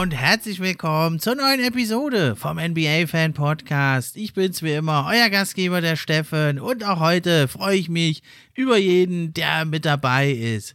Und 0.00 0.12
herzlich 0.12 0.60
willkommen 0.60 1.18
zur 1.18 1.34
neuen 1.34 1.60
Episode 1.60 2.34
vom 2.34 2.56
NBA 2.56 3.06
Fan 3.06 3.34
Podcast. 3.34 4.16
Ich 4.16 4.32
bin's 4.32 4.62
wie 4.62 4.72
immer, 4.72 5.06
euer 5.06 5.28
Gastgeber, 5.28 5.82
der 5.82 5.96
Steffen. 5.96 6.58
Und 6.58 6.84
auch 6.84 7.00
heute 7.00 7.48
freue 7.48 7.76
ich 7.76 7.90
mich 7.90 8.22
über 8.54 8.78
jeden, 8.78 9.34
der 9.34 9.66
mit 9.66 9.84
dabei 9.84 10.30
ist. 10.30 10.74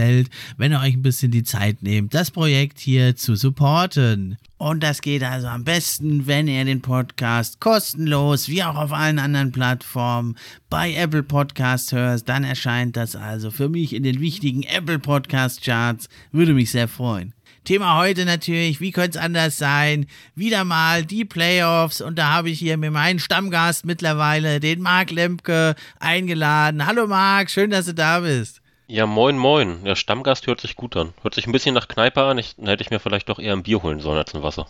gefällt, 0.01 0.29
wenn 0.57 0.71
ihr 0.71 0.79
euch 0.79 0.95
ein 0.95 1.01
bisschen 1.03 1.31
die 1.31 1.43
Zeit 1.43 1.83
nehmt, 1.83 2.13
das 2.13 2.31
Projekt 2.31 2.79
hier 2.79 3.15
zu 3.15 3.35
supporten. 3.35 4.37
Und 4.57 4.81
das 4.81 5.01
geht 5.01 5.23
also 5.23 5.47
am 5.47 5.63
besten, 5.63 6.27
wenn 6.27 6.47
ihr 6.47 6.65
den 6.65 6.81
Podcast 6.81 7.59
kostenlos, 7.59 8.47
wie 8.47 8.63
auch 8.63 8.75
auf 8.75 8.93
allen 8.93 9.19
anderen 9.19 9.51
Plattformen, 9.51 10.37
bei 10.69 10.93
Apple 10.93 11.23
Podcast 11.23 11.91
hört. 11.91 12.27
Dann 12.27 12.43
erscheint 12.43 12.97
das 12.97 13.15
also 13.15 13.51
für 13.51 13.69
mich 13.69 13.93
in 13.93 14.03
den 14.03 14.19
wichtigen 14.19 14.63
Apple 14.63 14.99
Podcast 14.99 15.63
Charts. 15.63 16.09
Würde 16.31 16.53
mich 16.53 16.71
sehr 16.71 16.87
freuen. 16.87 17.33
Thema 17.63 17.99
heute 17.99 18.25
natürlich, 18.25 18.81
wie 18.81 18.91
könnte 18.91 19.19
es 19.19 19.23
anders 19.23 19.59
sein? 19.59 20.07
Wieder 20.33 20.63
mal 20.63 21.05
die 21.05 21.25
Playoffs 21.25 22.01
und 22.01 22.17
da 22.17 22.31
habe 22.33 22.49
ich 22.49 22.57
hier 22.57 22.75
mir 22.77 22.89
meinen 22.89 23.19
Stammgast 23.19 23.85
mittlerweile, 23.85 24.59
den 24.59 24.81
Marc 24.81 25.11
Lemke, 25.11 25.75
eingeladen. 25.99 26.87
Hallo 26.87 27.05
Marc, 27.05 27.51
schön, 27.51 27.69
dass 27.69 27.85
du 27.85 27.93
da 27.93 28.21
bist. 28.21 28.60
Ja, 28.91 29.05
moin, 29.05 29.37
moin. 29.37 29.85
Der 29.85 29.95
Stammgast 29.95 30.47
hört 30.47 30.59
sich 30.59 30.75
gut 30.75 30.97
an. 30.97 31.13
Hört 31.21 31.33
sich 31.33 31.47
ein 31.47 31.53
bisschen 31.53 31.73
nach 31.73 31.87
Kneipe 31.87 32.23
an. 32.23 32.37
Ich, 32.37 32.57
dann 32.57 32.67
hätte 32.67 32.83
ich 32.83 32.89
mir 32.89 32.99
vielleicht 32.99 33.29
doch 33.29 33.39
eher 33.39 33.53
ein 33.53 33.63
Bier 33.63 33.81
holen 33.81 34.01
sollen 34.01 34.17
als 34.17 34.35
ein 34.35 34.43
Wasser. 34.43 34.67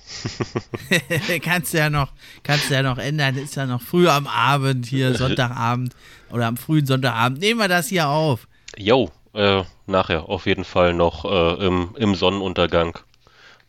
kannst 1.41 1.73
du 1.73 1.80
ja 1.80 1.89
noch, 1.89 2.09
kannst 2.44 2.69
du 2.69 2.75
ja 2.75 2.83
noch 2.83 3.00
ändern. 3.00 3.36
Ist 3.36 3.55
ja 3.55 3.66
noch 3.66 3.81
früh 3.81 4.08
am 4.08 4.28
Abend 4.28 4.86
hier, 4.86 5.16
Sonntagabend 5.17 5.95
oder 6.30 6.45
am 6.45 6.55
frühen 6.55 6.86
Sonntagabend. 6.86 7.39
Nehmen 7.39 7.59
wir 7.59 7.67
das 7.67 7.88
hier 7.88 8.09
auf. 8.09 8.47
Jo, 8.78 9.09
äh, 9.33 9.63
nachher 9.88 10.30
auf 10.30 10.45
jeden 10.45 10.66
Fall 10.66 10.94
noch 10.94 11.25
äh, 11.25 11.66
im, 11.66 11.95
im 11.97 12.13
Sonnenuntergang 12.13 13.00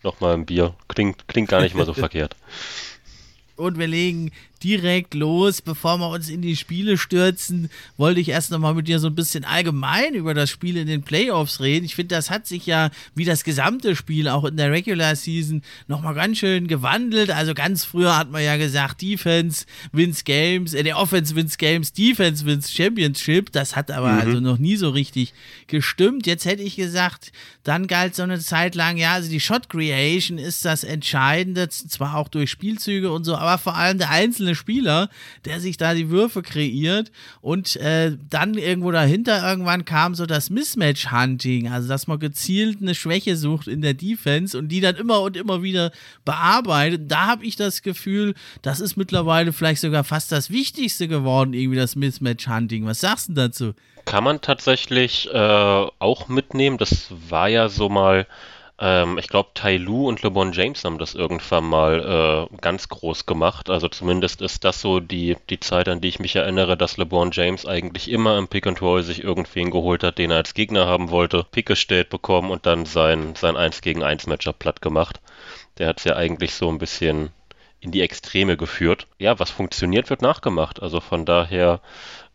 nochmal 0.02 0.34
ein 0.34 0.44
Bier. 0.44 0.74
Klingt, 0.86 1.28
klingt 1.28 1.48
gar 1.48 1.62
nicht 1.62 1.74
mal 1.74 1.86
so 1.86 1.94
verkehrt. 1.94 2.36
Und 3.56 3.78
wir 3.78 3.86
legen 3.86 4.32
direkt 4.62 5.14
los. 5.14 5.62
Bevor 5.62 5.98
wir 5.98 6.08
uns 6.08 6.28
in 6.28 6.42
die 6.42 6.56
Spiele 6.56 6.96
stürzen, 6.96 7.70
wollte 7.96 8.20
ich 8.20 8.28
erst 8.28 8.50
nochmal 8.50 8.74
mit 8.74 8.88
dir 8.88 8.98
so 8.98 9.08
ein 9.08 9.14
bisschen 9.14 9.44
allgemein 9.44 10.14
über 10.14 10.34
das 10.34 10.50
Spiel 10.50 10.76
in 10.76 10.86
den 10.86 11.02
Playoffs 11.02 11.60
reden. 11.60 11.84
Ich 11.84 11.94
finde, 11.94 12.14
das 12.14 12.30
hat 12.30 12.46
sich 12.46 12.66
ja 12.66 12.90
wie 13.14 13.24
das 13.24 13.44
gesamte 13.44 13.96
Spiel 13.96 14.28
auch 14.28 14.44
in 14.44 14.56
der 14.56 14.70
Regular 14.70 15.16
Season 15.16 15.62
nochmal 15.88 16.14
ganz 16.14 16.38
schön 16.38 16.68
gewandelt. 16.68 17.30
Also 17.30 17.54
ganz 17.54 17.84
früher 17.84 18.16
hat 18.16 18.30
man 18.30 18.42
ja 18.42 18.56
gesagt, 18.56 19.02
Defense 19.02 19.66
wins 19.92 20.24
Games, 20.24 20.74
äh, 20.74 20.82
der 20.82 20.98
Offense 20.98 21.34
wins 21.34 21.58
Games, 21.58 21.92
Defense 21.92 22.44
wins 22.44 22.72
Championship. 22.72 23.52
Das 23.52 23.76
hat 23.76 23.90
aber 23.90 24.12
mhm. 24.12 24.20
also 24.20 24.40
noch 24.40 24.58
nie 24.58 24.76
so 24.76 24.90
richtig 24.90 25.32
gestimmt. 25.66 26.26
Jetzt 26.26 26.44
hätte 26.44 26.62
ich 26.62 26.76
gesagt, 26.76 27.32
dann 27.64 27.86
galt 27.86 28.16
so 28.16 28.22
eine 28.22 28.40
Zeit 28.40 28.74
lang, 28.74 28.96
ja, 28.96 29.12
also 29.14 29.30
die 29.30 29.40
Shot 29.40 29.68
Creation 29.68 30.38
ist 30.38 30.64
das 30.64 30.84
Entscheidende, 30.84 31.68
zwar 31.68 32.16
auch 32.16 32.28
durch 32.28 32.50
Spielzüge 32.50 33.12
und 33.12 33.24
so, 33.24 33.36
aber 33.36 33.58
vor 33.58 33.76
allem 33.76 33.98
der 33.98 34.10
einzelne 34.10 34.51
einzelne 34.52 34.54
Spieler, 34.54 35.08
der 35.44 35.60
sich 35.60 35.76
da 35.76 35.94
die 35.94 36.10
Würfe 36.10 36.42
kreiert 36.42 37.10
und 37.40 37.76
äh, 37.76 38.16
dann 38.30 38.54
irgendwo 38.54 38.90
dahinter 38.90 39.48
irgendwann 39.48 39.84
kam 39.84 40.14
so 40.14 40.26
das 40.26 40.50
Mismatch-Hunting, 40.50 41.68
also 41.68 41.88
dass 41.88 42.06
man 42.06 42.18
gezielt 42.18 42.80
eine 42.80 42.94
Schwäche 42.94 43.36
sucht 43.36 43.68
in 43.68 43.82
der 43.82 43.94
Defense 43.94 44.56
und 44.56 44.68
die 44.68 44.80
dann 44.80 44.96
immer 44.96 45.20
und 45.20 45.36
immer 45.36 45.62
wieder 45.62 45.92
bearbeitet. 46.24 47.10
Da 47.10 47.26
habe 47.26 47.44
ich 47.44 47.56
das 47.56 47.82
Gefühl, 47.82 48.34
das 48.62 48.80
ist 48.80 48.96
mittlerweile 48.96 49.52
vielleicht 49.52 49.80
sogar 49.80 50.04
fast 50.04 50.32
das 50.32 50.50
Wichtigste 50.50 51.08
geworden, 51.08 51.54
irgendwie 51.54 51.78
das 51.78 51.96
Mismatch-Hunting. 51.96 52.86
Was 52.86 53.00
sagst 53.00 53.30
du 53.30 53.32
dazu? 53.34 53.74
Kann 54.04 54.24
man 54.24 54.40
tatsächlich 54.40 55.28
äh, 55.32 55.86
auch 55.98 56.28
mitnehmen. 56.28 56.76
Das 56.76 57.06
war 57.28 57.48
ja 57.48 57.68
so 57.68 57.88
mal 57.88 58.26
ähm, 58.82 59.16
ich 59.16 59.28
glaube, 59.28 59.50
Tai 59.54 59.76
Lu 59.76 60.08
und 60.08 60.22
LeBron 60.22 60.52
James 60.52 60.84
haben 60.84 60.98
das 60.98 61.14
irgendwann 61.14 61.64
mal 61.64 62.48
äh, 62.52 62.56
ganz 62.60 62.88
groß 62.88 63.26
gemacht. 63.26 63.70
Also 63.70 63.86
zumindest 63.86 64.42
ist 64.42 64.64
das 64.64 64.80
so 64.80 64.98
die, 64.98 65.36
die 65.50 65.60
Zeit, 65.60 65.88
an 65.88 66.00
die 66.00 66.08
ich 66.08 66.18
mich 66.18 66.34
erinnere, 66.34 66.76
dass 66.76 66.96
LeBron 66.96 67.30
James 67.30 67.64
eigentlich 67.64 68.10
immer 68.10 68.36
im 68.38 68.48
Pick 68.48 68.66
and 68.66 68.82
Roll 68.82 69.04
sich 69.04 69.22
irgendwen 69.22 69.70
geholt 69.70 70.02
hat, 70.02 70.18
den 70.18 70.32
er 70.32 70.38
als 70.38 70.54
Gegner 70.54 70.86
haben 70.86 71.10
wollte, 71.10 71.46
Pick 71.48 71.66
gestellt 71.66 72.10
bekommen 72.10 72.50
und 72.50 72.66
dann 72.66 72.84
sein, 72.84 73.36
sein 73.36 73.56
1 73.56 73.82
gegen 73.82 74.02
1 74.02 74.26
Matchup 74.26 74.58
platt 74.58 74.82
gemacht. 74.82 75.20
Der 75.78 75.86
hat 75.86 75.98
es 75.98 76.04
ja 76.04 76.16
eigentlich 76.16 76.52
so 76.54 76.68
ein 76.68 76.78
bisschen 76.78 77.30
in 77.78 77.92
die 77.92 78.02
Extreme 78.02 78.56
geführt. 78.56 79.06
Ja, 79.18 79.38
was 79.38 79.50
funktioniert, 79.50 80.10
wird 80.10 80.22
nachgemacht. 80.22 80.82
Also 80.82 80.98
von 81.00 81.24
daher 81.24 81.80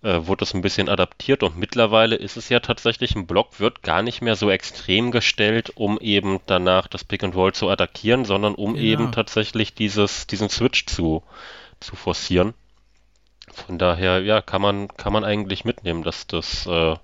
äh, 0.03 0.27
wurde 0.27 0.43
es 0.43 0.53
ein 0.53 0.61
bisschen 0.61 0.89
adaptiert 0.89 1.43
und 1.43 1.57
mittlerweile 1.57 2.15
ist 2.15 2.37
es 2.37 2.49
ja 2.49 2.59
tatsächlich, 2.59 3.15
ein 3.15 3.27
Block 3.27 3.59
wird 3.59 3.81
gar 3.81 4.01
nicht 4.03 4.21
mehr 4.21 4.35
so 4.35 4.49
extrem 4.49 5.11
gestellt, 5.11 5.71
um 5.75 5.99
eben 5.99 6.39
danach 6.45 6.87
das 6.87 7.03
Pick 7.03 7.23
and 7.23 7.35
Roll 7.35 7.53
zu 7.53 7.69
attackieren, 7.69 8.25
sondern 8.25 8.55
um 8.55 8.73
genau. 8.73 8.85
eben 8.85 9.11
tatsächlich 9.11 9.73
dieses, 9.73 10.27
diesen 10.27 10.49
Switch 10.49 10.85
zu, 10.85 11.23
zu 11.79 11.95
forcieren. 11.95 12.53
Von 13.51 13.77
daher, 13.77 14.21
ja, 14.21 14.41
kann 14.41 14.61
man, 14.61 14.87
kann 14.89 15.13
man 15.13 15.23
eigentlich 15.23 15.65
mitnehmen, 15.65 16.03
dass 16.03 16.27
das 16.27 16.67
äh, 16.67 16.95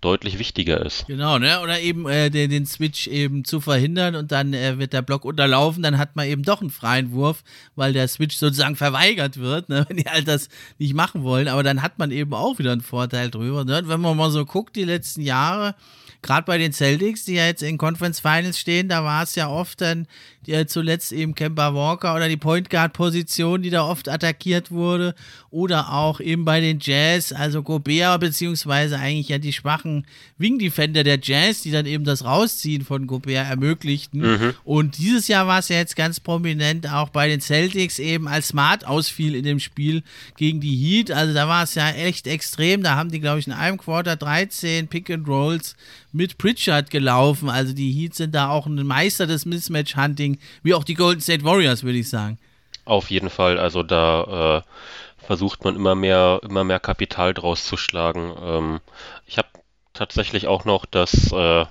deutlich 0.00 0.38
wichtiger 0.38 0.84
ist. 0.84 1.06
Genau, 1.06 1.38
ne? 1.38 1.60
Oder 1.60 1.80
eben 1.80 2.08
äh, 2.08 2.30
den, 2.30 2.50
den, 2.50 2.66
Switch 2.66 3.06
eben 3.06 3.44
zu 3.44 3.60
verhindern 3.60 4.14
und 4.14 4.32
dann 4.32 4.54
äh, 4.54 4.78
wird 4.78 4.92
der 4.92 5.02
Block 5.02 5.24
unterlaufen, 5.24 5.82
dann 5.82 5.98
hat 5.98 6.16
man 6.16 6.26
eben 6.26 6.42
doch 6.42 6.60
einen 6.60 6.70
freien 6.70 7.12
Wurf, 7.12 7.42
weil 7.76 7.92
der 7.92 8.08
Switch 8.08 8.36
sozusagen 8.36 8.76
verweigert 8.76 9.36
wird, 9.36 9.68
ne? 9.68 9.84
wenn 9.88 9.98
die 9.98 10.04
halt 10.04 10.26
das 10.28 10.48
nicht 10.78 10.94
machen 10.94 11.22
wollen. 11.22 11.48
Aber 11.48 11.62
dann 11.62 11.82
hat 11.82 11.98
man 11.98 12.10
eben 12.10 12.32
auch 12.32 12.58
wieder 12.58 12.72
einen 12.72 12.80
Vorteil 12.80 13.30
drüber. 13.30 13.64
Ne? 13.64 13.82
Wenn 13.84 14.00
man 14.00 14.16
mal 14.16 14.30
so 14.30 14.44
guckt, 14.46 14.76
die 14.76 14.84
letzten 14.84 15.20
Jahre, 15.20 15.74
gerade 16.22 16.44
bei 16.44 16.58
den 16.58 16.72
Celtics, 16.72 17.24
die 17.24 17.34
ja 17.34 17.46
jetzt 17.46 17.62
in 17.62 17.78
Conference 17.78 18.20
Finals 18.20 18.58
stehen, 18.58 18.88
da 18.88 19.04
war 19.04 19.22
es 19.22 19.34
ja 19.34 19.48
oft 19.48 19.80
dann 19.80 20.06
ja, 20.46 20.66
zuletzt 20.66 21.12
eben 21.12 21.34
Kemba 21.34 21.74
Walker 21.74 22.14
oder 22.14 22.28
die 22.28 22.36
Point 22.36 22.70
Guard 22.70 22.92
Position, 22.92 23.62
die 23.62 23.70
da 23.70 23.84
oft 23.84 24.08
attackiert 24.08 24.70
wurde 24.70 25.14
oder 25.50 25.92
auch 25.92 26.18
eben 26.20 26.44
bei 26.44 26.60
den 26.60 26.78
Jazz, 26.80 27.32
also 27.32 27.62
Gobert 27.62 28.20
beziehungsweise 28.20 28.98
eigentlich 28.98 29.28
ja 29.28 29.38
die 29.38 29.52
schwachen 29.52 30.06
Wing 30.38 30.58
Defender 30.58 31.04
der 31.04 31.18
Jazz, 31.22 31.62
die 31.62 31.70
dann 31.70 31.86
eben 31.86 32.04
das 32.04 32.24
Rausziehen 32.24 32.84
von 32.84 33.06
Gobert 33.06 33.48
ermöglichten. 33.48 34.20
Mhm. 34.20 34.54
Und 34.64 34.98
dieses 34.98 35.28
Jahr 35.28 35.46
war 35.46 35.58
es 35.58 35.68
ja 35.68 35.76
jetzt 35.76 35.94
ganz 35.94 36.20
prominent 36.20 36.90
auch 36.90 37.10
bei 37.10 37.28
den 37.28 37.40
Celtics 37.40 37.98
eben 37.98 38.26
als 38.26 38.48
Smart 38.48 38.86
ausfiel 38.86 39.34
in 39.34 39.44
dem 39.44 39.60
Spiel 39.60 40.02
gegen 40.36 40.60
die 40.60 40.76
Heat. 40.76 41.10
Also 41.10 41.34
da 41.34 41.48
war 41.48 41.64
es 41.64 41.74
ja 41.74 41.90
echt 41.90 42.26
extrem. 42.26 42.82
Da 42.82 42.96
haben 42.96 43.10
die 43.10 43.20
glaube 43.20 43.40
ich 43.40 43.46
in 43.46 43.52
einem 43.52 43.76
Quarter 43.76 44.16
13 44.16 44.88
Pick 44.88 45.10
and 45.10 45.28
Rolls 45.28 45.76
mit 46.12 46.38
Pritchard 46.38 46.90
gelaufen. 46.90 47.48
Also 47.48 47.72
die 47.72 47.92
Heats 47.92 48.18
sind 48.18 48.34
da 48.34 48.50
auch 48.50 48.66
ein 48.66 48.86
Meister 48.86 49.26
des 49.26 49.46
Mismatch-Hunting, 49.46 50.38
wie 50.62 50.74
auch 50.74 50.84
die 50.84 50.94
Golden 50.94 51.20
State 51.20 51.44
Warriors, 51.44 51.82
würde 51.82 51.98
ich 51.98 52.08
sagen. 52.08 52.38
Auf 52.84 53.10
jeden 53.10 53.30
Fall. 53.30 53.58
Also 53.58 53.82
da 53.82 54.62
äh, 54.64 55.24
versucht 55.24 55.64
man 55.64 55.76
immer 55.76 55.94
mehr, 55.94 56.40
immer 56.42 56.64
mehr 56.64 56.80
Kapital 56.80 57.34
draus 57.34 57.64
zu 57.64 57.76
schlagen. 57.76 58.34
Ähm, 58.42 58.80
ich 59.26 59.38
habe 59.38 59.48
tatsächlich 59.92 60.46
auch 60.46 60.64
noch 60.64 60.86
das, 60.86 61.30
äh, 61.32 61.66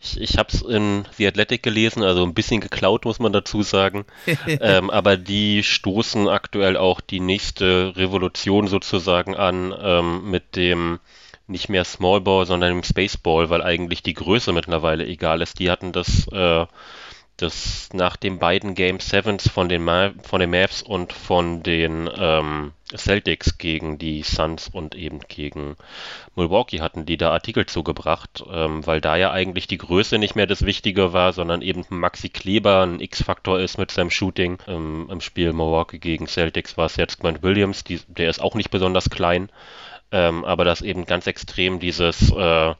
Ich, 0.00 0.20
ich 0.20 0.36
habe 0.36 0.48
es 0.52 0.62
in 0.62 1.06
The 1.16 1.28
Athletic 1.28 1.62
gelesen, 1.62 2.02
also 2.02 2.24
ein 2.24 2.34
bisschen 2.34 2.60
geklaut, 2.60 3.04
muss 3.04 3.20
man 3.20 3.32
dazu 3.32 3.62
sagen. 3.62 4.04
ähm, 4.46 4.90
aber 4.90 5.16
die 5.16 5.62
stoßen 5.62 6.28
aktuell 6.28 6.76
auch 6.76 7.00
die 7.00 7.20
nächste 7.20 7.94
Revolution 7.96 8.66
sozusagen 8.66 9.36
an 9.36 9.74
ähm, 9.80 10.30
mit 10.30 10.56
dem 10.56 10.98
nicht 11.52 11.68
mehr 11.68 11.84
Small 11.84 12.20
Ball, 12.20 12.46
sondern 12.46 12.72
dem 12.72 12.82
Space 12.82 13.16
Ball, 13.16 13.50
weil 13.50 13.62
eigentlich 13.62 14.02
die 14.02 14.14
Größe 14.14 14.52
mittlerweile 14.52 15.06
egal 15.06 15.42
ist. 15.42 15.58
Die 15.58 15.70
hatten 15.70 15.92
das 15.92 16.26
äh, 16.32 16.66
dass 17.42 17.88
nach 17.92 18.16
den 18.16 18.38
beiden 18.38 18.74
Game 18.74 19.00
Sevens 19.00 19.48
von 19.48 19.68
den, 19.68 19.82
Ma 19.82 20.12
von 20.22 20.40
den 20.40 20.50
Mavs 20.50 20.82
und 20.82 21.12
von 21.12 21.62
den 21.62 22.08
ähm, 22.16 22.72
Celtics 22.94 23.58
gegen 23.58 23.98
die 23.98 24.22
Suns 24.22 24.68
und 24.68 24.94
eben 24.94 25.20
gegen 25.26 25.76
Milwaukee 26.36 26.80
hatten 26.80 27.06
die 27.06 27.16
da 27.16 27.32
Artikel 27.32 27.66
zugebracht, 27.66 28.44
ähm, 28.50 28.86
weil 28.86 29.00
da 29.00 29.16
ja 29.16 29.32
eigentlich 29.32 29.66
die 29.66 29.78
Größe 29.78 30.18
nicht 30.18 30.36
mehr 30.36 30.46
das 30.46 30.64
Wichtige 30.64 31.12
war, 31.12 31.32
sondern 31.32 31.62
eben 31.62 31.84
Maxi 31.88 32.28
Kleber 32.28 32.82
ein 32.82 33.00
X-Faktor 33.00 33.58
ist 33.58 33.76
mit 33.76 33.90
seinem 33.90 34.10
Shooting. 34.10 34.58
Ähm, 34.68 35.08
Im 35.10 35.20
Spiel 35.20 35.52
Milwaukee 35.52 35.98
gegen 35.98 36.28
Celtics 36.28 36.76
war 36.76 36.86
es 36.86 36.96
jetzt 36.96 37.18
Grant 37.18 37.42
Williams, 37.42 37.82
die, 37.82 38.00
der 38.06 38.30
ist 38.30 38.40
auch 38.40 38.54
nicht 38.54 38.70
besonders 38.70 39.10
klein, 39.10 39.48
ähm, 40.12 40.44
aber 40.44 40.64
das 40.64 40.82
eben 40.82 41.06
ganz 41.06 41.26
extrem 41.26 41.80
dieses 41.80 42.30
äh, 42.30 42.74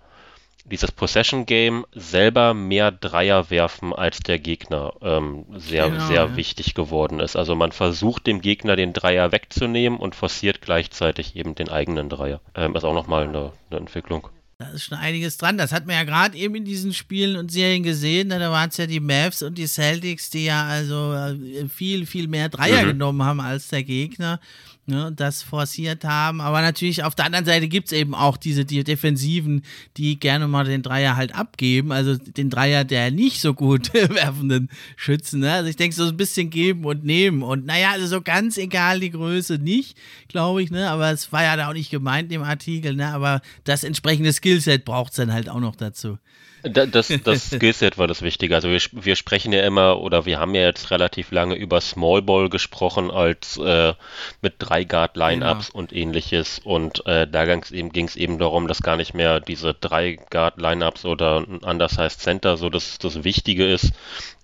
dieses 0.65 0.93
Possession 0.93 1.45
Game 1.47 1.85
selber 1.93 2.55
mehr 2.55 2.93
Dreier 2.93 3.51
werfen 3.51 3.93
als 3.93 4.21
der 4.21 4.39
Gegner 4.39 4.93
ähm, 5.03 5.45
sehr, 5.57 5.91
genau, 5.91 6.07
sehr 6.07 6.25
ja. 6.25 6.37
wichtig 6.37 6.75
geworden 6.75 7.21
ist. 7.21 7.37
Also 7.37 7.57
man 7.57 7.73
versucht 7.73 8.27
dem 8.27 8.41
Gegner 8.41 8.77
den 8.77 8.93
Dreier 8.93 9.33
wegzunehmen 9.33 9.99
und 9.99 10.15
forciert 10.15 10.61
gleichzeitig 10.61 11.37
eben 11.37 11.55
den 11.55 11.69
eigenen 11.69 12.09
Dreier. 12.09 12.41
Ähm, 12.55 12.77
ist 12.77 12.85
auch 12.85 12.95
nochmal 12.95 13.25
eine, 13.25 13.53
eine 13.71 13.81
Entwicklung. 13.81 14.29
Da 14.59 14.69
ist 14.69 14.85
schon 14.85 14.99
einiges 14.99 15.39
dran. 15.39 15.59
Das 15.59 15.73
hat 15.73 15.87
man 15.87 15.97
ja 15.97 16.05
gerade 16.05 16.39
eben 16.39 16.55
in 16.55 16.65
diesen 16.65 16.95
Spielen 16.95 17.37
und 17.37 17.51
Serien 17.51 17.83
gesehen. 17.83 18.29
Da 18.29 18.39
waren 18.53 18.69
es 18.69 18.77
ja 18.77 18.87
die 18.87 19.01
Mavs 19.01 19.43
und 19.43 19.59
die 19.59 19.67
Celtics, 19.67 20.31
die 20.31 20.45
ja 20.45 20.65
also 20.65 21.13
äh, 21.13 21.69
viel, 21.69 22.07
viel 22.07 22.29
mehr 22.29 22.49
Dreier 22.49 22.85
mhm. 22.85 22.89
genommen 22.89 23.25
haben 23.25 23.41
als 23.41 23.69
der 23.69 23.83
Gegner 23.83 24.39
ne, 24.87 25.13
das 25.15 25.43
forciert 25.43 26.05
haben. 26.05 26.41
Aber 26.41 26.61
natürlich 26.61 27.05
auf 27.05 27.15
der 27.15 27.27
anderen 27.27 27.45
Seite 27.45 27.69
gibt 27.69 27.89
es 27.89 27.93
eben 27.93 28.15
auch 28.15 28.37
diese 28.37 28.65
die 28.65 28.85
Defensiven, 28.85 29.63
die 29.97 30.19
gerne 30.19 30.49
mal 30.49 30.65
den 30.65 30.83
Dreier 30.83 31.17
halt 31.17 31.35
abgeben. 31.35 31.93
Also 31.93 32.17
den 32.17 32.51
Dreier 32.51 32.85
der 32.85 33.11
nicht 33.11 33.41
so 33.41 33.55
gut 33.55 33.93
werfenden 33.95 34.69
Schützen. 34.97 35.41
Ne? 35.41 35.53
Also 35.53 35.69
ich 35.69 35.77
denke, 35.77 35.95
so 35.95 36.05
ein 36.05 36.17
bisschen 36.17 36.51
geben 36.51 36.85
und 36.85 37.05
nehmen. 37.05 37.43
Und 37.43 37.67
naja, 37.67 37.91
also 37.93 38.07
so 38.07 38.21
ganz 38.21 38.57
egal 38.57 39.01
die 39.01 39.11
Größe 39.11 39.59
nicht, 39.59 39.97
glaube 40.29 40.63
ich. 40.63 40.71
Ne? 40.71 40.91
Aber 40.91 41.11
es 41.11 41.33
war 41.33 41.43
ja 41.43 41.57
da 41.57 41.69
auch 41.69 41.75
nicht 41.75 41.91
gemeint 41.91 42.33
im 42.33 42.43
Artikel. 42.43 42.95
Ne? 42.95 43.09
Aber 43.09 43.41
das 43.65 43.85
entsprechende 43.85 44.33
Skillset 44.33 44.85
braucht 44.85 45.13
es 45.13 45.17
dann 45.17 45.33
halt 45.33 45.49
auch 45.49 45.61
noch 45.61 45.77
dazu. 45.77 46.19
Das, 46.63 47.13
das 47.25 47.51
Skillset 47.51 47.99
war 47.99 48.07
das 48.07 48.23
Wichtige. 48.23 48.55
Also 48.55 48.69
wir, 48.69 48.81
wir 48.93 49.17
sprechen 49.17 49.53
ja 49.53 49.63
immer 49.63 50.01
oder 50.01 50.27
wir 50.27 50.39
haben 50.39 50.55
ja 50.55 50.63
jetzt 50.63 50.91
relativ 50.91 51.31
lange 51.31 51.57
über 51.57 51.81
Small 51.81 52.23
Ball 52.23 52.49
gesprochen 52.49 53.11
als 53.11 53.57
äh, 53.59 53.95
mit 54.41 54.55
drei 54.59 54.85
Guard 54.85 55.17
Lineups 55.17 55.69
genau. 55.69 55.79
und 55.79 55.93
ähnliches 55.93 56.61
und 56.63 57.05
äh, 57.07 57.27
da 57.27 57.45
ging 57.45 57.63
es 57.63 57.73
eben, 57.73 57.91
eben 58.15 58.39
darum, 58.39 58.69
dass 58.69 58.83
gar 58.83 58.97
nicht 58.97 59.15
mehr 59.15 59.41
diese 59.41 59.75
drei 59.75 60.19
Guard 60.31 60.61
Lineups 60.61 61.05
oder 61.05 61.39
ein 61.39 61.59
Undersized 61.59 62.21
Center 62.21 62.57
so 62.57 62.71
das, 62.71 62.99
das 62.99 63.25
Wichtige 63.25 63.67
ist, 63.67 63.93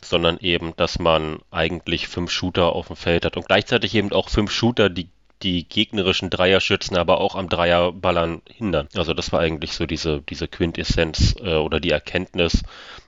sondern 0.03 0.38
eben, 0.41 0.75
dass 0.76 0.99
man 0.99 1.38
eigentlich 1.50 2.09
fünf 2.09 2.31
Shooter 2.31 2.73
auf 2.73 2.88
dem 2.88 2.97
Feld 2.97 3.25
hat 3.25 3.37
und 3.37 3.47
gleichzeitig 3.47 3.94
eben 3.94 4.12
auch 4.12 4.29
fünf 4.29 4.50
Shooter, 4.50 4.91
die 4.91 5.09
die 5.43 5.69
gegnerischen 5.69 6.31
Dreierschützen 6.31 6.96
aber 6.96 7.20
auch 7.20 7.35
am 7.35 7.49
Dreierballern 7.49 8.43
hindern. 8.49 8.88
Also 8.94 9.14
das 9.14 9.32
war 9.32 9.40
eigentlich 9.40 9.73
so 9.73 9.87
diese, 9.87 10.20
diese 10.23 10.49
Quintessenz 10.49 11.37
äh, 11.40 11.55
oder 11.55 11.81
die 11.81 11.90
Erkenntnis, 11.90 12.62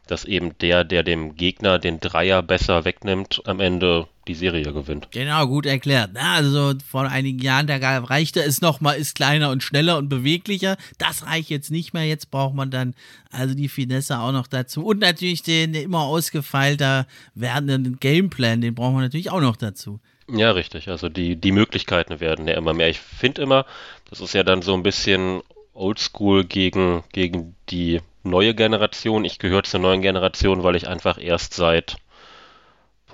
dass 0.07 0.25
eben 0.25 0.57
der, 0.59 0.85
der 0.85 1.03
dem 1.03 1.37
Gegner 1.37 1.79
den 1.79 2.01
Dreier 2.01 2.43
besser 2.43 2.85
wegnimmt, 2.85 3.43
am 3.47 3.61
Ende 3.61 4.09
die 4.27 4.35
Serie 4.35 4.73
gewinnt. 4.73 5.09
Genau, 5.11 5.47
gut 5.47 5.67
erklärt. 5.67 6.11
Also 6.17 6.75
vor 6.87 7.03
einigen 7.09 7.39
Jahren, 7.39 7.67
da 7.67 7.77
reichte 7.77 8.43
es 8.43 8.61
nochmal, 8.61 8.97
ist 8.97 9.15
kleiner 9.15 9.51
und 9.51 9.63
schneller 9.63 9.99
und 9.99 10.09
beweglicher. 10.09 10.77
Das 10.99 11.27
reicht 11.27 11.51
jetzt 11.51 11.71
nicht 11.71 11.95
mehr. 11.95 12.07
Jetzt 12.07 12.31
braucht 12.31 12.55
man 12.55 12.71
dann 12.71 12.95
also 13.31 13.55
die 13.55 13.69
Finesse 13.69 14.19
auch 14.19 14.33
noch 14.33 14.47
dazu. 14.47 14.85
Und 14.85 15.01
natürlich 15.01 15.43
den 15.43 15.75
immer 15.75 16.03
ausgefeilter 16.03 17.07
werdenden 17.35 17.99
Gameplan, 17.99 18.61
den 18.61 18.75
brauchen 18.75 18.97
wir 18.97 19.03
natürlich 19.03 19.31
auch 19.31 19.41
noch 19.41 19.57
dazu. 19.57 20.01
Ja, 20.33 20.53
richtig. 20.53 20.89
Also 20.89 21.09
die, 21.09 21.37
die 21.37 21.53
Möglichkeiten 21.53 22.21
werden 22.21 22.47
ja 22.49 22.55
immer 22.57 22.73
mehr. 22.73 22.89
Ich 22.89 23.01
finde 23.01 23.43
immer, 23.43 23.67
das 24.09 24.21
ist 24.21 24.33
ja 24.33 24.43
dann 24.43 24.63
so 24.63 24.75
ein 24.75 24.83
bisschen 24.83 25.43
oldschool 25.75 26.45
gegen, 26.45 27.05
gegen 27.13 27.57
die 27.71 28.01
neue 28.23 28.55
Generation. 28.55 29.25
Ich 29.25 29.39
gehöre 29.39 29.65
zur 29.65 29.81
neuen 29.81 30.03
Generation, 30.03 30.63
weil 30.63 30.77
ich 30.77 30.89
einfach 30.89 31.19
erst 31.19 31.55
seit 31.55 31.97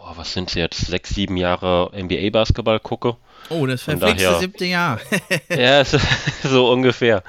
boah, 0.06 0.16
was 0.16 0.32
sind 0.32 0.50
sie 0.50 0.60
jetzt, 0.60 0.86
sechs, 0.86 1.10
sieben 1.10 1.36
Jahre 1.36 1.90
NBA-Basketball 1.92 2.78
gucke. 2.80 3.16
Oh, 3.50 3.66
das 3.66 3.82
verflixte 3.82 4.24
daher, 4.24 4.40
siebte 4.40 4.64
Jahr. 4.64 5.00
ja, 5.48 5.84
so, 5.84 5.98
so 6.42 6.70
ungefähr. 6.70 7.22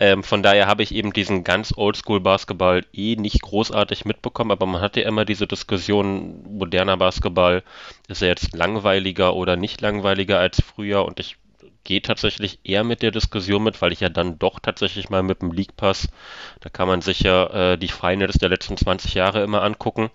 Ähm, 0.00 0.22
von 0.22 0.42
daher 0.42 0.66
habe 0.66 0.82
ich 0.82 0.94
eben 0.94 1.12
diesen 1.12 1.44
ganz 1.44 1.72
Oldschool-Basketball 1.76 2.84
eh 2.92 3.16
nicht 3.16 3.42
großartig 3.42 4.04
mitbekommen, 4.04 4.50
aber 4.50 4.66
man 4.66 4.80
hat 4.80 4.96
ja 4.96 5.04
immer 5.04 5.24
diese 5.24 5.46
Diskussion, 5.46 6.44
moderner 6.56 6.96
Basketball, 6.96 7.62
ist 8.08 8.22
er 8.22 8.28
jetzt 8.28 8.54
langweiliger 8.54 9.34
oder 9.34 9.56
nicht 9.56 9.80
langweiliger 9.80 10.38
als 10.38 10.62
früher 10.62 11.04
und 11.04 11.20
ich 11.20 11.36
gehe 11.84 12.02
tatsächlich 12.02 12.60
eher 12.62 12.84
mit 12.84 13.02
der 13.02 13.10
Diskussion 13.10 13.64
mit, 13.64 13.82
weil 13.82 13.92
ich 13.92 14.00
ja 14.00 14.08
dann 14.08 14.38
doch 14.38 14.60
tatsächlich 14.60 15.10
mal 15.10 15.24
mit 15.24 15.42
dem 15.42 15.50
League 15.50 15.76
Pass, 15.76 16.08
da 16.60 16.68
kann 16.68 16.86
man 16.86 17.00
sich 17.00 17.20
ja 17.20 17.72
äh, 17.72 17.78
die 17.78 17.88
Finals 17.88 18.38
der 18.38 18.50
letzten 18.50 18.76
20 18.76 19.14
Jahre 19.14 19.42
immer 19.42 19.62
angucken 19.62 20.10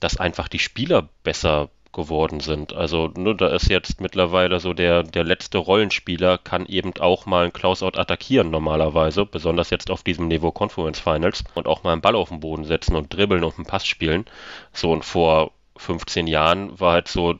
dass 0.00 0.16
einfach 0.16 0.48
die 0.48 0.58
Spieler 0.58 1.08
besser 1.22 1.70
geworden 1.92 2.40
sind. 2.40 2.72
Also 2.72 3.08
ne, 3.16 3.34
da 3.34 3.48
ist 3.48 3.68
jetzt 3.68 4.00
mittlerweile 4.00 4.60
so 4.60 4.72
der, 4.72 5.02
der 5.02 5.24
letzte 5.24 5.58
Rollenspieler 5.58 6.38
kann 6.38 6.66
eben 6.66 6.92
auch 7.00 7.26
mal 7.26 7.44
einen 7.44 7.52
Closeout 7.52 7.98
attackieren 7.98 8.50
normalerweise, 8.50 9.24
besonders 9.24 9.70
jetzt 9.70 9.90
auf 9.90 10.02
diesem 10.02 10.28
Niveau 10.28 10.50
Conference 10.50 11.00
Finals 11.00 11.44
und 11.54 11.66
auch 11.66 11.82
mal 11.82 11.92
einen 11.92 12.02
Ball 12.02 12.14
auf 12.14 12.28
den 12.28 12.40
Boden 12.40 12.64
setzen 12.64 12.94
und 12.94 13.12
dribbeln 13.12 13.44
und 13.44 13.56
einen 13.56 13.66
Pass 13.66 13.86
spielen. 13.86 14.26
So 14.72 14.92
und 14.92 15.04
vor 15.04 15.52
15 15.76 16.26
Jahren 16.26 16.78
war 16.78 16.92
halt 16.92 17.08
so 17.08 17.38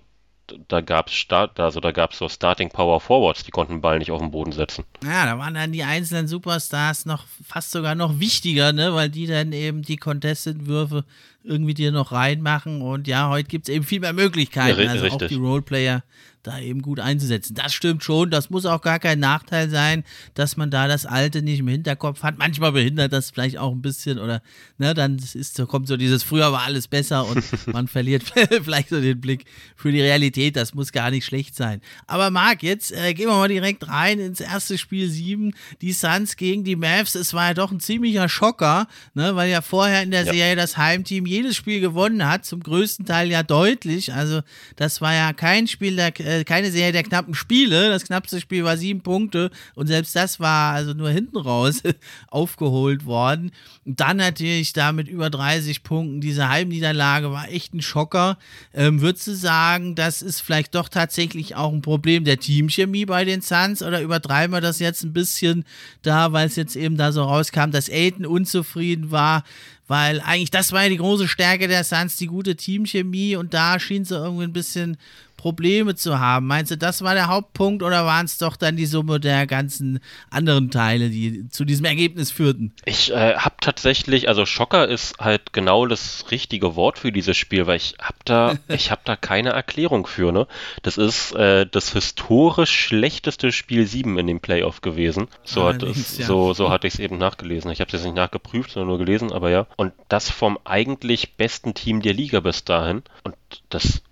da 0.69 0.81
gab 0.81 1.09
es 1.09 1.27
also 1.31 1.81
da 1.81 1.93
gab 1.93 2.15
so 2.15 2.29
Starting 2.29 2.71
Power 2.71 3.01
Forwards, 3.01 3.45
die 3.45 3.51
konnten 3.51 3.75
den 3.75 3.81
Ball 3.81 3.99
nicht 3.99 4.11
auf 4.11 4.21
den 4.21 4.31
Boden 4.31 4.53
setzen. 4.53 4.85
Ja, 5.05 5.27
da 5.27 5.39
waren 5.39 5.55
dann 5.55 5.73
die 5.73 5.85
einzelnen 5.85 6.27
Superstars 6.27 7.07
noch 7.07 7.25
fast 7.47 7.71
sogar 7.71 7.95
noch 7.95 8.19
wichtiger, 8.19 8.73
ne, 8.73 8.95
weil 8.95 9.11
die 9.11 9.27
dann 9.27 9.53
eben 9.53 9.83
die 9.83 9.97
Contested-Würfe 9.97 11.05
irgendwie 11.45 11.75
dir 11.75 11.93
noch 11.93 12.13
reinmachen 12.13 12.83
und 12.83 13.07
ja, 13.07 13.29
heute 13.29 13.49
gibt 13.49 13.69
es 13.69 13.75
eben 13.75 13.85
viel 13.85 14.01
mehr 14.01 14.13
Möglichkeiten, 14.13 14.81
ja, 14.81 14.91
also 14.91 15.05
richtig. 15.05 15.23
auch 15.23 15.29
die 15.29 15.35
Roleplayer 15.37 16.03
da 16.43 16.59
eben 16.59 16.83
gut 16.83 17.01
einzusetzen. 17.01 17.55
Das 17.55 17.73
stimmt 17.73 18.03
schon, 18.03 18.31
das 18.31 18.51
muss 18.51 18.67
auch 18.67 18.81
gar 18.81 18.99
kein 18.99 19.19
Nachteil 19.19 19.69
sein, 19.69 20.05
dass 20.35 20.57
man 20.57 20.71
da 20.71 20.89
das 20.89 21.05
Alte 21.07 21.43
nicht 21.43 21.61
im 21.61 21.69
Hinterkopf 21.69 22.23
hat. 22.23 22.39
Manchmal 22.39 22.73
behindert 22.73 23.13
das 23.13 23.31
vielleicht 23.31 23.59
auch 23.59 23.73
ein 23.73 23.83
bisschen 23.83 24.19
oder 24.19 24.43
ne, 24.79 24.95
dann 24.95 25.17
ist, 25.17 25.63
kommt 25.69 25.89
so 25.89 25.97
dieses 25.97 26.23
früher 26.23 26.53
war 26.53 26.63
alles 26.63 26.89
besser 26.89 27.27
und 27.27 27.45
man 27.67 27.89
verliert 27.89 28.23
vielleicht 28.63 28.89
so 28.89 29.01
den 29.01 29.21
Blick 29.21 29.45
für 29.77 29.93
die 29.93 30.01
Realität. 30.01 30.57
Das 30.57 30.75
muss 30.75 30.93
gar 30.93 31.11
nicht 31.11 31.25
schlecht 31.25 31.55
sein. 31.55 31.81
Aber 32.07 32.31
Marc, 32.31 32.63
jetzt 32.63 32.93
äh, 32.93 33.15
gehen 33.15 33.29
wir 33.29 33.37
mal 33.37 33.49
direkt 33.49 33.89
rein 33.89 34.19
ins 34.19 34.41
erste 34.41 34.79
Spiel 34.79 35.09
7, 35.09 35.55
die 35.83 35.93
Suns 35.93 36.37
gegen 36.37 36.65
die 36.65 36.77
Mavs. 36.77 37.15
Es 37.15 37.35
war 37.35 37.49
ja 37.49 37.55
doch 37.55 37.71
ein 37.71 37.81
ziemlicher 37.81 38.29
Schocker, 38.29 38.89
ne, 39.15 39.37
weil 39.37 39.51
ja 39.51 39.61
vorher 39.61 40.03
in 40.03 40.11
der 40.11 40.25
ja. 40.25 40.33
Serie 40.33 40.57
das 40.57 40.77
Heimteam 40.77 41.27
jedes 41.39 41.57
Spiel 41.57 41.81
gewonnen 41.81 42.27
hat, 42.27 42.45
zum 42.45 42.61
größten 42.61 43.07
Teil 43.07 43.31
ja 43.31 43.43
deutlich. 43.43 44.13
Also 44.13 44.41
das 44.77 45.01
war 45.01 45.15
ja 45.15 45.33
kein 45.33 45.69
Spiel 45.69 45.97
der 45.97 46.19
äh, 46.21 46.45
keine 46.45 46.71
Serie 46.71 46.93
der 46.93 47.05
knappen 47.05 47.35
Spiele. 47.35 47.89
Das 47.91 48.05
knappste 48.05 48.41
Spiel 48.41 48.65
war 48.65 48.77
sieben 48.77 49.03
Punkte 49.03 49.51
und 49.75 49.87
selbst 49.87 50.17
das 50.17 50.41
war 50.41 50.75
also 50.75 50.95
nur 50.95 51.11
hinten 51.11 51.37
raus 51.37 51.83
aufgeholt 52.29 53.07
worden. 53.07 53.53
Und 53.85 54.01
dann 54.01 54.17
natürlich 54.17 54.73
da 54.73 54.93
mit 54.93 55.09
über 55.09 55.31
30 55.31 55.83
Punkten 55.85 56.21
diese 56.21 56.49
Heimniederlage 56.49 57.31
war 57.31 57.49
echt 57.49 57.73
ein 57.73 57.83
Schocker. 57.83 58.37
Ähm, 58.75 59.01
würdest 59.01 59.29
du 59.29 59.35
sagen, 59.35 59.95
das 59.95 60.23
ist 60.23 60.41
vielleicht 60.41 60.75
doch 60.75 60.89
tatsächlich 60.89 61.55
auch 61.55 61.73
ein 61.73 61.83
Problem 61.83 62.25
der 62.25 62.39
Teamchemie 62.39 63.07
bei 63.07 63.25
den 63.25 63.43
Suns 63.43 63.83
oder 63.83 64.03
übertreiben 64.03 64.53
wir 64.53 64.61
das 64.61 64.81
jetzt 64.81 65.05
ein 65.05 65.13
bisschen 65.13 65.65
da, 66.03 66.33
weil 66.33 66.49
es 66.49 66.57
jetzt 66.57 66.75
eben 66.75 66.97
da 66.97 67.13
so 67.13 67.23
rauskam, 67.23 67.71
dass 67.71 67.89
Aiden 67.89 68.27
unzufrieden 68.27 69.11
war 69.11 69.45
weil 69.89 70.21
eigentlich 70.21 70.51
das 70.51 70.73
war 70.73 70.85
ja 70.85 70.89
die 70.91 70.99
große 70.99 71.27
Stärke 71.27 71.67
der 71.67 71.83
Suns, 71.83 72.17
die 72.17 72.27
gute 72.27 72.55
Teamchemie 72.55 73.37
und 73.37 73.55
da 73.55 73.81
schien 73.81 74.05
sie 74.05 74.15
irgendwie 74.15 74.45
ein 74.45 74.53
bisschen 74.53 74.97
Probleme 75.39 75.95
zu 75.95 76.19
haben. 76.19 76.47
Meinst 76.47 76.71
du, 76.71 76.77
das 76.77 77.01
war 77.01 77.15
der 77.15 77.29
Hauptpunkt 77.29 77.83
oder 77.83 78.05
waren 78.05 78.27
es 78.27 78.37
doch 78.37 78.57
dann 78.57 78.77
die 78.77 78.85
Summe 78.85 79.21
der 79.21 79.47
ganzen 79.47 80.01
anderen 80.29 80.71
Teile, 80.71 81.09
die 81.09 81.49
zu 81.49 81.65
diesem 81.65 81.87
Ergebnis 81.87 82.31
führten? 82.31 82.75
Ich 82.85 83.11
äh, 83.11 83.37
habe 83.37 83.55
tatsächlich, 83.63 84.29
also 84.29 84.45
Schocker 84.45 84.87
ist 84.87 85.19
halt 85.19 85.55
genau 85.55 85.87
das 85.87 86.27
richtige 86.31 86.77
Wort 86.77 86.99
für 86.99 87.13
dieses 87.13 87.37
Spiel, 87.37 87.67
weil 87.67 87.77
ich 87.77 87.95
habe 88.03 88.19
da, 88.27 88.59
ich 88.69 88.91
habe 88.91 89.01
da 89.05 89.17
keine 89.17 89.51
Erklärung 89.51 90.07
für. 90.07 90.33
Ne? 90.33 90.47
Das 90.83 90.99
ist 90.99 91.33
äh, 91.33 91.65
das 91.65 91.93
historisch 91.93 92.87
schlechteste 92.87 93.53
Spiel 93.53 93.87
7 93.87 94.19
in 94.19 94.27
dem 94.27 94.41
Playoff 94.41 94.81
gewesen. 94.81 95.29
So, 95.45 95.65
hat 95.65 95.83
es, 95.85 96.19
ja. 96.19 96.27
so, 96.27 96.53
so 96.53 96.69
hatte 96.69 96.89
ich 96.89 96.95
es 96.95 97.01
eben 97.01 97.17
nachgelesen. 97.17 97.71
Ich 97.71 97.81
habe 97.81 97.89
es 97.89 97.93
jetzt 97.93 98.05
nicht 98.05 98.17
nachgeprüft, 98.17 98.73
sondern 98.73 98.89
nur 98.89 98.99
gelesen, 98.99 99.33
aber 99.33 99.51
ja. 99.51 99.67
Und 99.77 99.93
das 100.09 100.31
vom 100.31 100.59
eigentlich 100.65 101.37
besten 101.37 101.75
Team 101.75 102.03
der 102.03 102.13
Liga 102.13 102.41
bis 102.41 102.65
dahin. 102.65 103.03
Und 103.23 103.37
das 103.69 104.03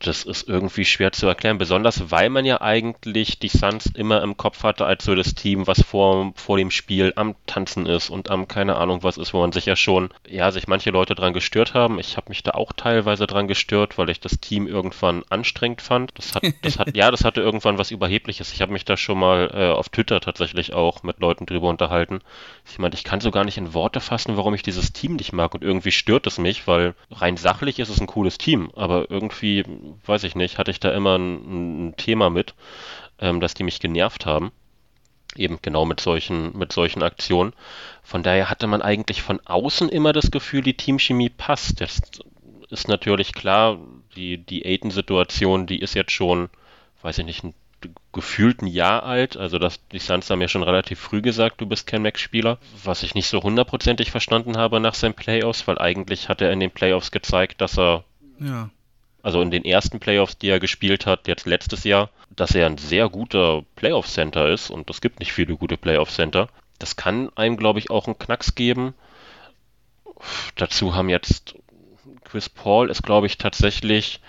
das 0.00 0.24
ist 0.24 0.48
irgendwie 0.48 0.84
schwer 0.84 1.12
zu 1.12 1.26
erklären, 1.26 1.58
besonders 1.58 2.10
weil 2.10 2.30
man 2.30 2.44
ja 2.44 2.60
eigentlich 2.60 3.38
die 3.38 3.48
Suns 3.48 3.86
immer 3.86 4.22
im 4.22 4.36
Kopf 4.36 4.62
hatte 4.62 4.86
als 4.86 5.04
so 5.04 5.14
das 5.14 5.34
Team, 5.34 5.66
was 5.66 5.82
vor, 5.82 6.32
vor 6.36 6.56
dem 6.56 6.70
Spiel 6.70 7.12
am 7.16 7.34
Tanzen 7.46 7.86
ist 7.86 8.10
und 8.10 8.30
am 8.30 8.48
keine 8.48 8.76
Ahnung 8.76 9.02
was 9.02 9.16
ist, 9.16 9.34
wo 9.34 9.40
man 9.40 9.52
sich 9.52 9.66
ja 9.66 9.76
schon, 9.76 10.10
ja, 10.28 10.50
sich 10.50 10.68
manche 10.68 10.90
Leute 10.90 11.14
dran 11.14 11.32
gestört 11.32 11.74
haben. 11.74 11.98
Ich 11.98 12.16
habe 12.16 12.28
mich 12.28 12.42
da 12.42 12.52
auch 12.52 12.72
teilweise 12.72 13.26
dran 13.26 13.48
gestört, 13.48 13.98
weil 13.98 14.10
ich 14.10 14.20
das 14.20 14.40
Team 14.40 14.66
irgendwann 14.66 15.22
anstrengend 15.30 15.82
fand. 15.82 16.12
Das 16.16 16.34
hat, 16.34 16.44
das 16.62 16.78
hat, 16.78 16.94
ja, 16.96 17.10
das 17.10 17.24
hatte 17.24 17.40
irgendwann 17.40 17.78
was 17.78 17.90
Überhebliches. 17.90 18.52
Ich 18.52 18.62
habe 18.62 18.72
mich 18.72 18.84
da 18.84 18.96
schon 18.96 19.18
mal 19.18 19.50
äh, 19.52 19.70
auf 19.70 19.88
Twitter 19.88 20.20
tatsächlich 20.20 20.72
auch 20.72 21.02
mit 21.02 21.20
Leuten 21.20 21.46
drüber 21.46 21.68
unterhalten. 21.68 22.20
Ich 22.68 22.78
meinte, 22.78 22.96
ich 22.96 23.04
kann 23.04 23.20
so 23.20 23.30
gar 23.30 23.44
nicht 23.44 23.58
in 23.58 23.74
Worte 23.74 24.00
fassen, 24.00 24.36
warum 24.36 24.54
ich 24.54 24.62
dieses 24.62 24.92
Team 24.92 25.16
nicht 25.16 25.32
mag 25.32 25.54
und 25.54 25.62
irgendwie 25.62 25.92
stört 25.92 26.26
es 26.26 26.38
mich, 26.38 26.66
weil 26.66 26.94
rein 27.10 27.36
sachlich 27.36 27.78
ist 27.78 27.88
es 27.88 28.00
ein 28.00 28.06
cooles 28.06 28.38
Team, 28.38 28.70
aber 28.74 29.10
irgendwie 29.10 29.64
weiß 30.06 30.24
ich 30.24 30.34
nicht, 30.34 30.58
hatte 30.58 30.70
ich 30.70 30.80
da 30.80 30.92
immer 30.92 31.16
ein, 31.18 31.88
ein 31.88 31.96
Thema 31.96 32.30
mit, 32.30 32.54
ähm, 33.18 33.40
dass 33.40 33.54
die 33.54 33.64
mich 33.64 33.80
genervt 33.80 34.26
haben. 34.26 34.52
Eben 35.36 35.58
genau 35.62 35.84
mit 35.84 36.00
solchen, 36.00 36.56
mit 36.58 36.72
solchen 36.72 37.02
Aktionen. 37.02 37.52
Von 38.02 38.22
daher 38.22 38.50
hatte 38.50 38.66
man 38.66 38.82
eigentlich 38.82 39.22
von 39.22 39.40
außen 39.44 39.88
immer 39.88 40.12
das 40.12 40.30
Gefühl, 40.30 40.62
die 40.62 40.76
Teamchemie 40.76 41.28
passt. 41.28 41.80
Das 41.80 42.00
ist 42.68 42.88
natürlich 42.88 43.32
klar, 43.32 43.78
die, 44.16 44.38
die 44.38 44.64
Aiden-Situation, 44.66 45.66
die 45.66 45.78
ist 45.78 45.94
jetzt 45.94 46.12
schon, 46.12 46.48
weiß 47.02 47.18
ich 47.18 47.24
nicht, 47.24 47.44
ein 47.44 47.54
gefühlt 48.12 48.62
Jahr 48.62 49.04
alt. 49.04 49.36
Also 49.36 49.58
das, 49.58 49.86
die 49.88 49.98
Suns 49.98 50.28
haben 50.30 50.40
ja 50.40 50.48
schon 50.48 50.62
relativ 50.62 50.98
früh 50.98 51.22
gesagt, 51.22 51.60
du 51.60 51.66
bist 51.66 51.86
kein 51.86 52.02
Max-Spieler. 52.02 52.58
Was 52.84 53.02
ich 53.02 53.14
nicht 53.14 53.28
so 53.28 53.42
hundertprozentig 53.42 54.10
verstanden 54.10 54.56
habe 54.56 54.80
nach 54.80 54.94
seinen 54.94 55.14
Playoffs, 55.14 55.66
weil 55.66 55.78
eigentlich 55.78 56.28
hat 56.28 56.40
er 56.40 56.52
in 56.52 56.60
den 56.60 56.70
Playoffs 56.70 57.10
gezeigt, 57.10 57.60
dass 57.60 57.78
er 57.78 58.04
ja 58.38 58.70
also 59.22 59.42
in 59.42 59.50
den 59.50 59.64
ersten 59.64 60.00
Playoffs, 60.00 60.38
die 60.38 60.48
er 60.48 60.60
gespielt 60.60 61.06
hat, 61.06 61.28
jetzt 61.28 61.46
letztes 61.46 61.84
Jahr, 61.84 62.10
dass 62.34 62.54
er 62.54 62.66
ein 62.66 62.78
sehr 62.78 63.08
guter 63.08 63.62
Playoff-Center 63.76 64.48
ist 64.48 64.70
und 64.70 64.88
es 64.90 65.00
gibt 65.00 65.20
nicht 65.20 65.32
viele 65.32 65.56
gute 65.56 65.76
Playoff-Center. 65.76 66.48
Das 66.78 66.96
kann 66.96 67.30
einem, 67.36 67.56
glaube 67.56 67.78
ich, 67.78 67.90
auch 67.90 68.06
einen 68.06 68.18
Knacks 68.18 68.54
geben. 68.54 68.94
Dazu 70.56 70.94
haben 70.94 71.08
jetzt 71.08 71.54
Chris 72.24 72.48
Paul 72.48 72.90
ist, 72.90 73.02
glaube 73.02 73.26
ich, 73.26 73.38
tatsächlich, 73.38 74.20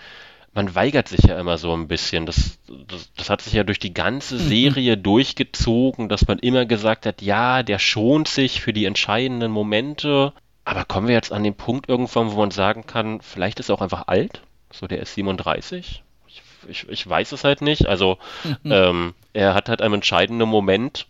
man 0.54 0.74
weigert 0.74 1.08
sich 1.08 1.22
ja 1.22 1.40
immer 1.40 1.58
so 1.58 1.74
ein 1.74 1.88
bisschen. 1.88 2.26
Das, 2.26 2.58
das, 2.88 3.12
das 3.16 3.30
hat 3.30 3.42
sich 3.42 3.54
ja 3.54 3.64
durch 3.64 3.80
die 3.80 3.94
ganze 3.94 4.36
mhm. 4.36 4.40
Serie 4.40 4.98
mhm. 4.98 5.04
durchgezogen, 5.04 6.10
dass 6.10 6.28
man 6.28 6.40
immer 6.40 6.66
gesagt 6.66 7.06
hat, 7.06 7.22
ja, 7.22 7.64
der 7.64 7.80
schont 7.80 8.28
sich 8.28 8.60
für 8.60 8.74
die 8.74 8.86
entscheidenden 8.86 9.52
Momente. 9.52 10.34
Aber 10.66 10.86
kommen 10.86 11.08
wir 11.08 11.16
jetzt 11.16 11.32
an 11.32 11.44
den 11.44 11.56
Punkt 11.56 11.90
irgendwann, 11.90 12.32
wo 12.32 12.38
man 12.38 12.52
sagen 12.52 12.86
kann, 12.86 13.22
vielleicht 13.22 13.60
ist 13.60 13.70
er 13.70 13.76
auch 13.76 13.82
einfach 13.82 14.08
alt? 14.08 14.42
So, 14.72 14.88
der 14.88 15.02
ist 15.02 15.14
37. 15.16 16.04
Ich, 16.28 16.42
ich, 16.68 16.90
ich 16.90 17.10
weiß 17.10 17.32
es 17.32 17.44
halt 17.44 17.62
nicht. 17.62 17.88
Also, 17.88 18.18
ähm, 18.66 19.14
er 19.34 19.54
hat 19.54 19.70
halt 19.70 19.82
einem 19.82 19.96
entscheidenden 19.96 20.48
Moment 20.48 21.08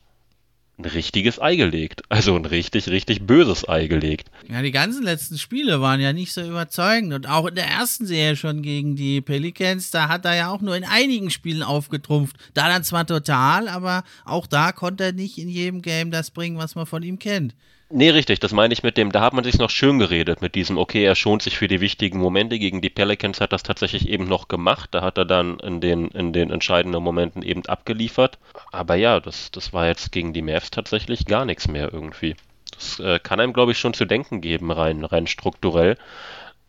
ein 0.82 0.86
richtiges 0.86 1.42
Ei 1.42 1.56
gelegt. 1.56 2.02
Also 2.10 2.36
ein 2.36 2.46
richtig, 2.46 2.90
richtig 2.90 3.26
böses 3.26 3.68
Ei 3.68 3.88
gelegt. 3.88 4.30
Ja, 4.48 4.62
die 4.62 4.72
ganzen 4.72 5.04
letzten 5.04 5.38
Spiele 5.38 5.82
waren 5.82 6.00
ja 6.00 6.14
nicht 6.14 6.34
so 6.34 6.42
überzeugend. 6.42 7.14
Und 7.14 7.30
auch 7.30 7.48
in 7.48 7.56
der 7.56 7.68
ersten 7.68 8.06
Serie 8.06 8.36
schon 8.36 8.62
gegen 8.62 8.96
die 8.96 9.22
Pelicans, 9.22 9.92
da 9.92 10.08
hat 10.10 10.26
er 10.26 10.36
ja 10.36 10.50
auch 10.50 10.62
nur 10.62 10.76
in 10.76 10.84
einigen 10.84 11.30
Spielen 11.30 11.64
aufgetrumpft. 11.64 12.36
Da 12.54 12.68
dann 12.68 12.84
zwar 12.84 13.06
total, 13.06 13.68
aber 13.68 14.04
auch 14.26 14.48
da 14.48 14.72
konnte 14.72 15.06
er 15.06 15.14
nicht 15.14 15.38
in 15.38 15.50
jedem 15.50 15.82
Game 15.82 16.12
das 16.12 16.32
bringen, 16.32 16.58
was 16.58 16.76
man 16.76 16.86
von 16.86 17.04
ihm 17.04 17.20
kennt. 17.20 17.56
Nee, 17.94 18.10
richtig, 18.10 18.40
das 18.40 18.54
meine 18.54 18.74
ich 18.74 18.84
mit 18.84 18.96
dem, 18.96 19.12
da 19.12 19.20
hat 19.22 19.34
man 19.34 19.44
sich 19.44 19.58
noch 19.58 19.70
schön 19.70 20.00
geredet 20.00 20.42
mit 20.42 20.56
diesem, 20.56 20.78
okay, 20.78 21.04
er 21.04 21.16
schont 21.16 21.42
sich 21.42 21.58
für 21.58 21.68
die 21.68 21.82
wichtigen 21.82 22.20
Momente. 22.20 22.58
Gegen 22.58 22.80
die 22.80 22.90
Pelicans 22.90 23.42
hat 23.42 23.52
das 23.52 23.64
tatsächlich 23.64 24.08
eben 24.08 24.26
noch 24.26 24.48
gemacht. 24.48 24.90
Da 24.94 25.02
hat 25.02 25.18
er 25.18 25.26
dann 25.26 25.60
in 25.60 25.82
den, 25.82 26.08
in 26.10 26.32
den 26.32 26.52
entscheidenden 26.52 27.04
Momenten 27.04 27.42
eben 27.44 27.66
abgeliefert. 27.66 28.40
Aber 28.72 28.96
ja, 28.96 29.20
das, 29.20 29.52
das 29.52 29.74
war 29.74 29.88
jetzt 29.88 30.14
gegen 30.14 30.32
die 30.32 30.42
Mavs 30.42 30.72
tatsächlich 30.72 31.26
gar 31.26 31.44
nichts 31.44 31.68
mehr 31.68 31.92
irgendwie. 31.92 32.36
Das 32.74 33.00
äh, 33.02 33.20
kann 33.20 33.42
einem, 33.42 33.52
glaube 33.52 33.74
ich, 33.74 33.80
schon 33.80 33.94
zu 33.94 34.06
denken 34.06 34.40
geben, 34.40 34.72
rein, 34.72 35.04
rein 35.04 35.28
strukturell. 35.28 35.98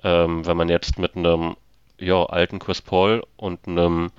Ähm, 0.03 0.45
wenn 0.45 0.57
man 0.57 0.69
jetzt 0.69 0.99
mit 0.99 1.17
einem 1.17 1.57
ja, 1.99 2.25
alten 2.25 2.59
Chris 2.59 2.83
Paul 2.83 3.23
und 3.37 3.69
einem 3.69 4.11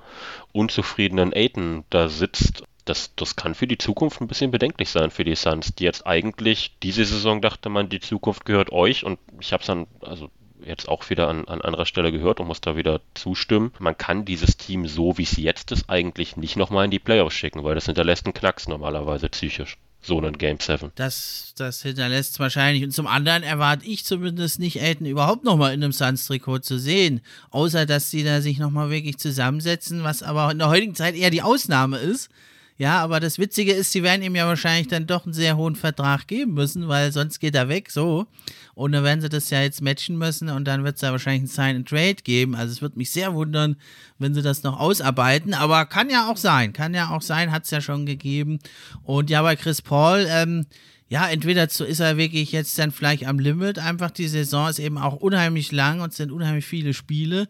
unzufriedenen 0.52 1.34
Aiton 1.34 1.84
da 1.90 2.08
sitzt 2.08 2.64
das, 2.84 3.14
das 3.16 3.36
kann 3.36 3.54
für 3.54 3.66
die 3.66 3.78
Zukunft 3.78 4.20
ein 4.20 4.28
bisschen 4.28 4.50
bedenklich 4.50 4.90
sein 4.90 5.10
für 5.10 5.24
die 5.24 5.34
Suns, 5.34 5.74
die 5.74 5.84
jetzt 5.84 6.06
eigentlich, 6.06 6.72
diese 6.82 7.04
Saison 7.04 7.40
dachte 7.40 7.68
man, 7.68 7.88
die 7.88 8.00
Zukunft 8.00 8.44
gehört 8.44 8.72
euch 8.72 9.04
und 9.04 9.18
ich 9.40 9.52
habe 9.52 9.62
es 9.62 9.66
dann, 9.66 9.86
also 10.00 10.30
jetzt 10.64 10.88
auch 10.88 11.08
wieder 11.10 11.28
an, 11.28 11.46
an 11.46 11.60
anderer 11.60 11.86
Stelle 11.86 12.12
gehört 12.12 12.40
und 12.40 12.46
muss 12.46 12.60
da 12.60 12.76
wieder 12.76 13.00
zustimmen. 13.14 13.72
Man 13.78 13.96
kann 13.96 14.24
dieses 14.24 14.56
Team 14.56 14.86
so, 14.86 15.18
wie 15.18 15.24
es 15.24 15.36
jetzt 15.36 15.72
ist, 15.72 15.88
eigentlich 15.88 16.36
nicht 16.36 16.56
nochmal 16.56 16.86
in 16.86 16.90
die 16.90 16.98
Playoffs 16.98 17.34
schicken, 17.34 17.64
weil 17.64 17.74
das 17.74 17.86
hinterlässt 17.86 18.26
einen 18.26 18.34
Knacks 18.34 18.68
normalerweise 18.68 19.28
psychisch. 19.28 19.76
So 20.00 20.18
einen 20.18 20.36
Game 20.36 20.58
7. 20.60 20.92
Das, 20.96 21.54
das 21.56 21.80
hinterlässt 21.80 22.32
es 22.32 22.38
wahrscheinlich. 22.38 22.84
Und 22.84 22.90
zum 22.90 23.06
anderen 23.06 23.42
erwarte 23.42 23.86
ich 23.86 24.04
zumindest 24.04 24.58
nicht, 24.58 24.82
Elton 24.82 25.06
überhaupt 25.06 25.44
nochmal 25.44 25.72
in 25.72 25.82
einem 25.82 25.92
Suns-Trikot 25.92 26.58
zu 26.58 26.78
sehen. 26.78 27.22
Außer, 27.50 27.86
dass 27.86 28.10
sie 28.10 28.22
da 28.22 28.42
sich 28.42 28.58
nochmal 28.58 28.90
wirklich 28.90 29.16
zusammensetzen, 29.16 30.04
was 30.04 30.22
aber 30.22 30.50
in 30.50 30.58
der 30.58 30.68
heutigen 30.68 30.94
Zeit 30.94 31.14
eher 31.14 31.30
die 31.30 31.40
Ausnahme 31.40 31.96
ist. 31.96 32.28
Ja, 32.76 33.00
aber 33.00 33.20
das 33.20 33.38
Witzige 33.38 33.72
ist, 33.72 33.92
sie 33.92 34.02
werden 34.02 34.22
ihm 34.22 34.34
ja 34.34 34.48
wahrscheinlich 34.48 34.88
dann 34.88 35.06
doch 35.06 35.24
einen 35.24 35.32
sehr 35.32 35.56
hohen 35.56 35.76
Vertrag 35.76 36.26
geben 36.26 36.54
müssen, 36.54 36.88
weil 36.88 37.12
sonst 37.12 37.38
geht 37.38 37.54
er 37.54 37.68
weg, 37.68 37.88
so. 37.88 38.26
Und 38.74 38.90
dann 38.90 39.04
werden 39.04 39.20
sie 39.20 39.28
das 39.28 39.48
ja 39.50 39.62
jetzt 39.62 39.80
matchen 39.80 40.18
müssen 40.18 40.48
und 40.48 40.64
dann 40.64 40.82
wird 40.82 40.96
es 40.96 41.00
da 41.00 41.12
wahrscheinlich 41.12 41.44
ein 41.44 41.46
Sign 41.46 41.76
and 41.76 41.88
Trade 41.88 42.16
geben. 42.24 42.56
Also 42.56 42.72
es 42.72 42.82
wird 42.82 42.96
mich 42.96 43.12
sehr 43.12 43.32
wundern, 43.32 43.76
wenn 44.18 44.34
sie 44.34 44.42
das 44.42 44.64
noch 44.64 44.80
ausarbeiten. 44.80 45.54
Aber 45.54 45.86
kann 45.86 46.10
ja 46.10 46.28
auch 46.28 46.36
sein, 46.36 46.72
kann 46.72 46.94
ja 46.94 47.10
auch 47.10 47.22
sein, 47.22 47.52
hat 47.52 47.62
es 47.62 47.70
ja 47.70 47.80
schon 47.80 48.06
gegeben. 48.06 48.58
Und 49.04 49.30
ja, 49.30 49.42
bei 49.42 49.54
Chris 49.54 49.80
Paul, 49.80 50.26
ähm, 50.28 50.66
ja, 51.08 51.28
entweder 51.28 51.64
ist 51.64 52.00
er 52.00 52.16
wirklich 52.16 52.50
jetzt 52.50 52.76
dann 52.76 52.90
vielleicht 52.90 53.26
am 53.26 53.38
Limit, 53.38 53.78
einfach 53.78 54.10
die 54.10 54.26
Saison 54.26 54.68
ist 54.68 54.80
eben 54.80 54.98
auch 54.98 55.14
unheimlich 55.14 55.70
lang 55.70 56.00
und 56.00 56.10
es 56.10 56.16
sind 56.16 56.32
unheimlich 56.32 56.64
viele 56.64 56.92
Spiele. 56.92 57.46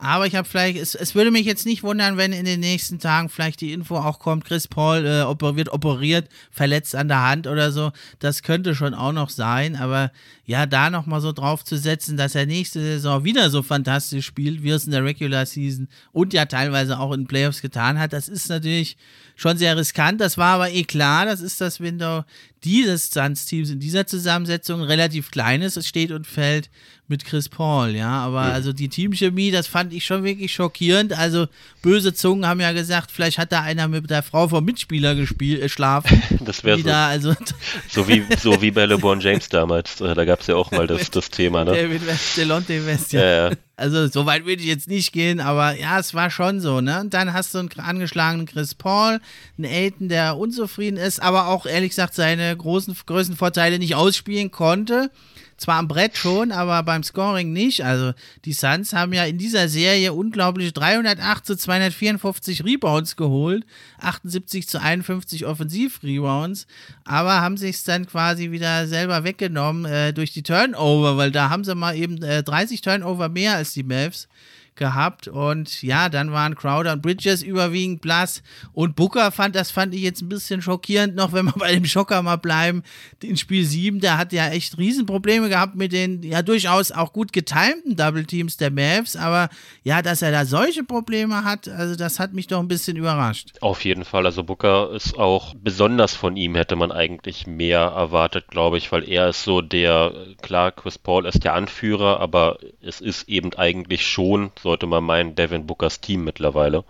Aber 0.00 0.28
ich 0.28 0.36
habe 0.36 0.48
vielleicht, 0.48 0.78
es, 0.78 0.94
es 0.94 1.16
würde 1.16 1.32
mich 1.32 1.44
jetzt 1.44 1.66
nicht 1.66 1.82
wundern, 1.82 2.16
wenn 2.16 2.32
in 2.32 2.44
den 2.44 2.60
nächsten 2.60 3.00
Tagen 3.00 3.28
vielleicht 3.28 3.60
die 3.60 3.72
Info 3.72 3.96
auch 3.96 4.20
kommt, 4.20 4.44
Chris 4.44 4.68
Paul 4.68 5.04
äh, 5.04 5.22
oper 5.22 5.56
wird 5.56 5.72
operiert, 5.72 6.28
verletzt 6.52 6.94
an 6.94 7.08
der 7.08 7.22
Hand 7.22 7.48
oder 7.48 7.72
so. 7.72 7.90
Das 8.20 8.44
könnte 8.44 8.76
schon 8.76 8.94
auch 8.94 9.12
noch 9.12 9.28
sein. 9.28 9.74
Aber 9.74 10.12
ja, 10.44 10.66
da 10.66 10.88
nochmal 10.88 11.20
so 11.20 11.32
drauf 11.32 11.64
zu 11.64 11.76
setzen, 11.76 12.16
dass 12.16 12.36
er 12.36 12.46
nächste 12.46 12.80
Saison 12.80 13.24
wieder 13.24 13.50
so 13.50 13.62
fantastisch 13.64 14.24
spielt, 14.24 14.62
wie 14.62 14.70
es 14.70 14.84
in 14.84 14.92
der 14.92 15.04
Regular 15.04 15.44
Season 15.44 15.88
und 16.12 16.32
ja 16.32 16.46
teilweise 16.46 17.00
auch 17.00 17.12
in 17.12 17.26
Playoffs 17.26 17.60
getan 17.60 17.98
hat, 17.98 18.12
das 18.12 18.28
ist 18.28 18.48
natürlich 18.48 18.96
schon 19.38 19.56
sehr 19.56 19.76
riskant. 19.76 20.20
Das 20.20 20.36
war 20.36 20.54
aber 20.54 20.70
eh 20.70 20.84
klar, 20.84 21.24
das 21.24 21.40
ist 21.40 21.60
das 21.60 21.80
Window 21.80 22.24
dieses 22.64 23.10
Suns-Teams 23.10 23.70
in 23.70 23.78
dieser 23.78 24.06
Zusammensetzung 24.06 24.82
relativ 24.82 25.30
klein 25.30 25.62
ist. 25.62 25.76
Es 25.76 25.86
steht 25.86 26.10
und 26.10 26.26
fällt 26.26 26.70
mit 27.06 27.24
Chris 27.24 27.48
Paul, 27.48 27.90
ja. 27.90 28.10
Aber 28.10 28.40
also 28.40 28.72
die 28.72 28.88
Teamchemie, 28.88 29.50
das 29.50 29.66
fand 29.68 29.87
ich 29.96 30.04
schon 30.04 30.24
wirklich 30.24 30.52
schockierend. 30.52 31.12
Also 31.12 31.46
böse 31.82 32.14
Zungen 32.14 32.46
haben 32.46 32.60
ja 32.60 32.72
gesagt, 32.72 33.10
vielleicht 33.10 33.38
hat 33.38 33.52
da 33.52 33.62
einer 33.62 33.88
mit 33.88 34.08
der 34.10 34.22
Frau 34.22 34.48
vom 34.48 34.64
Mitspieler 34.64 35.14
gespielt, 35.14 35.62
äh, 35.62 35.68
schlafen. 35.68 36.22
Das 36.40 36.64
wäre 36.64 36.80
so. 36.80 36.90
also 36.90 37.34
so, 37.88 38.08
wie, 38.08 38.24
so 38.40 38.62
wie 38.62 38.70
bei 38.70 38.86
LeBron 38.86 39.20
James 39.20 39.48
damals. 39.48 40.00
Äh, 40.00 40.14
da 40.14 40.24
gab 40.24 40.40
es 40.40 40.46
ja 40.46 40.56
auch 40.56 40.70
mal 40.70 40.86
das, 40.86 41.10
das 41.10 41.30
Thema, 41.30 41.64
ne? 41.64 41.72
David 41.72 42.06
West, 42.06 42.36
Delonte 42.36 42.86
West, 42.86 43.12
ja. 43.12 43.20
ja, 43.22 43.48
ja. 43.48 43.56
Also 43.76 44.08
so 44.08 44.26
weit 44.26 44.44
würde 44.46 44.62
ich 44.62 44.68
jetzt 44.68 44.88
nicht 44.88 45.12
gehen, 45.12 45.40
aber 45.40 45.76
ja, 45.76 45.98
es 45.98 46.14
war 46.14 46.30
schon 46.30 46.60
so, 46.60 46.80
ne? 46.80 47.00
Und 47.00 47.14
dann 47.14 47.32
hast 47.32 47.54
du 47.54 47.58
einen 47.58 47.70
angeschlagenen 47.76 48.46
Chris 48.46 48.74
Paul, 48.74 49.20
einen 49.56 49.66
Aiden, 49.66 50.08
der 50.08 50.36
unzufrieden 50.36 50.96
ist, 50.96 51.20
aber 51.22 51.48
auch 51.48 51.66
ehrlich 51.66 51.90
gesagt 51.90 52.14
seine 52.14 52.56
großen 52.56 52.96
Größenvorteile 53.06 53.78
nicht 53.78 53.94
ausspielen 53.94 54.50
konnte. 54.50 55.10
Zwar 55.58 55.80
am 55.80 55.88
Brett 55.88 56.16
schon, 56.16 56.52
aber 56.52 56.84
beim 56.84 57.02
Scoring 57.02 57.52
nicht. 57.52 57.84
Also 57.84 58.12
die 58.44 58.52
Suns 58.52 58.92
haben 58.92 59.12
ja 59.12 59.24
in 59.24 59.38
dieser 59.38 59.68
Serie 59.68 60.12
unglaublich 60.12 60.72
308 60.72 61.44
zu 61.44 61.56
254 61.56 62.64
Rebounds 62.64 63.16
geholt, 63.16 63.66
78 63.98 64.68
zu 64.68 64.80
51 64.80 65.46
Offensiv-Rebounds, 65.46 66.68
aber 67.04 67.40
haben 67.40 67.56
sich 67.56 67.82
dann 67.82 68.06
quasi 68.06 68.52
wieder 68.52 68.86
selber 68.86 69.24
weggenommen 69.24 69.84
äh, 69.84 70.12
durch 70.12 70.32
die 70.32 70.44
Turnover, 70.44 71.16
weil 71.16 71.32
da 71.32 71.50
haben 71.50 71.64
sie 71.64 71.74
mal 71.74 71.96
eben 71.96 72.22
äh, 72.22 72.44
30 72.44 72.80
Turnover 72.80 73.28
mehr 73.28 73.56
als 73.56 73.72
die 73.72 73.82
Mavs 73.82 74.28
gehabt. 74.78 75.28
Und 75.28 75.82
ja, 75.82 76.08
dann 76.08 76.32
waren 76.32 76.54
Crowder 76.54 76.94
und 76.94 77.02
Bridges 77.02 77.42
überwiegend 77.42 78.00
blass. 78.00 78.42
Und 78.72 78.96
Booker 78.96 79.30
fand, 79.30 79.54
das 79.54 79.70
fand 79.70 79.94
ich 79.94 80.00
jetzt 80.00 80.22
ein 80.22 80.28
bisschen 80.30 80.62
schockierend 80.62 81.14
noch, 81.14 81.32
wenn 81.32 81.46
wir 81.46 81.52
bei 81.52 81.74
dem 81.74 81.84
Schocker 81.84 82.22
mal 82.22 82.36
bleiben. 82.36 82.82
In 83.22 83.36
Spiel 83.36 83.64
7, 83.64 84.00
der 84.00 84.16
hat 84.16 84.32
ja 84.32 84.48
echt 84.48 84.78
Riesenprobleme 84.78 85.48
gehabt 85.48 85.74
mit 85.74 85.92
den 85.92 86.22
ja 86.22 86.42
durchaus 86.42 86.92
auch 86.92 87.12
gut 87.12 87.32
getimten 87.32 87.96
Double 87.96 88.24
Teams 88.24 88.56
der 88.56 88.70
Mavs. 88.70 89.16
Aber 89.16 89.50
ja, 89.82 90.00
dass 90.00 90.22
er 90.22 90.30
da 90.30 90.46
solche 90.46 90.84
Probleme 90.84 91.44
hat, 91.44 91.68
also 91.68 91.96
das 91.96 92.18
hat 92.18 92.32
mich 92.32 92.46
doch 92.46 92.60
ein 92.60 92.68
bisschen 92.68 92.96
überrascht. 92.96 93.58
Auf 93.60 93.84
jeden 93.84 94.04
Fall. 94.04 94.24
Also 94.24 94.44
Booker 94.44 94.92
ist 94.94 95.18
auch 95.18 95.54
besonders 95.54 96.14
von 96.14 96.36
ihm 96.36 96.54
hätte 96.54 96.76
man 96.76 96.92
eigentlich 96.92 97.46
mehr 97.46 97.80
erwartet, 97.80 98.48
glaube 98.48 98.78
ich, 98.78 98.90
weil 98.92 99.08
er 99.08 99.28
ist 99.28 99.42
so 99.42 99.60
der, 99.60 100.12
klar, 100.40 100.72
Chris 100.72 100.98
Paul 100.98 101.26
ist 101.26 101.44
der 101.44 101.54
Anführer, 101.54 102.20
aber 102.20 102.58
es 102.80 103.00
ist 103.00 103.28
eben 103.28 103.52
eigentlich 103.54 104.06
schon, 104.06 104.50
sollte 104.68 104.86
man 104.86 105.02
meinen, 105.02 105.34
Devin 105.34 105.66
Bookers 105.66 106.02
Team 106.02 106.24
mittlerweile. 106.24 106.84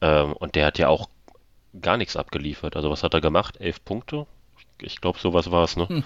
Ähm, 0.00 0.32
und 0.34 0.54
der 0.54 0.66
hat 0.66 0.78
ja 0.78 0.86
auch 0.86 1.08
gar 1.82 1.96
nichts 1.96 2.14
abgeliefert. 2.14 2.76
Also 2.76 2.88
was 2.88 3.02
hat 3.02 3.14
er 3.14 3.20
gemacht? 3.20 3.56
Elf 3.60 3.84
Punkte? 3.84 4.28
Ich 4.80 5.00
glaube, 5.00 5.18
sowas 5.18 5.50
war 5.50 5.64
es, 5.64 5.76
ne? 5.76 5.88
Hm. 5.88 6.04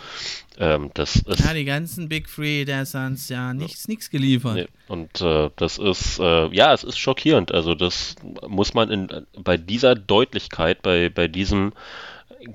Ähm, 0.59 0.91
das 0.95 1.17
ist, 1.17 1.45
ja, 1.45 1.53
die 1.53 1.67
ganzen 1.67 2.09
Big 2.09 2.29
Free 2.29 2.65
der 2.65 2.87
Suns, 2.87 3.29
ja, 3.29 3.53
nichts, 3.53 3.87
nichts 3.87 4.09
geliefert. 4.09 4.55
Nee. 4.55 4.67
Und 4.89 5.21
äh, 5.21 5.51
das 5.57 5.77
ist, 5.77 6.19
äh, 6.19 6.49
ja, 6.49 6.73
es 6.73 6.85
ist 6.85 6.99
schockierend. 6.99 7.53
Also 7.53 7.75
das 7.75 8.17
muss 8.49 8.73
man 8.73 8.91
in, 8.91 9.27
bei 9.37 9.59
dieser 9.59 9.95
Deutlichkeit, 9.95 10.81
bei, 10.81 11.11
bei 11.11 11.29
diesem 11.29 11.75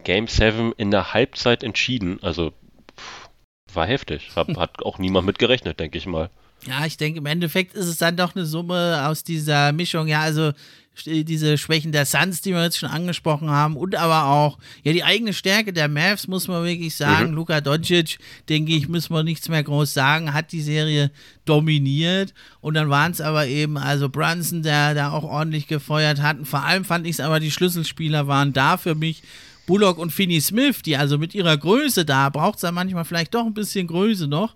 Game 0.03 0.27
7 0.27 0.73
in 0.75 0.89
der 0.89 1.13
Halbzeit 1.13 1.63
entschieden. 1.63 2.17
Also 2.23 2.51
war 3.73 3.85
heftig. 3.85 4.31
Hab, 4.35 4.57
hat 4.57 4.83
auch 4.83 4.97
niemand 4.97 5.27
mit 5.27 5.37
gerechnet, 5.37 5.79
denke 5.79 5.99
ich 5.99 6.07
mal. 6.07 6.31
Ja, 6.67 6.85
ich 6.85 6.97
denke, 6.97 7.19
im 7.19 7.25
Endeffekt 7.25 7.73
ist 7.73 7.87
es 7.87 7.97
dann 7.97 8.17
doch 8.17 8.35
eine 8.35 8.45
Summe 8.45 9.07
aus 9.07 9.23
dieser 9.23 9.71
Mischung. 9.71 10.07
Ja, 10.07 10.21
also 10.21 10.51
diese 11.05 11.57
Schwächen 11.57 11.93
der 11.93 12.05
Suns, 12.05 12.41
die 12.41 12.51
wir 12.51 12.63
jetzt 12.63 12.77
schon 12.77 12.89
angesprochen 12.89 13.49
haben, 13.49 13.77
und 13.77 13.95
aber 13.95 14.25
auch 14.25 14.57
ja 14.83 14.91
die 14.91 15.03
eigene 15.03 15.31
Stärke 15.31 15.71
der 15.71 15.87
Mavs, 15.87 16.27
muss 16.27 16.47
man 16.47 16.65
wirklich 16.65 16.95
sagen. 16.95 17.29
Mhm. 17.29 17.35
Luka 17.35 17.61
Doncic, 17.61 18.17
denke 18.49 18.73
ich, 18.73 18.89
müssen 18.89 19.13
wir 19.13 19.23
nichts 19.23 19.47
mehr 19.47 19.63
groß 19.63 19.93
sagen, 19.93 20.33
hat 20.33 20.51
die 20.51 20.61
Serie 20.61 21.11
dominiert. 21.45 22.33
Und 22.59 22.73
dann 22.73 22.89
waren 22.89 23.13
es 23.13 23.21
aber 23.21 23.47
eben, 23.47 23.77
also 23.77 24.09
Brunson, 24.09 24.61
der 24.61 24.93
da 24.93 25.11
auch 25.11 25.23
ordentlich 25.23 25.67
gefeuert 25.67 26.21
hat. 26.21 26.39
Und 26.39 26.45
vor 26.45 26.63
allem 26.63 26.83
fand 26.83 27.05
ich 27.05 27.13
es 27.13 27.19
aber, 27.19 27.39
die 27.39 27.51
Schlüsselspieler 27.51 28.27
waren 28.27 28.51
da 28.51 28.75
für 28.77 28.95
mich 28.95 29.23
Bullock 29.67 29.99
und 29.99 30.11
Finney 30.11 30.41
Smith, 30.41 30.81
die 30.81 30.97
also 30.97 31.17
mit 31.17 31.35
ihrer 31.35 31.55
Größe 31.55 32.03
da, 32.03 32.29
braucht 32.29 32.55
es 32.55 32.61
da 32.61 32.71
manchmal 32.71 33.05
vielleicht 33.05 33.35
doch 33.35 33.45
ein 33.45 33.53
bisschen 33.53 33.87
Größe 33.87 34.27
noch, 34.27 34.55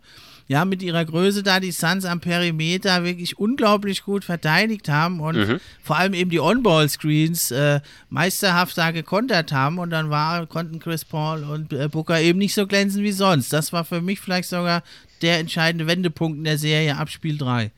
ja, 0.54 0.66
mit 0.66 0.84
ihrer 0.84 1.04
Größe 1.04 1.42
da 1.42 1.60
die 1.60 1.72
Suns 1.72 2.06
am 2.06 2.20
Perimeter 2.20 3.04
wirklich 3.04 3.40
unglaublich 3.40 4.04
gut 4.04 4.24
verteidigt 4.24 4.88
haben 4.88 5.20
und 5.20 5.36
mhm. 5.36 5.60
vor 5.82 5.98
allem 5.98 6.14
eben 6.14 6.30
die 6.30 6.40
On-Ball-Screens 6.40 7.50
äh, 7.50 7.82
meisterhaft 8.12 8.78
da 8.78 8.92
gekontert 8.92 9.52
haben 9.52 9.80
und 9.80 9.90
dann 9.90 10.12
war, 10.12 10.46
konnten 10.46 10.78
Chris 10.78 11.06
Paul 11.06 11.44
und 11.44 11.74
äh, 11.74 11.90
Booker 11.90 12.22
eben 12.22 12.38
nicht 12.38 12.54
so 12.54 12.68
glänzen 12.68 13.02
wie 13.02 13.12
sonst. 13.12 13.52
Das 13.52 13.74
war 13.74 13.84
für 13.84 14.00
mich 14.00 14.20
vielleicht 14.20 14.48
sogar 14.48 14.84
der 15.24 15.40
entscheidende 15.40 15.88
Wendepunkt 15.88 16.38
in 16.38 16.44
der 16.44 16.60
Serie 16.60 16.98
ab 16.98 17.10
Spiel 17.10 17.36
3. 17.36 17.72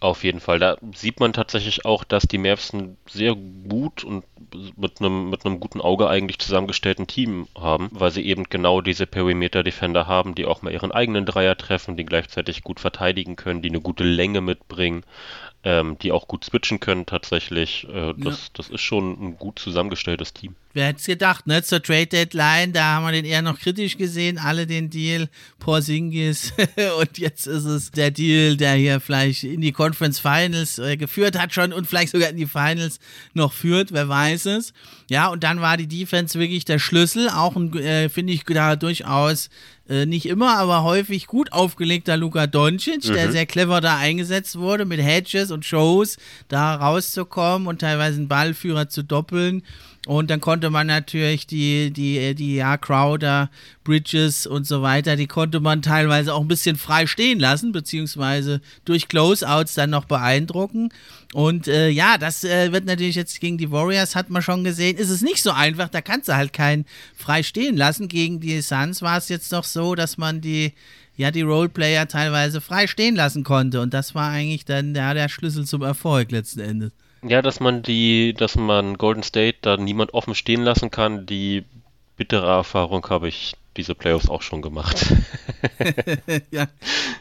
Auf 0.00 0.24
jeden 0.24 0.40
Fall. 0.40 0.58
Da 0.58 0.78
sieht 0.94 1.20
man 1.20 1.34
tatsächlich 1.34 1.84
auch, 1.84 2.04
dass 2.04 2.22
die 2.22 2.38
Mavs 2.38 2.72
ein 2.72 2.96
sehr 3.06 3.34
gut 3.34 4.02
und 4.02 4.24
mit 4.76 4.98
einem, 4.98 5.28
mit 5.28 5.44
einem 5.44 5.60
guten 5.60 5.82
Auge 5.82 6.08
eigentlich 6.08 6.38
zusammengestellten 6.38 7.06
Team 7.06 7.46
haben, 7.54 7.90
weil 7.92 8.10
sie 8.10 8.24
eben 8.24 8.44
genau 8.44 8.80
diese 8.80 9.06
Perimeter-Defender 9.06 10.06
haben, 10.06 10.34
die 10.34 10.46
auch 10.46 10.62
mal 10.62 10.72
ihren 10.72 10.90
eigenen 10.90 11.26
Dreier 11.26 11.54
treffen, 11.56 11.98
die 11.98 12.06
gleichzeitig 12.06 12.62
gut 12.64 12.80
verteidigen 12.80 13.36
können, 13.36 13.60
die 13.60 13.68
eine 13.68 13.82
gute 13.82 14.04
Länge 14.04 14.40
mitbringen 14.40 15.04
ähm, 15.62 15.98
die 16.00 16.10
auch 16.10 16.26
gut 16.26 16.44
switchen 16.44 16.80
können 16.80 17.04
tatsächlich. 17.04 17.86
Äh, 17.92 18.14
das, 18.16 18.38
ja. 18.38 18.48
das 18.54 18.68
ist 18.70 18.80
schon 18.80 19.12
ein 19.20 19.36
gut 19.36 19.58
zusammengestelltes 19.58 20.32
Team. 20.32 20.54
Wer 20.72 20.86
hätte 20.86 21.00
es 21.00 21.06
gedacht, 21.06 21.46
ne? 21.46 21.62
Zur 21.62 21.82
Trade 21.82 22.06
Deadline, 22.06 22.72
da 22.72 22.94
haben 22.94 23.04
wir 23.04 23.12
den 23.12 23.24
eher 23.24 23.42
noch 23.42 23.58
kritisch 23.58 23.98
gesehen, 23.98 24.38
alle 24.38 24.66
den 24.66 24.88
Deal, 24.88 25.28
Porzingis 25.58 26.52
und 27.00 27.18
jetzt 27.18 27.46
ist 27.46 27.64
es 27.64 27.90
der 27.90 28.10
Deal, 28.10 28.56
der 28.56 28.74
hier 28.74 29.00
vielleicht 29.00 29.44
in 29.44 29.60
die 29.60 29.72
Conference 29.72 30.20
Finals 30.20 30.78
äh, 30.78 30.96
geführt 30.96 31.38
hat 31.38 31.52
schon 31.52 31.72
und 31.72 31.86
vielleicht 31.86 32.12
sogar 32.12 32.30
in 32.30 32.36
die 32.36 32.46
Finals 32.46 33.00
noch 33.34 33.52
führt, 33.52 33.92
wer 33.92 34.08
weiß 34.08 34.46
es. 34.46 34.72
Ja, 35.10 35.28
und 35.28 35.42
dann 35.42 35.60
war 35.60 35.76
die 35.76 35.88
Defense 35.88 36.38
wirklich 36.38 36.64
der 36.64 36.78
Schlüssel, 36.78 37.28
auch 37.28 37.56
äh, 37.74 38.08
finde 38.08 38.32
ich 38.32 38.44
da 38.44 38.76
durchaus 38.76 39.50
äh, 39.90 40.06
nicht 40.06 40.26
immer, 40.26 40.56
aber 40.56 40.84
häufig 40.84 41.26
gut 41.26 41.52
aufgelegter 41.52 42.16
Luka 42.16 42.46
Doncic, 42.46 43.08
mhm. 43.08 43.12
der 43.12 43.32
sehr 43.32 43.44
clever 43.44 43.80
da 43.80 43.96
eingesetzt 43.96 44.56
wurde, 44.56 44.84
mit 44.84 45.02
Hedges 45.02 45.50
und 45.50 45.64
Shows 45.64 46.16
da 46.46 46.76
rauszukommen 46.76 47.66
und 47.66 47.80
teilweise 47.80 48.18
einen 48.18 48.28
Ballführer 48.28 48.88
zu 48.88 49.02
doppeln. 49.02 49.62
Und 50.06 50.30
dann 50.30 50.40
konnte 50.40 50.70
man 50.70 50.86
natürlich 50.86 51.46
die, 51.46 51.90
die, 51.90 52.34
die, 52.34 52.54
ja, 52.56 52.78
Crowder, 52.78 53.50
Bridges 53.84 54.46
und 54.46 54.66
so 54.66 54.80
weiter, 54.80 55.14
die 55.14 55.26
konnte 55.26 55.60
man 55.60 55.82
teilweise 55.82 56.32
auch 56.32 56.40
ein 56.40 56.48
bisschen 56.48 56.76
frei 56.76 57.06
stehen 57.06 57.38
lassen, 57.38 57.72
beziehungsweise 57.72 58.62
durch 58.86 59.08
Closeouts 59.08 59.74
dann 59.74 59.90
noch 59.90 60.06
beeindrucken. 60.06 60.88
Und 61.34 61.68
äh, 61.68 61.90
ja, 61.90 62.16
das 62.16 62.44
äh, 62.44 62.72
wird 62.72 62.86
natürlich 62.86 63.14
jetzt 63.14 63.40
gegen 63.40 63.58
die 63.58 63.70
Warriors, 63.70 64.16
hat 64.16 64.30
man 64.30 64.40
schon 64.40 64.64
gesehen, 64.64 64.96
ist 64.96 65.10
es 65.10 65.20
nicht 65.20 65.42
so 65.42 65.50
einfach, 65.50 65.90
da 65.90 66.00
kannst 66.00 66.28
du 66.28 66.34
halt 66.34 66.54
keinen 66.54 66.86
frei 67.14 67.42
stehen 67.42 67.76
lassen. 67.76 68.08
Gegen 68.08 68.40
die 68.40 68.62
Suns 68.62 69.02
war 69.02 69.18
es 69.18 69.28
jetzt 69.28 69.52
doch 69.52 69.64
so, 69.64 69.94
dass 69.94 70.16
man 70.16 70.40
die, 70.40 70.72
ja, 71.18 71.30
die 71.30 71.42
Roleplayer 71.42 72.08
teilweise 72.08 72.62
frei 72.62 72.86
stehen 72.86 73.16
lassen 73.16 73.44
konnte. 73.44 73.82
Und 73.82 73.92
das 73.92 74.14
war 74.14 74.30
eigentlich 74.30 74.64
dann 74.64 74.94
ja, 74.94 75.12
der 75.12 75.28
Schlüssel 75.28 75.66
zum 75.66 75.82
Erfolg 75.82 76.32
letzten 76.32 76.60
Endes. 76.60 76.92
Ja, 77.22 77.42
dass 77.42 77.60
man 77.60 77.82
die, 77.82 78.34
dass 78.34 78.56
man 78.56 78.96
Golden 78.96 79.22
State 79.22 79.58
da 79.62 79.76
niemand 79.76 80.14
offen 80.14 80.34
stehen 80.34 80.62
lassen 80.62 80.90
kann, 80.90 81.26
die 81.26 81.64
bittere 82.16 82.46
Erfahrung 82.46 83.06
habe 83.08 83.28
ich 83.28 83.54
diese 83.76 83.94
Playoffs 83.94 84.28
auch 84.28 84.42
schon 84.42 84.62
gemacht. 84.62 85.14
ja, 86.50 86.66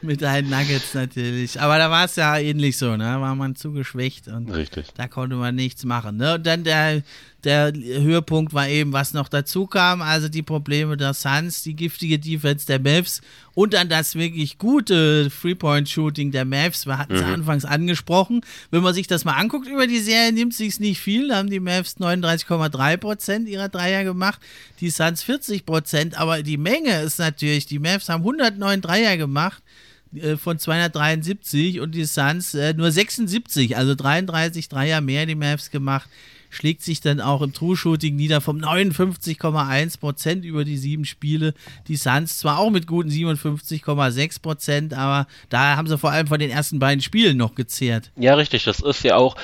mit 0.02 0.22
deinen 0.22 0.50
Nuggets 0.50 0.94
natürlich. 0.94 1.60
Aber 1.60 1.78
da 1.78 1.92
war 1.92 2.06
es 2.06 2.16
ja 2.16 2.38
ähnlich 2.38 2.78
so, 2.78 2.98
ne? 2.98 3.22
War 3.22 3.36
man 3.36 3.56
zu 3.56 3.72
geschwächt 3.72 4.28
und 4.28 4.50
Richtig. 4.50 4.88
da 4.96 5.08
konnte 5.08 5.36
man 5.36 5.56
nichts 5.56 5.84
machen. 5.84 6.18
Ne? 6.18 6.36
Und 6.36 6.46
dann 6.46 6.64
der, 6.64 7.04
der 7.44 7.72
Höhepunkt 7.74 8.54
war 8.54 8.68
eben, 8.68 8.92
was 8.92 9.14
noch 9.14 9.30
dazu 9.30 9.66
kam, 9.66 10.02
also 10.02 10.28
die 10.28 10.42
Probleme 10.42 10.98
der 10.98 11.14
Suns, 11.14 11.64
die 11.64 11.76
giftige 11.76 12.20
Defense 12.20 12.66
der 12.66 12.80
Mavs 12.80 13.22
und 13.54 13.74
dann 13.74 13.88
das 13.88 14.16
wirklich 14.16 14.58
gute 14.58 15.30
Three-Point-Shooting 15.30 16.32
der 16.32 16.44
Mavs. 16.44 16.86
Wir 16.86 16.98
hatten 16.98 17.16
es 17.16 17.22
mhm. 17.22 17.34
anfangs 17.34 17.66
angesprochen. 17.66 18.42
Wenn 18.72 18.84
man 18.84 18.94
sich 18.94 19.08
das 19.08 19.24
mal 19.24 19.34
anguckt 19.34 19.68
über 19.68 19.88
die 19.88 20.00
Serie, 20.00 20.34
nimmt 20.34 20.54
sich 20.54 20.80
nicht 20.80 21.00
viel. 21.00 21.30
Da 21.30 21.38
haben 21.38 21.50
die 21.50 21.62
Mavs 21.62 21.96
39,3% 21.98 23.46
ihrer 23.46 23.70
Dreier 23.70 24.04
gemacht, 24.04 24.40
die 24.82 24.90
Suns 24.90 25.24
40%. 25.24 26.16
Aber 26.16 26.44
die 26.44 26.58
Menge 26.58 27.02
ist 27.02 27.20
natürlich, 27.20 27.66
die 27.68 27.80
Mavs 27.80 28.10
haben 28.10 28.22
109 28.22 28.82
Dreier 28.82 29.16
gemacht 29.16 29.64
äh, 30.14 30.36
von 30.36 30.60
273 30.60 31.80
und 31.80 31.96
die 31.96 32.06
Suns 32.06 32.54
äh, 32.54 32.74
nur 32.74 32.92
76, 32.92 33.78
also 33.78 33.96
33 33.96 34.68
Dreier 34.68 35.00
mehr 35.00 35.26
die 35.26 35.36
Mavs 35.36 35.72
gemacht 35.72 36.10
schlägt 36.50 36.82
sich 36.82 37.02
dann 37.02 37.22
auch 37.22 37.42
im 37.42 37.54
True-Shooting 37.54 38.16
nieder 38.16 38.42
vom 38.42 38.58
59,1 38.58 40.00
Prozent 40.00 40.46
über 40.46 40.66
die 40.66 40.78
sieben 40.78 41.06
Spiele. 41.06 41.54
Die 41.88 41.96
Suns 41.96 42.38
zwar 42.38 42.60
auch 42.60 42.70
mit 42.70 42.88
guten 42.88 43.10
57,6 43.10 44.42
Prozent, 44.42 44.94
aber 44.94 45.28
da 45.50 45.76
haben 45.76 45.88
sie 45.88 45.98
vor 45.98 46.12
allem 46.12 46.28
von 46.28 46.40
den 46.40 46.50
ersten 46.50 46.80
beiden 46.80 47.02
Spielen 47.02 47.38
noch 47.38 47.56
gezehrt. 47.56 48.12
Ja, 48.16 48.36
richtig. 48.36 48.64
Das 48.64 48.80
ist 48.80 49.04
ja 49.04 49.16
auch, 49.16 49.36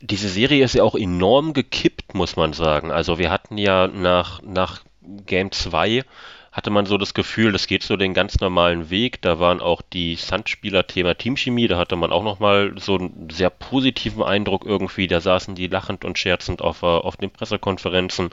diese 0.00 0.28
Serie 0.28 0.64
ist 0.64 0.74
ja 0.74 0.82
auch 0.82 0.94
enorm 0.94 1.52
gekippt, 1.52 2.14
muss 2.14 2.36
man 2.36 2.52
sagen. 2.52 2.90
Also 2.90 3.18
wir 3.18 3.30
hatten 3.30 3.58
ja 3.58 3.88
nach, 3.88 4.42
nach 4.42 4.82
Game 5.26 5.50
2 5.50 6.04
hatte 6.52 6.70
man 6.70 6.84
so 6.84 6.98
das 6.98 7.14
Gefühl, 7.14 7.52
das 7.52 7.68
geht 7.68 7.84
so 7.84 7.96
den 7.96 8.12
ganz 8.12 8.40
normalen 8.40 8.90
Weg. 8.90 9.22
Da 9.22 9.38
waren 9.38 9.60
auch 9.60 9.82
die 9.82 10.16
Sandspieler 10.16 10.86
Thema 10.86 11.14
Teamchemie, 11.14 11.68
da 11.68 11.78
hatte 11.78 11.94
man 11.94 12.10
auch 12.10 12.24
nochmal 12.24 12.74
so 12.76 12.98
einen 12.98 13.28
sehr 13.30 13.50
positiven 13.50 14.22
Eindruck 14.22 14.66
irgendwie. 14.66 15.06
Da 15.06 15.20
saßen 15.20 15.54
die 15.54 15.68
lachend 15.68 16.04
und 16.04 16.18
scherzend 16.18 16.60
auf, 16.60 16.82
äh, 16.82 16.86
auf 16.86 17.16
den 17.16 17.30
Pressekonferenzen, 17.30 18.30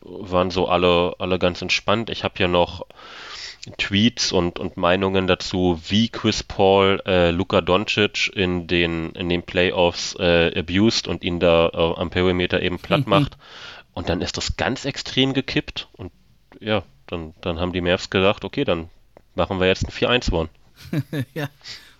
waren 0.00 0.50
so 0.50 0.66
alle, 0.66 1.14
alle 1.18 1.38
ganz 1.38 1.62
entspannt. 1.62 2.10
Ich 2.10 2.24
habe 2.24 2.34
ja 2.38 2.48
noch 2.48 2.84
Tweets 3.78 4.32
und, 4.32 4.58
und 4.58 4.76
Meinungen 4.76 5.28
dazu, 5.28 5.80
wie 5.86 6.08
Chris 6.08 6.42
Paul 6.42 7.00
äh, 7.06 7.30
Luka 7.30 7.60
Doncic 7.60 8.32
in 8.34 8.66
den, 8.66 9.10
in 9.10 9.28
den 9.28 9.44
Playoffs 9.44 10.16
äh, 10.18 10.58
abused 10.58 11.06
und 11.06 11.22
ihn 11.22 11.38
da 11.38 11.68
äh, 11.68 12.00
am 12.00 12.10
Perimeter 12.10 12.60
eben 12.60 12.80
platt 12.80 13.06
macht. 13.06 13.38
Und 13.94 14.08
dann 14.08 14.20
ist 14.20 14.36
das 14.36 14.56
ganz 14.56 14.84
extrem 14.84 15.32
gekippt 15.32 15.88
und 15.92 16.10
ja, 16.60 16.82
dann, 17.12 17.34
dann 17.42 17.60
haben 17.60 17.72
die 17.72 17.80
Mavs 17.80 18.10
gedacht, 18.10 18.44
okay, 18.44 18.64
dann 18.64 18.88
machen 19.34 19.60
wir 19.60 19.66
jetzt 19.66 19.84
ein 19.84 19.92
4-1-One. 19.92 20.48
ja, 21.34 21.48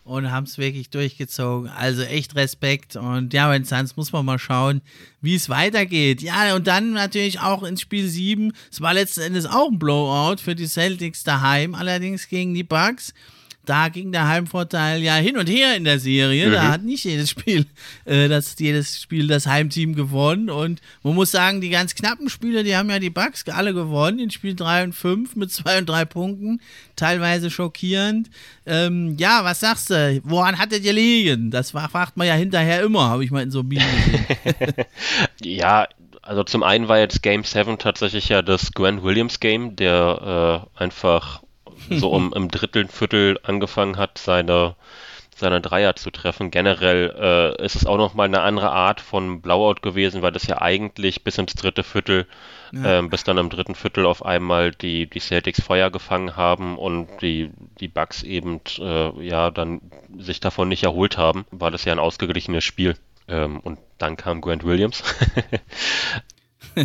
und 0.04 0.30
haben 0.30 0.44
es 0.44 0.58
wirklich 0.58 0.90
durchgezogen. 0.90 1.70
Also 1.70 2.02
echt 2.02 2.34
Respekt. 2.34 2.96
Und 2.96 3.32
ja, 3.32 3.46
bei 3.46 3.58
den 3.58 3.64
Suns 3.64 3.96
muss 3.96 4.12
man 4.12 4.24
mal 4.24 4.38
schauen, 4.38 4.80
wie 5.20 5.34
es 5.34 5.48
weitergeht. 5.48 6.22
Ja, 6.22 6.54
und 6.54 6.66
dann 6.66 6.92
natürlich 6.92 7.40
auch 7.40 7.62
ins 7.62 7.82
Spiel 7.82 8.08
7. 8.08 8.52
Es 8.70 8.80
war 8.80 8.94
letzten 8.94 9.20
Endes 9.20 9.46
auch 9.46 9.70
ein 9.70 9.78
Blowout 9.78 10.38
für 10.38 10.54
die 10.54 10.66
Celtics 10.66 11.22
daheim, 11.24 11.74
allerdings 11.74 12.28
gegen 12.28 12.54
die 12.54 12.64
Bucks. 12.64 13.14
Da 13.64 13.88
ging 13.88 14.10
der 14.10 14.26
Heimvorteil 14.26 15.02
ja 15.02 15.14
hin 15.16 15.36
und 15.36 15.48
her 15.48 15.76
in 15.76 15.84
der 15.84 15.98
Serie. 15.98 16.48
Mhm. 16.48 16.52
Da 16.52 16.68
hat 16.68 16.82
nicht 16.82 17.04
jedes 17.04 17.30
Spiel, 17.30 17.66
äh, 18.04 18.28
das, 18.28 18.56
jedes 18.58 19.00
Spiel 19.00 19.28
das 19.28 19.46
Heimteam 19.46 19.94
gewonnen. 19.94 20.50
Und 20.50 20.80
man 21.02 21.14
muss 21.14 21.30
sagen, 21.30 21.60
die 21.60 21.70
ganz 21.70 21.94
knappen 21.94 22.28
Spiele, 22.28 22.64
die 22.64 22.76
haben 22.76 22.90
ja 22.90 22.98
die 22.98 23.10
Bucks 23.10 23.48
alle 23.48 23.72
gewonnen. 23.72 24.18
In 24.18 24.30
Spiel 24.30 24.54
3 24.54 24.84
und 24.84 24.92
5 24.94 25.36
mit 25.36 25.52
2 25.52 25.78
und 25.78 25.88
3 25.88 26.04
Punkten. 26.04 26.60
Teilweise 26.96 27.50
schockierend. 27.50 28.30
Ähm, 28.66 29.16
ja, 29.18 29.44
was 29.44 29.60
sagst 29.60 29.90
du? 29.90 30.20
Woran 30.24 30.58
hat 30.58 30.72
er 30.72 30.80
gelegen? 30.80 31.50
Das 31.50 31.70
fragt 31.70 32.16
man 32.16 32.26
ja 32.26 32.34
hinterher 32.34 32.82
immer, 32.82 33.08
habe 33.08 33.24
ich 33.24 33.30
mal 33.30 33.42
in 33.42 33.50
so 33.50 33.60
einem 33.60 33.70
gesehen. 33.70 34.26
ja, 35.42 35.86
also 36.22 36.44
zum 36.44 36.62
einen 36.62 36.88
war 36.88 36.98
jetzt 36.98 37.22
Game 37.22 37.44
7 37.44 37.78
tatsächlich 37.78 38.28
ja 38.28 38.42
das 38.42 38.72
Grant 38.72 39.02
Williams 39.02 39.40
Game, 39.40 39.76
der 39.76 40.66
äh, 40.76 40.82
einfach 40.82 41.42
so 41.90 42.10
um, 42.10 42.32
im 42.36 42.50
Drittel, 42.50 42.88
Viertel 42.88 43.38
angefangen 43.42 43.96
hat, 43.96 44.18
seine, 44.18 44.76
seine 45.34 45.60
Dreier 45.60 45.96
zu 45.96 46.10
treffen. 46.10 46.50
Generell 46.50 47.14
äh, 47.58 47.64
ist 47.64 47.76
es 47.76 47.86
auch 47.86 47.96
nochmal 47.96 48.26
eine 48.26 48.40
andere 48.40 48.70
Art 48.70 49.00
von 49.00 49.40
Blowout 49.40 49.82
gewesen, 49.82 50.22
weil 50.22 50.32
das 50.32 50.46
ja 50.46 50.60
eigentlich 50.60 51.24
bis 51.24 51.38
ins 51.38 51.54
dritte 51.54 51.82
Viertel, 51.82 52.26
ja. 52.72 52.98
ähm, 52.98 53.10
bis 53.10 53.24
dann 53.24 53.38
im 53.38 53.50
dritten 53.50 53.74
Viertel 53.74 54.06
auf 54.06 54.24
einmal 54.24 54.72
die, 54.72 55.06
die 55.06 55.20
Celtics 55.20 55.62
Feuer 55.62 55.90
gefangen 55.90 56.36
haben 56.36 56.78
und 56.78 57.08
die, 57.20 57.50
die 57.80 57.88
Bucks 57.88 58.22
eben 58.22 58.60
äh, 58.78 59.26
ja 59.26 59.50
dann 59.50 59.80
sich 60.18 60.40
davon 60.40 60.68
nicht 60.68 60.84
erholt 60.84 61.18
haben, 61.18 61.44
war 61.50 61.70
das 61.70 61.84
ja 61.84 61.92
ein 61.92 61.98
ausgeglichenes 61.98 62.64
Spiel. 62.64 62.96
Ähm, 63.28 63.60
und 63.60 63.78
dann 63.98 64.16
kam 64.16 64.40
Grant 64.40 64.64
Williams. 64.64 65.02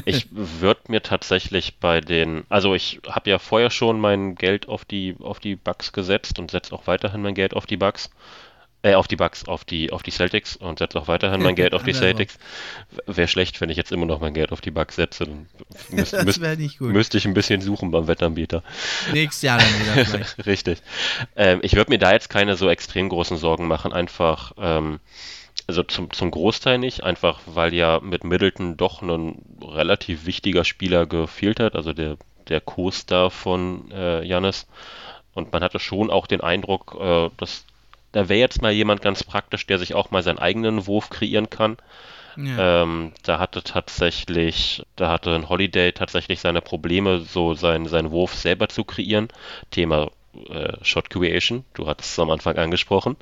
ich 0.06 0.28
würde 0.32 0.82
mir 0.88 1.02
tatsächlich 1.02 1.80
bei 1.80 2.02
den, 2.02 2.44
also 2.50 2.74
ich 2.76 3.00
habe 3.08 3.30
ja 3.30 3.40
vorher 3.40 3.70
schon 3.70 4.00
mein 4.00 4.36
Geld 4.36 4.68
auf 4.68 4.86
die 4.86 5.16
auf 5.20 5.40
die 5.40 5.56
Bucks 5.56 5.92
gesetzt 5.92 6.40
und 6.40 6.52
setze 6.52 6.74
auch 6.74 6.88
weiterhin 6.88 7.22
mein 7.22 7.36
Geld 7.36 7.54
auf 7.54 7.66
die 7.66 7.78
Bucks. 7.78 8.10
Äh, 8.84 8.94
auf 8.94 9.08
die 9.08 9.16
Bucks, 9.16 9.46
auf 9.46 9.66
die, 9.66 9.92
auf 9.92 10.04
die 10.04 10.12
Celtics 10.12 10.56
und 10.56 10.78
setze 10.78 11.00
auch 11.00 11.08
weiterhin 11.08 11.42
mein 11.42 11.56
Geld 11.56 11.74
auf 11.74 11.82
die 11.82 11.94
Celtics. 11.96 12.38
Wäre 13.08 13.28
schlecht, 13.28 13.60
wenn 13.60 13.70
ich 13.70 13.78
jetzt 13.78 13.92
immer 13.92 14.06
noch 14.06 14.20
mein 14.20 14.36
Geld 14.36 14.52
auf 14.52 14.62
die 14.62 14.70
Bucks 14.70 14.96
setze. 14.96 15.28
Müsst, 15.90 16.14
das 16.14 16.40
wäre 16.40 16.56
nicht 16.58 16.78
gut. 16.78 16.94
Müsste 16.94 17.18
ich 17.18 17.26
ein 17.26 17.34
bisschen 17.34 17.60
suchen 17.60 17.90
beim 17.90 18.08
Wettanbieter. 18.08 18.64
Nächstes 19.12 19.42
Jahr 19.42 19.58
dann 19.58 19.80
wieder 19.80 20.06
vielleicht. 20.06 20.38
Richtig. 20.46 20.84
Ähm, 21.36 21.60
ich 21.64 21.76
würde 21.76 21.90
mir 21.90 21.98
da 21.98 22.12
jetzt 22.14 22.30
keine 22.30 22.56
so 22.56 22.70
extrem 22.70 23.10
großen 23.10 23.38
Sorgen 23.38 23.68
machen. 23.68 23.94
Einfach, 23.94 24.54
ähm, 24.60 25.00
also 25.68 25.84
zum, 25.84 26.12
zum 26.12 26.32
Großteil 26.32 26.78
nicht, 26.78 27.04
einfach 27.04 27.42
weil 27.46 27.74
ja 27.74 28.00
mit 28.02 28.24
Middleton 28.24 28.78
doch 28.78 29.02
ein 29.02 29.42
relativ 29.62 30.26
wichtiger 30.26 30.64
Spieler 30.64 31.06
gefehlt 31.06 31.60
hat, 31.60 31.76
also 31.76 31.94
der, 31.94 32.18
der 32.48 32.62
Co-Star 32.62 33.30
von 33.30 33.92
äh, 33.92 34.24
Jannis. 34.24 34.68
Und 35.34 35.52
man 35.52 35.62
hatte 35.64 35.80
schon 35.80 36.10
auch 36.10 36.26
den 36.26 36.42
Eindruck, 36.42 36.98
äh, 37.00 37.30
dass 37.38 37.66
da 38.14 38.30
wäre 38.30 38.40
jetzt 38.40 38.62
mal 38.62 38.72
jemand 38.72 39.02
ganz 39.02 39.24
praktisch, 39.24 39.68
der 39.68 39.78
sich 39.78 39.94
auch 39.94 40.10
mal 40.10 40.24
seinen 40.24 40.40
eigenen 40.40 40.88
Wurf 40.88 41.10
kreieren 41.10 41.50
kann. 41.50 41.78
Ja. 42.38 42.84
Ähm, 42.84 43.14
da 43.24 43.40
hatte 43.40 43.64
tatsächlich, 43.64 44.84
da 44.96 45.10
hatte 45.10 45.36
ein 45.36 45.50
Holiday 45.50 45.92
tatsächlich 45.92 46.40
seine 46.40 46.62
Probleme, 46.62 47.20
so 47.20 47.54
seinen, 47.56 47.88
seinen 47.88 48.12
Wurf 48.12 48.34
selber 48.34 48.70
zu 48.70 48.84
kreieren. 48.84 49.28
Thema 49.72 50.10
äh, 50.50 50.74
Shot 50.84 51.10
Creation, 51.10 51.66
du 51.74 51.88
hattest 51.88 52.12
es 52.12 52.20
am 52.20 52.30
Anfang 52.30 52.58
angesprochen. 52.58 53.18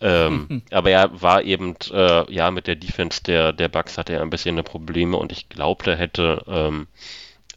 Ähm, 0.00 0.62
aber 0.70 0.90
er 0.90 1.22
war 1.22 1.42
eben, 1.42 1.76
äh, 1.92 2.32
ja, 2.32 2.50
mit 2.50 2.66
der 2.66 2.76
Defense 2.76 3.22
der, 3.22 3.52
der 3.52 3.68
Bucks 3.68 3.98
hatte 3.98 4.14
er 4.14 4.22
ein 4.22 4.30
bisschen 4.30 4.62
Probleme 4.64 5.16
und 5.16 5.32
ich 5.32 5.48
glaube, 5.48 5.84
der 5.84 5.96
hätte 5.96 6.44
ähm, 6.46 6.86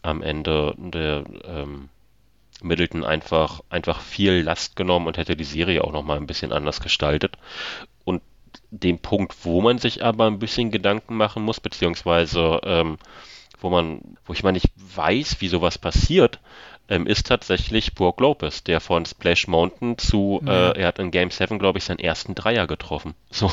am 0.02 0.22
Ende 0.22 0.74
der 0.78 1.24
ähm, 1.46 1.90
Middleton 2.62 3.04
einfach, 3.04 3.62
einfach 3.70 4.02
viel 4.02 4.42
Last 4.42 4.76
genommen 4.76 5.08
und 5.08 5.18
hätte 5.18 5.36
die 5.36 5.44
Serie 5.44 5.84
auch 5.84 5.92
nochmal 5.92 6.18
ein 6.18 6.28
bisschen 6.28 6.52
anders 6.52 6.82
gestaltet. 6.82 7.38
Und 8.04 8.22
den 8.72 9.00
Punkt, 9.00 9.36
wo 9.44 9.62
man 9.62 9.78
sich 9.78 10.04
aber 10.04 10.26
ein 10.26 10.40
bisschen 10.40 10.72
Gedanken 10.72 11.16
machen 11.16 11.44
muss, 11.44 11.60
beziehungsweise 11.60 12.60
ähm, 12.64 12.98
wo 13.60 13.70
man, 13.70 14.02
wo 14.26 14.34
ich 14.34 14.44
mal 14.44 14.52
nicht 14.52 14.70
weiß, 14.76 15.42
wie 15.42 15.48
sowas 15.48 15.78
passiert, 15.78 16.40
ähm, 16.90 17.08
ist 17.08 17.28
tatsächlich 17.28 17.96
Brook 17.96 18.20
Lopez, 18.22 18.64
der 18.64 18.80
von 18.80 19.06
Splash 19.06 19.48
Mountain 19.48 19.98
zu, 19.98 20.42
ja. 20.46 20.72
äh, 20.72 20.80
er 20.80 20.88
hat 20.88 21.00
in 21.00 21.12
Game 21.12 21.32
7, 21.32 21.60
glaube 21.60 21.80
ich, 21.80 21.86
seinen 21.86 22.00
ersten 22.00 22.36
Dreier 22.36 22.68
getroffen. 22.68 23.14
So. 23.30 23.52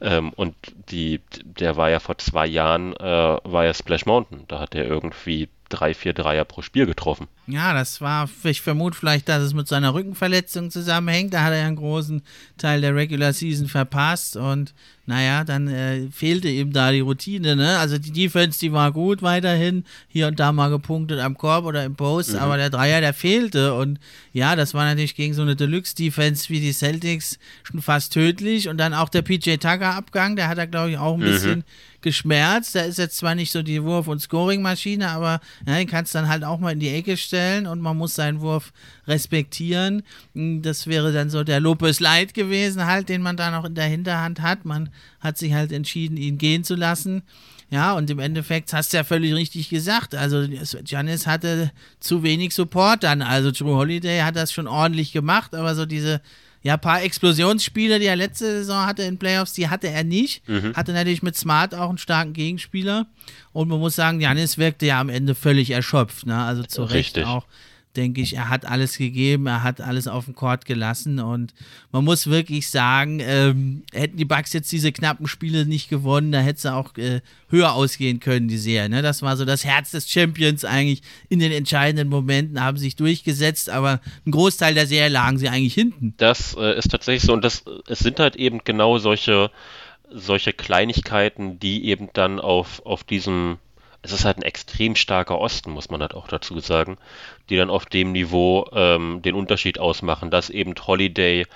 ähm, 0.00 0.32
und 0.34 0.56
die, 0.90 1.20
der 1.44 1.76
war 1.76 1.90
ja 1.90 2.00
vor 2.00 2.18
zwei 2.18 2.46
Jahren, 2.46 2.92
äh, 2.96 3.38
war 3.44 3.64
ja 3.64 3.72
Splash 3.72 4.04
Mountain. 4.04 4.44
Da 4.48 4.58
hat 4.58 4.74
er 4.74 4.84
irgendwie 4.84 5.48
drei, 5.68 5.94
vier 5.94 6.12
Dreier 6.12 6.44
pro 6.44 6.62
Spiel 6.62 6.86
getroffen. 6.86 7.26
Ja, 7.46 7.74
das 7.74 8.00
war, 8.00 8.28
ich 8.44 8.60
vermute 8.60 8.96
vielleicht, 8.96 9.28
dass 9.28 9.42
es 9.42 9.54
mit 9.54 9.68
seiner 9.68 9.94
Rückenverletzung 9.94 10.70
zusammenhängt. 10.70 11.32
Da 11.32 11.42
hat 11.42 11.52
er 11.52 11.60
ja 11.60 11.66
einen 11.66 11.76
großen 11.76 12.22
Teil 12.58 12.80
der 12.80 12.94
Regular 12.94 13.32
Season 13.32 13.68
verpasst 13.68 14.36
und 14.36 14.74
naja, 15.08 15.44
dann 15.44 15.68
äh, 15.68 16.08
fehlte 16.10 16.48
ihm 16.48 16.72
da 16.72 16.90
die 16.90 17.00
Routine. 17.00 17.54
Ne? 17.54 17.78
Also 17.78 17.98
die 17.98 18.10
Defense, 18.10 18.58
die 18.58 18.72
war 18.72 18.90
gut 18.90 19.22
weiterhin, 19.22 19.84
hier 20.08 20.26
und 20.26 20.40
da 20.40 20.50
mal 20.50 20.68
gepunktet 20.68 21.20
am 21.20 21.38
Korb 21.38 21.64
oder 21.64 21.84
im 21.84 21.94
Post, 21.94 22.32
mhm. 22.32 22.40
aber 22.40 22.56
der 22.56 22.70
Dreier, 22.70 23.00
der 23.00 23.14
fehlte 23.14 23.74
und 23.74 24.00
ja, 24.32 24.56
das 24.56 24.74
war 24.74 24.84
natürlich 24.84 25.14
gegen 25.14 25.34
so 25.34 25.42
eine 25.42 25.54
Deluxe-Defense 25.54 26.48
wie 26.48 26.60
die 26.60 26.72
Celtics 26.72 27.38
schon 27.62 27.80
fast 27.80 28.12
tödlich 28.12 28.68
und 28.68 28.78
dann 28.78 28.94
auch 28.94 29.08
der 29.08 29.22
PJ 29.22 29.56
Tucker-Abgang, 29.56 30.34
der 30.34 30.48
hat 30.48 30.58
da 30.58 30.66
glaube 30.66 30.90
ich 30.90 30.98
auch 30.98 31.14
ein 31.14 31.20
mhm. 31.20 31.24
bisschen 31.24 31.64
geschmerzt. 32.06 32.76
Da 32.76 32.82
ist 32.82 32.98
jetzt 32.98 33.16
zwar 33.16 33.34
nicht 33.34 33.50
so 33.50 33.62
die 33.62 33.82
Wurf- 33.82 34.06
und 34.06 34.20
Scoring-Maschine, 34.20 35.08
aber 35.08 35.40
ja, 35.66 35.74
den 35.74 35.88
kannst 35.88 36.14
du 36.14 36.18
dann 36.18 36.28
halt 36.28 36.44
auch 36.44 36.60
mal 36.60 36.70
in 36.70 36.78
die 36.78 36.88
Ecke 36.88 37.16
stellen 37.16 37.66
und 37.66 37.80
man 37.80 37.96
muss 37.96 38.14
seinen 38.14 38.40
Wurf 38.40 38.72
respektieren. 39.08 40.04
Das 40.34 40.86
wäre 40.86 41.12
dann 41.12 41.30
so 41.30 41.42
der 41.42 41.58
Lopez 41.58 41.98
Light 41.98 42.32
gewesen, 42.32 42.86
halt, 42.86 43.08
den 43.08 43.22
man 43.22 43.36
da 43.36 43.50
noch 43.50 43.64
in 43.64 43.74
der 43.74 43.86
Hinterhand 43.86 44.40
hat. 44.40 44.64
Man 44.64 44.90
hat 45.18 45.36
sich 45.36 45.52
halt 45.52 45.72
entschieden, 45.72 46.16
ihn 46.16 46.38
gehen 46.38 46.62
zu 46.62 46.76
lassen. 46.76 47.22
Ja, 47.70 47.94
und 47.94 48.08
im 48.08 48.20
Endeffekt 48.20 48.72
hast 48.72 48.92
du 48.92 48.98
ja 48.98 49.02
völlig 49.02 49.34
richtig 49.34 49.68
gesagt. 49.68 50.14
Also, 50.14 50.42
Janis 50.84 51.26
hatte 51.26 51.72
zu 51.98 52.22
wenig 52.22 52.54
Support 52.54 53.02
dann. 53.02 53.20
Also, 53.20 53.50
Drew 53.50 53.74
Holiday 53.74 54.20
hat 54.20 54.36
das 54.36 54.52
schon 54.52 54.68
ordentlich 54.68 55.10
gemacht, 55.10 55.56
aber 55.56 55.74
so 55.74 55.84
diese 55.86 56.20
ja, 56.66 56.74
ein 56.74 56.80
paar 56.80 57.00
Explosionsspiele, 57.00 58.00
die 58.00 58.06
er 58.06 58.16
letzte 58.16 58.44
Saison 58.46 58.86
hatte 58.86 59.04
in 59.04 59.18
Playoffs, 59.18 59.52
die 59.52 59.68
hatte 59.68 59.88
er 59.88 60.02
nicht. 60.02 60.48
Mhm. 60.48 60.74
Hatte 60.74 60.92
natürlich 60.92 61.22
mit 61.22 61.36
Smart 61.36 61.76
auch 61.76 61.88
einen 61.88 61.98
starken 61.98 62.32
Gegenspieler. 62.32 63.06
Und 63.52 63.68
man 63.68 63.78
muss 63.78 63.94
sagen, 63.94 64.20
Janis 64.20 64.58
wirkte 64.58 64.84
ja 64.84 65.00
am 65.00 65.08
Ende 65.08 65.36
völlig 65.36 65.70
erschöpft. 65.70 66.26
Ne? 66.26 66.36
Also 66.36 66.64
zu 66.64 66.82
Recht 66.82 67.20
auch 67.20 67.46
denke 67.96 68.20
ich, 68.20 68.34
er 68.34 68.48
hat 68.48 68.66
alles 68.66 68.98
gegeben, 68.98 69.46
er 69.46 69.62
hat 69.62 69.80
alles 69.80 70.08
auf 70.08 70.26
den 70.26 70.34
Court 70.34 70.64
gelassen 70.64 71.18
und 71.18 71.54
man 71.92 72.04
muss 72.04 72.26
wirklich 72.26 72.70
sagen, 72.70 73.20
ähm, 73.20 73.82
hätten 73.92 74.16
die 74.16 74.24
Bucks 74.24 74.52
jetzt 74.52 74.70
diese 74.72 74.92
knappen 74.92 75.26
Spiele 75.26 75.66
nicht 75.66 75.88
gewonnen, 75.88 76.32
da 76.32 76.40
hätte 76.40 76.58
es 76.58 76.66
auch 76.66 76.96
äh, 76.96 77.20
höher 77.48 77.72
ausgehen 77.72 78.20
können, 78.20 78.48
die 78.48 78.58
Serie. 78.58 78.88
Ne? 78.88 79.02
Das 79.02 79.22
war 79.22 79.36
so 79.36 79.44
das 79.44 79.64
Herz 79.64 79.90
des 79.90 80.10
Champions 80.10 80.64
eigentlich 80.64 81.02
in 81.28 81.38
den 81.38 81.52
entscheidenden 81.52 82.08
Momenten, 82.08 82.60
haben 82.60 82.76
sich 82.76 82.96
durchgesetzt, 82.96 83.70
aber 83.70 84.00
ein 84.26 84.30
Großteil 84.30 84.74
der 84.74 84.86
Serie 84.86 85.08
lagen 85.08 85.38
sie 85.38 85.48
eigentlich 85.48 85.74
hinten. 85.74 86.14
Das 86.16 86.56
äh, 86.58 86.76
ist 86.76 86.90
tatsächlich 86.90 87.22
so 87.22 87.32
und 87.32 87.44
das, 87.44 87.64
es 87.88 88.00
sind 88.00 88.20
halt 88.20 88.36
eben 88.36 88.60
genau 88.64 88.98
solche 88.98 89.50
solche 90.10 90.52
Kleinigkeiten, 90.52 91.58
die 91.58 91.86
eben 91.86 92.08
dann 92.12 92.40
auf, 92.40 92.84
auf 92.84 93.04
diesem 93.04 93.58
es 94.06 94.12
ist 94.12 94.24
halt 94.24 94.38
ein 94.38 94.42
extrem 94.42 94.94
starker 94.94 95.38
Osten, 95.38 95.72
muss 95.72 95.90
man 95.90 96.00
halt 96.00 96.14
auch 96.14 96.28
dazu 96.28 96.60
sagen, 96.60 96.96
die 97.50 97.56
dann 97.56 97.70
auf 97.70 97.86
dem 97.86 98.12
Niveau 98.12 98.68
ähm, 98.72 99.20
den 99.22 99.34
Unterschied 99.34 99.80
ausmachen, 99.80 100.30
dass 100.30 100.48
eben 100.48 100.74
Holiday 100.86 101.46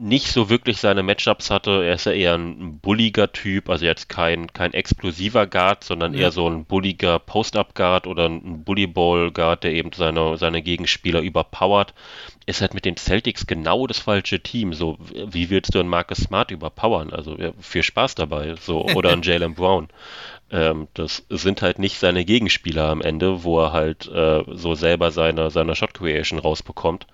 nicht 0.00 0.28
so 0.28 0.48
wirklich 0.48 0.78
seine 0.78 1.02
Matchups 1.02 1.50
hatte. 1.50 1.84
Er 1.84 1.94
ist 1.94 2.06
ja 2.06 2.12
eher 2.12 2.34
ein 2.34 2.78
bulliger 2.78 3.32
Typ, 3.32 3.68
also 3.68 3.84
jetzt 3.84 4.08
kein, 4.08 4.50
kein 4.52 4.72
explosiver 4.72 5.46
Guard, 5.46 5.82
sondern 5.82 6.14
ja. 6.14 6.20
eher 6.20 6.30
so 6.30 6.48
ein 6.48 6.64
bulliger 6.64 7.18
Post-Up-Guard 7.18 8.06
oder 8.06 8.26
ein 8.26 8.62
Bullyball-Guard, 8.62 9.64
der 9.64 9.72
eben 9.72 9.90
seine, 9.92 10.38
seine 10.38 10.62
Gegenspieler 10.62 11.20
überpowert. 11.20 11.94
Ist 12.46 12.60
halt 12.60 12.74
mit 12.74 12.84
den 12.84 12.96
Celtics 12.96 13.46
genau 13.46 13.88
das 13.88 13.98
falsche 13.98 14.40
Team. 14.40 14.72
So, 14.72 14.98
wie 15.12 15.50
willst 15.50 15.74
du 15.74 15.80
einen 15.80 15.88
Marcus 15.88 16.18
Smart 16.18 16.52
überpowern? 16.52 17.12
Also 17.12 17.36
viel 17.60 17.82
Spaß 17.82 18.14
dabei. 18.14 18.54
So, 18.54 18.86
oder 18.86 19.10
einen 19.10 19.22
Jalen 19.24 19.54
Brown. 19.54 19.88
Ähm, 20.50 20.88
das 20.94 21.24
sind 21.28 21.62
halt 21.62 21.78
nicht 21.78 21.98
seine 21.98 22.24
Gegenspieler 22.24 22.88
am 22.88 23.02
Ende, 23.02 23.44
wo 23.44 23.60
er 23.60 23.72
halt 23.72 24.08
äh, 24.08 24.44
so 24.48 24.74
selber 24.74 25.10
seine, 25.10 25.50
seine 25.50 25.74
Shot 25.74 25.94
Creation 25.94 26.38
rausbekommt. 26.38 27.06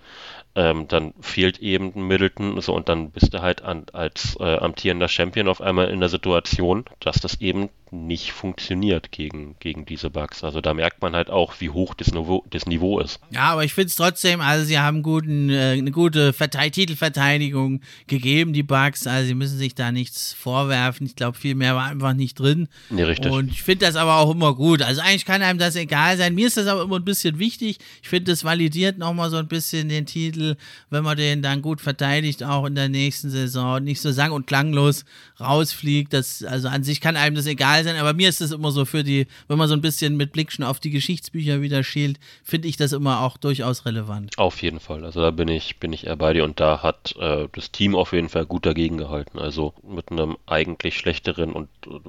Ähm, 0.57 0.87
dann 0.87 1.13
fehlt 1.19 1.59
eben 1.59 2.07
Middleton 2.07 2.61
so 2.61 2.73
und 2.73 2.87
dann 2.87 3.11
bist 3.11 3.33
du 3.33 3.41
halt 3.41 3.61
an, 3.61 3.87
als 3.91 4.37
äh, 4.39 4.55
amtierender 4.57 5.09
Champion 5.09 5.49
auf 5.49 5.59
einmal 5.59 5.89
in 5.89 5.99
der 5.99 6.07
Situation, 6.07 6.85
dass 7.01 7.19
das 7.19 7.41
eben 7.41 7.69
nicht 7.95 8.31
funktioniert 8.31 9.11
gegen, 9.11 9.55
gegen 9.59 9.85
diese 9.85 10.09
Bugs. 10.09 10.43
Also 10.43 10.61
da 10.61 10.73
merkt 10.73 11.01
man 11.01 11.15
halt 11.15 11.29
auch, 11.29 11.55
wie 11.59 11.69
hoch 11.69 11.93
das 11.93 12.11
Niveau, 12.11 12.43
das 12.49 12.65
Niveau 12.65 12.99
ist. 12.99 13.19
Ja, 13.31 13.51
aber 13.51 13.63
ich 13.63 13.73
finde 13.73 13.87
es 13.87 13.95
trotzdem, 13.95 14.41
also 14.41 14.65
sie 14.65 14.77
haben 14.77 15.01
guten, 15.01 15.49
äh, 15.49 15.71
eine 15.77 15.91
gute 15.91 16.33
Verte 16.33 16.59
Titelverteidigung 16.69 17.81
gegeben, 18.07 18.53
die 18.53 18.63
Bugs. 18.63 19.07
Also 19.07 19.27
sie 19.27 19.35
müssen 19.35 19.57
sich 19.57 19.75
da 19.75 19.91
nichts 19.91 20.33
vorwerfen. 20.33 21.05
Ich 21.05 21.15
glaube, 21.15 21.37
viel 21.37 21.55
mehr 21.55 21.75
war 21.75 21.85
einfach 21.85 22.13
nicht 22.13 22.39
drin. 22.39 22.67
Nee, 22.89 23.03
richtig. 23.03 23.31
Und 23.31 23.49
ich 23.51 23.63
finde 23.63 23.85
das 23.85 23.95
aber 23.95 24.17
auch 24.17 24.31
immer 24.31 24.53
gut. 24.55 24.81
Also 24.81 25.01
eigentlich 25.01 25.25
kann 25.25 25.41
einem 25.41 25.59
das 25.59 25.75
egal 25.75 26.17
sein. 26.17 26.35
Mir 26.35 26.47
ist 26.47 26.57
das 26.57 26.67
aber 26.67 26.83
immer 26.83 26.97
ein 26.97 27.05
bisschen 27.05 27.39
wichtig. 27.39 27.79
Ich 28.01 28.09
finde, 28.09 28.31
das 28.31 28.43
validiert 28.43 28.97
nochmal 28.97 29.29
so 29.29 29.37
ein 29.37 29.47
bisschen 29.47 29.89
den 29.89 30.05
Titel, 30.05 30.55
wenn 30.89 31.03
man 31.03 31.17
den 31.17 31.41
dann 31.41 31.61
gut 31.61 31.81
verteidigt, 31.81 32.43
auch 32.43 32.65
in 32.65 32.75
der 32.75 32.89
nächsten 32.89 33.29
Saison. 33.29 33.83
Nicht 33.83 34.01
so 34.01 34.11
sang- 34.11 34.31
und 34.31 34.47
klanglos 34.47 35.05
rausfliegt. 35.39 36.13
Das, 36.13 36.43
also 36.43 36.67
an 36.67 36.83
sich 36.83 36.99
kann 37.01 37.15
einem 37.15 37.35
das 37.35 37.45
egal 37.45 37.83
sein, 37.83 37.84
aber 37.87 38.13
mir 38.13 38.29
ist 38.29 38.41
das 38.41 38.51
immer 38.51 38.71
so 38.71 38.85
für 38.85 39.03
die, 39.03 39.27
wenn 39.47 39.57
man 39.57 39.67
so 39.67 39.73
ein 39.73 39.81
bisschen 39.81 40.17
mit 40.17 40.31
Blick 40.31 40.51
schon 40.51 40.65
auf 40.65 40.79
die 40.79 40.89
Geschichtsbücher 40.89 41.61
wieder 41.61 41.83
schielt, 41.83 42.19
finde 42.43 42.67
ich 42.67 42.77
das 42.77 42.91
immer 42.91 43.21
auch 43.21 43.37
durchaus 43.37 43.85
relevant. 43.85 44.37
Auf 44.37 44.61
jeden 44.61 44.79
Fall. 44.79 45.05
Also 45.05 45.21
da 45.21 45.31
bin 45.31 45.47
ich, 45.47 45.77
bin 45.77 45.93
ich 45.93 46.07
eher 46.07 46.15
bei 46.15 46.33
dir 46.33 46.43
und 46.43 46.59
da 46.59 46.81
hat 46.81 47.15
äh, 47.19 47.47
das 47.51 47.71
Team 47.71 47.95
auf 47.95 48.13
jeden 48.13 48.29
Fall 48.29 48.45
gut 48.45 48.65
dagegen 48.65 48.97
gehalten. 48.97 49.39
Also 49.39 49.73
mit 49.87 50.11
einem 50.11 50.37
eigentlich 50.45 50.97
schlechteren 50.97 51.53
und 51.53 51.69
äh, 51.87 51.99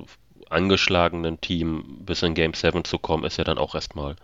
angeschlagenen 0.48 1.40
Team 1.40 1.84
bis 2.00 2.22
in 2.22 2.34
Game 2.34 2.54
7 2.54 2.84
zu 2.84 2.98
kommen, 2.98 3.24
ist 3.24 3.36
ja 3.36 3.44
dann 3.44 3.58
auch 3.58 3.74
erstmal 3.74 4.16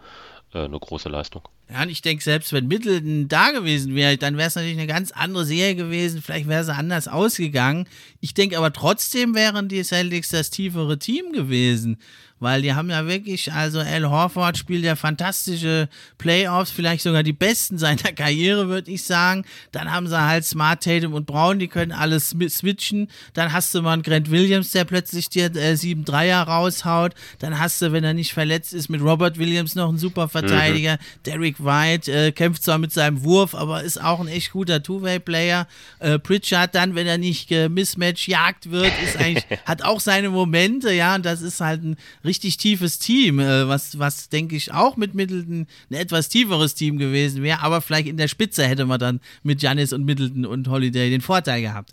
äh, 0.54 0.64
eine 0.64 0.78
große 0.78 1.08
Leistung. 1.08 1.42
Ja, 1.70 1.82
und 1.82 1.88
ich 1.88 2.02
denke, 2.02 2.22
selbst 2.22 2.52
wenn 2.52 2.68
Middleton 2.68 3.28
da 3.28 3.50
gewesen 3.50 3.94
wäre, 3.94 4.18
dann 4.18 4.36
wäre 4.36 4.48
es 4.48 4.54
natürlich 4.54 4.76
eine 4.76 4.86
ganz 4.86 5.10
andere 5.10 5.46
Serie 5.46 5.74
gewesen. 5.74 6.20
Vielleicht 6.20 6.46
wäre 6.46 6.64
sie 6.64 6.74
anders 6.74 7.08
ausgegangen. 7.08 7.88
Ich 8.20 8.34
denke 8.34 8.58
aber 8.58 8.72
trotzdem 8.72 9.34
wären 9.34 9.68
die 9.68 9.82
Celtics 9.82 10.28
das 10.28 10.50
tiefere 10.50 10.98
Team 10.98 11.32
gewesen 11.32 11.98
weil 12.42 12.60
die 12.60 12.74
haben 12.74 12.90
ja 12.90 13.06
wirklich, 13.06 13.52
also 13.52 13.78
Al 13.78 14.10
Horford 14.10 14.58
spielt 14.58 14.82
ja 14.82 14.96
fantastische 14.96 15.88
Playoffs, 16.18 16.72
vielleicht 16.72 17.04
sogar 17.04 17.22
die 17.22 17.32
besten 17.32 17.78
seiner 17.78 18.12
Karriere, 18.16 18.68
würde 18.68 18.90
ich 18.90 19.04
sagen. 19.04 19.44
Dann 19.70 19.92
haben 19.92 20.08
sie 20.08 20.20
halt 20.20 20.44
Smart 20.44 20.82
Tatum 20.82 21.14
und 21.14 21.24
Brown, 21.24 21.60
die 21.60 21.68
können 21.68 21.92
alles 21.92 22.30
switchen. 22.30 23.08
Dann 23.32 23.52
hast 23.52 23.72
du 23.72 23.80
mal 23.80 23.92
einen 23.92 24.02
Grant 24.02 24.28
Williams, 24.28 24.72
der 24.72 24.84
plötzlich 24.84 25.28
dir 25.28 25.54
äh, 25.54 25.76
sieben 25.76 26.04
Dreier 26.04 26.42
raushaut. 26.42 27.14
Dann 27.38 27.60
hast 27.60 27.80
du, 27.80 27.92
wenn 27.92 28.02
er 28.02 28.12
nicht 28.12 28.32
verletzt 28.32 28.74
ist, 28.74 28.88
mit 28.88 29.02
Robert 29.02 29.38
Williams 29.38 29.76
noch 29.76 29.88
einen 29.88 29.98
super 29.98 30.28
Verteidiger. 30.28 30.94
Mhm. 30.94 31.28
Derek 31.58 31.64
White 31.64 32.12
äh, 32.12 32.32
kämpft 32.32 32.62
zwar 32.62 32.78
mit 32.78 32.92
seinem 32.92 33.24
Wurf, 33.24 33.54
aber 33.54 33.82
ist 33.82 34.02
auch 34.02 34.20
ein 34.20 34.28
echt 34.28 34.52
guter 34.52 34.82
Two-Way-Player. 34.82 35.66
Äh, 36.00 36.18
Pritchard 36.18 36.74
dann, 36.74 36.94
wenn 36.94 37.06
er 37.06 37.18
nicht 37.18 37.50
äh, 37.50 37.68
Mismatch 37.68 38.28
jagt 38.28 38.70
wird, 38.70 38.92
ist 39.04 39.16
eigentlich, 39.16 39.44
hat 39.64 39.82
auch 39.82 40.00
seine 40.00 40.30
Momente, 40.30 40.92
ja, 40.92 41.14
und 41.14 41.24
das 41.24 41.40
ist 41.40 41.60
halt 41.60 41.82
ein 41.82 41.96
richtig 42.24 42.42
richtig 42.42 42.56
tiefes 42.56 42.98
Team, 42.98 43.38
äh, 43.38 43.68
was, 43.68 43.98
was 43.98 44.28
denke 44.28 44.56
ich 44.56 44.72
auch 44.72 44.96
mit 44.96 45.14
Middleton 45.14 45.66
ein 45.90 45.94
etwas 45.94 46.28
tieferes 46.28 46.74
Team 46.74 46.98
gewesen 46.98 47.42
wäre, 47.42 47.60
aber 47.60 47.80
vielleicht 47.80 48.08
in 48.08 48.16
der 48.16 48.28
Spitze 48.28 48.66
hätte 48.66 48.84
man 48.86 48.98
dann 48.98 49.20
mit 49.42 49.62
Janis 49.62 49.92
und 49.92 50.04
Middleton 50.04 50.44
und 50.44 50.68
Holiday 50.68 51.10
den 51.10 51.20
Vorteil 51.20 51.62
gehabt. 51.62 51.92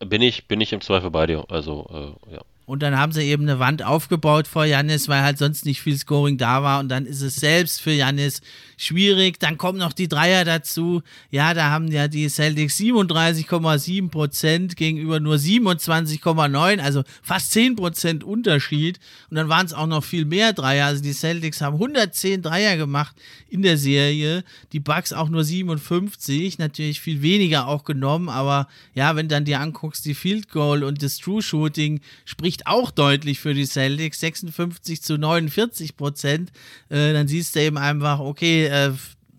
Bin 0.00 0.20
ich, 0.20 0.46
bin 0.46 0.60
ich 0.60 0.72
im 0.72 0.80
Zweifel 0.80 1.10
bei 1.10 1.26
dir, 1.26 1.44
also 1.48 2.16
äh, 2.28 2.34
ja. 2.34 2.40
Und 2.66 2.82
dann 2.82 2.98
haben 2.98 3.12
sie 3.12 3.22
eben 3.22 3.44
eine 3.44 3.60
Wand 3.60 3.84
aufgebaut 3.84 4.48
vor 4.48 4.64
Janis, 4.64 5.08
weil 5.08 5.22
halt 5.22 5.38
sonst 5.38 5.64
nicht 5.64 5.80
viel 5.80 5.96
Scoring 5.96 6.36
da 6.36 6.64
war. 6.64 6.80
Und 6.80 6.88
dann 6.88 7.06
ist 7.06 7.22
es 7.22 7.36
selbst 7.36 7.80
für 7.80 7.92
Janis 7.92 8.40
schwierig. 8.76 9.38
Dann 9.38 9.56
kommen 9.56 9.78
noch 9.78 9.92
die 9.92 10.08
Dreier 10.08 10.44
dazu. 10.44 11.02
Ja, 11.30 11.54
da 11.54 11.70
haben 11.70 11.86
ja 11.86 12.08
die 12.08 12.28
Celtics 12.28 12.76
37,7 12.78 14.10
Prozent 14.10 14.76
gegenüber 14.76 15.20
nur 15.20 15.36
27,9, 15.36 16.80
also 16.80 17.04
fast 17.22 17.52
10 17.52 17.76
Prozent 17.76 18.24
Unterschied. 18.24 18.98
Und 19.30 19.36
dann 19.36 19.48
waren 19.48 19.66
es 19.66 19.72
auch 19.72 19.86
noch 19.86 20.02
viel 20.02 20.24
mehr 20.24 20.52
Dreier. 20.52 20.86
Also 20.86 21.04
die 21.04 21.12
Celtics 21.12 21.60
haben 21.60 21.74
110 21.74 22.42
Dreier 22.42 22.76
gemacht 22.76 23.14
in 23.48 23.62
der 23.62 23.78
Serie. 23.78 24.42
Die 24.72 24.80
Bucks 24.80 25.12
auch 25.12 25.28
nur 25.28 25.44
57, 25.44 26.58
natürlich 26.58 27.00
viel 27.00 27.22
weniger 27.22 27.68
auch 27.68 27.84
genommen. 27.84 28.28
Aber 28.28 28.66
ja, 28.92 29.14
wenn 29.14 29.28
dann 29.28 29.44
dir 29.44 29.60
anguckst, 29.60 30.04
die 30.04 30.14
Field 30.14 30.50
Goal 30.50 30.82
und 30.82 31.00
das 31.02 31.18
True 31.18 31.42
Shooting 31.42 32.00
spricht 32.24 32.55
spricht 32.56 32.66
auch 32.66 32.90
deutlich 32.90 33.40
für 33.40 33.54
die 33.54 33.66
Celtics, 33.66 34.20
56 34.20 35.02
zu 35.02 35.18
49 35.18 35.96
Prozent. 35.96 36.52
Äh, 36.88 37.12
dann 37.12 37.28
siehst 37.28 37.54
du 37.54 37.60
eben 37.60 37.76
einfach, 37.76 38.18
okay, 38.20 38.66
äh, 38.66 38.92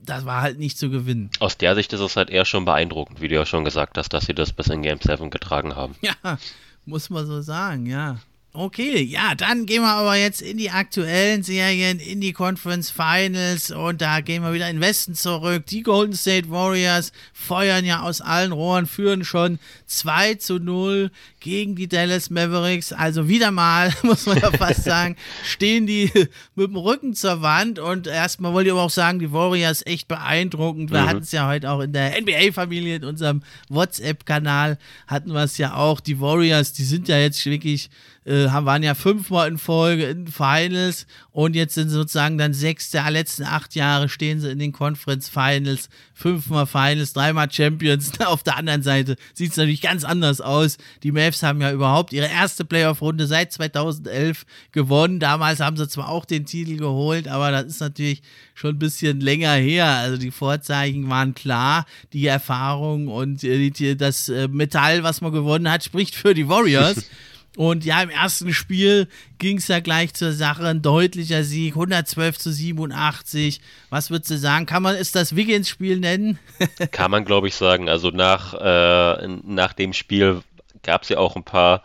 das 0.03 0.25
war 0.25 0.41
halt 0.41 0.59
nicht 0.59 0.77
zu 0.77 0.89
gewinnen. 0.89 1.29
Aus 1.39 1.57
der 1.57 1.75
Sicht 1.75 1.91
ist 1.93 1.99
es 1.99 2.15
halt 2.15 2.29
eher 2.29 2.45
schon 2.45 2.65
beeindruckend, 2.65 3.19
wie 3.21 3.27
du 3.27 3.35
ja 3.35 3.45
schon 3.45 3.65
gesagt 3.65 3.97
hast, 3.97 4.13
dass 4.13 4.25
sie 4.25 4.33
das 4.33 4.53
bis 4.53 4.67
in 4.67 4.83
Game 4.83 4.99
7 5.01 5.29
getragen 5.29 5.75
haben. 5.75 5.95
Ja, 6.01 6.37
muss 6.85 7.09
man 7.09 7.25
so 7.25 7.41
sagen, 7.41 7.85
ja. 7.87 8.19
Okay, 8.53 9.03
ja, 9.03 9.35
dann 9.35 9.67
gehen 9.67 9.83
wir 9.83 9.93
aber 9.93 10.15
jetzt 10.15 10.41
in 10.41 10.57
die 10.57 10.71
aktuellen 10.71 11.43
Serien, 11.43 11.99
in 11.99 12.21
die 12.21 12.33
Conference 12.33 12.89
Finals 12.89 13.69
und 13.69 14.01
da 14.01 14.19
gehen 14.21 14.41
wir 14.41 14.51
wieder 14.51 14.67
in 14.67 14.77
den 14.77 14.81
Westen 14.81 15.13
zurück. 15.13 15.67
Die 15.67 15.83
Golden 15.83 16.15
State 16.15 16.49
Warriors 16.49 17.11
feuern 17.33 17.85
ja 17.85 18.01
aus 18.01 18.19
allen 18.19 18.51
Rohren, 18.51 18.87
führen 18.87 19.23
schon 19.23 19.59
2 19.85 20.35
zu 20.35 20.57
0 20.57 21.11
gegen 21.39 21.75
die 21.75 21.87
Dallas 21.87 22.31
Mavericks. 22.31 22.93
Also 22.93 23.27
wieder 23.27 23.51
mal, 23.51 23.93
muss 24.01 24.25
man 24.25 24.39
ja 24.39 24.51
fast 24.51 24.83
sagen, 24.85 25.17
stehen 25.43 25.85
die 25.85 26.11
mit 26.55 26.69
dem 26.69 26.77
Rücken 26.77 27.13
zur 27.13 27.43
Wand 27.43 27.77
und 27.77 28.07
erstmal 28.07 28.53
wollte 28.53 28.69
ich 28.69 28.73
aber 28.73 28.81
auch 28.81 28.89
sagen, 28.89 29.19
die 29.19 29.31
Warriors 29.31 29.85
echt 29.85 30.07
beeindruckend. 30.07 30.89
Wir 30.89 31.01
mhm. 31.01 31.09
hatten 31.09 31.21
es 31.21 31.31
ja 31.31 31.47
heute 31.47 31.69
auch 31.69 31.81
in 31.81 31.93
der 31.93 32.19
NBA-Familie, 32.19 32.95
in 32.95 33.03
unserem 33.03 33.43
WhatsApp-Kanal 33.69 34.79
hatten 35.05 35.31
wir 35.31 35.43
es 35.43 35.59
ja 35.59 35.75
auch. 35.75 35.99
Die 35.99 36.19
Warriors, 36.19 36.73
die 36.73 36.85
sind 36.85 37.07
ja 37.07 37.19
jetzt 37.19 37.45
wirklich 37.45 37.91
äh, 38.27 38.47
waren 38.51 38.83
ja 38.83 38.93
fünfmal 38.93 39.47
in 39.47 39.57
Folge 39.57 40.05
in 40.05 40.27
Finals 40.27 41.07
und 41.31 41.55
jetzt 41.55 41.75
sind 41.75 41.89
sozusagen 41.89 42.37
dann 42.37 42.53
sechs 42.53 42.89
der 42.91 43.09
letzten 43.09 43.43
acht 43.43 43.73
Jahre 43.75 44.09
stehen 44.09 44.41
sie 44.41 44.51
in 44.51 44.59
den 44.59 44.73
Conference 44.73 45.29
Finals, 45.29 45.87
fünfmal 46.13 46.65
Finals, 46.65 47.13
dreimal 47.13 47.49
Champions. 47.49 48.19
Auf 48.25 48.43
der 48.43 48.57
anderen 48.57 48.83
Seite 48.83 49.15
sieht 49.33 49.51
es 49.51 49.57
natürlich 49.57 49.81
ganz 49.81 50.03
anders 50.03 50.41
aus. 50.41 50.77
Die 51.03 51.11
Mavs 51.11 51.41
haben 51.41 51.61
ja 51.61 51.71
überhaupt 51.71 52.11
ihre 52.11 52.27
erste 52.27 52.65
Playoff-Runde 52.65 53.27
seit 53.27 53.53
2011 53.53 54.45
gewonnen. 54.71 55.19
Damals 55.19 55.61
haben 55.61 55.77
sie 55.77 55.87
zwar 55.87 56.09
auch 56.09 56.25
den 56.25 56.45
Titel 56.45 56.77
geholt, 56.77 57.27
aber 57.27 57.51
das 57.51 57.65
ist 57.65 57.79
natürlich 57.79 58.21
schon 58.53 58.71
ein 58.71 58.79
bisschen 58.79 59.21
länger 59.21 59.53
her. 59.53 59.85
Also 59.85 60.17
die 60.17 60.31
Vorzeichen 60.31 61.09
waren 61.09 61.33
klar, 61.33 61.85
die 62.11 62.27
Erfahrung 62.27 63.07
und 63.07 63.43
äh, 63.43 63.69
die, 63.69 63.95
das 63.95 64.27
äh, 64.27 64.47
Metall, 64.49 65.03
was 65.03 65.21
man 65.21 65.31
gewonnen 65.31 65.71
hat, 65.71 65.83
spricht 65.83 66.15
für 66.15 66.33
die 66.33 66.49
Warriors. 66.49 67.05
Und 67.57 67.85
ja, 67.85 68.03
im 68.03 68.11
ersten 68.11 68.53
Spiel 68.53 69.07
ging 69.39 69.57
es 69.57 69.67
ja 69.67 69.79
gleich 69.79 70.13
zur 70.13 70.31
Sache. 70.31 70.67
Ein 70.67 70.83
deutlicher 70.83 71.43
Sieg, 71.43 71.73
112 71.73 72.37
zu 72.37 72.51
87. 72.51 73.61
Was 73.89 74.11
würdest 74.11 74.29
du 74.29 74.37
sagen? 74.37 74.67
Kann 74.67 74.83
man 74.83 74.95
es 74.95 75.11
das 75.11 75.35
Wiggins-Spiel 75.35 75.99
nennen? 75.99 76.37
Kann 76.91 77.09
man, 77.09 77.25
glaube 77.25 77.47
ich, 77.47 77.55
sagen. 77.55 77.89
Also 77.89 78.11
nach, 78.11 78.53
äh, 78.53 79.27
nach 79.43 79.73
dem 79.73 79.93
Spiel 79.93 80.43
gab 80.83 81.01
es 81.01 81.09
ja 81.09 81.17
auch 81.17 81.35
ein 81.35 81.43
paar 81.43 81.83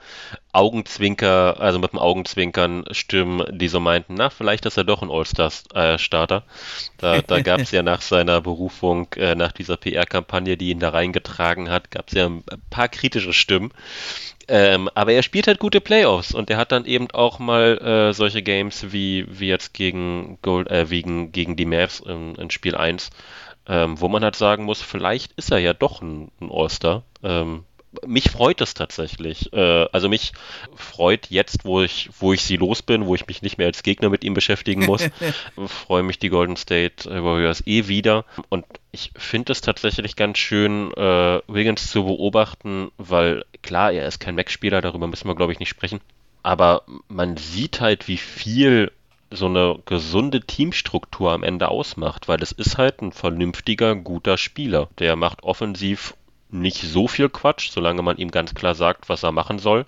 Augenzwinker, 0.53 1.59
also 1.59 1.79
mit 1.79 1.93
dem 1.93 1.99
Augenzwinkern 1.99 2.85
Stimmen, 2.91 3.47
die 3.59 3.69
so 3.69 3.81
meinten, 3.81 4.15
na, 4.15 4.29
vielleicht 4.29 4.67
ist 4.67 4.77
er 4.77 4.85
doch 4.85 5.03
ein 5.03 5.11
All-Star-Starter. 5.11 6.45
Da, 6.99 7.23
da 7.23 7.41
gab 7.43 7.61
es 7.61 7.71
ja 7.71 7.83
nach 7.83 8.03
seiner 8.03 8.43
Berufung, 8.43 9.09
äh, 9.15 9.35
nach 9.35 9.53
dieser 9.53 9.79
PR-Kampagne, 9.79 10.59
die 10.59 10.69
ihn 10.69 10.79
da 10.81 10.91
reingetragen 10.91 11.71
hat, 11.71 11.91
gab 11.91 12.09
es 12.09 12.15
ja 12.15 12.27
ein 12.27 12.45
paar 12.69 12.89
kritische 12.89 13.33
Stimmen. 13.33 13.73
Ähm, 14.55 14.91
aber 14.95 15.15
er 15.15 15.23
spielt 15.23 15.47
halt 15.47 15.61
gute 15.61 15.81
Playoffs 15.81 16.35
und 16.35 16.51
er 16.51 16.59
hat 16.59 16.73
dann 16.73 16.85
eben 16.85 17.11
auch 17.13 17.39
mal 17.39 17.79
äh, 17.79 18.13
solche 18.13 18.43
Games 18.43 18.93
wie, 18.93 19.25
wie 19.27 19.49
jetzt 19.49 19.73
gegen, 19.73 20.39
Gold, 20.43 20.71
äh, 20.71 20.85
gegen, 20.85 21.33
gegen 21.33 21.57
die 21.57 21.65
Mavs 21.65 22.01
in, 22.01 22.35
in 22.35 22.51
Spiel 22.51 22.77
1, 22.77 23.09
ähm, 23.67 23.99
wo 23.99 24.09
man 24.09 24.23
halt 24.23 24.37
sagen 24.37 24.65
muss, 24.65 24.83
vielleicht 24.83 25.33
ist 25.39 25.53
er 25.53 25.59
ja 25.59 25.73
doch 25.73 26.03
ein, 26.03 26.31
ein 26.39 26.51
All-Star. 26.53 27.03
Ähm, 27.23 27.65
mich 28.07 28.31
freut 28.31 28.61
es 28.61 28.75
tatsächlich. 28.75 29.53
Äh, 29.53 29.87
also 29.93 30.09
mich 30.09 30.33
freut 30.75 31.31
jetzt, 31.31 31.65
wo 31.65 31.83
ich, 31.83 32.11
wo 32.19 32.33
ich 32.33 32.43
sie 32.43 32.57
los 32.57 32.83
bin, 32.83 33.07
wo 33.07 33.15
ich 33.15 33.27
mich 33.27 33.43
nicht 33.43 33.59
mehr 33.59 33.67
als 33.67 33.83
Gegner 33.83 34.09
mit 34.09 34.25
ihm 34.25 34.35
beschäftigen 34.35 34.85
muss, 34.85 35.09
freue 35.67 36.03
mich 36.03 36.19
die 36.19 36.29
Golden 36.29 36.57
State 36.57 37.09
Warriors 37.11 37.67
eh 37.67 37.89
wieder. 37.89 38.25
Und 38.49 38.65
ich 38.91 39.13
finde 39.17 39.53
es 39.53 39.61
tatsächlich 39.61 40.17
ganz 40.17 40.39
schön, 40.39 40.93
äh, 40.95 41.41
Wiggins 41.47 41.91
zu 41.91 42.05
beobachten, 42.05 42.91
weil 42.99 43.45
klar, 43.63 43.93
er 43.93 44.07
ist 44.07 44.21
kein 44.21 44.35
Mac-Spieler, 44.35 44.81
darüber 44.81 45.07
müssen 45.07 45.29
wir, 45.29 45.37
glaube 45.37 45.53
ich, 45.53 45.59
nicht 45.59 45.69
sprechen. 45.69 46.01
Aber 46.43 46.83
man 47.09 47.37
sieht 47.37 47.81
halt, 47.81 48.09
wie 48.09 48.17
viel 48.17 48.91
so 49.31 49.47
eine 49.47 49.79
gesunde 49.87 50.41
Teamstruktur 50.41 51.33
am 51.33 51.43
Ende 51.43 51.69
ausmacht, 51.69 52.29
weil 52.29 52.43
es 52.43 52.53
ist 52.53 52.77
halt 52.77 53.01
ein 53.01 53.13
vernünftiger, 53.13 53.95
guter 53.95 54.37
Spieler. 54.37 54.89
Der 54.99 55.17
macht 55.17 55.43
offensiv 55.43 56.15
nicht 56.53 56.83
so 56.83 57.09
viel 57.09 57.29
Quatsch, 57.29 57.71
solange 57.71 58.03
man 58.03 58.19
ihm 58.19 58.31
ganz 58.31 58.55
klar 58.55 58.75
sagt, 58.75 59.09
was 59.09 59.23
er 59.23 59.33
machen 59.33 59.59
soll. 59.59 59.87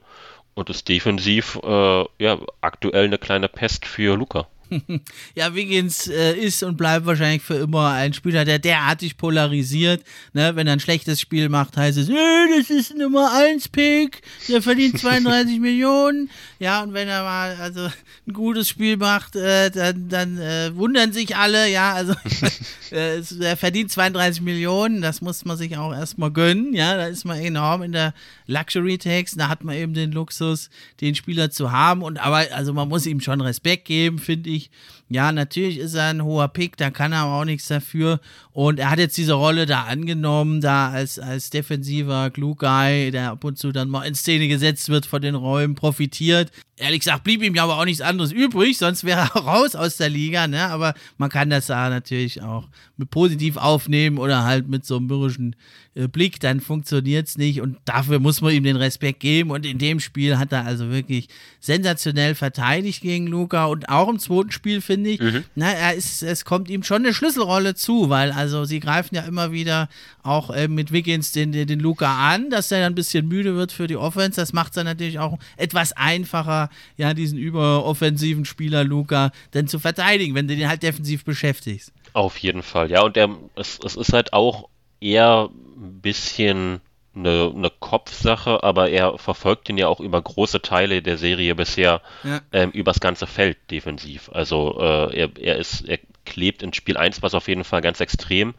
Und 0.55 0.71
ist 0.71 0.89
defensiv 0.89 1.59
äh, 1.65 2.05
ja, 2.19 2.39
aktuell 2.61 3.07
eine 3.07 3.19
kleine 3.19 3.49
Pest 3.49 3.87
für 3.87 4.17
Luca. 4.17 4.47
ja, 5.35 5.55
Wiggins 5.55 6.09
äh, 6.09 6.35
ist 6.35 6.63
und 6.63 6.77
bleibt 6.77 7.07
wahrscheinlich 7.07 7.43
für 7.43 7.55
immer 7.55 7.91
ein 7.91 8.13
Spieler, 8.13 8.45
der 8.45 8.59
derartig 8.59 9.17
polarisiert. 9.17 10.03
Ne? 10.33 10.57
Wenn 10.57 10.67
er 10.67 10.75
ein 10.75 10.81
schlechtes 10.81 11.21
Spiel 11.21 11.49
macht, 11.49 11.77
heißt 11.77 11.99
es, 11.99 12.09
äh, 12.09 12.59
das 12.59 12.71
ist 12.71 12.93
ein 12.93 12.99
Nummer 12.99 13.33
1 13.35 13.69
Pick, 13.69 14.23
der 14.49 14.63
verdient 14.63 14.99
32 14.99 15.61
Millionen. 15.61 16.31
Ja, 16.59 16.83
und 16.83 16.95
wenn 16.95 17.09
er 17.09 17.23
mal 17.23 17.57
also 17.57 17.89
ein 18.27 18.33
gutes 18.33 18.69
Spiel 18.69 18.97
macht, 18.97 19.37
äh, 19.37 19.71
dann, 19.71 20.09
dann 20.09 20.39
äh, 20.39 20.75
wundern 20.75 21.13
sich 21.13 21.37
alle. 21.37 21.69
Ja, 21.71 21.93
also 21.93 22.15
äh, 22.91 23.21
er 23.41 23.57
verdient 23.57 23.91
32 23.91 24.43
Millionen, 24.43 25.03
das 25.03 25.21
muss 25.21 25.45
man 25.45 25.57
sich 25.57 25.77
auch 25.77 25.93
erstmal 25.93 26.31
gönnen. 26.31 26.75
Ja, 26.75 26.97
da 26.97 27.07
ist 27.07 27.25
man 27.25 27.39
enorm 27.39 27.83
in 27.83 27.93
der 27.93 28.15
Luxury 28.47 28.99
Tax. 28.99 29.33
Da 29.33 29.49
hat 29.49 29.65
man 29.65 29.75
eben 29.75 29.95
den 29.95 30.13
Luxus, 30.13 30.71
den 31.01 31.15
Spieler 31.15 31.51
zu 31.51 31.73
haben. 31.73 32.03
Und 32.03 32.19
aber, 32.19 32.47
also 32.53 32.73
man 32.73 32.89
muss 32.89 33.07
ihm 33.07 33.21
schon 33.21 33.41
Respekt 33.41 33.85
geben, 33.87 34.19
finde 34.19 34.51
ich 34.51 34.54
wichtig, 34.55 34.71
ja, 35.09 35.33
natürlich 35.33 35.79
ist 35.79 35.95
er 35.95 36.09
ein 36.09 36.25
hoher 36.25 36.49
Pick, 36.49 36.79
da 36.79 36.91
kann 36.91 37.13
er 37.13 37.21
aber 37.21 37.41
auch 37.41 37.45
nichts 37.45 37.69
dafür. 37.69 38.21
Und 38.53 38.79
er 38.79 38.91
hat 38.91 38.99
jetzt 38.99 39.17
diese 39.19 39.35
Rolle 39.35 39.67
da 39.67 39.83
angenommen, 39.83 40.61
da 40.61 40.91
als, 40.91 41.19
als 41.19 41.51
defensiver 41.51 42.31
Glue 42.31 42.55
Guy, 42.55 43.11
der 43.11 43.33
ab 43.33 43.45
und 43.45 43.59
zu 43.59 43.71
dann 43.71 43.91
mal 43.91 44.05
in 44.05 44.15
Szene 44.15 44.49
gesetzt 44.49 44.89
wird 44.89 45.05
von 45.05 45.21
den 45.21 45.35
Räumen, 45.35 45.75
profitiert. 45.75 46.51
Ehrlich 46.77 47.01
gesagt 47.01 47.23
blieb 47.23 47.43
ihm 47.43 47.55
ja 47.55 47.65
aber 47.65 47.79
auch 47.79 47.85
nichts 47.85 48.01
anderes 48.01 48.33
übrig, 48.33 48.79
sonst 48.79 49.05
wäre 49.05 49.29
er 49.35 49.41
raus 49.41 49.77
aus 49.77 49.99
der 49.99 50.09
Liga, 50.09 50.49
ne? 50.49 50.69
Aber 50.69 50.95
man 51.19 51.31
kann 51.31 51.51
das 51.51 51.67
da 51.67 51.91
natürlich 51.91 52.43
auch 52.43 52.69
mit 52.97 53.11
positiv 53.11 53.57
aufnehmen 53.57 54.19
oder 54.19 54.45
halt 54.45 54.69
mit 54.69 54.85
so 54.85 54.97
einem 54.97 55.07
mürrischen 55.07 55.55
äh, 55.95 56.09
Blick, 56.09 56.41
dann 56.41 56.61
funktioniert 56.61 57.29
es 57.29 57.39
nicht 57.39 57.61
und 57.61 57.77
dafür 57.85 58.19
muss 58.19 58.41
man 58.41 58.53
ihm 58.53 58.65
den 58.65 58.77
Respekt 58.77 59.21
geben. 59.21 59.51
Und 59.51 59.67
in 59.67 59.79
dem 59.79 60.01
Spiel 60.01 60.39
hat 60.39 60.53
er 60.53 60.65
also 60.65 60.91
wirklich 60.91 61.29
sensationell 61.61 62.35
verteidigt 62.35 63.03
gegen 63.03 63.27
Luca 63.27 63.67
und 63.67 63.89
auch 63.89 64.09
im 64.09 64.19
zweiten 64.19 64.51
Spiel 64.51 64.81
finde 64.81 64.94
ich, 65.03 65.21
mhm. 65.21 65.45
na, 65.55 65.73
er 65.73 65.95
ist, 65.95 66.23
es 66.23 66.45
kommt 66.45 66.69
ihm 66.69 66.83
schon 66.83 67.05
eine 67.05 67.15
Schlüsselrolle 67.15 67.75
zu, 67.75 68.11
weil 68.11 68.33
also 68.33 68.65
sie 68.65 68.81
greifen 68.81 69.15
ja 69.15 69.23
immer 69.23 69.53
wieder 69.53 69.89
auch 70.23 70.51
äh, 70.51 70.69
mit 70.69 70.93
Wiggins 70.93 71.33
den, 71.33 71.53
den, 71.53 71.67
den 71.67 71.81
Luca 71.81 72.31
an, 72.33 72.51
dass 72.51 72.71
er 72.71 72.81
dann 72.81 72.93
ein 72.93 72.95
bisschen 72.95 73.29
müde 73.29 73.57
wird 73.57 73.73
für 73.73 73.87
die 73.87 73.97
Offense. 73.97 74.41
Das 74.41 74.53
macht 74.53 74.69
es 74.69 74.75
dann 74.75 74.87
natürlich 74.87 75.19
auch 75.19 75.39
etwas 75.57 75.93
einfacher, 75.93 76.71
ja, 76.97 77.15
diesen 77.15 77.39
überoffensiven 77.39 78.45
Spieler 78.45 78.85
Luca 78.85 79.31
dann 79.53 79.69
zu 79.69 79.79
verteidigen, 79.79 80.35
wenn 80.35 80.49
du 80.49 80.57
den 80.57 80.69
halt 80.69 80.83
defensiv 80.83 81.25
beschäftigst. 81.25 81.93
Auf 82.13 82.39
jeden 82.39 82.63
Fall, 82.63 82.91
ja, 82.91 83.03
und 83.03 83.17
der, 83.17 83.31
es, 83.57 83.79
es 83.85 83.97
ist 83.97 84.13
halt 84.13 84.33
auch 84.33 84.69
eher 85.01 85.51
ein 85.77 86.01
bisschen 86.01 86.81
eine, 87.15 87.53
eine 87.55 87.71
Kopfsache, 87.71 88.63
aber 88.63 88.91
er 88.91 89.19
verfolgt 89.19 89.69
ihn 89.69 89.79
ja 89.79 89.89
auch 89.89 90.01
über 90.01 90.21
große 90.21 90.63
Teile 90.63 91.03
der 91.03 91.19
Serie 91.19 91.55
bisher 91.55 92.01
ja. 92.23 92.41
ähm, 92.53 92.71
übers 92.71 93.01
ganze 93.01 93.27
Feld 93.27 93.59
defensiv. 93.71 94.31
Also 94.33 94.79
äh, 94.81 95.17
er, 95.17 95.31
er 95.39 95.57
ist, 95.57 95.83
er 95.89 95.99
klebt 96.25 96.63
in 96.63 96.73
Spiel 96.73 96.97
1 96.97 97.23
was 97.23 97.35
auf 97.35 97.49
jeden 97.49 97.65
Fall 97.65 97.81
ganz 97.81 98.01
extrem, 98.01 98.55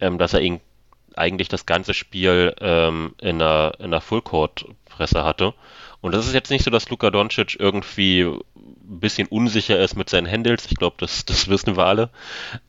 ähm, 0.00 0.18
dass 0.18 0.34
er 0.34 0.40
ihn 0.40 0.60
eigentlich 1.16 1.48
das 1.48 1.66
ganze 1.66 1.94
Spiel 1.94 2.54
ähm, 2.60 3.14
in 3.20 3.42
einer, 3.42 3.74
in 3.78 3.86
einer 3.86 4.00
Fullcourt-Presse 4.00 5.24
hatte. 5.24 5.54
Und 6.00 6.12
das 6.14 6.26
ist 6.26 6.34
jetzt 6.34 6.50
nicht 6.50 6.64
so, 6.64 6.70
dass 6.70 6.88
Luka 6.88 7.10
Doncic 7.10 7.58
irgendwie 7.58 8.26
ein 8.90 9.00
bisschen 9.00 9.28
unsicher 9.28 9.78
ist 9.78 9.96
mit 9.96 10.10
seinen 10.10 10.30
Handles. 10.30 10.66
Ich 10.68 10.76
glaube, 10.76 10.96
das, 10.98 11.24
das 11.24 11.48
wissen 11.48 11.76
wir 11.76 11.86
alle. 11.86 12.10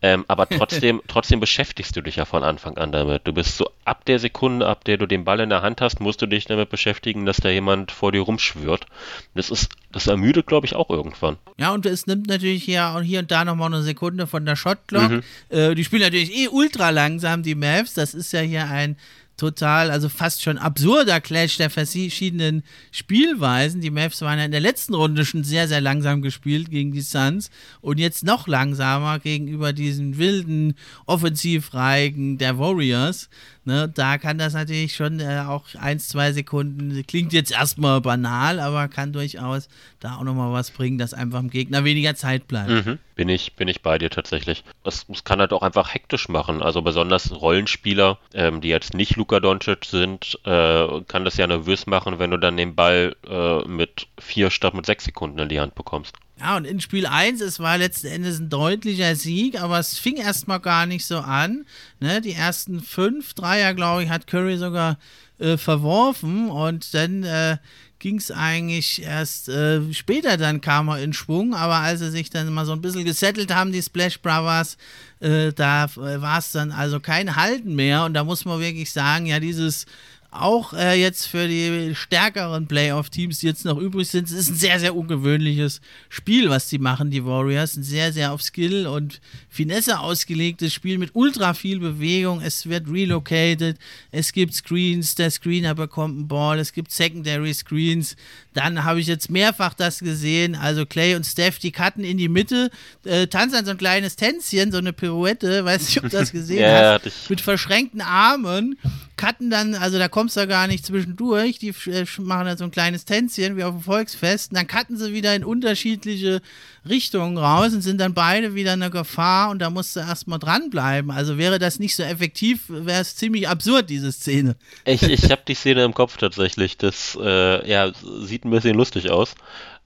Ähm, 0.01 0.23
aber 0.27 0.47
trotzdem, 0.49 1.01
trotzdem 1.07 1.39
beschäftigst 1.39 1.95
du 1.95 2.01
dich 2.01 2.17
ja 2.17 2.25
von 2.25 2.43
Anfang 2.43 2.77
an 2.77 2.91
damit. 2.91 3.25
Du 3.25 3.33
bist 3.33 3.57
so 3.57 3.69
ab 3.85 4.05
der 4.05 4.19
Sekunde, 4.19 4.67
ab 4.67 4.83
der 4.85 4.97
du 4.97 5.07
den 5.07 5.25
Ball 5.25 5.39
in 5.39 5.49
der 5.49 5.63
Hand 5.63 5.81
hast, 5.81 5.99
musst 5.99 6.21
du 6.21 6.27
dich 6.27 6.45
damit 6.45 6.69
beschäftigen, 6.69 7.25
dass 7.25 7.37
da 7.37 7.49
jemand 7.49 7.91
vor 7.91 8.11
dir 8.11 8.21
rumschwört. 8.21 8.85
Das 9.33 9.49
ist, 9.49 9.69
das 9.91 10.07
ermüdet, 10.07 10.45
glaube 10.45 10.67
ich, 10.67 10.75
auch 10.75 10.89
irgendwann. 10.89 11.37
Ja, 11.57 11.71
und 11.71 11.85
es 11.85 12.05
nimmt 12.05 12.27
natürlich 12.27 12.63
hier 12.63 12.93
und 12.95 13.03
hier 13.03 13.19
und 13.19 13.31
da 13.31 13.43
nochmal 13.43 13.73
eine 13.73 13.81
Sekunde 13.81 14.27
von 14.27 14.45
der 14.45 14.55
Shotclock. 14.55 15.09
Mhm. 15.09 15.23
Äh, 15.49 15.75
die 15.75 15.83
spielen 15.83 16.03
natürlich 16.03 16.35
eh 16.35 16.47
ultra 16.47 16.91
langsam, 16.91 17.41
die 17.41 17.55
Mavs. 17.55 17.95
Das 17.95 18.13
ist 18.13 18.31
ja 18.31 18.41
hier 18.41 18.69
ein 18.69 18.95
total, 19.41 19.89
also 19.89 20.07
fast 20.07 20.43
schon 20.43 20.59
absurder 20.59 21.19
Clash 21.19 21.57
der 21.57 21.71
verschiedenen 21.71 22.61
Spielweisen. 22.91 23.81
Die 23.81 23.89
Mavs 23.89 24.21
waren 24.21 24.37
ja 24.37 24.45
in 24.45 24.51
der 24.51 24.59
letzten 24.59 24.93
Runde 24.93 25.25
schon 25.25 25.43
sehr, 25.43 25.67
sehr 25.67 25.81
langsam 25.81 26.21
gespielt 26.21 26.69
gegen 26.69 26.91
die 26.91 27.01
Suns 27.01 27.49
und 27.81 27.99
jetzt 27.99 28.23
noch 28.23 28.47
langsamer 28.47 29.17
gegenüber 29.17 29.73
diesen 29.73 30.19
wilden 30.19 30.75
Offensivreigen 31.07 32.37
der 32.37 32.59
Warriors. 32.59 33.29
Ne, 33.63 33.87
da 33.93 34.17
kann 34.17 34.39
das 34.39 34.53
natürlich 34.53 34.95
schon 34.95 35.19
äh, 35.19 35.43
auch 35.47 35.65
ein, 35.79 35.99
zwei 35.99 36.31
Sekunden, 36.31 37.05
klingt 37.05 37.31
jetzt 37.31 37.51
erstmal 37.51 38.01
banal, 38.01 38.59
aber 38.59 38.87
kann 38.87 39.13
durchaus 39.13 39.69
da 39.99 40.15
auch 40.15 40.23
nochmal 40.23 40.51
was 40.51 40.71
bringen, 40.71 40.97
dass 40.97 41.13
einfach 41.13 41.41
dem 41.41 41.51
Gegner 41.51 41.83
weniger 41.83 42.15
Zeit 42.15 42.47
bleibt. 42.47 42.69
Mhm. 42.69 42.97
Bin, 43.13 43.29
ich, 43.29 43.53
bin 43.53 43.67
ich 43.67 43.83
bei 43.83 43.99
dir 43.99 44.09
tatsächlich. 44.09 44.63
Das, 44.83 45.05
das 45.05 45.23
kann 45.23 45.39
halt 45.39 45.53
auch 45.53 45.61
einfach 45.61 45.93
hektisch 45.93 46.27
machen. 46.27 46.63
Also 46.63 46.81
besonders 46.81 47.39
Rollenspieler, 47.39 48.17
ähm, 48.33 48.61
die 48.61 48.69
jetzt 48.69 48.95
nicht 48.95 49.15
Luka 49.15 49.39
Doncic 49.39 49.85
sind, 49.85 50.39
äh, 50.43 51.01
kann 51.07 51.23
das 51.23 51.37
ja 51.37 51.45
nervös 51.45 51.85
machen, 51.85 52.17
wenn 52.17 52.31
du 52.31 52.37
dann 52.37 52.57
den 52.57 52.73
Ball 52.73 53.15
äh, 53.29 53.59
mit 53.67 54.07
vier 54.19 54.49
statt 54.49 54.73
mit 54.73 54.87
sechs 54.87 55.05
Sekunden 55.05 55.37
in 55.37 55.49
die 55.49 55.59
Hand 55.59 55.75
bekommst. 55.75 56.15
Ja, 56.41 56.57
und 56.57 56.65
in 56.65 56.81
Spiel 56.81 57.05
1, 57.05 57.39
es 57.39 57.59
war 57.59 57.77
letzten 57.77 58.07
Endes 58.07 58.39
ein 58.39 58.49
deutlicher 58.49 59.15
Sieg, 59.15 59.61
aber 59.61 59.77
es 59.77 59.99
fing 59.99 60.17
erstmal 60.17 60.59
gar 60.59 60.87
nicht 60.87 61.05
so 61.05 61.19
an. 61.19 61.65
Ne? 61.99 62.19
Die 62.19 62.33
ersten 62.33 62.81
fünf 62.81 63.35
Dreier, 63.35 63.75
glaube 63.75 64.03
ich, 64.03 64.09
hat 64.09 64.25
Curry 64.25 64.57
sogar 64.57 64.97
äh, 65.37 65.57
verworfen 65.57 66.49
und 66.49 66.95
dann 66.95 67.23
äh, 67.23 67.57
ging 67.99 68.17
es 68.17 68.31
eigentlich 68.31 69.03
erst 69.03 69.49
äh, 69.49 69.93
später, 69.93 70.37
dann 70.37 70.61
kam 70.61 70.87
er 70.87 71.03
in 71.03 71.13
Schwung, 71.13 71.53
aber 71.53 71.75
als 71.75 71.99
sie 71.99 72.09
sich 72.09 72.31
dann 72.31 72.51
mal 72.51 72.65
so 72.65 72.71
ein 72.71 72.81
bisschen 72.81 73.05
gesettelt 73.05 73.53
haben, 73.53 73.71
die 73.71 73.83
Splash 73.83 74.19
Brothers, 74.19 74.77
äh, 75.19 75.53
da 75.53 75.85
äh, 75.85 76.21
war 76.21 76.39
es 76.39 76.51
dann 76.53 76.71
also 76.71 76.99
kein 76.99 77.35
Halten 77.35 77.75
mehr 77.75 78.03
und 78.05 78.15
da 78.15 78.23
muss 78.23 78.45
man 78.45 78.59
wirklich 78.59 78.91
sagen, 78.91 79.27
ja, 79.27 79.39
dieses 79.39 79.85
auch 80.31 80.71
äh, 80.71 80.99
jetzt 80.99 81.27
für 81.27 81.47
die 81.47 81.93
stärkeren 81.93 82.65
Playoff-Teams, 82.65 83.39
die 83.39 83.47
jetzt 83.47 83.65
noch 83.65 83.77
übrig 83.77 84.07
sind, 84.07 84.29
es 84.29 84.33
ist 84.33 84.49
ein 84.49 84.55
sehr, 84.55 84.79
sehr 84.79 84.95
ungewöhnliches 84.95 85.81
Spiel, 86.07 86.49
was 86.49 86.69
die 86.69 86.79
machen, 86.79 87.11
die 87.11 87.25
Warriors. 87.25 87.75
Ein 87.75 87.83
sehr, 87.83 88.13
sehr 88.13 88.31
auf 88.31 88.41
Skill 88.41 88.87
und 88.87 89.19
Finesse 89.49 89.99
ausgelegtes 89.99 90.73
Spiel 90.73 90.97
mit 90.97 91.11
ultra 91.15 91.53
viel 91.53 91.79
Bewegung. 91.79 92.41
Es 92.41 92.67
wird 92.67 92.89
relocated, 92.89 93.77
es 94.11 94.31
gibt 94.31 94.53
Screens, 94.53 95.15
der 95.15 95.31
Screener 95.31 95.75
bekommt 95.75 96.17
einen 96.17 96.27
Ball, 96.29 96.59
es 96.59 96.71
gibt 96.71 96.91
Secondary 96.91 97.53
Screens. 97.53 98.15
Dann 98.53 98.83
habe 98.83 98.99
ich 98.99 99.07
jetzt 99.07 99.29
mehrfach 99.29 99.73
das 99.73 99.99
gesehen. 99.99 100.55
Also 100.55 100.85
Clay 100.85 101.15
und 101.15 101.25
Steph, 101.25 101.59
die 101.59 101.71
cutten 101.71 102.03
in 102.03 102.17
die 102.17 102.29
Mitte, 102.29 102.69
äh, 103.05 103.27
tanzen 103.27 103.65
so 103.65 103.71
ein 103.71 103.77
kleines 103.77 104.15
Tänzchen, 104.15 104.71
so 104.71 104.77
eine 104.77 104.93
Pirouette, 104.93 105.63
weiß 105.63 105.81
nicht, 105.85 105.97
ob 105.97 106.09
du 106.09 106.17
das 106.17 106.31
gesehen 106.33 106.61
ja, 106.61 106.99
hast, 107.03 107.29
mit 107.29 107.41
verschränkten 107.41 108.01
Armen 108.01 108.77
cutten 109.21 109.51
dann, 109.51 109.75
also 109.75 109.99
da 109.99 110.07
kommst 110.07 110.35
du 110.35 110.47
gar 110.47 110.65
nicht 110.65 110.83
zwischendurch, 110.83 111.59
die 111.59 111.73
äh, 111.85 112.05
machen 112.17 112.45
dann 112.47 112.57
so 112.57 112.63
ein 112.63 112.71
kleines 112.71 113.05
Tänzchen 113.05 113.55
wie 113.55 113.63
auf 113.63 113.75
dem 113.75 113.83
Volksfest 113.83 114.51
und 114.51 114.57
dann 114.57 114.65
cutten 114.65 114.97
sie 114.97 115.13
wieder 115.13 115.35
in 115.35 115.43
unterschiedliche 115.43 116.41
Richtungen 116.89 117.37
raus 117.37 117.73
und 117.73 117.81
sind 117.81 118.01
dann 118.01 118.15
beide 118.15 118.55
wieder 118.55 118.73
eine 118.73 118.89
Gefahr 118.89 119.51
und 119.51 119.59
da 119.59 119.69
musst 119.69 119.95
du 119.95 119.99
erstmal 119.99 120.39
dranbleiben. 120.39 121.11
Also 121.11 121.37
wäre 121.37 121.59
das 121.59 121.77
nicht 121.77 121.95
so 121.95 122.01
effektiv, 122.01 122.63
wäre 122.67 123.01
es 123.01 123.15
ziemlich 123.15 123.47
absurd, 123.47 123.91
diese 123.91 124.11
Szene. 124.11 124.55
Ich, 124.85 125.03
ich 125.03 125.29
habe 125.29 125.43
die 125.47 125.53
Szene 125.53 125.83
im 125.83 125.93
Kopf 125.93 126.17
tatsächlich, 126.17 126.77
das 126.77 127.15
äh, 127.21 127.69
ja, 127.69 127.91
sieht 128.21 128.40
ein 128.45 128.51
bisschen 128.51 128.75
lustig 128.75 129.09
aus. 129.09 129.35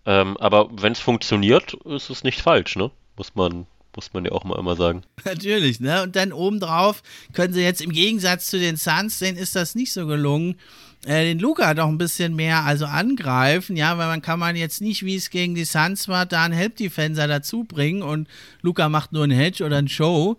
Ähm, 0.06 0.38
aber 0.38 0.70
wenn 0.72 0.94
es 0.94 1.00
funktioniert, 1.00 1.74
ist 1.86 2.10
es 2.10 2.24
nicht 2.24 2.42
falsch, 2.42 2.76
ne? 2.76 2.92
Muss 3.18 3.34
man, 3.36 3.66
muss 3.96 4.14
man 4.14 4.26
ja 4.26 4.32
auch 4.32 4.44
mal 4.44 4.60
immer 4.60 4.76
sagen. 4.76 5.04
Natürlich, 5.26 5.80
ne? 5.80 6.04
Und 6.04 6.16
dann 6.16 6.32
obendrauf 6.32 7.02
können 7.34 7.54
sie 7.54 7.64
jetzt 7.64 7.82
im 7.82 7.92
Gegensatz 7.92 8.48
zu 8.48 8.60
den 8.60 8.78
Suns, 8.78 9.20
denen 9.20 9.38
ist 9.38 9.56
das 9.56 9.74
nicht 9.74 9.94
so 9.94 10.06
gelungen, 10.06 10.58
äh, 11.06 11.26
den 11.26 11.40
Luca 11.40 11.74
doch 11.74 11.88
ein 11.88 11.98
bisschen 11.98 12.36
mehr 12.36 12.64
also 12.64 12.86
angreifen, 12.86 13.76
ja, 13.76 13.98
weil 13.98 14.08
man 14.08 14.22
kann 14.22 14.40
man 14.40 14.56
jetzt 14.56 14.82
nicht, 14.82 15.04
wie 15.06 15.16
es 15.16 15.30
gegen 15.30 15.56
die 15.56 15.66
Suns 15.66 16.08
war, 16.08 16.26
da 16.26 16.44
einen 16.44 16.54
Help-Defenser 16.54 17.28
dazu 17.28 17.64
bringen 17.64 18.02
und 18.02 18.28
Luca 18.62 18.90
macht 18.90 19.12
nur 19.12 19.24
einen 19.24 19.38
Hedge 19.38 19.64
oder 19.64 19.78
einen 19.78 19.88
Show. 19.88 20.38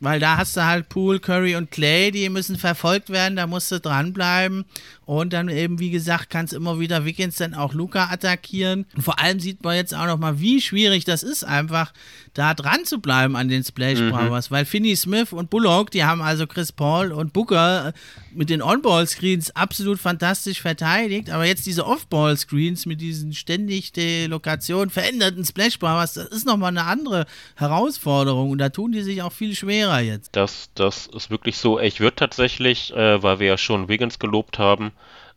Weil 0.00 0.20
da 0.20 0.36
hast 0.36 0.56
du 0.56 0.64
halt 0.64 0.88
Pool, 0.88 1.18
Curry 1.18 1.56
und 1.56 1.70
Clay, 1.70 2.12
die 2.12 2.28
müssen 2.28 2.56
verfolgt 2.56 3.10
werden, 3.10 3.36
da 3.36 3.46
musst 3.46 3.72
du 3.72 3.80
dranbleiben. 3.80 4.64
Und 5.04 5.32
dann 5.32 5.48
eben, 5.48 5.80
wie 5.80 5.90
gesagt, 5.90 6.30
kannst 6.30 6.52
immer 6.52 6.78
wieder 6.78 7.04
Wiggins 7.04 7.36
dann 7.36 7.54
auch 7.54 7.74
Luca 7.74 8.10
attackieren. 8.10 8.86
Und 8.94 9.02
vor 9.02 9.18
allem 9.18 9.40
sieht 9.40 9.64
man 9.64 9.74
jetzt 9.74 9.94
auch 9.94 10.06
nochmal, 10.06 10.38
wie 10.38 10.60
schwierig 10.60 11.04
das 11.04 11.22
ist, 11.22 11.42
einfach 11.42 11.92
da 12.38 12.54
dran 12.54 12.84
zu 12.84 13.00
bleiben 13.00 13.34
an 13.34 13.48
den 13.48 13.64
Splash 13.64 13.98
mhm. 13.98 14.10
Brothers. 14.10 14.48
Mhm. 14.48 14.54
Weil 14.54 14.64
Finney 14.64 14.94
Smith 14.94 15.32
und 15.32 15.50
Bullock, 15.50 15.90
die 15.90 16.04
haben 16.04 16.22
also 16.22 16.46
Chris 16.46 16.70
Paul 16.70 17.10
und 17.10 17.32
Booker 17.32 17.92
mit 18.32 18.48
den 18.48 18.62
On-Ball-Screens 18.62 19.56
absolut 19.56 19.98
fantastisch 19.98 20.62
verteidigt. 20.62 21.30
Aber 21.30 21.44
jetzt 21.44 21.66
diese 21.66 21.84
Off-Ball-Screens 21.84 22.86
mit 22.86 23.00
diesen 23.00 23.32
ständig 23.32 23.92
die 23.92 24.26
Lokation 24.26 24.88
veränderten 24.88 25.44
Splash 25.44 25.80
Brothers, 25.80 26.14
das 26.14 26.28
ist 26.28 26.46
nochmal 26.46 26.68
eine 26.68 26.84
andere 26.84 27.26
Herausforderung. 27.56 28.50
Und 28.50 28.58
da 28.58 28.68
tun 28.68 28.92
die 28.92 29.02
sich 29.02 29.20
auch 29.22 29.32
viel 29.32 29.56
schwerer 29.56 30.00
jetzt. 30.00 30.36
Das, 30.36 30.70
das 30.76 31.08
ist 31.08 31.30
wirklich 31.30 31.56
so. 31.56 31.80
Ich 31.80 31.98
würde 31.98 32.14
tatsächlich, 32.14 32.94
äh, 32.94 33.20
weil 33.20 33.40
wir 33.40 33.48
ja 33.48 33.58
schon 33.58 33.88
Wiggins 33.88 34.20
gelobt 34.20 34.60
haben, 34.60 34.92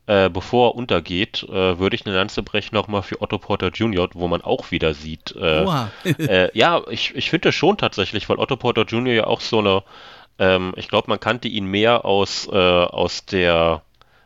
äh, 0.08 0.30
bevor 0.30 0.72
er 0.72 0.76
untergeht, 0.76 1.44
äh, 1.44 1.80
würde 1.80 1.96
ich 1.96 2.06
eine 2.06 2.16
Lanze 2.16 2.44
brechen 2.44 2.76
nochmal 2.76 3.04
für 3.04 3.22
Otto 3.22 3.38
Porter 3.38 3.70
Jr., 3.70 4.10
wo 4.14 4.28
man 4.28 4.42
auch 4.42 4.72
wieder 4.72 4.94
sieht. 4.94 5.36
Äh, 5.36 5.66
äh 6.04 6.50
ja, 6.58 6.82
ich, 6.90 7.16
ich 7.16 7.30
finde 7.30 7.52
schon 7.52 7.78
tatsächlich, 7.78 8.28
weil 8.28 8.38
Otto 8.38 8.58
Porter 8.58 8.84
Jr. 8.84 9.14
ja 9.14 9.28
auch 9.28 9.42
so 9.42 9.60
eine, 9.60 9.84
ähm, 10.40 10.74
ich 10.76 10.88
glaube, 10.88 11.10
man 11.10 11.20
kannte 11.20 11.48
ihn 11.48 11.66
mehr 11.66 12.06
aus, 12.06 12.48
äh, 12.52 12.56
aus 12.56 13.26
der 13.26 13.84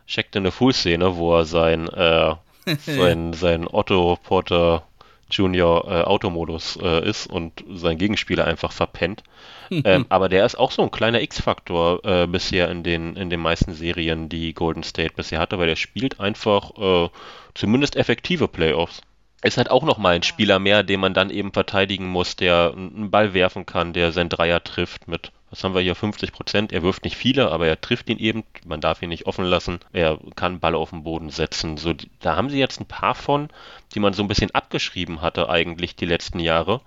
Checked 0.07 0.35
in 0.35 0.45
the 0.45 0.51
Fool-Szene, 0.51 1.17
wo 1.17 1.35
er 1.35 1.45
sein, 1.45 1.87
äh, 1.89 2.35
sein, 2.77 3.33
sein 3.33 3.67
Otto 3.67 4.17
Porter 4.23 4.83
Junior 5.29 5.85
äh, 5.87 6.03
Automodus 6.03 6.77
äh, 6.81 7.07
ist 7.07 7.27
und 7.27 7.63
sein 7.73 7.97
Gegenspieler 7.97 8.45
einfach 8.45 8.71
verpennt. 8.71 9.23
ähm, 9.71 10.05
aber 10.09 10.29
der 10.29 10.45
ist 10.45 10.55
auch 10.55 10.71
so 10.71 10.83
ein 10.83 10.91
kleiner 10.91 11.21
X-Faktor 11.21 12.05
äh, 12.05 12.27
bisher 12.27 12.69
in 12.69 12.83
den, 12.83 13.15
in 13.15 13.29
den 13.29 13.39
meisten 13.39 13.73
Serien, 13.73 14.29
die 14.29 14.53
Golden 14.53 14.83
State 14.83 15.13
bisher 15.15 15.39
hatte, 15.39 15.57
weil 15.57 15.67
der 15.67 15.75
spielt 15.75 16.19
einfach 16.19 16.71
äh, 16.77 17.09
zumindest 17.55 17.95
effektive 17.95 18.47
Playoffs. 18.47 19.01
Ist 19.41 19.57
halt 19.57 19.69
auch 19.69 19.83
nochmal 19.83 20.15
ein 20.15 20.23
Spieler 20.23 20.59
mehr, 20.59 20.83
den 20.83 20.99
man 20.99 21.13
dann 21.13 21.29
eben 21.29 21.51
verteidigen 21.51 22.07
muss, 22.07 22.35
der 22.35 22.73
einen 22.75 23.11
Ball 23.11 23.33
werfen 23.33 23.65
kann, 23.65 23.93
der 23.93 24.11
sein 24.11 24.29
Dreier 24.29 24.63
trifft 24.63 25.07
mit 25.07 25.31
was 25.55 25.63
haben 25.63 25.73
wir 25.73 25.81
hier, 25.81 25.95
50 25.95 26.33
Prozent. 26.33 26.73
Er 26.73 26.83
wirft 26.83 27.05
nicht 27.05 27.15
viele, 27.15 27.49
aber 27.49 27.65
er 27.65 27.79
trifft 27.79 28.09
ihn 28.09 28.17
eben. 28.17 28.43
Man 28.65 28.81
darf 28.81 29.01
ihn 29.01 29.09
nicht 29.09 29.25
offen 29.25 29.45
lassen. 29.45 29.79
Er 29.93 30.19
kann 30.35 30.59
Ball 30.59 30.75
auf 30.75 30.89
den 30.89 31.03
Boden 31.03 31.29
setzen. 31.29 31.77
So, 31.77 31.93
da 32.19 32.35
haben 32.35 32.49
sie 32.49 32.59
jetzt 32.59 32.81
ein 32.81 32.85
paar 32.85 33.15
von, 33.15 33.49
die 33.93 33.99
man 33.99 34.13
so 34.13 34.21
ein 34.21 34.27
bisschen 34.27 34.51
abgeschrieben 34.51 35.21
hatte 35.21 35.47
eigentlich 35.49 35.95
die 35.95 36.05
letzten 36.05 36.39
Jahre. 36.39 36.81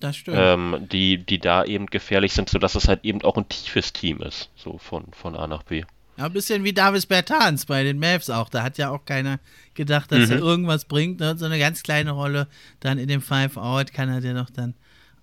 Das 0.00 0.16
stimmt. 0.16 0.36
Ähm, 0.40 0.86
die, 0.90 1.18
die 1.18 1.38
da 1.38 1.64
eben 1.64 1.86
gefährlich 1.86 2.32
sind, 2.32 2.48
sodass 2.48 2.74
es 2.74 2.88
halt 2.88 3.04
eben 3.04 3.22
auch 3.22 3.36
ein 3.36 3.48
tiefes 3.48 3.92
Team 3.92 4.20
ist, 4.20 4.50
so 4.56 4.78
von, 4.78 5.04
von 5.12 5.36
A 5.36 5.46
nach 5.46 5.62
B. 5.62 5.84
Ja, 6.16 6.26
ein 6.26 6.32
bisschen 6.32 6.64
wie 6.64 6.72
Davis 6.72 7.06
Bertans 7.06 7.66
bei 7.66 7.84
den 7.84 8.00
Mavs 8.00 8.30
auch. 8.30 8.48
Da 8.48 8.64
hat 8.64 8.78
ja 8.78 8.90
auch 8.90 9.04
keiner 9.04 9.38
gedacht, 9.74 10.10
dass 10.10 10.26
mhm. 10.26 10.32
er 10.32 10.38
irgendwas 10.38 10.86
bringt. 10.86 11.20
Ne? 11.20 11.38
So 11.38 11.44
eine 11.46 11.60
ganz 11.60 11.84
kleine 11.84 12.10
Rolle 12.10 12.48
dann 12.80 12.98
in 12.98 13.06
dem 13.06 13.22
Five-Out 13.22 13.92
kann 13.92 14.08
er 14.08 14.20
dir 14.20 14.34
doch 14.34 14.50
dann 14.50 14.74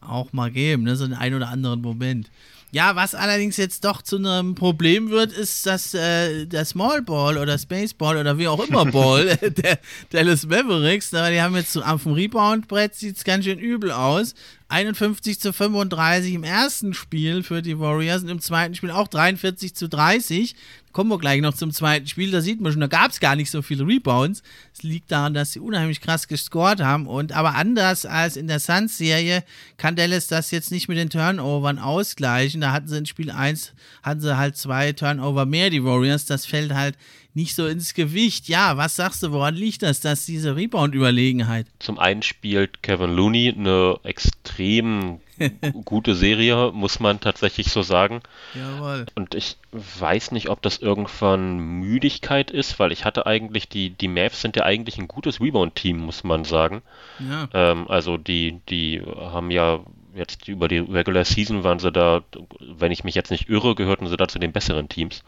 auch 0.05 0.33
mal 0.33 0.51
geben, 0.51 0.83
ne? 0.83 0.95
so 0.95 1.03
einen 1.03 1.13
ein 1.13 1.33
oder 1.33 1.49
anderen 1.49 1.81
Moment. 1.81 2.29
Ja, 2.75 2.93
was 2.95 3.15
allerdings 3.15 3.55
jetzt 3.55 3.85
doch 3.85 4.01
zu 4.01 4.17
einem 4.17 4.53
Problem 4.53 5.09
wird, 5.09 5.31
ist, 5.31 5.65
dass 5.65 5.93
äh, 5.93 6.45
der 6.45 6.65
Small 6.65 7.01
Ball 7.01 7.37
oder 7.37 7.57
Spaceball 7.57 8.17
oder 8.17 8.37
wie 8.37 8.49
auch 8.49 8.67
immer 8.67 8.83
Ball 8.91 9.37
der 9.37 9.79
Dallas 10.09 10.45
Mavericks, 10.45 11.11
die 11.11 11.41
haben 11.41 11.55
jetzt 11.55 11.77
auf 11.77 12.03
dem 12.03 12.11
Rebound-Brett 12.11 12.93
sieht 12.93 13.15
es 13.15 13.23
ganz 13.23 13.45
schön 13.45 13.59
übel 13.59 13.91
aus. 13.91 14.35
51 14.67 15.39
zu 15.39 15.53
35 15.53 16.33
im 16.33 16.43
ersten 16.43 16.93
Spiel 16.93 17.43
für 17.43 17.61
die 17.61 17.79
Warriors 17.79 18.23
und 18.23 18.29
im 18.29 18.41
zweiten 18.41 18.75
Spiel 18.75 18.91
auch 18.91 19.07
43 19.07 19.73
zu 19.73 19.87
30. 19.87 20.55
Kommen 20.95 21.09
wir 21.09 21.19
gleich 21.19 21.41
noch 21.41 21.53
zum 21.53 21.71
zweiten 21.71 22.07
Spiel. 22.07 22.31
Da 22.31 22.39
sieht 22.39 22.61
man 22.61 22.71
schon, 22.71 22.79
da 22.79 22.87
gab 22.87 23.11
es 23.11 23.19
gar 23.19 23.35
nicht 23.35 23.51
so 23.51 23.61
viele 23.61 23.85
Rebounds. 23.85 24.43
Es 24.73 24.81
liegt 24.81 25.11
daran, 25.11 25.33
dass 25.33 25.51
sie 25.51 25.59
unheimlich 25.59 25.99
krass 25.99 26.29
gescored 26.29 26.79
haben. 26.79 27.05
Und 27.05 27.33
aber 27.33 27.55
anders 27.55 28.05
als 28.05 28.37
in 28.37 28.47
der 28.47 28.61
Suns-Serie 28.61 29.43
kann 29.75 29.97
Dallas 29.97 30.27
das 30.27 30.51
jetzt 30.51 30.71
nicht 30.71 30.87
mit 30.87 30.97
den 30.97 31.09
Turnovern 31.09 31.79
ausgleichen. 31.79 32.61
Da 32.61 32.71
hatten 32.71 32.87
sie 32.87 32.97
in 32.97 33.05
Spiel 33.05 33.29
1 33.29 33.73
hatten 34.03 34.21
sie 34.21 34.37
halt 34.37 34.55
zwei 34.55 34.93
Turnover 34.93 35.45
mehr, 35.45 35.69
die 35.69 35.83
Warriors. 35.83 36.27
Das 36.27 36.45
fällt 36.45 36.73
halt 36.73 36.95
nicht 37.33 37.55
so 37.55 37.67
ins 37.67 37.93
Gewicht. 37.93 38.47
Ja, 38.47 38.77
was 38.77 38.95
sagst 38.95 39.21
du, 39.21 39.33
woran 39.33 39.55
liegt 39.55 39.83
das, 39.83 39.99
dass 39.99 40.25
diese 40.25 40.55
Rebound-Überlegenheit? 40.55 41.67
Zum 41.79 41.99
einen 41.99 42.21
spielt 42.21 42.83
Kevin 42.83 43.11
Looney 43.11 43.53
eine 43.53 43.99
extrem 44.03 45.19
gute 45.85 46.15
Serie, 46.15 46.71
muss 46.73 46.99
man 46.99 47.19
tatsächlich 47.19 47.71
so 47.71 47.81
sagen. 47.81 48.21
Jawohl. 48.53 49.05
Und 49.15 49.35
ich 49.35 49.57
weiß 49.71 50.31
nicht, 50.31 50.49
ob 50.49 50.61
das 50.61 50.77
irgendwann 50.77 51.57
Müdigkeit 51.57 52.51
ist, 52.51 52.79
weil 52.79 52.91
ich 52.91 53.05
hatte 53.05 53.25
eigentlich, 53.25 53.69
die, 53.69 53.89
die 53.89 54.07
Mavs 54.07 54.41
sind 54.41 54.55
ja 54.55 54.63
eigentlich 54.63 54.97
ein 54.97 55.07
gutes 55.07 55.41
Rebound-Team, 55.41 55.97
muss 55.97 56.23
man 56.23 56.45
sagen. 56.45 56.81
Ja. 57.19 57.49
Ähm, 57.53 57.87
also 57.89 58.17
die, 58.17 58.61
die 58.69 59.01
haben 59.01 59.51
ja 59.51 59.81
jetzt 60.15 60.47
über 60.47 60.67
die 60.67 60.77
Regular 60.77 61.25
Season 61.25 61.63
waren 61.63 61.79
sie 61.79 61.91
da, 61.91 62.23
wenn 62.59 62.91
ich 62.91 63.03
mich 63.03 63.15
jetzt 63.15 63.31
nicht 63.31 63.49
irre, 63.49 63.75
gehörten 63.75 64.07
sie 64.07 64.17
da 64.17 64.27
zu 64.27 64.39
den 64.39 64.53
besseren 64.53 64.87
Teams. 64.87 65.23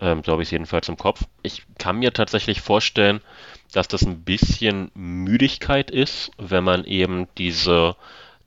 Ähm, 0.00 0.22
so 0.24 0.32
habe 0.32 0.42
ich 0.42 0.48
es 0.48 0.52
jedenfalls 0.52 0.88
im 0.88 0.96
Kopf. 0.96 1.24
Ich 1.42 1.62
kann 1.78 1.98
mir 1.98 2.12
tatsächlich 2.12 2.60
vorstellen, 2.60 3.20
dass 3.72 3.88
das 3.88 4.02
ein 4.02 4.22
bisschen 4.22 4.90
Müdigkeit 4.94 5.90
ist, 5.90 6.30
wenn 6.38 6.64
man 6.64 6.84
eben 6.84 7.26
diese 7.36 7.96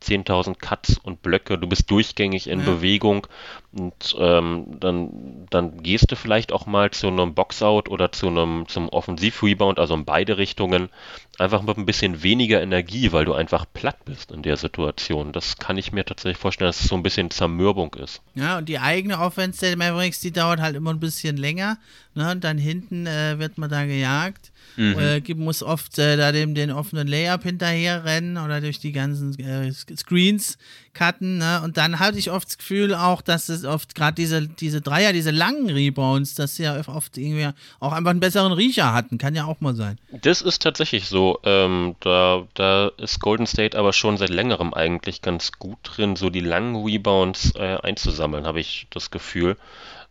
10.000 0.03 0.55
Cuts 0.55 0.97
und 0.97 1.21
Blöcke, 1.21 1.57
du 1.57 1.67
bist 1.67 1.89
durchgängig 1.91 2.47
in 2.47 2.59
ja. 2.59 2.65
Bewegung 2.65 3.27
und 3.71 4.15
ähm, 4.19 4.65
dann, 4.79 5.47
dann 5.49 5.81
gehst 5.81 6.11
du 6.11 6.15
vielleicht 6.15 6.51
auch 6.51 6.65
mal 6.65 6.91
zu 6.91 7.07
einem 7.07 7.33
Boxout 7.33 7.83
oder 7.89 8.11
zu 8.11 8.27
einem 8.27 8.67
zum 8.67 8.89
Offensiv-Rebound, 8.89 9.79
also 9.79 9.93
in 9.93 10.03
beide 10.03 10.37
Richtungen, 10.37 10.89
einfach 11.37 11.61
mit 11.61 11.77
ein 11.77 11.85
bisschen 11.85 12.23
weniger 12.23 12.61
Energie, 12.61 13.11
weil 13.11 13.25
du 13.25 13.33
einfach 13.33 13.65
platt 13.73 14.03
bist 14.03 14.31
in 14.31 14.41
der 14.41 14.57
Situation. 14.57 15.31
Das 15.31 15.57
kann 15.57 15.77
ich 15.77 15.91
mir 15.91 16.03
tatsächlich 16.03 16.37
vorstellen, 16.37 16.69
dass 16.69 16.81
es 16.81 16.87
so 16.87 16.95
ein 16.95 17.03
bisschen 17.03 17.31
Zermürbung 17.31 17.93
ist. 17.95 18.21
Ja, 18.35 18.57
und 18.57 18.67
die 18.67 18.79
eigene 18.79 19.19
Offense 19.19 19.65
der 19.65 19.77
Mavericks, 19.77 20.19
die 20.19 20.31
dauert 20.31 20.59
halt 20.59 20.75
immer 20.75 20.91
ein 20.91 20.99
bisschen 20.99 21.37
länger. 21.37 21.77
Ne? 22.13 22.31
Und 22.31 22.43
dann 22.43 22.57
hinten 22.57 23.07
äh, 23.07 23.39
wird 23.39 23.57
man 23.57 23.69
da 23.69 23.85
gejagt. 23.85 24.50
Mhm. 24.75 24.97
Äh, 24.99 25.33
muss 25.35 25.63
oft 25.63 25.97
äh, 25.99 26.17
da 26.17 26.31
dem 26.31 26.55
den 26.55 26.71
offenen 26.71 27.07
Layup 27.07 27.43
hinterher 27.43 28.05
rennen 28.05 28.37
oder 28.37 28.61
durch 28.61 28.79
die 28.79 28.91
ganzen 28.91 29.37
äh, 29.39 29.71
Screens 29.71 30.57
cutten. 30.93 31.37
Ne? 31.37 31.61
Und 31.63 31.77
dann 31.77 31.99
hatte 31.99 32.17
ich 32.17 32.31
oft 32.31 32.47
das 32.47 32.57
Gefühl 32.57 32.93
auch, 32.93 33.21
dass 33.21 33.49
es 33.49 33.65
oft 33.65 33.95
gerade 33.95 34.15
diese, 34.15 34.47
diese 34.47 34.81
Dreier, 34.81 35.13
diese 35.13 35.31
langen 35.31 35.69
Rebounds, 35.69 36.35
dass 36.35 36.55
sie 36.55 36.63
ja 36.63 36.81
oft 36.87 37.17
irgendwie 37.17 37.49
auch 37.79 37.93
einfach 37.93 38.11
einen 38.11 38.19
besseren 38.19 38.51
Riecher 38.51 38.93
hatten. 38.93 39.17
Kann 39.17 39.35
ja 39.35 39.45
auch 39.45 39.61
mal 39.61 39.75
sein. 39.75 39.97
Das 40.11 40.41
ist 40.41 40.61
tatsächlich 40.61 41.07
so. 41.07 41.39
Ähm, 41.43 41.95
da, 41.99 42.47
da 42.53 42.91
ist 42.97 43.19
Golden 43.19 43.47
State 43.47 43.77
aber 43.77 43.93
schon 43.93 44.17
seit 44.17 44.29
längerem 44.29 44.73
eigentlich 44.73 45.21
ganz 45.21 45.53
gut 45.53 45.77
drin, 45.83 46.15
so 46.15 46.29
die 46.29 46.41
langen 46.41 46.83
Rebounds 46.83 47.53
äh, 47.55 47.77
einzusammeln, 47.81 48.45
habe 48.45 48.59
ich 48.59 48.87
das 48.89 49.11
Gefühl 49.11 49.57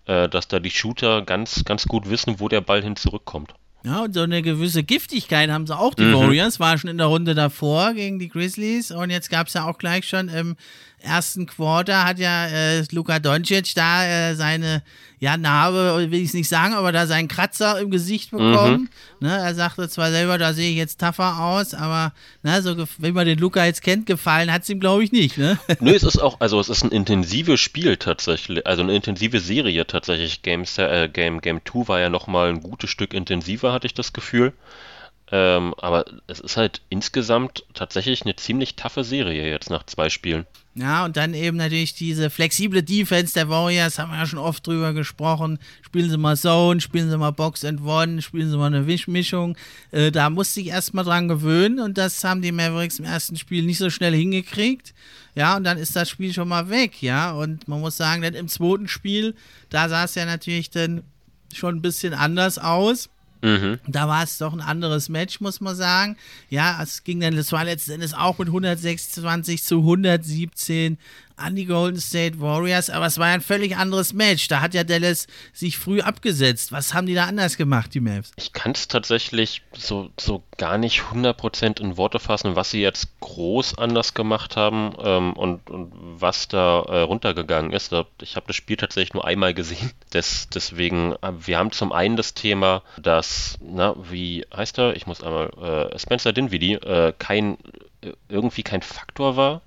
äh, 0.07 0.29
dass 0.29 0.49
da 0.49 0.59
die 0.59 0.71
Shooter 0.71 1.23
ganz, 1.23 1.65
ganz 1.65 1.87
gut 1.87 2.09
wissen, 2.11 2.41
wo 2.41 2.49
der 2.49 2.61
Ball 2.61 2.83
hin 2.83 2.97
zurückkommt. 2.97 3.55
Ja, 3.83 4.05
und 4.05 4.15
so 4.15 4.21
eine 4.21 4.43
gewisse 4.43 4.83
Giftigkeit 4.83 5.51
haben 5.51 5.67
sie 5.67 5.77
auch, 5.77 5.95
die 5.95 6.03
mhm. 6.03 6.15
Warriors. 6.15 6.61
War 6.61 6.77
schon 6.77 6.91
in 6.91 6.99
der 6.99 7.07
Runde 7.07 7.35
davor 7.35 7.95
gegen 7.95 8.19
die 8.19 8.29
Grizzlies. 8.29 8.91
Und 8.91 9.11
jetzt 9.11 9.31
gab 9.31 9.47
es 9.47 9.55
ja 9.55 9.65
auch 9.65 9.79
gleich 9.79 10.07
schon 10.07 10.29
im 10.29 10.57
ersten 11.03 11.47
Quarter 11.47 12.05
hat 12.05 12.19
ja 12.19 12.47
äh, 12.47 12.85
Luka 12.93 13.19
Doncic 13.19 13.75
da 13.75 14.07
äh, 14.07 14.35
seine, 14.35 14.83
ja, 15.19 15.37
Narbe, 15.37 16.11
will 16.11 16.21
ich 16.21 16.29
es 16.29 16.35
nicht 16.35 16.49
sagen, 16.49 16.75
aber 16.75 16.93
da 16.93 17.07
seinen 17.07 17.29
Kratzer 17.29 17.81
im 17.81 17.91
Gesicht 17.91 18.31
bekommen. 18.31 18.89
Mhm. 19.21 19.27
Ne, 19.27 19.37
er 19.37 19.55
sagte 19.55 19.89
zwar 19.89 20.11
selber, 20.11 20.39
da 20.39 20.53
sehe 20.53 20.71
ich 20.71 20.77
jetzt 20.77 21.01
tougher 21.01 21.39
aus, 21.39 21.75
aber 21.75 22.13
ne, 22.43 22.63
so, 22.63 22.75
wenn 22.99 23.15
man 23.15 23.27
den 23.27 23.39
Luka 23.39 23.65
jetzt 23.65 23.83
kennt, 23.83 24.07
gefallen 24.07 24.53
hat 24.53 24.63
es 24.63 24.71
ihm, 24.71 24.81
glaube 24.81 25.05
ich, 25.05 25.13
nicht. 25.13 25.37
Ne? 25.37 25.59
Nö, 25.81 25.93
es 25.93 26.03
ist 26.03 26.19
auch, 26.19 26.41
also 26.41 26.59
es 26.61 26.69
ist 26.69 26.85
ein 26.85 26.93
intensives 26.93 27.61
Spiel 27.61 27.97
tatsächlich, 27.97 28.67
also 28.67 28.83
eine 28.83 28.95
intensive 28.95 29.41
Serie 29.41 29.87
tatsächlich. 29.87 30.43
Game, 30.43 30.65
äh, 30.77 31.09
Game, 31.09 31.41
Game 31.41 31.61
2 31.65 31.89
war 31.89 32.01
ja 32.01 32.09
nochmal 32.09 32.49
ein 32.49 32.63
gutes 32.63 32.91
Stück 32.91 33.15
intensiver, 33.15 33.73
hatte 33.73 33.87
ich 33.87 33.95
das 33.95 34.13
Gefühl. 34.13 34.53
Ähm, 35.33 35.75
aber 35.79 36.05
es 36.27 36.41
ist 36.41 36.57
halt 36.57 36.83
insgesamt 36.89 37.65
tatsächlich 37.75 38.23
eine 38.23 38.35
ziemlich 38.35 38.75
taffe 38.75 39.05
Serie 39.05 39.49
jetzt 39.49 39.71
nach 39.71 39.85
zwei 39.87 40.11
Spielen. 40.11 40.47
Ja, 40.75 41.05
und 41.05 41.17
dann 41.17 41.35
eben 41.35 41.57
natürlich 41.57 41.95
diese 41.95 42.31
flexible 42.31 42.83
Defense 42.83 43.35
der 43.35 43.49
Warriors, 43.49 43.99
haben 43.99 44.11
wir 44.13 44.19
ja 44.19 44.27
schon 44.27 44.39
oft 44.39 44.67
drüber 44.67 44.93
gesprochen. 44.93 45.59
Spielen 45.83 46.11
sie 46.11 46.17
mal 46.17 46.37
Zone, 46.37 46.81
spielen 46.81 47.11
sie 47.11 47.19
mal 47.19 47.33
Box 47.33 47.65
and 47.65 47.83
One, 47.83 48.23
spielen 48.23 48.51
sie 48.51 48.57
mal 48.57 48.67
eine 48.67 48.87
Wischmischung. 48.87 49.57
Äh, 49.91 50.11
da 50.11 50.31
musste 50.31 50.61
ich 50.61 50.69
erstmal 50.69 51.05
dran 51.05 51.29
gewöhnen 51.29 51.81
und 51.81 51.99
das 51.99 52.23
haben 52.25 52.43
die 52.43 52.53
Mavericks 52.53 52.99
im 52.99 53.05
ersten 53.05 53.37
Spiel 53.37 53.65
nicht 53.65 53.79
so 53.79 53.91
schnell 53.91 54.15
hingekriegt. 54.15 54.95
Ja, 55.35 55.57
und 55.57 55.65
dann 55.65 55.79
ist 55.79 55.95
das 55.95 56.09
Spiel 56.09 56.33
schon 56.33 56.49
mal 56.49 56.71
weg, 56.71 57.03
ja. 57.03 57.33
Und 57.33 57.69
man 57.69 57.81
muss 57.81 57.97
sagen, 57.97 58.23
dann 58.23 58.35
im 58.35 58.49
zweiten 58.49 58.89
Spiel, 58.89 59.35
da 59.71 59.89
sah 59.89 60.05
es 60.05 60.15
ja 60.15 60.25
natürlich 60.25 60.71
dann 60.71 61.03
schon 61.53 61.77
ein 61.77 61.83
bisschen 61.83 62.15
anders 62.15 62.59
aus. 62.59 63.11
Mhm. 63.43 63.79
Da 63.87 64.09
war 64.09 64.23
es 64.23 64.39
doch 64.39 64.53
ein 64.53 64.61
anderes 64.61 65.09
Match, 65.09 65.41
muss 65.41 65.61
man 65.61 65.75
sagen. 65.75 66.17
Ja, 66.49 66.83
es 66.83 67.05
ging 67.05 67.21
dann, 67.21 67.37
das 67.37 67.53
war 67.53 67.65
letzten 67.65 67.93
Endes 67.93 68.15
auch 68.15 68.39
mit 68.39 68.49
126 68.49 69.63
zu 69.63 69.79
117 69.79 70.99
an 71.41 71.57
die 71.57 71.67
Golden 71.67 72.01
State 72.01 72.41
Warriors, 72.41 72.91
aber 72.91 73.07
es 73.07 73.19
war 73.19 73.27
ein 73.27 73.41
völlig 73.41 73.77
anderes 73.77 74.13
Match. 74.13 74.49
Da 74.49 74.61
hat 74.61 74.75
ja 74.75 74.85
Dallas 74.85 75.27
sich 75.53 75.79
früh 75.79 76.01
abgesetzt. 76.01 76.73
Was 76.73 76.95
haben 76.95 77.07
die 77.07 77.15
da 77.15 77.25
anders 77.25 77.57
gemacht, 77.57 77.95
die 77.95 78.01
Mavs? 78.01 78.33
Ich 78.37 78.53
kann 78.53 78.73
es 78.73 78.89
tatsächlich 78.89 79.63
so, 79.77 80.11
so 80.19 80.43
gar 80.59 80.79
nicht 80.79 81.01
100% 81.01 81.81
in 81.81 81.97
Worte 81.97 82.19
fassen, 82.19 82.57
was 82.57 82.71
sie 82.71 82.81
jetzt 82.81 83.21
groß 83.21 83.79
anders 83.79 84.15
gemacht 84.15 84.57
haben 84.57 84.95
ähm, 85.03 85.33
und, 85.33 85.71
und 85.71 85.93
was 85.95 86.49
da 86.49 86.81
äh, 86.83 87.01
runtergegangen 87.01 87.73
ist. 87.73 87.93
Ich 88.23 88.37
habe 88.37 88.47
das 88.47 88.57
Spiel 88.57 88.77
tatsächlich 88.77 89.15
nur 89.15 89.27
einmal 89.27 89.55
gesehen. 89.55 89.91
Des, 90.13 90.49
deswegen, 90.49 91.15
äh, 91.23 91.33
wir 91.39 91.59
haben 91.59 91.73
zum 91.73 91.93
einen 91.93 92.17
das 92.17 92.35
Thema, 92.35 92.83
dass, 93.01 93.59
na, 93.61 93.95
wie 94.11 94.45
heißt 94.55 94.79
er? 94.79 94.97
Ich 94.97 95.07
muss 95.07 95.23
einmal, 95.23 95.91
äh, 95.93 95.99
Spencer 95.99 96.33
Dinwiddie, 96.33 96.75
äh, 96.75 97.13
kein, 97.19 97.59
äh, 98.03 98.13
irgendwie 98.29 98.63
kein 98.63 98.83
Faktor 98.83 99.37
war 99.37 99.63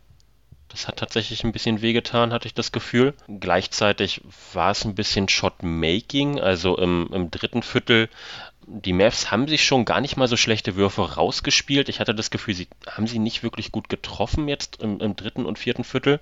das 0.73 0.87
hat 0.87 0.97
tatsächlich 0.97 1.43
ein 1.43 1.53
bisschen 1.53 1.81
wehgetan, 1.81 2.33
hatte 2.33 2.47
ich 2.47 2.53
das 2.53 2.71
Gefühl. 2.71 3.13
Gleichzeitig 3.27 4.21
war 4.53 4.71
es 4.71 4.83
ein 4.83 4.95
bisschen 4.95 5.29
Shot-Making, 5.29 6.39
also 6.39 6.77
im, 6.77 7.09
im 7.13 7.31
dritten 7.31 7.63
Viertel 7.63 8.09
die 8.65 8.93
Mavs 8.93 9.31
haben 9.31 9.47
sich 9.47 9.65
schon 9.65 9.85
gar 9.85 10.01
nicht 10.01 10.17
mal 10.17 10.27
so 10.27 10.37
schlechte 10.37 10.75
Würfe 10.75 11.15
rausgespielt. 11.15 11.89
Ich 11.89 11.99
hatte 11.99 12.15
das 12.15 12.31
Gefühl, 12.31 12.53
sie 12.53 12.67
haben 12.87 13.07
sie 13.07 13.19
nicht 13.19 13.43
wirklich 13.43 13.71
gut 13.71 13.89
getroffen 13.89 14.47
jetzt 14.47 14.81
im, 14.81 14.99
im 14.99 15.15
dritten 15.15 15.45
und 15.45 15.59
vierten 15.59 15.83
Viertel. 15.83 16.19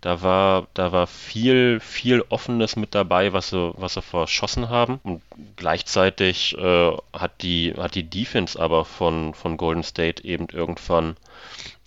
Da 0.00 0.22
war, 0.22 0.68
da 0.74 0.92
war 0.92 1.06
viel, 1.06 1.80
viel 1.80 2.22
Offenes 2.28 2.76
mit 2.76 2.94
dabei, 2.94 3.32
was 3.32 3.50
sie, 3.50 3.72
was 3.76 3.94
sie 3.94 4.02
verschossen 4.02 4.68
haben. 4.68 5.00
Und 5.02 5.22
gleichzeitig 5.56 6.56
äh, 6.56 6.92
hat, 7.12 7.42
die, 7.42 7.74
hat 7.76 7.94
die 7.94 8.08
Defense 8.08 8.60
aber 8.60 8.84
von, 8.84 9.34
von 9.34 9.56
Golden 9.56 9.82
State 9.82 10.22
eben 10.24 10.48
irgendwann 10.52 11.16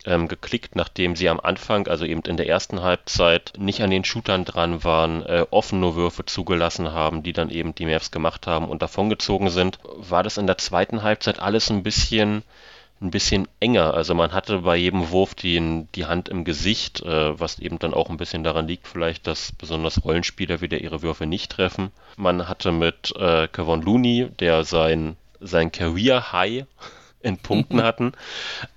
ähm, 0.09 0.27
geklickt, 0.27 0.75
nachdem 0.75 1.15
sie 1.15 1.29
am 1.29 1.39
Anfang, 1.39 1.87
also 1.87 2.03
eben 2.03 2.21
in 2.21 2.35
der 2.35 2.47
ersten 2.47 2.81
Halbzeit, 2.81 3.53
nicht 3.57 3.81
an 3.81 3.91
den 3.91 4.03
Shootern 4.03 4.43
dran 4.43 4.83
waren, 4.83 5.23
äh, 5.23 5.45
offene 5.51 5.95
Würfe 5.95 6.25
zugelassen 6.25 6.91
haben, 6.91 7.21
die 7.21 7.31
dann 7.31 7.51
eben 7.51 7.75
die 7.75 7.85
Mavs 7.85 8.09
gemacht 8.09 8.47
haben 8.47 8.67
und 8.67 8.81
davongezogen 8.81 9.49
sind, 9.49 9.77
war 9.83 10.23
das 10.23 10.37
in 10.37 10.47
der 10.47 10.57
zweiten 10.57 11.03
Halbzeit 11.03 11.39
alles 11.39 11.69
ein 11.69 11.83
bisschen 11.83 12.43
ein 13.01 13.11
bisschen 13.11 13.47
enger. 13.61 13.93
Also 13.93 14.13
man 14.13 14.33
hatte 14.33 14.59
bei 14.59 14.75
jedem 14.75 15.09
Wurf 15.11 15.33
die, 15.33 15.85
die 15.95 16.05
Hand 16.05 16.27
im 16.27 16.43
Gesicht, 16.43 17.01
äh, 17.01 17.39
was 17.39 17.59
eben 17.59 17.79
dann 17.79 17.93
auch 17.93 18.09
ein 18.09 18.17
bisschen 18.17 18.43
daran 18.43 18.67
liegt, 18.67 18.87
vielleicht, 18.87 19.25
dass 19.25 19.53
besonders 19.53 20.03
Rollenspieler 20.03 20.59
wieder 20.59 20.79
ihre 20.79 21.01
Würfe 21.01 21.25
nicht 21.25 21.49
treffen. 21.49 21.91
Man 22.17 22.49
hatte 22.49 22.73
mit 22.73 23.13
äh, 23.15 23.47
Kevon 23.47 23.83
Looney, 23.83 24.27
der 24.39 24.65
sein, 24.65 25.15
sein 25.39 25.71
Career 25.71 26.33
High 26.33 26.65
in 27.21 27.37
Punkten 27.37 27.83
hatten, 27.83 28.13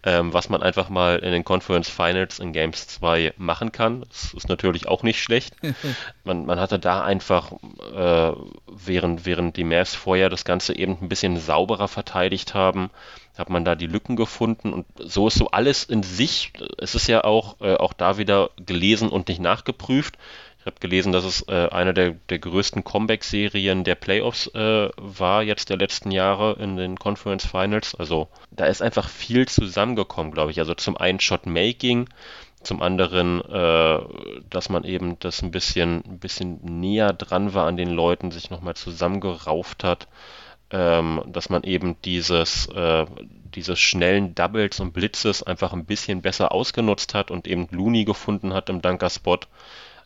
ähm, 0.03 0.32
was 0.32 0.49
man 0.49 0.62
einfach 0.62 0.88
mal 0.88 1.18
in 1.18 1.32
den 1.32 1.45
Conference 1.45 1.88
Finals 1.88 2.38
in 2.38 2.53
Games 2.53 2.88
2 2.88 3.34
machen 3.36 3.72
kann. 3.72 4.05
Das 4.09 4.34
ist 4.34 4.49
natürlich 4.49 4.88
auch 4.88 5.03
nicht 5.03 5.22
schlecht. 5.22 5.55
Man, 6.24 6.47
man 6.47 6.61
hatte 6.61 6.78
da 6.78 7.03
einfach, 7.03 7.53
äh, 7.53 8.32
während, 8.68 9.26
während 9.26 9.57
die 9.57 9.64
Mavs 9.64 9.95
vorher 9.95 10.28
das 10.28 10.45
Ganze 10.45 10.76
eben 10.76 10.99
ein 11.01 11.09
bisschen 11.09 11.36
sauberer 11.36 11.88
verteidigt 11.88 12.55
haben, 12.55 12.90
hat 13.36 13.51
man 13.51 13.64
da 13.64 13.74
die 13.74 13.86
Lücken 13.86 14.14
gefunden 14.14 14.72
und 14.72 14.86
so 14.99 15.26
ist 15.26 15.36
so 15.36 15.49
alles 15.49 15.84
in 15.84 16.03
sich, 16.03 16.53
es 16.78 16.95
ist 16.95 17.09
ja 17.09 17.24
auch, 17.24 17.61
äh, 17.61 17.74
auch 17.74 17.93
da 17.93 18.18
wieder 18.18 18.51
gelesen 18.57 19.09
und 19.09 19.28
nicht 19.28 19.40
nachgeprüft. 19.40 20.16
Ich 20.63 20.67
habe 20.67 20.79
gelesen, 20.79 21.11
dass 21.11 21.25
es 21.25 21.43
äh, 21.49 21.71
eine 21.73 21.93
der, 21.93 22.13
der 22.13 22.39
größten 22.39 22.85
Comeback-Serien 22.85 23.83
der 23.83 23.97
Playoffs 23.97 24.47
äh, 24.55 24.91
war 24.97 25.43
jetzt 25.43 25.71
der 25.71 25.77
letzten 25.77 26.13
Jahre 26.13 26.53
in 26.61 26.77
den 26.77 26.97
Conference 26.97 27.45
Finals. 27.45 27.97
Also 27.97 28.29
da 28.53 28.67
ist 28.67 28.81
einfach 28.81 29.09
viel 29.09 29.49
zusammengekommen, 29.49 30.31
glaube 30.31 30.53
ich. 30.53 30.61
Also 30.61 30.75
zum 30.75 30.97
einen 30.97 31.19
Shot-Making, 31.19 32.09
zum 32.63 32.81
anderen, 32.81 33.41
äh, 33.41 33.99
dass 34.51 34.69
man 34.69 34.85
eben 34.85 35.19
das 35.19 35.43
ein 35.43 35.51
bisschen, 35.51 36.05
ein 36.07 36.21
bisschen 36.21 36.61
näher 36.63 37.13
dran 37.13 37.55
war 37.55 37.67
an 37.67 37.77
den 37.77 37.91
Leuten, 37.91 38.31
sich 38.31 38.49
nochmal 38.51 38.75
zusammengerauft 38.75 39.83
hat, 39.83 40.07
ähm, 40.71 41.23
dass 41.27 41.51
man 41.51 41.65
eben 41.65 41.97
dieses, 42.05 42.67
äh, 42.69 43.07
dieses 43.53 43.81
schnellen 43.81 44.37
Doubles 44.37 44.79
und 44.79 44.93
Blitzes 44.93 45.43
einfach 45.43 45.73
ein 45.73 45.87
bisschen 45.87 46.23
besser 46.23 46.53
ausgenutzt 46.53 47.15
hat 47.15 47.33
und 47.33 47.49
eben 47.49 47.67
Looney 47.73 48.05
gefunden 48.05 48.55
hat 48.55 48.71
im 48.71 48.81
Dunker-Spot. 48.81 49.41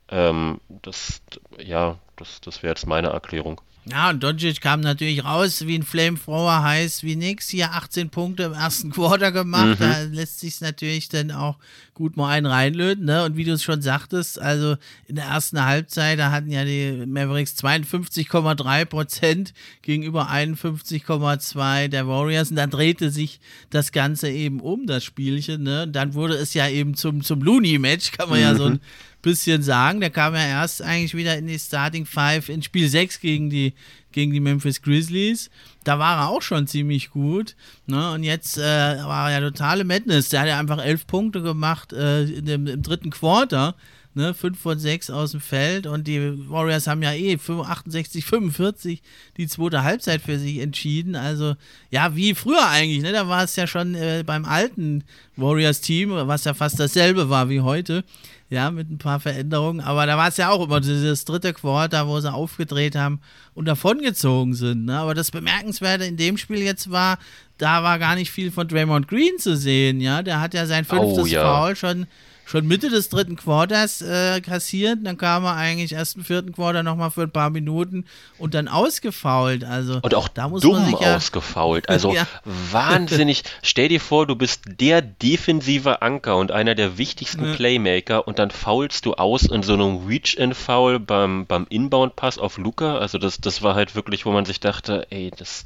Ähm, 0.08 0.60
das, 0.82 1.20
ja, 1.58 1.98
das, 2.16 2.40
das 2.40 2.62
wäre 2.62 2.72
jetzt 2.72 2.86
meine 2.86 3.08
Erklärung. 3.08 3.60
Ja, 3.88 4.10
und 4.10 4.20
Doncic 4.20 4.60
kam 4.60 4.80
natürlich 4.80 5.24
raus 5.24 5.64
wie 5.64 5.78
ein 5.78 5.84
Flamethrower, 5.84 6.64
heiß 6.64 7.04
wie 7.04 7.14
nix. 7.14 7.48
Hier 7.48 7.72
18 7.72 8.10
Punkte 8.10 8.42
im 8.44 8.52
ersten 8.52 8.90
Quarter 8.92 9.30
gemacht. 9.30 9.78
Mhm. 9.78 9.84
Da 9.84 10.02
lässt 10.02 10.40
sich 10.40 10.60
natürlich 10.60 11.08
dann 11.08 11.30
auch 11.30 11.56
gut 11.94 12.16
mal 12.16 12.30
einen 12.30 12.46
reinlöten. 12.46 13.04
Ne? 13.04 13.24
Und 13.24 13.36
wie 13.36 13.44
du 13.44 13.52
es 13.52 13.62
schon 13.62 13.82
sagtest, 13.82 14.40
also 14.40 14.76
in 15.06 15.14
der 15.14 15.26
ersten 15.26 15.64
Halbzeit, 15.64 16.18
da 16.18 16.32
hatten 16.32 16.50
ja 16.50 16.64
die 16.64 17.06
Mavericks 17.06 17.54
52,3 17.62 18.84
Prozent 18.86 19.54
gegenüber 19.82 20.30
51,2 20.30 21.86
der 21.86 22.08
Warriors. 22.08 22.50
Und 22.50 22.56
dann 22.56 22.70
drehte 22.70 23.10
sich 23.10 23.38
das 23.70 23.92
Ganze 23.92 24.28
eben 24.28 24.58
um, 24.58 24.88
das 24.88 25.04
Spielchen. 25.04 25.62
Ne? 25.62 25.84
Und 25.84 25.92
dann 25.92 26.14
wurde 26.14 26.34
es 26.34 26.54
ja 26.54 26.68
eben 26.68 26.96
zum, 26.96 27.22
zum 27.22 27.40
Looney-Match, 27.40 28.10
kann 28.10 28.30
man 28.30 28.38
mhm. 28.40 28.44
ja 28.44 28.54
so 28.56 28.64
ein 28.64 28.80
bisschen 29.26 29.62
sagen. 29.62 30.00
Der 30.00 30.10
kam 30.10 30.34
ja 30.34 30.46
erst 30.46 30.80
eigentlich 30.80 31.14
wieder 31.14 31.36
in 31.36 31.48
die 31.48 31.58
Starting 31.58 32.06
Five 32.06 32.48
in 32.48 32.62
Spiel 32.62 32.88
6 32.88 33.20
gegen 33.20 33.50
die, 33.50 33.74
gegen 34.16 34.32
die 34.32 34.40
Memphis 34.40 34.80
Grizzlies. 34.80 35.50
Da 35.84 35.98
war 35.98 36.16
er 36.16 36.28
auch 36.30 36.40
schon 36.40 36.66
ziemlich 36.66 37.10
gut. 37.10 37.54
Ne? 37.86 38.12
Und 38.12 38.22
jetzt 38.22 38.56
äh, 38.56 38.62
war 38.62 39.30
er 39.30 39.40
ja 39.40 39.50
totale 39.50 39.84
Madness. 39.84 40.30
Der 40.30 40.40
hat 40.40 40.48
ja 40.48 40.58
einfach 40.58 40.82
elf 40.82 41.06
Punkte 41.06 41.42
gemacht 41.42 41.92
äh, 41.92 42.40
dem, 42.40 42.66
im 42.66 42.82
dritten 42.82 43.10
Quarter. 43.10 43.76
Ne, 44.14 44.32
5 44.32 44.58
von 44.58 44.78
6 44.78 45.10
aus 45.10 45.32
dem 45.32 45.42
Feld 45.42 45.86
und 45.86 46.06
die 46.06 46.48
Warriors 46.48 46.86
haben 46.86 47.02
ja 47.02 47.12
eh 47.12 47.36
68, 47.36 48.24
45 48.24 49.02
die 49.36 49.46
zweite 49.46 49.82
Halbzeit 49.82 50.22
für 50.22 50.38
sich 50.38 50.60
entschieden. 50.60 51.16
Also, 51.16 51.54
ja, 51.90 52.16
wie 52.16 52.34
früher 52.34 52.66
eigentlich, 52.66 53.02
ne? 53.02 53.12
Da 53.12 53.28
war 53.28 53.44
es 53.44 53.56
ja 53.56 53.66
schon 53.66 53.94
äh, 53.94 54.24
beim 54.24 54.46
alten 54.46 55.04
Warriors-Team, 55.36 56.12
was 56.12 56.44
ja 56.44 56.54
fast 56.54 56.80
dasselbe 56.80 57.28
war 57.28 57.50
wie 57.50 57.60
heute 57.60 58.04
ja, 58.48 58.70
mit 58.70 58.90
ein 58.90 58.98
paar 58.98 59.20
Veränderungen. 59.20 59.80
Aber 59.80 60.06
da 60.06 60.16
war 60.16 60.28
es 60.28 60.36
ja 60.36 60.50
auch 60.50 60.64
immer 60.64 60.80
dieses 60.80 61.24
dritte 61.24 61.52
Quarter, 61.52 62.06
wo 62.06 62.20
sie 62.20 62.32
aufgedreht 62.32 62.94
haben 62.94 63.20
und 63.54 63.64
davongezogen 64.06 64.54
sind. 64.54 64.84
Ne? 64.86 64.98
Aber 64.98 65.14
das 65.14 65.30
Bemerkenswerte 65.30 66.04
in 66.04 66.16
dem 66.16 66.36
Spiel 66.36 66.58
jetzt 66.58 66.90
war, 66.90 67.18
da 67.58 67.82
war 67.82 67.98
gar 67.98 68.14
nicht 68.14 68.30
viel 68.30 68.50
von 68.50 68.68
Draymond 68.68 69.08
Green 69.08 69.38
zu 69.38 69.56
sehen. 69.56 70.00
Ja, 70.00 70.22
der 70.22 70.40
hat 70.40 70.54
ja 70.54 70.66
sein 70.66 70.84
fünftes 70.84 71.24
oh, 71.24 71.26
ja. 71.26 71.42
Foul 71.42 71.76
schon 71.76 72.06
schon 72.46 72.66
Mitte 72.66 72.88
des 72.88 73.08
dritten 73.08 73.36
Quarters 73.36 74.00
äh, 74.00 74.40
kassiert. 74.40 75.00
Dann 75.02 75.18
kam 75.18 75.44
er 75.44 75.56
eigentlich 75.56 75.92
erst 75.92 76.16
im 76.16 76.24
vierten 76.24 76.52
Quarter 76.52 76.82
nochmal 76.82 77.10
für 77.10 77.22
ein 77.22 77.30
paar 77.30 77.50
Minuten 77.50 78.06
und 78.38 78.54
dann 78.54 78.68
ausgefault. 78.68 79.64
Also, 79.64 79.98
und 80.00 80.14
auch 80.14 80.28
da 80.28 80.48
muss 80.48 80.62
dumm 80.62 80.76
man 80.76 80.86
sich 80.86 81.00
ja 81.00 81.16
ausgefault. 81.16 81.88
Also 81.96 82.12
ja. 82.12 82.26
wahnsinnig. 82.44 83.42
Stell 83.62 83.88
dir 83.88 84.00
vor, 84.00 84.26
du 84.26 84.36
bist 84.36 84.62
der 84.66 85.02
defensive 85.02 86.02
Anker 86.02 86.36
und 86.36 86.52
einer 86.52 86.74
der 86.74 86.98
wichtigsten 86.98 87.44
ja. 87.44 87.54
Playmaker 87.54 88.28
und 88.28 88.38
dann 88.38 88.50
faulst 88.50 89.06
du 89.06 89.14
aus 89.14 89.42
in 89.44 89.62
so 89.62 89.74
einem 89.74 90.06
Reach-In-Foul 90.06 91.00
beim, 91.00 91.46
beim 91.46 91.66
Inbound-Pass 91.68 92.38
auf 92.38 92.58
Luca. 92.58 92.98
Also 92.98 93.18
das, 93.18 93.38
das 93.40 93.62
war 93.62 93.74
halt 93.74 93.94
wirklich, 93.94 94.26
wo 94.26 94.30
man 94.30 94.44
sich 94.44 94.60
dachte, 94.60 95.06
ey, 95.10 95.32
das, 95.36 95.64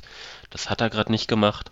das 0.49 0.71
hat 0.71 0.81
er 0.81 0.89
gerade 0.89 1.11
nicht 1.11 1.29
gemacht. 1.29 1.71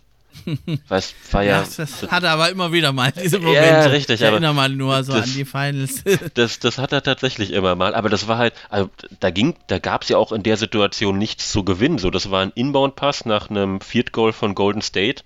Weißt, 0.89 1.15
war 1.33 1.43
ja, 1.43 1.65
das 1.77 2.11
hat 2.11 2.23
er 2.23 2.31
aber 2.31 2.51
immer 2.51 2.73
wieder 2.73 2.93
mal, 2.93 3.13
diese 3.13 3.39
Momente. 3.39 3.67
Ja, 3.67 3.83
richtig. 3.87 4.21
Ich 4.21 4.27
erinnere 4.27 4.55
mal 4.55 4.69
nur 4.69 5.03
so 5.05 5.13
das, 5.13 5.25
an 5.25 5.35
die 5.35 5.45
Finals. 5.45 6.05
Das, 6.35 6.59
das 6.59 6.79
hat 6.79 6.93
er 6.93 7.03
tatsächlich 7.03 7.53
immer 7.53 7.75
mal. 7.75 7.95
Aber 7.95 8.09
das 8.09 8.29
war 8.29 8.39
halt, 8.39 8.55
also 8.69 8.91
da 9.21 9.31
ging, 9.31 9.57
da 9.67 9.79
gab 9.79 10.03
es 10.03 10.09
ja 10.09 10.17
auch 10.17 10.33
in 10.33 10.43
der 10.43 10.57
Situation 10.57 11.19
nichts 11.19 11.51
zu 11.51 11.65
gewinnen. 11.65 11.99
So, 11.99 12.11
das 12.11 12.31
war 12.31 12.43
ein 12.43 12.53
Inbound-Pass 12.55 13.25
nach 13.25 13.51
einem 13.51 13.81
Field 13.81 14.13
Goal 14.13 14.33
von 14.33 14.55
Golden 14.55 14.83
State. 14.83 15.23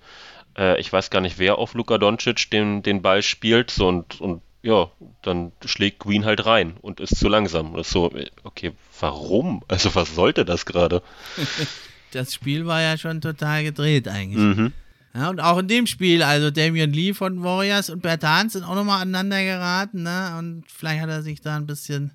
Äh, 0.57 0.79
ich 0.79 0.91
weiß 0.91 1.09
gar 1.09 1.21
nicht, 1.21 1.39
wer 1.39 1.57
auf 1.57 1.73
Luka 1.73 1.97
Doncic 1.97 2.49
den, 2.51 2.83
den 2.83 3.01
Ball 3.01 3.21
spielt. 3.21 3.71
So, 3.71 3.87
und, 3.87 4.19
und 4.21 4.41
ja, 4.61 4.89
dann 5.21 5.51
schlägt 5.65 5.99
Queen 5.99 6.25
halt 6.25 6.45
rein 6.45 6.75
und 6.81 6.99
ist 6.99 7.17
zu 7.17 7.27
langsam. 7.27 7.73
Und 7.73 7.81
ist 7.81 7.91
so, 7.91 8.11
okay, 8.43 8.71
warum? 8.99 9.63
Also 9.67 9.93
was 9.95 10.15
sollte 10.15 10.45
das 10.45 10.65
gerade? 10.65 11.01
das 12.11 12.33
Spiel 12.33 12.65
war 12.65 12.81
ja 12.81 12.97
schon 12.97 13.21
total 13.21 13.63
gedreht 13.63 14.07
eigentlich. 14.07 14.57
Mhm. 14.57 14.73
Ja, 15.15 15.29
und 15.29 15.39
auch 15.39 15.59
in 15.59 15.67
dem 15.67 15.85
Spiel, 15.85 16.23
also 16.23 16.49
Damian 16.49 16.91
Lee 16.91 17.13
von 17.13 17.43
Warriors 17.43 17.89
und 17.89 18.01
Bertan 18.01 18.49
sind 18.49 18.63
auch 18.63 18.73
nochmal 18.73 19.01
aneinander 19.01 19.43
geraten, 19.43 20.03
ne? 20.03 20.35
Und 20.39 20.63
vielleicht 20.67 21.01
hat 21.01 21.09
er 21.09 21.21
sich 21.21 21.39
da 21.41 21.55
ein 21.55 21.67
bisschen 21.67 22.11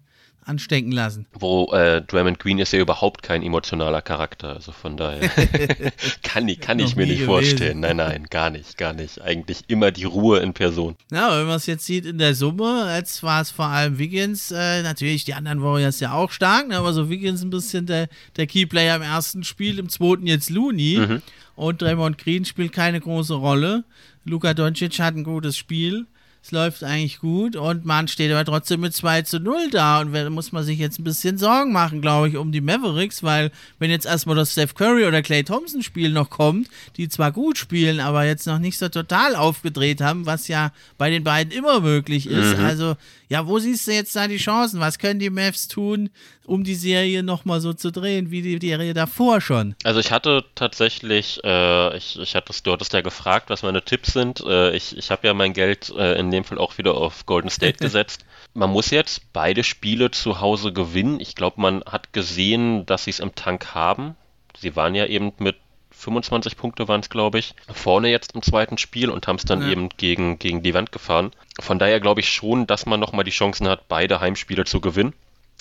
anstecken 0.48 0.90
lassen. 0.90 1.26
Wo 1.38 1.70
äh, 1.72 2.00
Draymond 2.02 2.38
Green 2.38 2.58
ist 2.58 2.72
ja 2.72 2.80
überhaupt 2.80 3.22
kein 3.22 3.42
emotionaler 3.42 4.00
Charakter, 4.00 4.54
also 4.54 4.72
von 4.72 4.96
daher 4.96 5.28
kann, 6.22 6.48
ich, 6.48 6.60
kann 6.60 6.78
ich 6.78 6.96
mir 6.96 7.06
nicht 7.06 7.20
gewesen. 7.20 7.26
vorstellen. 7.26 7.80
Nein, 7.80 7.98
nein, 7.98 8.26
gar 8.30 8.50
nicht, 8.50 8.78
gar 8.78 8.94
nicht. 8.94 9.20
Eigentlich 9.20 9.58
immer 9.68 9.92
die 9.92 10.04
Ruhe 10.04 10.38
in 10.40 10.54
Person. 10.54 10.96
Ja, 11.12 11.38
wenn 11.38 11.46
man 11.46 11.56
es 11.56 11.66
jetzt 11.66 11.84
sieht 11.84 12.06
in 12.06 12.18
der 12.18 12.34
Summe, 12.34 12.92
jetzt 12.96 13.22
war 13.22 13.42
es 13.42 13.50
vor 13.50 13.66
allem 13.66 13.98
Wiggins, 13.98 14.50
äh, 14.50 14.82
natürlich 14.82 15.24
die 15.24 15.34
anderen 15.34 15.62
Warriors 15.62 16.00
ja 16.00 16.12
auch 16.14 16.30
stark, 16.30 16.68
ne, 16.68 16.78
aber 16.78 16.94
so 16.94 17.10
Wiggins 17.10 17.42
ein 17.42 17.50
bisschen 17.50 17.84
der, 17.86 18.08
der 18.36 18.46
Keyplayer 18.46 18.96
im 18.96 19.02
ersten 19.02 19.44
Spiel, 19.44 19.78
im 19.78 19.88
zweiten 19.90 20.26
jetzt 20.26 20.50
Looney. 20.50 20.98
Mhm. 20.98 21.22
Und 21.58 21.82
Draymond 21.82 22.18
Green 22.18 22.44
spielt 22.44 22.70
keine 22.72 23.00
große 23.00 23.34
Rolle. 23.34 23.82
Luka 24.24 24.54
Doncic 24.54 25.00
hat 25.00 25.16
ein 25.16 25.24
gutes 25.24 25.56
Spiel. 25.56 26.06
Es 26.48 26.52
läuft 26.52 26.82
eigentlich 26.82 27.18
gut 27.18 27.56
und 27.56 27.84
man 27.84 28.08
steht 28.08 28.32
aber 28.32 28.42
trotzdem 28.42 28.80
mit 28.80 28.94
2 28.94 29.20
zu 29.20 29.38
0 29.38 29.68
da 29.70 30.00
und 30.00 30.14
da 30.14 30.30
muss 30.30 30.50
man 30.50 30.64
sich 30.64 30.78
jetzt 30.78 30.98
ein 30.98 31.04
bisschen 31.04 31.36
Sorgen 31.36 31.72
machen, 31.72 32.00
glaube 32.00 32.30
ich, 32.30 32.38
um 32.38 32.52
die 32.52 32.62
Mavericks, 32.62 33.22
weil 33.22 33.52
wenn 33.78 33.90
jetzt 33.90 34.06
erstmal 34.06 34.34
das 34.34 34.52
Steph 34.52 34.74
Curry 34.74 35.04
oder 35.04 35.20
Clay 35.20 35.44
Thompson 35.44 35.82
Spiel 35.82 36.08
noch 36.08 36.30
kommt, 36.30 36.70
die 36.96 37.10
zwar 37.10 37.32
gut 37.32 37.58
spielen, 37.58 38.00
aber 38.00 38.24
jetzt 38.24 38.46
noch 38.46 38.58
nicht 38.58 38.78
so 38.78 38.88
total 38.88 39.36
aufgedreht 39.36 40.00
haben, 40.00 40.24
was 40.24 40.48
ja 40.48 40.72
bei 40.96 41.10
den 41.10 41.22
beiden 41.22 41.52
immer 41.52 41.80
möglich 41.80 42.26
ist. 42.26 42.56
Mhm. 42.56 42.64
Also 42.64 42.96
ja, 43.28 43.46
wo 43.46 43.58
siehst 43.58 43.86
du 43.86 43.92
jetzt 43.92 44.16
da 44.16 44.26
die 44.26 44.38
Chancen? 44.38 44.80
Was 44.80 44.98
können 44.98 45.20
die 45.20 45.28
Mavs 45.28 45.68
tun, 45.68 46.08
um 46.46 46.64
die 46.64 46.74
Serie 46.74 47.22
nochmal 47.22 47.60
so 47.60 47.74
zu 47.74 47.92
drehen, 47.92 48.30
wie 48.30 48.40
die 48.40 48.58
Serie 48.66 48.94
davor 48.94 49.42
schon? 49.42 49.74
Also 49.84 50.00
ich 50.00 50.10
hatte 50.10 50.46
tatsächlich, 50.54 51.38
äh, 51.44 51.96
ich, 51.96 52.18
ich 52.18 52.34
hatte, 52.34 52.54
du 52.62 52.72
hattest 52.72 52.94
ja 52.94 53.02
gefragt, 53.02 53.50
was 53.50 53.62
meine 53.62 53.84
Tipps 53.84 54.14
sind. 54.14 54.40
Äh, 54.40 54.74
ich 54.74 54.96
ich 54.96 55.10
habe 55.10 55.26
ja 55.26 55.34
mein 55.34 55.52
Geld 55.52 55.90
äh, 55.90 56.18
in 56.18 56.30
dem 56.38 56.44
Fall 56.44 56.58
auch 56.58 56.78
wieder 56.78 56.94
auf 56.94 57.26
Golden 57.26 57.50
State 57.50 57.78
gesetzt. 57.80 58.24
Man 58.54 58.70
muss 58.70 58.90
jetzt 58.90 59.32
beide 59.32 59.64
Spiele 59.64 60.10
zu 60.10 60.40
Hause 60.40 60.72
gewinnen. 60.72 61.20
Ich 61.20 61.34
glaube, 61.34 61.60
man 61.60 61.82
hat 61.84 62.12
gesehen, 62.12 62.86
dass 62.86 63.04
sie 63.04 63.10
es 63.10 63.20
im 63.20 63.34
Tank 63.34 63.74
haben. 63.74 64.16
Sie 64.58 64.74
waren 64.74 64.94
ja 64.94 65.06
eben 65.06 65.32
mit 65.38 65.56
25 65.98 66.56
Punkte 66.56 66.86
waren 66.86 67.00
es, 67.00 67.10
glaube 67.10 67.40
ich, 67.40 67.54
vorne 67.72 68.08
jetzt 68.08 68.34
im 68.34 68.42
zweiten 68.42 68.78
Spiel 68.78 69.10
und 69.10 69.26
haben 69.26 69.36
es 69.36 69.44
dann 69.44 69.62
ja. 69.62 69.70
eben 69.70 69.88
gegen, 69.96 70.38
gegen 70.38 70.62
die 70.62 70.72
Wand 70.72 70.92
gefahren. 70.92 71.32
Von 71.60 71.78
daher 71.78 71.98
glaube 71.98 72.20
ich 72.20 72.28
schon, 72.28 72.66
dass 72.66 72.86
man 72.86 73.00
nochmal 73.00 73.24
die 73.24 73.32
Chancen 73.32 73.68
hat, 73.68 73.88
beide 73.88 74.20
Heimspiele 74.20 74.64
zu 74.64 74.80
gewinnen. 74.80 75.12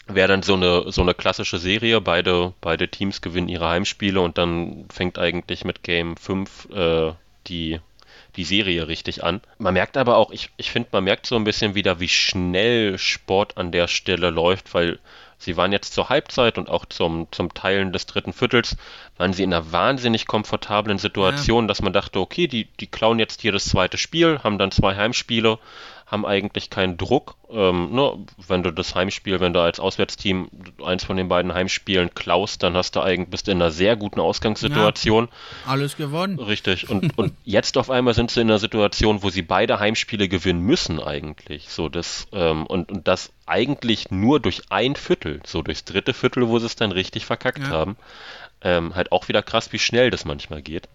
Wäre 0.06 0.28
dann 0.28 0.44
so 0.44 0.54
eine, 0.54 0.92
so 0.92 1.02
eine 1.02 1.16
klassische 1.16 1.58
Serie, 1.58 2.00
beide, 2.02 2.54
beide 2.62 2.88
Teams 2.88 3.22
gewinnen 3.22 3.50
ihre 3.50 3.68
Heimspiele 3.68 4.22
und 4.22 4.38
dann 4.38 4.86
fängt 4.90 5.18
eigentlich 5.18 5.66
mit 5.66 5.84
Game 5.84 6.16
5 6.16 6.70
äh, 6.72 7.12
die, 7.48 7.80
die 8.38 8.44
Serie 8.44 8.88
richtig 8.88 9.24
an. 9.24 9.42
Man 9.58 9.74
merkt 9.74 9.98
aber 9.98 10.18
auch, 10.18 10.32
ich, 10.32 10.50
ich 10.58 10.72
finde, 10.72 10.90
man 10.92 11.04
merkt 11.04 11.26
so 11.26 11.36
ein 11.36 11.44
bisschen 11.44 11.76
wieder, 11.76 12.00
wie 12.00 12.08
schnell 12.08 12.98
Sport 12.98 13.58
an 13.58 13.72
der 13.72 13.88
Stelle 13.88 14.30
läuft, 14.30 14.74
weil 14.74 15.00
Sie 15.40 15.56
waren 15.56 15.72
jetzt 15.72 15.94
zur 15.94 16.10
Halbzeit 16.10 16.58
und 16.58 16.70
auch 16.70 16.86
zum, 16.86 17.28
zum 17.32 17.54
Teilen 17.54 17.94
des 17.94 18.08
dritten 18.08 18.34
Viertels, 18.34 18.76
waren 19.18 19.34
sie 19.34 19.44
in 19.44 19.54
einer 19.54 19.72
wahnsinnig 19.72 20.26
komfortablen 20.26 20.98
Situation, 20.98 21.66
ja. 21.66 21.68
dass 21.68 21.82
man 21.82 21.94
dachte, 21.94 22.20
okay, 22.20 22.48
die, 22.48 22.66
die 22.80 22.88
klauen 22.88 23.20
jetzt 23.20 23.42
hier 23.42 23.52
das 23.52 23.66
zweite 23.66 23.98
Spiel, 24.00 24.40
haben 24.44 24.58
dann 24.58 24.72
zwei 24.72 24.96
Heimspiele, 24.96 25.60
haben 26.08 26.26
eigentlich 26.26 26.70
keinen 26.70 26.96
Druck. 26.96 27.36
Ähm, 27.52 27.94
ne, 27.94 28.18
wenn 28.48 28.64
du 28.64 28.72
das 28.72 28.96
Heimspiel, 28.96 29.42
wenn 29.42 29.52
du 29.52 29.60
als 29.60 29.80
Auswärtsteam 29.80 30.50
eins 30.84 31.04
von 31.04 31.18
den 31.18 31.28
beiden 31.28 31.54
Heimspielen 31.54 32.14
klaust, 32.14 32.64
dann 32.64 32.76
hast 32.76 32.96
du 32.96 33.02
eigentlich 33.02 33.30
bist 33.30 33.50
in 33.50 33.62
einer 33.62 33.72
sehr 33.72 33.98
guten 33.98 34.22
Ausgangssituation. 34.22 35.26
Ja, 35.26 35.72
alles 35.72 35.98
gewonnen. 35.98 36.40
Richtig. 36.40 36.90
Und, 36.90 37.18
und 37.18 37.34
jetzt 37.44 37.78
auf 37.78 37.90
einmal 37.90 38.14
sind 38.14 38.32
sie 38.32 38.40
in 38.40 38.50
einer 38.50 38.58
Situation, 38.60 39.22
wo 39.22 39.30
sie 39.30 39.42
beide 39.42 39.80
Heimspiele 39.80 40.30
gewinnen 40.30 40.62
müssen 40.62 41.02
eigentlich. 41.02 41.70
So 41.70 41.90
das 41.90 42.28
ähm, 42.32 42.66
und, 42.66 42.90
und 42.90 43.08
das 43.08 43.34
eigentlich 43.46 44.10
nur 44.10 44.40
durch 44.40 44.62
ein 44.70 44.96
Viertel, 44.96 45.42
so 45.46 45.62
durchs 45.62 45.84
dritte 45.84 46.14
Viertel, 46.14 46.48
wo 46.48 46.58
sie 46.58 46.68
es 46.68 46.78
dann 46.78 46.94
richtig 46.94 47.26
verkackt 47.26 47.60
ja. 47.60 47.70
haben. 47.70 47.98
Ähm, 48.62 48.96
halt 48.96 49.12
auch 49.12 49.28
wieder 49.28 49.44
krass, 49.44 49.74
wie 49.74 49.80
schnell 49.80 50.10
das 50.10 50.24
manchmal 50.24 50.62
geht 50.62 50.88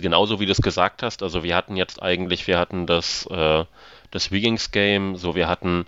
genauso 0.00 0.40
wie 0.40 0.46
du 0.46 0.52
es 0.52 0.62
gesagt 0.62 1.02
hast, 1.02 1.22
also 1.22 1.42
wir 1.42 1.56
hatten 1.56 1.76
jetzt 1.76 2.02
eigentlich, 2.02 2.46
wir 2.46 2.58
hatten 2.58 2.86
das 2.86 3.26
äh, 3.30 3.64
das 4.10 4.30
Wiggins-Game. 4.30 5.16
So, 5.16 5.34
wir 5.34 5.48
hatten 5.48 5.86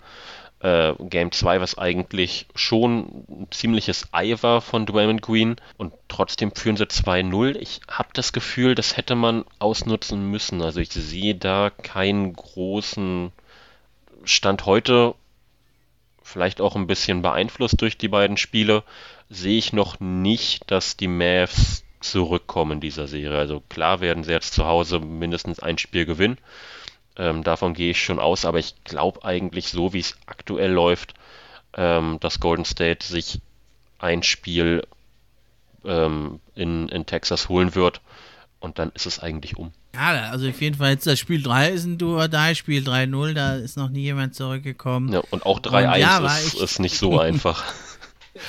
äh, 0.60 0.94
Game 0.98 1.32
2, 1.32 1.60
was 1.60 1.78
eigentlich 1.78 2.46
schon 2.54 3.24
ein 3.28 3.46
ziemliches 3.50 4.08
Ei 4.12 4.34
war 4.40 4.60
von 4.60 4.86
Dwayne 4.86 5.20
Green 5.20 5.56
und 5.76 5.92
trotzdem 6.08 6.52
führen 6.54 6.76
sie 6.76 6.86
2-0. 6.86 7.56
Ich 7.56 7.80
habe 7.88 8.08
das 8.12 8.32
Gefühl, 8.32 8.74
das 8.74 8.96
hätte 8.96 9.14
man 9.14 9.44
ausnutzen 9.58 10.30
müssen. 10.30 10.62
Also 10.62 10.80
ich 10.80 10.90
sehe 10.90 11.34
da 11.34 11.70
keinen 11.70 12.34
großen 12.34 13.32
Stand 14.24 14.66
heute, 14.66 15.14
vielleicht 16.22 16.60
auch 16.60 16.76
ein 16.76 16.86
bisschen 16.86 17.22
beeinflusst 17.22 17.80
durch 17.80 17.96
die 17.96 18.08
beiden 18.08 18.36
Spiele, 18.36 18.82
sehe 19.30 19.58
ich 19.58 19.72
noch 19.72 20.00
nicht, 20.00 20.70
dass 20.70 20.96
die 20.96 21.08
Mavs 21.08 21.84
zurückkommen 22.00 22.72
in 22.72 22.80
dieser 22.80 23.06
Serie. 23.06 23.38
Also 23.38 23.62
klar 23.68 24.00
werden 24.00 24.24
sie 24.24 24.32
jetzt 24.32 24.54
zu 24.54 24.66
Hause 24.66 25.00
mindestens 25.00 25.60
ein 25.60 25.78
Spiel 25.78 26.04
gewinnen. 26.04 26.38
Ähm, 27.18 27.42
davon 27.42 27.74
gehe 27.74 27.90
ich 27.90 28.02
schon 28.02 28.20
aus, 28.20 28.44
aber 28.44 28.58
ich 28.58 28.74
glaube 28.84 29.24
eigentlich 29.24 29.68
so, 29.68 29.92
wie 29.92 29.98
es 29.98 30.16
aktuell 30.26 30.70
läuft, 30.70 31.14
ähm, 31.76 32.18
dass 32.20 32.40
Golden 32.40 32.64
State 32.64 33.04
sich 33.04 33.40
ein 33.98 34.22
Spiel 34.22 34.86
ähm, 35.84 36.40
in, 36.54 36.88
in 36.88 37.06
Texas 37.06 37.48
holen 37.48 37.74
wird 37.74 38.00
und 38.60 38.78
dann 38.78 38.90
ist 38.94 39.06
es 39.06 39.18
eigentlich 39.18 39.56
um. 39.56 39.72
Ja, 39.94 40.30
also 40.30 40.48
auf 40.48 40.60
jeden 40.60 40.76
Fall 40.76 40.92
jetzt 40.92 41.06
das 41.06 41.18
Spiel 41.18 41.42
3 41.42 41.70
ist 41.70 41.84
ein 41.84 41.98
Duo 41.98 42.28
da, 42.28 42.54
Spiel 42.54 42.86
3-0, 42.86 43.32
da 43.32 43.56
ist 43.56 43.76
noch 43.76 43.88
nie 43.88 44.02
jemand 44.02 44.36
zurückgekommen. 44.36 45.12
Ja, 45.12 45.22
und 45.30 45.44
auch 45.44 45.58
3-1 45.60 45.98
ja, 45.98 46.18
ist, 46.26 46.54
ist 46.54 46.78
nicht 46.78 46.98
so 46.98 47.18
einfach. 47.18 47.64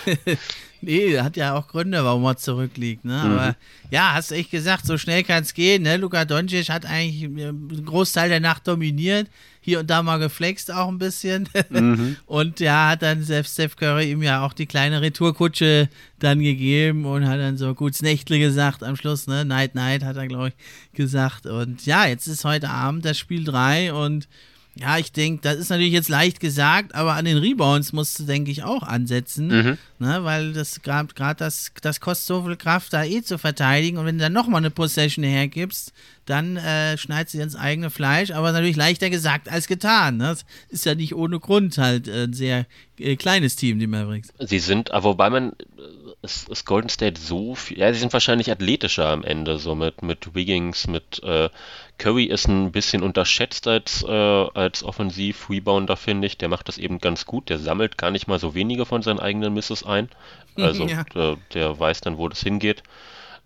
Nee, 0.81 1.19
hat 1.19 1.35
ja 1.35 1.55
auch 1.55 1.67
Gründe, 1.67 2.03
warum 2.03 2.23
er 2.23 2.37
zurückliegt. 2.37 3.03
Ne? 3.03 3.13
Mhm. 3.13 3.31
Aber 3.31 3.55
ja, 3.91 4.13
hast 4.13 4.31
du 4.31 4.35
echt 4.35 4.51
gesagt, 4.51 4.85
so 4.85 4.97
schnell 4.97 5.23
kann 5.23 5.43
es 5.43 5.53
gehen. 5.53 5.83
Ne? 5.83 5.97
Luka 5.97 6.25
Doncic 6.25 6.69
hat 6.69 6.85
eigentlich 6.85 7.23
einen 7.25 7.85
Großteil 7.85 8.29
der 8.29 8.39
Nacht 8.39 8.67
dominiert. 8.67 9.27
Hier 9.61 9.81
und 9.81 9.89
da 9.89 10.01
mal 10.01 10.19
geflext 10.19 10.71
auch 10.71 10.87
ein 10.87 10.97
bisschen. 10.97 11.49
Mhm. 11.69 12.15
und 12.25 12.59
ja, 12.59 12.89
hat 12.89 13.01
dann 13.01 13.23
selbst 13.23 13.53
Steph 13.53 13.75
Curry 13.75 14.11
ihm 14.11 14.23
ja 14.23 14.45
auch 14.45 14.53
die 14.53 14.65
kleine 14.65 15.01
Retourkutsche 15.01 15.89
dann 16.19 16.39
gegeben 16.39 17.05
und 17.05 17.27
hat 17.27 17.39
dann 17.39 17.57
so 17.57 17.75
gut 17.75 18.01
Nächtle 18.01 18.39
gesagt 18.39 18.83
am 18.83 18.95
Schluss. 18.95 19.27
Ne? 19.27 19.43
Night 19.43 19.75
Night 19.75 20.03
hat 20.03 20.15
er, 20.15 20.27
glaube 20.27 20.49
ich, 20.49 20.95
gesagt. 20.95 21.45
Und 21.45 21.85
ja, 21.85 22.05
jetzt 22.05 22.27
ist 22.27 22.45
heute 22.45 22.69
Abend 22.69 23.03
das 23.03 23.17
Spiel 23.17 23.43
3 23.43 23.93
und 23.93 24.27
ja, 24.75 24.97
ich 24.97 25.11
denke, 25.11 25.41
das 25.41 25.57
ist 25.57 25.69
natürlich 25.69 25.91
jetzt 25.91 26.09
leicht 26.09 26.39
gesagt, 26.39 26.95
aber 26.95 27.13
an 27.13 27.25
den 27.25 27.37
Rebounds 27.37 27.91
musst 27.91 28.19
du, 28.19 28.23
denke 28.23 28.51
ich, 28.51 28.63
auch 28.63 28.83
ansetzen, 28.83 29.47
mhm. 29.47 29.77
ne, 29.97 30.23
weil 30.23 30.53
das 30.53 30.81
gerade 30.81 31.13
das, 31.37 31.71
das 31.81 31.99
kostet 31.99 32.27
so 32.27 32.43
viel 32.43 32.55
Kraft, 32.55 32.93
da 32.93 33.03
eh 33.03 33.21
zu 33.21 33.37
verteidigen. 33.37 33.97
Und 33.97 34.05
wenn 34.05 34.17
du 34.17 34.23
dann 34.23 34.33
nochmal 34.33 34.59
eine 34.59 34.69
Possession 34.69 35.25
hergibst, 35.25 35.91
dann 36.25 36.57
äh, 36.57 36.97
schneidest 36.97 37.33
du 37.33 37.41
ins 37.41 37.55
eigene 37.55 37.89
Fleisch, 37.89 38.31
aber 38.31 38.51
natürlich 38.51 38.77
leichter 38.77 39.09
gesagt 39.09 39.49
als 39.49 39.67
getan. 39.67 40.17
Ne? 40.17 40.25
Das 40.25 40.45
ist 40.69 40.85
ja 40.85 40.95
nicht 40.95 41.13
ohne 41.15 41.39
Grund 41.39 41.77
halt 41.77 42.07
ein 42.07 42.33
sehr 42.33 42.65
äh, 42.99 43.15
kleines 43.15 43.55
Team, 43.55 43.79
die 43.79 43.87
Mavericks. 43.87 44.29
Sie 44.39 44.59
sind, 44.59 44.91
wobei 44.93 45.29
man 45.29 45.53
ist, 46.21 46.49
ist 46.49 46.65
Golden 46.65 46.89
State 46.89 47.19
so 47.19 47.55
viel. 47.55 47.79
Ja, 47.79 47.91
sie 47.93 47.99
sind 47.99 48.13
wahrscheinlich 48.13 48.51
athletischer 48.51 49.07
am 49.07 49.23
Ende, 49.23 49.57
so 49.57 49.75
mit, 49.75 50.01
mit 50.01 50.35
Wiggins, 50.35 50.87
mit 50.87 51.21
äh, 51.23 51.49
Curry 51.99 52.23
ist 52.23 52.47
ein 52.47 52.71
bisschen 52.71 53.03
unterschätzt 53.03 53.67
als, 53.67 54.03
äh, 54.03 54.09
als 54.09 54.83
Offensiv-Rebounder, 54.83 55.97
finde 55.97 56.25
ich. 56.25 56.37
Der 56.37 56.49
macht 56.49 56.67
das 56.67 56.79
eben 56.79 56.99
ganz 56.99 57.25
gut. 57.25 57.49
Der 57.49 57.59
sammelt 57.59 57.97
gar 57.97 58.09
nicht 58.09 58.27
mal 58.27 58.39
so 58.39 58.55
wenige 58.55 58.85
von 58.85 59.03
seinen 59.03 59.19
eigenen 59.19 59.53
Misses 59.53 59.85
ein. 59.85 60.09
Also 60.55 60.87
ja. 60.87 61.03
der, 61.13 61.37
der, 61.53 61.79
weiß 61.79 62.01
dann, 62.01 62.17
wo 62.17 62.27
das 62.27 62.41
hingeht. 62.41 62.81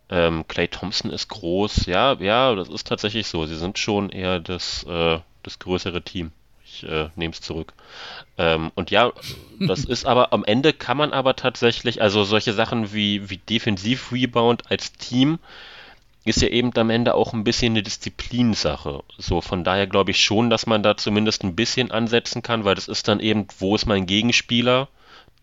Ähm, 0.09 0.45
Clay 0.47 0.67
Thompson 0.67 1.11
ist 1.11 1.27
groß. 1.27 1.87
Ja, 1.87 2.13
ja, 2.13 2.55
das 2.55 2.69
ist 2.69 2.87
tatsächlich 2.87 3.27
so. 3.27 3.45
Sie 3.45 3.57
sind 3.57 3.77
schon 3.77 4.09
eher 4.09 4.39
das, 4.39 4.83
äh, 4.83 5.19
das 5.41 5.59
größere 5.59 6.01
Team. 6.01 6.31
Ich 6.65 6.83
äh, 6.83 7.09
nehme 7.15 7.33
es 7.33 7.41
zurück. 7.41 7.73
Ähm, 8.37 8.71
und 8.75 8.91
ja, 8.91 9.11
das 9.59 9.85
ist 9.85 10.05
aber 10.05 10.31
am 10.31 10.45
Ende 10.45 10.73
kann 10.73 10.97
man 10.97 11.11
aber 11.11 11.35
tatsächlich, 11.35 12.01
also 12.01 12.23
solche 12.23 12.53
Sachen 12.53 12.93
wie, 12.93 13.29
wie 13.29 13.37
Defensiv-Rebound 13.37 14.71
als 14.71 14.93
Team 14.93 15.39
ist 16.25 16.41
ja 16.41 16.47
eben 16.47 16.71
am 16.77 16.89
Ende 16.89 17.15
auch 17.15 17.33
ein 17.33 17.43
bisschen 17.43 17.73
eine 17.73 17.83
Disziplinsache. 17.83 19.03
So, 19.17 19.41
von 19.41 19.63
daher 19.63 19.87
glaube 19.87 20.11
ich 20.11 20.23
schon, 20.23 20.49
dass 20.49 20.65
man 20.65 20.83
da 20.83 20.95
zumindest 20.95 21.43
ein 21.43 21.55
bisschen 21.55 21.91
ansetzen 21.91 22.41
kann, 22.41 22.63
weil 22.63 22.75
das 22.75 22.87
ist 22.87 23.07
dann 23.07 23.19
eben, 23.19 23.47
wo 23.59 23.75
ist 23.75 23.85
mein 23.85 24.05
Gegenspieler? 24.05 24.87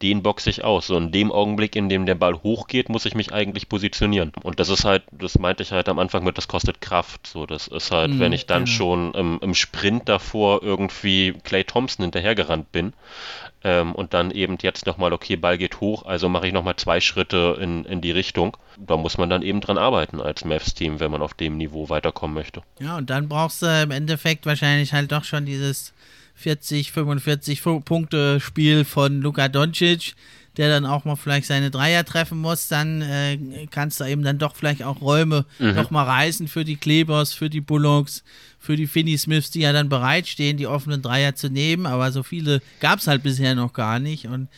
Den 0.02 0.22
boxe 0.22 0.50
ich 0.50 0.64
aus. 0.64 0.86
So 0.86 0.96
in 0.96 1.12
dem 1.12 1.30
Augenblick, 1.30 1.76
in 1.76 1.88
dem 1.88 2.06
der 2.06 2.14
Ball 2.14 2.42
hochgeht, 2.42 2.88
muss 2.88 3.04
ich 3.04 3.14
mich 3.14 3.32
eigentlich 3.32 3.68
positionieren. 3.68 4.32
Und 4.42 4.58
das 4.58 4.68
ist 4.68 4.84
halt, 4.84 5.02
das 5.12 5.38
meinte 5.38 5.62
ich 5.62 5.72
halt 5.72 5.88
am 5.88 5.98
Anfang 5.98 6.24
mit, 6.24 6.38
das 6.38 6.48
kostet 6.48 6.80
Kraft. 6.80 7.26
So, 7.26 7.46
das 7.46 7.68
ist 7.68 7.90
halt, 7.90 8.12
mhm, 8.12 8.20
wenn 8.20 8.32
ich 8.32 8.46
dann 8.46 8.64
genau. 8.64 8.76
schon 8.76 9.14
im, 9.14 9.38
im, 9.42 9.54
Sprint 9.54 10.08
davor 10.08 10.62
irgendwie 10.62 11.34
Clay 11.44 11.64
Thompson 11.64 12.04
hinterhergerannt 12.04 12.72
bin 12.72 12.94
ähm, 13.62 13.94
und 13.94 14.14
dann 14.14 14.30
eben 14.30 14.56
jetzt 14.62 14.86
nochmal, 14.86 15.12
okay, 15.12 15.36
Ball 15.36 15.58
geht 15.58 15.80
hoch, 15.80 16.06
also 16.06 16.28
mache 16.28 16.46
ich 16.46 16.52
nochmal 16.52 16.76
zwei 16.76 17.00
Schritte 17.00 17.58
in, 17.60 17.84
in 17.84 18.00
die 18.00 18.12
Richtung. 18.12 18.56
Da 18.78 18.96
muss 18.96 19.18
man 19.18 19.28
dann 19.28 19.42
eben 19.42 19.60
dran 19.60 19.76
arbeiten 19.76 20.20
als 20.20 20.44
Mavs-Team, 20.44 21.00
wenn 21.00 21.10
man 21.10 21.20
auf 21.20 21.34
dem 21.34 21.58
Niveau 21.58 21.90
weiterkommen 21.90 22.34
möchte. 22.34 22.62
Ja, 22.78 22.96
und 22.96 23.10
dann 23.10 23.28
brauchst 23.28 23.60
du 23.60 23.66
im 23.66 23.90
Endeffekt 23.90 24.46
wahrscheinlich 24.46 24.94
halt 24.94 25.12
doch 25.12 25.24
schon 25.24 25.44
dieses 25.44 25.92
40, 26.40 26.92
45 26.92 27.62
Punkte 27.84 28.40
Spiel 28.40 28.84
von 28.84 29.20
Luka 29.20 29.48
Doncic, 29.48 30.14
der 30.56 30.68
dann 30.68 30.86
auch 30.86 31.04
mal 31.04 31.16
vielleicht 31.16 31.46
seine 31.46 31.70
Dreier 31.70 32.04
treffen 32.04 32.38
muss, 32.38 32.68
dann 32.68 33.02
äh, 33.02 33.38
kannst 33.70 34.00
du 34.00 34.04
eben 34.04 34.22
dann 34.22 34.38
doch 34.38 34.56
vielleicht 34.56 34.82
auch 34.82 35.00
Räume 35.00 35.44
mhm. 35.58 35.74
nochmal 35.74 36.06
reißen 36.06 36.48
für 36.48 36.64
die 36.64 36.76
Klebers, 36.76 37.34
für 37.34 37.50
die 37.50 37.60
Bullocks, 37.60 38.24
für 38.58 38.76
die 38.76 38.86
Finney 38.86 39.16
Smiths, 39.18 39.50
die 39.50 39.60
ja 39.60 39.72
dann 39.72 39.88
bereitstehen, 39.88 40.56
die 40.56 40.66
offenen 40.66 41.02
Dreier 41.02 41.34
zu 41.34 41.50
nehmen, 41.50 41.86
aber 41.86 42.10
so 42.10 42.22
viele 42.22 42.62
gab 42.80 42.98
es 42.98 43.06
halt 43.06 43.22
bisher 43.22 43.54
noch 43.54 43.72
gar 43.72 43.98
nicht 43.98 44.26
und 44.26 44.48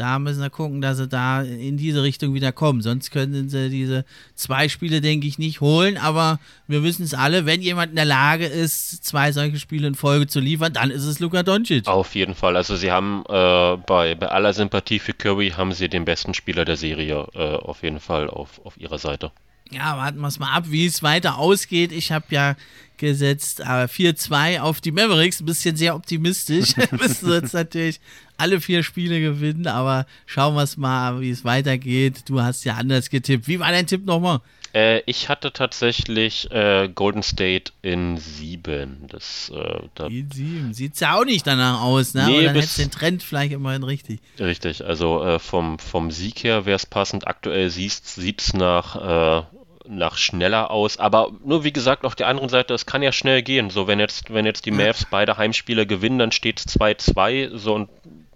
da 0.00 0.18
müssen 0.18 0.40
wir 0.40 0.48
gucken, 0.48 0.80
dass 0.80 0.96
sie 0.96 1.06
da 1.06 1.42
in 1.42 1.76
diese 1.76 2.02
Richtung 2.02 2.32
wieder 2.32 2.52
kommen. 2.52 2.80
Sonst 2.80 3.10
können 3.10 3.50
sie 3.50 3.68
diese 3.68 4.06
zwei 4.34 4.70
Spiele, 4.70 5.02
denke 5.02 5.26
ich, 5.26 5.38
nicht 5.38 5.60
holen. 5.60 5.98
Aber 5.98 6.40
wir 6.66 6.82
wissen 6.82 7.02
es 7.02 7.12
alle, 7.12 7.44
wenn 7.44 7.60
jemand 7.60 7.90
in 7.90 7.96
der 7.96 8.06
Lage 8.06 8.46
ist, 8.46 9.04
zwei 9.04 9.30
solche 9.32 9.58
Spiele 9.58 9.86
in 9.86 9.94
Folge 9.94 10.26
zu 10.26 10.40
liefern, 10.40 10.72
dann 10.72 10.90
ist 10.90 11.04
es 11.04 11.20
Luka 11.20 11.42
Doncic. 11.42 11.86
Auf 11.86 12.14
jeden 12.14 12.34
Fall. 12.34 12.56
Also 12.56 12.76
sie 12.76 12.90
haben 12.90 13.24
äh, 13.28 13.76
bei, 13.86 14.14
bei 14.14 14.28
aller 14.28 14.54
Sympathie 14.54 15.00
für 15.00 15.12
Curry 15.12 15.50
haben 15.50 15.72
sie 15.72 15.90
den 15.90 16.06
besten 16.06 16.32
Spieler 16.32 16.64
der 16.64 16.78
Serie 16.78 17.26
äh, 17.34 17.56
auf 17.56 17.82
jeden 17.82 18.00
Fall 18.00 18.30
auf, 18.30 18.60
auf 18.64 18.78
ihrer 18.80 18.98
Seite. 18.98 19.32
Ja, 19.70 19.96
warten 19.96 20.18
wir 20.18 20.26
es 20.26 20.38
mal 20.38 20.52
ab, 20.52 20.64
wie 20.68 20.86
es 20.86 21.02
weiter 21.02 21.38
ausgeht. 21.38 21.92
Ich 21.92 22.10
habe 22.10 22.24
ja 22.30 22.56
gesetzt 22.96 23.60
äh, 23.60 23.86
4-2 23.86 24.60
auf 24.60 24.80
die 24.80 24.92
Mavericks, 24.92 25.40
ein 25.40 25.46
bisschen 25.46 25.76
sehr 25.76 25.94
optimistisch. 25.94 26.74
Müssen 26.90 27.32
jetzt 27.32 27.54
natürlich 27.54 28.00
alle 28.40 28.60
vier 28.60 28.82
Spiele 28.82 29.20
gewinnen, 29.20 29.66
aber 29.66 30.06
schauen 30.26 30.54
wir 30.54 30.62
es 30.62 30.76
mal, 30.76 31.20
wie 31.20 31.30
es 31.30 31.44
weitergeht. 31.44 32.28
Du 32.28 32.40
hast 32.40 32.64
ja 32.64 32.74
anders 32.74 33.10
getippt. 33.10 33.46
Wie 33.48 33.60
war 33.60 33.70
dein 33.70 33.86
Tipp 33.86 34.04
nochmal? 34.06 34.40
Äh, 34.72 35.02
ich 35.06 35.28
hatte 35.28 35.52
tatsächlich 35.52 36.50
äh, 36.50 36.88
Golden 36.94 37.22
State 37.22 37.72
in 37.82 38.18
sieben. 38.18 39.06
Das, 39.08 39.50
äh, 39.54 39.80
da 39.94 40.06
in 40.06 40.30
sieben. 40.30 40.74
Sieht 40.74 40.98
ja 41.00 41.18
auch 41.18 41.24
nicht 41.24 41.46
danach 41.46 41.82
aus, 41.82 42.14
ne? 42.14 42.26
Nee, 42.26 42.34
Aber 42.34 42.42
dann 42.44 42.54
hättest 42.54 42.78
du 42.78 42.82
den 42.82 42.90
Trend 42.90 43.22
vielleicht 43.22 43.52
immerhin 43.52 43.82
richtig. 43.82 44.20
Richtig, 44.38 44.84
also 44.84 45.24
äh, 45.24 45.38
vom, 45.38 45.78
vom 45.78 46.10
Sieg 46.10 46.44
her 46.44 46.66
wäre 46.66 46.76
es 46.76 46.86
passend. 46.86 47.26
Aktuell 47.26 47.70
sieht 47.70 48.40
es 48.40 48.54
nach, 48.54 49.40
äh, 49.40 49.42
nach 49.88 50.16
schneller 50.16 50.70
aus. 50.70 50.98
Aber 50.98 51.32
nur 51.44 51.64
wie 51.64 51.72
gesagt, 51.72 52.04
auf 52.04 52.14
der 52.14 52.28
anderen 52.28 52.48
Seite, 52.48 52.72
es 52.74 52.86
kann 52.86 53.02
ja 53.02 53.10
schnell 53.10 53.42
gehen. 53.42 53.70
So, 53.70 53.88
wenn 53.88 53.98
jetzt, 53.98 54.32
wenn 54.32 54.46
jetzt 54.46 54.66
die 54.66 54.70
Mavs 54.70 55.06
beide 55.10 55.36
Heimspiele 55.36 55.86
gewinnen, 55.86 56.18
dann 56.18 56.32
steht 56.32 56.60
es 56.60 56.78
2-2. 56.78 57.56
So 57.56 57.74
und 57.74 57.88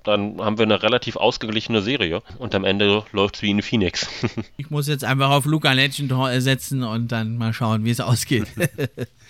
dann 0.04 0.40
haben 0.40 0.58
wir 0.58 0.64
eine 0.64 0.82
relativ 0.82 1.16
ausgeglichene 1.16 1.82
Serie. 1.82 2.22
Und 2.38 2.54
am 2.54 2.64
Ende 2.64 3.04
läuft 3.12 3.36
es 3.36 3.42
wie 3.42 3.50
in 3.50 3.62
Phoenix. 3.62 4.06
ich 4.56 4.70
muss 4.70 4.86
jetzt 4.86 5.04
einfach 5.04 5.30
auf 5.30 5.46
Luca 5.46 5.72
Legend 5.72 6.12
setzen 6.38 6.82
und 6.82 7.10
dann 7.10 7.36
mal 7.36 7.52
schauen, 7.52 7.84
wie 7.84 7.90
es 7.90 8.00
ausgeht. 8.00 8.46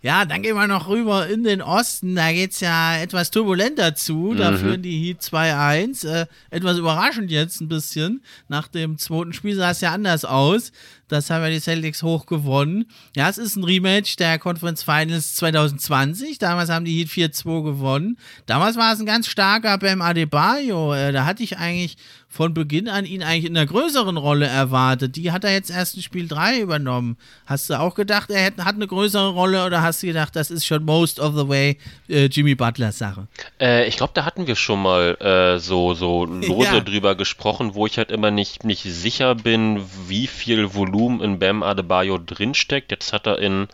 Ja, 0.00 0.24
dann 0.24 0.42
gehen 0.42 0.54
wir 0.54 0.68
noch 0.68 0.88
rüber 0.88 1.26
in 1.28 1.42
den 1.42 1.60
Osten. 1.60 2.14
Da 2.14 2.30
geht 2.32 2.52
es 2.52 2.60
ja 2.60 2.98
etwas 2.98 3.30
turbulenter 3.30 3.94
zu. 3.96 4.34
Da 4.34 4.52
mhm. 4.52 4.58
führen 4.58 4.82
die 4.82 5.06
Heat 5.06 5.20
2-1. 5.22 6.06
Äh, 6.06 6.26
etwas 6.50 6.78
überraschend 6.78 7.30
jetzt 7.30 7.60
ein 7.60 7.68
bisschen. 7.68 8.22
Nach 8.48 8.68
dem 8.68 8.96
zweiten 8.98 9.32
Spiel 9.32 9.56
sah 9.56 9.70
es 9.70 9.80
ja 9.80 9.92
anders 9.92 10.24
aus. 10.24 10.70
Das 11.08 11.30
haben 11.30 11.42
ja 11.42 11.50
die 11.50 11.60
Celtics 11.60 12.02
hoch 12.02 12.26
gewonnen. 12.26 12.84
Ja, 13.16 13.28
es 13.28 13.38
ist 13.38 13.56
ein 13.56 13.64
Rematch 13.64 14.16
der 14.16 14.38
Conference 14.38 14.82
Finals 14.82 15.34
2020. 15.36 16.38
Damals 16.38 16.68
haben 16.68 16.84
die 16.84 16.98
Heat 16.98 17.32
4-2 17.32 17.64
gewonnen. 17.64 18.18
Damals 18.46 18.76
war 18.76 18.92
es 18.92 19.00
ein 19.00 19.06
ganz 19.06 19.26
starker 19.26 19.78
Bam 19.78 20.02
Adebayo. 20.02 20.94
Äh, 20.94 21.12
da 21.12 21.24
hatte 21.24 21.42
ich 21.42 21.58
eigentlich 21.58 21.96
von 22.30 22.52
Beginn 22.52 22.88
an 22.88 23.06
ihn 23.06 23.22
eigentlich 23.22 23.46
in 23.46 23.56
einer 23.56 23.66
größeren 23.66 24.18
Rolle 24.18 24.46
erwartet. 24.46 25.16
Die 25.16 25.32
hat 25.32 25.44
er 25.44 25.52
jetzt 25.52 25.70
erst 25.70 25.96
in 25.96 26.02
Spiel 26.02 26.28
3 26.28 26.60
übernommen. 26.60 27.16
Hast 27.46 27.70
du 27.70 27.80
auch 27.80 27.94
gedacht, 27.94 28.30
er 28.30 28.44
hat, 28.44 28.58
eine 28.58 28.86
größere 28.86 29.30
Rolle 29.30 29.64
oder 29.64 29.82
hast 29.82 30.02
du 30.02 30.08
gedacht, 30.08 30.36
das 30.36 30.50
ist 30.50 30.66
schon 30.66 30.84
most 30.84 31.18
of 31.20 31.34
the 31.34 31.48
way 31.48 31.78
äh, 32.08 32.26
Jimmy 32.26 32.54
Butlers 32.54 32.98
Sache? 32.98 33.26
Äh, 33.58 33.88
ich 33.88 33.96
glaube, 33.96 34.12
da 34.14 34.26
hatten 34.26 34.46
wir 34.46 34.56
schon 34.56 34.82
mal 34.82 35.16
äh, 35.20 35.58
so, 35.58 35.94
so 35.94 36.24
lose 36.26 36.64
ja. 36.64 36.80
drüber 36.80 37.14
gesprochen, 37.14 37.74
wo 37.74 37.86
ich 37.86 37.96
halt 37.96 38.10
immer 38.10 38.30
nicht, 38.30 38.62
nicht 38.62 38.82
sicher 38.82 39.34
bin, 39.34 39.80
wie 40.06 40.26
viel 40.26 40.74
Volumen 40.74 41.22
in 41.22 41.38
Bam 41.38 41.62
Adebayo 41.62 42.18
drinsteckt. 42.18 42.90
Jetzt 42.90 43.14
hat 43.14 43.26
er 43.26 43.38
in 43.38 43.68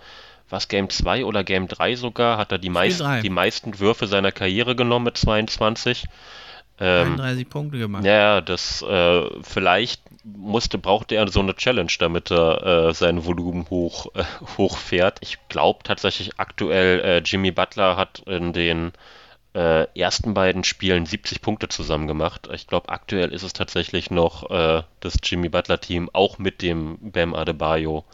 was 0.49 0.69
Game 0.69 0.89
2 0.89 1.25
oder 1.25 1.43
Game 1.43 1.67
3 1.67 1.97
sogar, 1.97 2.39
hat 2.39 2.53
er 2.53 2.59
die, 2.59 2.71
meist, 2.71 3.03
die 3.23 3.31
meisten 3.31 3.81
Würfe 3.81 4.07
seiner 4.07 4.31
Karriere 4.31 4.77
genommen 4.77 5.07
mit 5.07 5.17
22. 5.17 6.05
Ähm, 6.81 7.15
31 7.15 7.49
Punkte 7.49 7.79
gemacht. 7.79 8.05
Ja, 8.05 8.41
das 8.41 8.83
äh, 8.83 9.29
vielleicht 9.43 10.03
musste, 10.25 10.79
brauchte 10.79 11.15
er 11.15 11.29
so 11.29 11.41
eine 11.41 11.55
Challenge, 11.55 11.93
damit 11.99 12.31
er 12.31 12.89
äh, 12.89 12.95
sein 12.95 13.25
Volumen 13.25 13.69
hoch, 13.71 14.07
äh, 14.15 14.25
hochfährt. 14.57 15.19
Ich 15.21 15.39
glaube 15.49 15.81
tatsächlich 15.85 16.39
aktuell, 16.39 17.01
äh, 17.01 17.19
Jimmy 17.19 17.53
Butler 17.53 17.97
hat 17.97 18.23
in 18.27 18.53
den 18.53 18.93
äh, 19.55 19.87
ersten 19.99 20.35
beiden 20.35 20.65
Spielen 20.65 21.07
70 21.07 21.41
Punkte 21.41 21.69
zusammen 21.69 22.09
gemacht. 22.09 22.49
Ich 22.53 22.67
glaube, 22.67 22.89
aktuell 22.89 23.33
ist 23.33 23.45
es 23.45 23.53
tatsächlich 23.53 24.11
noch 24.11 24.51
äh, 24.51 24.83
das 25.01 25.19
Jimmy 25.23 25.49
Butler-Team, 25.49 26.11
auch 26.13 26.39
mit 26.39 26.61
dem 26.61 26.99
Bam 27.01 27.35
Adebayo 27.35 28.05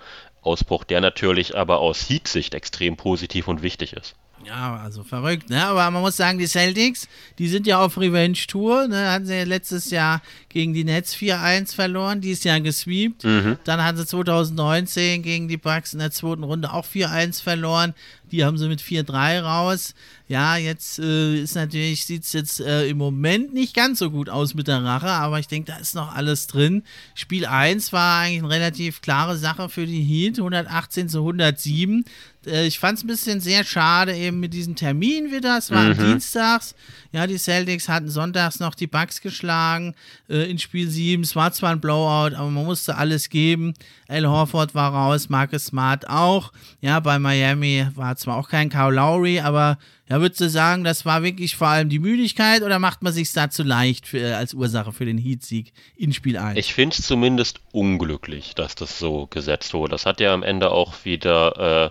Ausbruch, 0.43 0.85
der 0.85 1.01
natürlich 1.01 1.57
aber 1.57 1.81
aus 1.81 2.09
Heat-Sicht 2.09 2.55
extrem 2.55 2.97
positiv 2.97 3.49
und 3.49 3.63
wichtig 3.63 3.93
ist. 3.93 4.17
Ja, 4.47 4.77
also 4.77 5.05
verrückt, 5.05 5.51
ne? 5.51 5.65
Aber 5.65 5.91
man 5.91 6.03
muss 6.03 6.17
sagen, 6.17 6.39
die 6.39 6.47
Celtics, 6.47 7.09
die 7.39 7.49
sind 7.49 7.67
ja 7.67 7.79
auf 7.79 7.99
Revenge-Tour, 7.99 8.89
ne? 8.89 9.11
Hatten 9.11 9.27
sie 9.27 9.35
ja 9.35 9.45
letztes 9.45 9.91
Jahr 9.91 10.23
gegen 10.49 10.73
die 10.73 10.85
Nets 10.85 11.15
4-1 11.15 11.75
verloren, 11.75 12.21
dieses 12.21 12.45
Jahr 12.45 12.61
gesweept. 12.61 13.25
Mhm. 13.25 13.59
Dann 13.65 13.85
hatten 13.85 13.99
sie 13.99 14.07
2019 14.07 15.23
gegen 15.23 15.49
die 15.49 15.59
Bucks 15.59 15.93
in 15.93 15.99
der 15.99 16.11
zweiten 16.11 16.43
Runde 16.43 16.73
auch 16.73 16.87
4-1 16.87 17.43
verloren. 17.43 17.95
Die 18.33 18.45
haben 18.45 18.59
sie 18.59 18.69
mit 18.69 18.81
4-3 18.81 19.41
raus. 19.41 19.95
Ja, 20.29 20.57
jetzt 20.57 21.01
äh, 21.01 21.43
ist 21.43 21.57
natürlich, 21.57 22.07
sieht 22.07 22.23
es 22.23 22.33
jetzt 22.33 22.61
äh, 22.61 22.87
im 22.87 22.99
Moment 22.99 23.53
nicht 23.53 23.75
ganz 23.75 23.99
so 23.99 24.11
gut 24.11 24.29
aus 24.29 24.55
mit 24.55 24.69
der 24.69 24.85
Rache, 24.85 25.09
aber 25.09 25.41
ich 25.41 25.49
denke, 25.49 25.73
da 25.73 25.79
ist 25.79 25.97
noch 25.97 26.15
alles 26.15 26.47
drin. 26.47 26.85
Spiel 27.15 27.47
1 27.47 27.93
war 27.93 28.21
eigentlich 28.21 28.45
eine 28.45 28.51
relativ 28.51 29.01
klare 29.01 29.37
Sache 29.37 29.69
für 29.69 29.87
die 29.87 30.03
Heat, 30.03 30.39
118 30.39 31.09
zu 31.09 31.19
107. 31.19 32.05
Äh, 32.47 32.67
ich 32.67 32.79
fand 32.79 32.99
es 32.99 33.05
ein 33.05 33.09
bisschen 33.09 33.41
sehr 33.41 33.65
schade, 33.65 34.15
eben 34.17 34.41
mit 34.41 34.55
diesem 34.55 34.77
Termin 34.77 35.31
wieder. 35.31 35.59
Es 35.59 35.71
war 35.71 35.83
mhm. 35.83 35.99
Dienstags. 35.99 36.75
Ja, 37.13 37.27
die 37.27 37.39
Celtics 37.39 37.89
hatten 37.89 38.09
sonntags 38.09 38.61
noch 38.61 38.75
die 38.75 38.87
Bucks 38.87 39.21
geschlagen 39.21 39.95
äh, 40.29 40.51
in 40.51 40.59
Spiel 40.59 40.89
7. 40.89 41.23
Es 41.23 41.35
war 41.35 41.53
zwar 41.53 41.71
ein 41.73 41.81
Blowout, 41.81 42.37
aber 42.37 42.51
man 42.51 42.65
musste 42.65 42.97
alles 42.97 43.29
geben. 43.29 43.75
Al 44.09 44.27
Horford 44.27 44.75
war 44.75 44.93
raus, 44.93 45.29
Marcus 45.29 45.67
Smart 45.67 46.09
auch. 46.09 46.53
Ja, 46.81 47.01
bei 47.01 47.19
Miami 47.19 47.87
war 47.95 48.17
zwar 48.21 48.37
auch 48.37 48.49
kein 48.49 48.69
Kyle 48.69 48.91
Lowry, 48.91 49.41
aber 49.41 49.79
ja, 50.09 50.21
würdest 50.21 50.41
du 50.41 50.49
sagen, 50.49 50.85
das 50.85 51.05
war 51.05 51.23
wirklich 51.23 51.57
vor 51.57 51.69
allem 51.69 51.89
die 51.89 51.99
Müdigkeit 51.99 52.63
oder 52.63 52.79
macht 52.79 53.03
man 53.03 53.13
sich 53.13 53.33
da 53.33 53.51
zu 53.51 53.63
leicht 53.63 54.07
für, 54.07 54.19
äh, 54.19 54.33
als 54.33 54.55
Ursache 54.55 54.93
für 54.93 55.05
den 55.05 55.19
Heat-Sieg 55.19 55.73
in 55.97 56.13
Spiel 56.13 56.37
1? 56.37 56.59
Ich 56.59 56.75
finde 56.75 56.97
es 56.99 57.07
zumindest 57.07 57.61
unglücklich, 57.73 58.55
dass 58.55 58.75
das 58.75 58.99
so 58.99 59.27
gesetzt 59.27 59.75
wurde. 59.75 59.93
Das 59.93 60.07
hat 60.07 60.21
ja 60.21 60.35
am 60.35 60.43
Ende 60.43 60.71
auch 60.71 61.05
wieder 61.05 61.91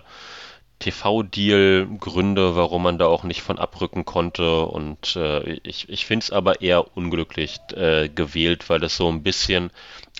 TV-Deal-Gründe, 0.80 2.56
warum 2.56 2.82
man 2.82 2.98
da 2.98 3.06
auch 3.06 3.22
nicht 3.22 3.42
von 3.42 3.58
abrücken 3.58 4.04
konnte. 4.04 4.62
Und 4.62 5.14
äh, 5.14 5.54
ich, 5.62 5.88
ich 5.88 6.06
finde 6.06 6.24
es 6.24 6.32
aber 6.32 6.60
eher 6.62 6.96
unglücklich 6.96 7.60
äh, 7.74 8.08
gewählt, 8.08 8.68
weil 8.68 8.82
es 8.82 8.96
so 8.96 9.08
ein 9.08 9.22
bisschen, 9.22 9.70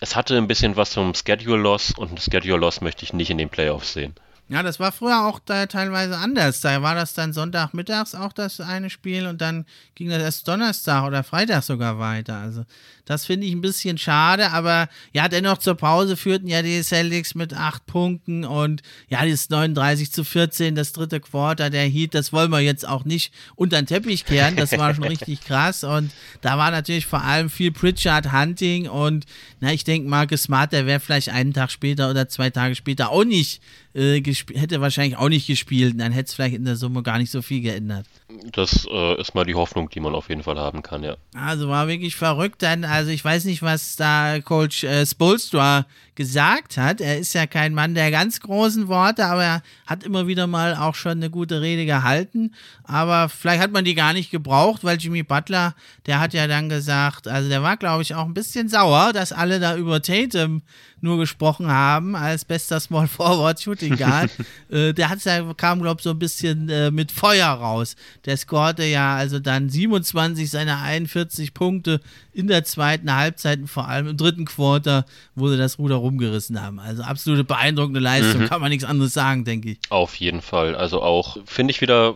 es 0.00 0.16
hatte 0.16 0.36
ein 0.36 0.48
bisschen 0.48 0.76
was 0.76 0.94
vom 0.94 1.14
Schedule-Loss 1.14 1.92
und 1.98 2.12
ein 2.12 2.18
Schedule-Loss 2.18 2.82
möchte 2.82 3.04
ich 3.04 3.12
nicht 3.12 3.30
in 3.30 3.38
den 3.38 3.48
Playoffs 3.48 3.94
sehen. 3.94 4.14
Ja, 4.50 4.64
das 4.64 4.80
war 4.80 4.90
früher 4.90 5.26
auch 5.26 5.38
da 5.38 5.66
teilweise 5.66 6.16
anders. 6.16 6.60
Da 6.60 6.82
war 6.82 6.96
das 6.96 7.14
dann 7.14 7.32
Sonntagmittags 7.32 8.16
auch 8.16 8.32
das 8.32 8.60
eine 8.60 8.90
Spiel 8.90 9.28
und 9.28 9.40
dann 9.40 9.64
ging 9.94 10.08
das 10.08 10.20
erst 10.20 10.48
Donnerstag 10.48 11.06
oder 11.06 11.22
Freitag 11.22 11.62
sogar 11.62 12.00
weiter. 12.00 12.36
Also 12.38 12.64
das 13.04 13.26
finde 13.26 13.46
ich 13.46 13.52
ein 13.52 13.60
bisschen 13.60 13.96
schade, 13.96 14.50
aber 14.50 14.88
ja, 15.12 15.28
dennoch 15.28 15.58
zur 15.58 15.76
Pause 15.76 16.16
führten 16.16 16.48
ja 16.48 16.62
die 16.62 16.82
Celtics 16.82 17.36
mit 17.36 17.54
acht 17.54 17.86
Punkten 17.86 18.44
und 18.44 18.82
ja, 19.08 19.24
das 19.24 19.50
39 19.50 20.10
zu 20.10 20.24
14, 20.24 20.74
das 20.74 20.92
dritte 20.92 21.20
Quarter 21.20 21.70
der 21.70 21.86
Heat, 21.86 22.14
das 22.14 22.32
wollen 22.32 22.50
wir 22.50 22.60
jetzt 22.60 22.86
auch 22.86 23.04
nicht 23.04 23.32
unter 23.54 23.80
den 23.80 23.86
Teppich 23.86 24.24
kehren. 24.24 24.56
Das 24.56 24.76
war 24.76 24.92
schon 24.94 25.04
richtig 25.08 25.42
krass 25.42 25.84
und 25.84 26.10
da 26.40 26.58
war 26.58 26.72
natürlich 26.72 27.06
vor 27.06 27.22
allem 27.22 27.50
viel 27.50 27.70
Pritchard 27.70 28.32
Hunting 28.32 28.88
und 28.88 29.26
na, 29.60 29.72
ich 29.72 29.84
denke, 29.84 30.08
Marcus 30.08 30.42
Smart, 30.42 30.72
der 30.72 30.86
wäre 30.86 30.98
vielleicht 30.98 31.28
einen 31.28 31.52
Tag 31.52 31.70
später 31.70 32.10
oder 32.10 32.28
zwei 32.28 32.50
Tage 32.50 32.74
später 32.74 33.10
auch 33.10 33.24
nicht 33.24 33.60
äh, 33.94 34.22
hätte 34.54 34.80
wahrscheinlich 34.80 35.16
auch 35.16 35.28
nicht 35.28 35.46
gespielt. 35.46 35.98
Dann 35.98 36.12
hätte 36.12 36.28
es 36.28 36.34
vielleicht 36.34 36.56
in 36.56 36.64
der 36.64 36.76
Summe 36.76 37.02
gar 37.02 37.18
nicht 37.18 37.30
so 37.30 37.42
viel 37.42 37.60
geändert. 37.60 38.06
Das 38.52 38.86
äh, 38.90 39.20
ist 39.20 39.34
mal 39.34 39.44
die 39.44 39.54
Hoffnung, 39.54 39.90
die 39.90 40.00
man 40.00 40.14
auf 40.14 40.28
jeden 40.28 40.42
Fall 40.42 40.58
haben 40.58 40.82
kann, 40.82 41.02
ja. 41.02 41.16
Also 41.34 41.68
war 41.68 41.88
wirklich 41.88 42.16
verrückt. 42.16 42.62
Dann, 42.62 42.84
also 42.84 43.10
ich 43.10 43.24
weiß 43.24 43.44
nicht, 43.44 43.62
was 43.62 43.96
da 43.96 44.40
Coach 44.40 44.84
äh, 44.84 45.04
Spolstra 45.04 45.86
gesagt 46.14 46.76
hat. 46.76 47.00
Er 47.00 47.18
ist 47.18 47.32
ja 47.32 47.46
kein 47.46 47.74
Mann 47.74 47.94
der 47.94 48.10
ganz 48.10 48.40
großen 48.40 48.88
Worte, 48.88 49.26
aber 49.26 49.42
er 49.42 49.62
hat 49.86 50.04
immer 50.04 50.26
wieder 50.26 50.46
mal 50.46 50.76
auch 50.76 50.94
schon 50.94 51.12
eine 51.12 51.30
gute 51.30 51.60
Rede 51.60 51.86
gehalten. 51.86 52.54
Aber 52.84 53.28
vielleicht 53.28 53.62
hat 53.62 53.72
man 53.72 53.84
die 53.84 53.94
gar 53.94 54.12
nicht 54.12 54.30
gebraucht, 54.30 54.84
weil 54.84 54.98
Jimmy 54.98 55.22
Butler, 55.22 55.74
der 56.06 56.20
hat 56.20 56.34
ja 56.34 56.46
dann 56.46 56.68
gesagt, 56.68 57.26
also 57.26 57.48
der 57.48 57.62
war, 57.62 57.76
glaube 57.76 58.02
ich, 58.02 58.14
auch 58.14 58.26
ein 58.26 58.34
bisschen 58.34 58.68
sauer, 58.68 59.12
dass 59.12 59.32
alle 59.32 59.60
da 59.60 59.76
über 59.76 60.02
Tatum 60.02 60.62
nur 61.02 61.18
gesprochen 61.18 61.68
haben 61.68 62.14
als 62.14 62.44
bester 62.44 62.80
Small 62.80 63.08
Forward 63.08 63.60
Shooting 63.60 63.96
Guard. 63.96 64.30
äh, 64.70 64.92
der 64.92 65.08
hat's 65.08 65.24
ja, 65.24 65.52
kam, 65.54 65.80
glaube 65.82 66.00
ich, 66.00 66.04
so 66.04 66.10
ein 66.10 66.18
bisschen 66.18 66.68
äh, 66.68 66.90
mit 66.90 67.12
Feuer 67.12 67.48
raus. 67.48 67.96
Der 68.24 68.36
scorte 68.36 68.84
ja 68.84 69.16
also 69.16 69.38
dann 69.38 69.68
27 69.68 70.50
seiner 70.50 70.82
41 70.82 71.54
Punkte 71.54 72.00
in 72.32 72.46
der 72.46 72.64
zweiten 72.64 73.14
Halbzeit 73.14 73.60
und 73.60 73.68
vor 73.68 73.88
allem 73.88 74.08
im 74.08 74.16
dritten 74.16 74.44
Quarter 74.44 75.04
wurde 75.34 75.56
das 75.56 75.78
Ruder 75.78 75.96
rumgerissen 75.96 76.60
haben. 76.60 76.78
Also 76.78 77.02
absolute 77.02 77.44
beeindruckende 77.44 78.00
Leistung, 78.00 78.42
mhm. 78.42 78.46
kann 78.46 78.60
man 78.60 78.70
nichts 78.70 78.84
anderes 78.84 79.12
sagen, 79.12 79.44
denke 79.44 79.72
ich. 79.72 79.78
Auf 79.90 80.14
jeden 80.16 80.42
Fall. 80.42 80.74
Also 80.74 81.02
auch, 81.02 81.38
finde 81.46 81.72
ich 81.72 81.80
wieder 81.80 82.14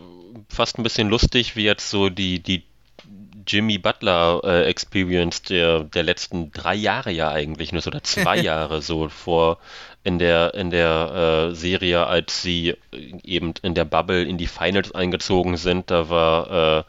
fast 0.49 0.77
ein 0.77 0.83
bisschen 0.83 1.09
lustig, 1.09 1.55
wie 1.55 1.63
jetzt 1.63 1.89
so 1.89 2.09
die, 2.09 2.41
die 2.41 2.63
Jimmy 3.47 3.77
Butler 3.77 4.41
äh, 4.43 4.65
Experience 4.65 5.41
der, 5.43 5.83
der 5.83 6.03
letzten 6.03 6.51
drei 6.51 6.75
Jahre 6.75 7.11
ja 7.11 7.29
eigentlich 7.29 7.71
nur 7.71 7.85
oder 7.85 8.03
zwei 8.03 8.37
Jahre 8.41 8.81
so 8.81 9.09
vor 9.09 9.59
in 10.03 10.19
der 10.19 10.53
in 10.53 10.69
der 10.69 11.49
äh, 11.51 11.55
Serie, 11.55 12.05
als 12.07 12.41
sie 12.41 12.75
eben 13.23 13.53
in 13.61 13.73
der 13.73 13.85
Bubble 13.85 14.23
in 14.23 14.37
die 14.37 14.47
Finals 14.47 14.93
eingezogen 14.93 15.57
sind, 15.57 15.89
da 15.89 16.09
war 16.09 16.79
äh, 16.79 16.83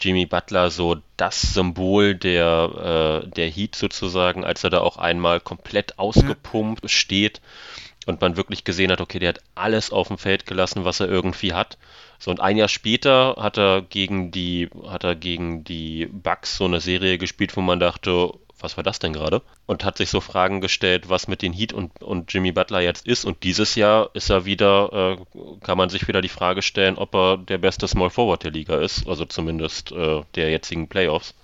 Jimmy 0.00 0.26
Butler 0.26 0.70
so 0.70 0.96
das 1.16 1.54
Symbol 1.54 2.14
der 2.14 3.22
äh, 3.24 3.28
der 3.28 3.48
Heat 3.48 3.74
sozusagen, 3.74 4.44
als 4.44 4.64
er 4.64 4.70
da 4.70 4.80
auch 4.80 4.96
einmal 4.96 5.40
komplett 5.40 5.98
ausgepumpt 5.98 6.90
steht 6.90 7.40
und 8.06 8.20
man 8.20 8.36
wirklich 8.36 8.64
gesehen 8.64 8.90
hat, 8.90 9.00
okay, 9.00 9.18
der 9.18 9.30
hat 9.30 9.40
alles 9.54 9.92
auf 9.92 10.08
dem 10.08 10.18
Feld 10.18 10.46
gelassen, 10.46 10.84
was 10.84 11.00
er 11.00 11.08
irgendwie 11.08 11.52
hat. 11.52 11.78
So, 12.18 12.30
und 12.30 12.40
ein 12.40 12.56
Jahr 12.56 12.68
später 12.68 13.36
hat 13.38 13.58
er 13.58 13.82
gegen 13.82 14.30
die, 14.30 14.68
hat 14.86 15.04
er 15.04 15.14
gegen 15.14 15.64
die 15.64 16.06
Bucks 16.06 16.56
so 16.56 16.64
eine 16.64 16.80
Serie 16.80 17.18
gespielt, 17.18 17.56
wo 17.56 17.60
man 17.60 17.78
dachte, 17.78 18.32
was 18.60 18.76
war 18.76 18.84
das 18.84 18.98
denn 18.98 19.12
gerade? 19.12 19.42
Und 19.66 19.84
hat 19.84 19.98
sich 19.98 20.10
so 20.10 20.20
Fragen 20.20 20.60
gestellt, 20.60 21.08
was 21.08 21.28
mit 21.28 21.42
den 21.42 21.52
Heat 21.52 21.72
und, 21.72 22.02
und 22.02 22.32
Jimmy 22.32 22.52
Butler 22.52 22.80
jetzt 22.80 23.06
ist. 23.06 23.24
Und 23.24 23.44
dieses 23.44 23.76
Jahr 23.76 24.10
ist 24.14 24.30
er 24.30 24.44
wieder, 24.44 25.16
äh, 25.16 25.38
kann 25.62 25.78
man 25.78 25.90
sich 25.90 26.08
wieder 26.08 26.20
die 26.20 26.28
Frage 26.28 26.62
stellen, 26.62 26.98
ob 26.98 27.14
er 27.14 27.36
der 27.36 27.58
beste 27.58 27.86
Small 27.86 28.10
Forward 28.10 28.42
der 28.42 28.50
Liga 28.50 28.78
ist, 28.78 29.06
also 29.08 29.24
zumindest 29.24 29.92
äh, 29.92 30.22
der 30.34 30.50
jetzigen 30.50 30.88
Playoffs. 30.88 31.34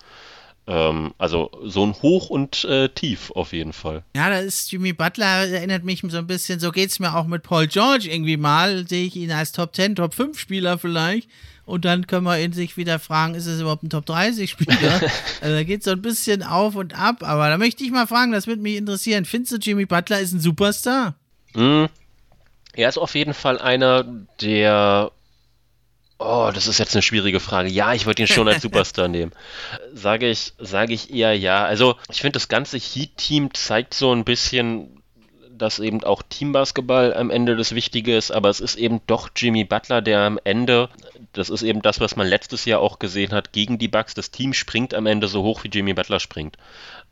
Ähm, 0.66 1.12
also 1.18 1.50
so 1.62 1.84
ein 1.84 1.92
Hoch 2.00 2.30
und 2.30 2.64
äh, 2.64 2.88
Tief 2.88 3.30
auf 3.32 3.52
jeden 3.52 3.74
Fall. 3.74 4.02
Ja, 4.16 4.30
da 4.30 4.38
ist 4.38 4.72
Jimmy 4.72 4.94
Butler, 4.94 5.46
erinnert 5.48 5.84
mich 5.84 6.02
so 6.08 6.16
ein 6.16 6.26
bisschen, 6.26 6.58
so 6.58 6.72
geht 6.72 6.90
es 6.90 6.98
mir 6.98 7.14
auch 7.14 7.26
mit 7.26 7.42
Paul 7.42 7.66
George 7.66 8.08
irgendwie 8.10 8.38
mal, 8.38 8.88
sehe 8.88 9.06
ich 9.06 9.16
ihn 9.16 9.30
als 9.30 9.52
Top 9.52 9.74
10, 9.74 9.96
Top 9.96 10.14
5 10.14 10.38
Spieler 10.38 10.78
vielleicht. 10.78 11.28
Und 11.66 11.84
dann 11.86 12.06
können 12.06 12.24
wir 12.24 12.38
ihn 12.38 12.52
sich 12.52 12.76
wieder 12.76 12.98
fragen, 12.98 13.34
ist 13.34 13.46
es 13.46 13.60
überhaupt 13.60 13.82
ein 13.82 13.90
Top 13.90 14.04
30 14.06 14.50
Spieler? 14.50 15.00
also 15.40 15.54
da 15.54 15.62
geht 15.62 15.82
so 15.82 15.92
ein 15.92 16.02
bisschen 16.02 16.42
auf 16.42 16.76
und 16.76 16.98
ab, 16.98 17.22
aber 17.22 17.48
da 17.48 17.58
möchte 17.58 17.84
ich 17.84 17.90
mal 17.90 18.06
fragen, 18.06 18.32
das 18.32 18.46
würde 18.46 18.62
mich 18.62 18.76
interessieren. 18.76 19.24
Findest 19.24 19.52
du, 19.52 19.56
Jimmy 19.56 19.86
Butler 19.86 20.20
ist 20.20 20.32
ein 20.32 20.40
Superstar? 20.40 21.14
Mm, 21.54 21.86
er 22.74 22.88
ist 22.88 22.98
auf 22.98 23.14
jeden 23.14 23.34
Fall 23.34 23.58
einer, 23.58 24.04
der 24.40 25.10
Oh, 26.26 26.50
das 26.54 26.66
ist 26.66 26.78
jetzt 26.78 26.94
eine 26.94 27.02
schwierige 27.02 27.38
Frage. 27.38 27.68
Ja, 27.68 27.92
ich 27.92 28.06
würde 28.06 28.22
ihn 28.22 28.28
schon 28.28 28.48
als 28.48 28.62
Superstar 28.62 29.08
nehmen. 29.08 29.32
Sage 29.92 30.30
ich, 30.30 30.54
sage 30.58 30.94
ich 30.94 31.12
eher 31.12 31.36
ja. 31.36 31.66
Also, 31.66 31.96
ich 32.10 32.22
finde, 32.22 32.32
das 32.32 32.48
ganze 32.48 32.78
Heat-Team 32.78 33.52
zeigt 33.52 33.92
so 33.92 34.10
ein 34.10 34.24
bisschen, 34.24 35.02
dass 35.50 35.78
eben 35.78 36.02
auch 36.02 36.22
Teambasketball 36.22 37.12
am 37.12 37.28
Ende 37.28 37.56
das 37.56 37.74
Wichtige 37.74 38.16
ist, 38.16 38.30
aber 38.30 38.48
es 38.48 38.60
ist 38.60 38.76
eben 38.76 39.02
doch 39.06 39.28
Jimmy 39.36 39.64
Butler, 39.64 40.00
der 40.00 40.20
am 40.20 40.40
Ende, 40.44 40.88
das 41.34 41.50
ist 41.50 41.62
eben 41.62 41.82
das, 41.82 42.00
was 42.00 42.16
man 42.16 42.26
letztes 42.26 42.64
Jahr 42.64 42.80
auch 42.80 42.98
gesehen 42.98 43.32
hat, 43.32 43.52
gegen 43.52 43.76
die 43.76 43.88
Bucks, 43.88 44.14
das 44.14 44.30
Team 44.30 44.54
springt 44.54 44.94
am 44.94 45.04
Ende 45.04 45.28
so 45.28 45.42
hoch, 45.42 45.62
wie 45.62 45.68
Jimmy 45.68 45.92
Butler 45.92 46.20
springt. 46.20 46.56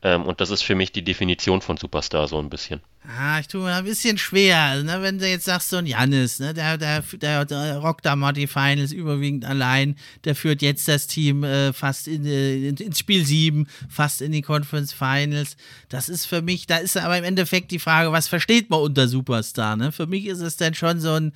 Ähm, 0.02 0.24
und 0.24 0.40
das 0.40 0.48
ist 0.48 0.62
für 0.62 0.74
mich 0.74 0.90
die 0.90 1.04
Definition 1.04 1.60
von 1.60 1.76
Superstar 1.76 2.28
so 2.28 2.38
ein 2.38 2.48
bisschen. 2.48 2.80
Ah, 3.04 3.40
ich 3.40 3.48
tue 3.48 3.62
mir 3.62 3.74
ein 3.74 3.84
bisschen 3.84 4.16
schwer. 4.16 4.58
Also, 4.58 4.86
ne, 4.86 5.02
wenn 5.02 5.18
du 5.18 5.28
jetzt 5.28 5.46
sagst, 5.46 5.70
so 5.70 5.76
ein 5.76 5.86
Jannis, 5.86 6.38
ne, 6.38 6.54
der, 6.54 6.78
der, 6.78 7.02
der, 7.02 7.44
der 7.44 7.78
rockt 7.78 8.06
da 8.06 8.14
mal 8.14 8.32
die 8.32 8.46
Finals 8.46 8.92
überwiegend 8.92 9.44
allein, 9.44 9.96
der 10.22 10.36
führt 10.36 10.62
jetzt 10.62 10.86
das 10.86 11.08
Team 11.08 11.42
äh, 11.42 11.72
fast 11.72 12.06
in, 12.06 12.24
äh, 12.24 12.68
ins 12.68 13.00
Spiel 13.00 13.26
7, 13.26 13.66
fast 13.88 14.22
in 14.22 14.30
die 14.30 14.42
Conference 14.42 14.92
Finals. 14.92 15.56
Das 15.88 16.08
ist 16.08 16.26
für 16.26 16.42
mich, 16.42 16.68
da 16.68 16.76
ist 16.76 16.96
aber 16.96 17.18
im 17.18 17.24
Endeffekt 17.24 17.72
die 17.72 17.80
Frage, 17.80 18.12
was 18.12 18.28
versteht 18.28 18.70
man 18.70 18.80
unter 18.80 19.08
Superstar? 19.08 19.74
Ne? 19.74 19.90
Für 19.90 20.06
mich 20.06 20.26
ist 20.26 20.40
es 20.40 20.56
dann 20.56 20.74
schon 20.74 21.00
so 21.00 21.14
ein, 21.14 21.32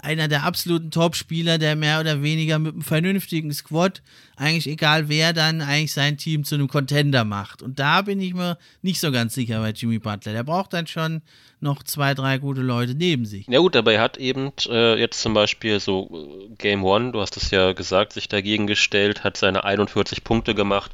einer 0.00 0.26
der 0.26 0.44
absoluten 0.44 0.90
Top-Spieler, 0.90 1.58
der 1.58 1.76
mehr 1.76 2.00
oder 2.00 2.22
weniger 2.22 2.58
mit 2.58 2.72
einem 2.72 2.82
vernünftigen 2.82 3.52
Squad, 3.52 4.00
eigentlich 4.36 4.66
egal 4.66 5.10
wer, 5.10 5.34
dann 5.34 5.60
eigentlich 5.60 5.92
sein 5.92 6.16
Team 6.16 6.44
zu 6.44 6.54
einem 6.54 6.68
Contender 6.68 7.24
macht. 7.24 7.60
Und 7.60 7.78
da 7.78 8.00
bin 8.00 8.22
ich 8.22 8.32
mir 8.32 8.56
nicht 8.80 9.00
so 9.00 9.12
ganz 9.12 9.34
sicher 9.34 9.60
bei 9.60 9.72
Jimmy 9.72 9.98
Butler. 9.98 10.32
Der 10.32 10.44
braucht 10.44 10.72
dann 10.72 10.86
schon 10.86 11.09
dann 11.10 11.22
noch 11.60 11.82
zwei, 11.82 12.14
drei 12.14 12.38
gute 12.38 12.62
Leute 12.62 12.94
neben 12.94 13.26
sich. 13.26 13.46
Ja 13.48 13.58
gut, 13.58 13.76
aber 13.76 13.92
er 13.92 14.00
hat 14.00 14.16
eben 14.16 14.52
äh, 14.68 14.98
jetzt 14.98 15.20
zum 15.20 15.34
Beispiel 15.34 15.78
so 15.80 16.08
äh, 16.12 16.54
Game 16.56 16.84
One, 16.84 17.12
du 17.12 17.20
hast 17.20 17.36
es 17.36 17.50
ja 17.50 17.72
gesagt, 17.72 18.12
sich 18.12 18.28
dagegen 18.28 18.66
gestellt, 18.66 19.24
hat 19.24 19.36
seine 19.36 19.64
41 19.64 20.24
Punkte 20.24 20.54
gemacht, 20.54 20.92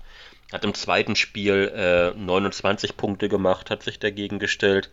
hat 0.52 0.64
im 0.64 0.74
zweiten 0.74 1.16
Spiel 1.16 1.72
äh, 1.74 2.18
29 2.18 2.96
Punkte 2.96 3.28
gemacht, 3.28 3.70
hat 3.70 3.82
sich 3.82 3.98
dagegen 3.98 4.38
gestellt. 4.38 4.90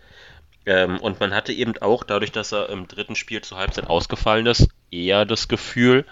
Ähm, 0.66 1.00
und 1.00 1.20
man 1.20 1.34
hatte 1.34 1.52
eben 1.52 1.78
auch, 1.80 2.04
dadurch, 2.04 2.32
dass 2.32 2.54
er 2.54 2.70
im 2.70 2.88
dritten 2.88 3.16
Spiel 3.16 3.42
zur 3.42 3.58
Halbzeit 3.58 3.88
ausgefallen 3.88 4.46
ist, 4.46 4.70
eher 4.92 5.26
das 5.26 5.50
Gefühl, 5.50 6.06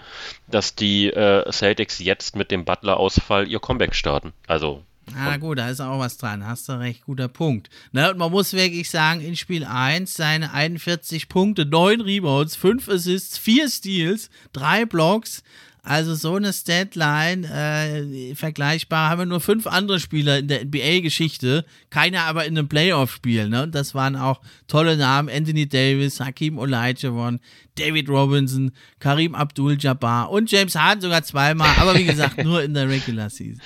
dass 0.46 0.74
die 0.74 1.06
äh, 1.08 1.50
Celtics 1.50 2.00
jetzt 2.00 2.36
mit 2.36 2.50
dem 2.50 2.66
Butler-Ausfall 2.66 3.48
ihr 3.48 3.60
Comeback 3.60 3.94
starten. 3.94 4.34
Also 4.46 4.82
Ah, 5.16 5.36
gut, 5.36 5.58
da 5.58 5.68
ist 5.68 5.80
auch 5.80 5.98
was 5.98 6.16
dran. 6.16 6.46
Hast 6.46 6.68
du 6.68 6.78
recht, 6.78 7.04
guter 7.04 7.28
Punkt. 7.28 7.68
Ne, 7.92 8.10
und 8.10 8.18
man 8.18 8.30
muss 8.30 8.52
wirklich 8.52 8.88
sagen, 8.88 9.20
in 9.20 9.36
Spiel 9.36 9.64
1 9.64 10.14
seine 10.14 10.52
41 10.52 11.28
Punkte, 11.28 11.66
9 11.66 12.00
Rebounds, 12.00 12.56
5 12.56 12.88
Assists, 12.88 13.36
4 13.38 13.68
Steals, 13.68 14.30
3 14.52 14.86
Blocks. 14.86 15.42
Also 15.84 16.14
so 16.14 16.36
eine 16.36 16.52
Statline, 16.52 17.44
äh, 17.44 18.36
vergleichbar, 18.36 19.10
haben 19.10 19.18
wir 19.18 19.26
nur 19.26 19.40
fünf 19.40 19.66
andere 19.66 19.98
Spieler 19.98 20.38
in 20.38 20.46
der 20.46 20.64
NBA-Geschichte, 20.64 21.64
keiner 21.90 22.20
aber 22.22 22.44
in 22.44 22.56
einem 22.56 22.68
Playoff-Spiel. 22.68 23.48
Ne? 23.48 23.64
Und 23.64 23.74
das 23.74 23.92
waren 23.92 24.14
auch 24.14 24.40
tolle 24.68 24.96
Namen, 24.96 25.28
Anthony 25.28 25.68
Davis, 25.68 26.20
Hakim 26.20 26.56
Olajuwon, 26.56 27.40
David 27.74 28.08
Robinson, 28.08 28.70
Karim 29.00 29.34
Abdul-Jabbar 29.34 30.30
und 30.30 30.52
James 30.52 30.76
Harden 30.76 31.00
sogar 31.00 31.24
zweimal, 31.24 31.74
aber 31.78 31.98
wie 31.98 32.04
gesagt, 32.04 32.38
nur 32.44 32.62
in 32.62 32.74
der 32.74 32.88
Regular 32.88 33.28
Season. 33.28 33.60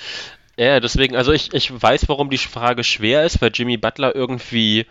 Ja, 0.57 0.79
deswegen, 0.79 1.15
also 1.15 1.31
ich, 1.31 1.53
ich 1.53 1.71
weiß, 1.71 2.09
warum 2.09 2.31
die 2.31 2.39
Frage 2.39 2.83
schwer 2.83 3.23
ist, 3.23 3.41
weil 3.41 3.51
Jimmy 3.53 3.77
Butler 3.77 4.15
irgendwie 4.15 4.87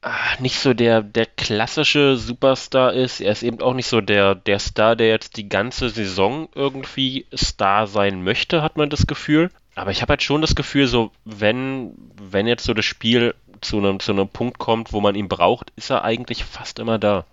ach, 0.00 0.38
nicht 0.38 0.58
so 0.58 0.72
der, 0.72 1.02
der 1.02 1.26
klassische 1.26 2.16
Superstar 2.16 2.94
ist. 2.94 3.20
Er 3.20 3.32
ist 3.32 3.42
eben 3.42 3.60
auch 3.60 3.74
nicht 3.74 3.86
so 3.86 4.00
der, 4.00 4.34
der 4.34 4.58
Star, 4.58 4.96
der 4.96 5.08
jetzt 5.08 5.36
die 5.36 5.50
ganze 5.50 5.90
Saison 5.90 6.48
irgendwie 6.54 7.26
Star 7.36 7.86
sein 7.86 8.24
möchte, 8.24 8.62
hat 8.62 8.78
man 8.78 8.88
das 8.88 9.06
Gefühl. 9.06 9.50
Aber 9.74 9.90
ich 9.90 10.00
habe 10.00 10.12
halt 10.12 10.22
schon 10.22 10.40
das 10.40 10.54
Gefühl, 10.54 10.86
so, 10.86 11.10
wenn, 11.26 11.92
wenn 12.16 12.46
jetzt 12.46 12.64
so 12.64 12.72
das 12.72 12.86
Spiel 12.86 13.34
zu 13.60 13.78
einem, 13.78 14.00
zu 14.00 14.12
einem 14.12 14.28
Punkt 14.28 14.58
kommt, 14.58 14.94
wo 14.94 15.00
man 15.00 15.14
ihn 15.14 15.28
braucht, 15.28 15.72
ist 15.76 15.90
er 15.90 16.04
eigentlich 16.04 16.42
fast 16.42 16.78
immer 16.78 16.98
da. 16.98 17.26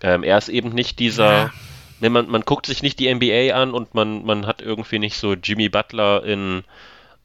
Ähm, 0.00 0.24
er 0.24 0.38
ist 0.38 0.48
eben 0.48 0.70
nicht 0.70 0.98
dieser. 0.98 1.32
Ja 1.32 1.52
ne, 2.02 2.10
man, 2.10 2.28
man 2.28 2.42
guckt 2.42 2.66
sich 2.66 2.82
nicht 2.82 2.98
die 2.98 3.12
NBA 3.12 3.54
an 3.54 3.72
und 3.72 3.94
man, 3.94 4.24
man 4.24 4.46
hat 4.46 4.60
irgendwie 4.60 4.98
nicht 4.98 5.16
so 5.16 5.34
Jimmy 5.34 5.68
Butler 5.68 6.24
in, 6.24 6.64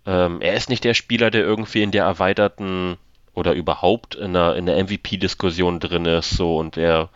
ähm, 0.05 0.39
er 0.39 0.53
ist 0.53 0.69
nicht 0.69 0.83
der 0.83 0.93
Spieler, 0.93 1.31
der 1.31 1.41
irgendwie 1.41 1.81
in 1.81 1.91
der 1.91 2.05
erweiterten 2.05 2.97
oder 3.33 3.53
überhaupt 3.53 4.15
in 4.15 4.33
der, 4.33 4.55
in 4.55 4.67
der 4.67 4.81
MVP-Diskussion 4.83 5.79
drin 5.79 6.05
ist, 6.05 6.29
so 6.31 6.57
und 6.57 6.77
er 6.77 7.09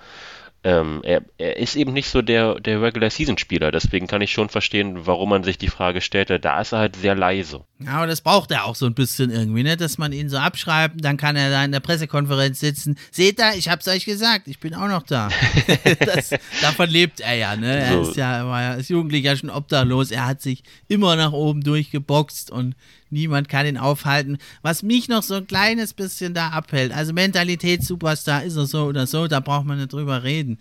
ähm, 0.63 1.01
er, 1.03 1.23
er, 1.39 1.57
ist 1.57 1.75
eben 1.75 1.91
nicht 1.91 2.07
so 2.07 2.21
der, 2.21 2.59
der 2.59 2.81
Regular-Season-Spieler. 2.81 3.71
Deswegen 3.71 4.05
kann 4.05 4.21
ich 4.21 4.31
schon 4.31 4.49
verstehen, 4.49 5.07
warum 5.07 5.29
man 5.29 5.43
sich 5.43 5.57
die 5.57 5.69
Frage 5.69 6.01
stellte. 6.01 6.39
Da 6.39 6.61
ist 6.61 6.71
er 6.71 6.79
halt 6.79 6.95
sehr 6.95 7.15
leise. 7.15 7.65
Ja, 7.79 7.93
aber 7.93 8.07
das 8.07 8.21
braucht 8.21 8.51
er 8.51 8.65
auch 8.65 8.75
so 8.75 8.85
ein 8.85 8.93
bisschen 8.93 9.31
irgendwie, 9.31 9.63
ne? 9.63 9.75
dass 9.75 9.97
man 9.97 10.13
ihn 10.13 10.29
so 10.29 10.37
abschreibt. 10.37 11.03
Dann 11.03 11.17
kann 11.17 11.35
er 11.35 11.49
da 11.49 11.65
in 11.65 11.71
der 11.71 11.79
Pressekonferenz 11.79 12.59
sitzen. 12.59 12.95
Seht 13.09 13.39
ihr, 13.39 13.55
ich 13.55 13.69
hab's 13.69 13.87
euch 13.87 14.05
gesagt, 14.05 14.47
ich 14.47 14.59
bin 14.59 14.75
auch 14.75 14.87
noch 14.87 15.03
da. 15.03 15.29
das, 15.99 16.29
davon 16.61 16.89
lebt 16.89 17.21
er 17.21 17.33
ja. 17.33 17.55
Ne? 17.55 17.79
Er 17.79 18.03
so. 18.03 18.11
ist 18.11 18.17
ja, 18.17 18.45
war 18.45 18.61
ja 18.61 18.71
als 18.71 18.89
Jugendlicher 18.89 19.35
schon 19.35 19.49
obdachlos. 19.49 20.11
Er 20.11 20.27
hat 20.27 20.43
sich 20.43 20.63
immer 20.87 21.15
nach 21.15 21.31
oben 21.31 21.61
durchgeboxt 21.61 22.51
und 22.51 22.75
niemand 23.11 23.49
kann 23.49 23.65
ihn 23.65 23.77
aufhalten. 23.77 24.37
Was 24.61 24.83
mich 24.83 25.07
noch 25.07 25.23
so 25.23 25.35
ein 25.35 25.47
kleines 25.47 25.93
bisschen 25.93 26.33
da 26.33 26.49
abhält, 26.49 26.93
also 26.93 27.13
Mentalität-Superstar 27.13 28.43
ist 28.43 28.55
er 28.55 28.65
so 28.65 28.85
oder 28.85 29.07
so, 29.07 29.27
da 29.27 29.39
braucht 29.39 29.65
man 29.65 29.77
nicht 29.77 29.93
drüber 29.93 30.23
reden. 30.23 30.57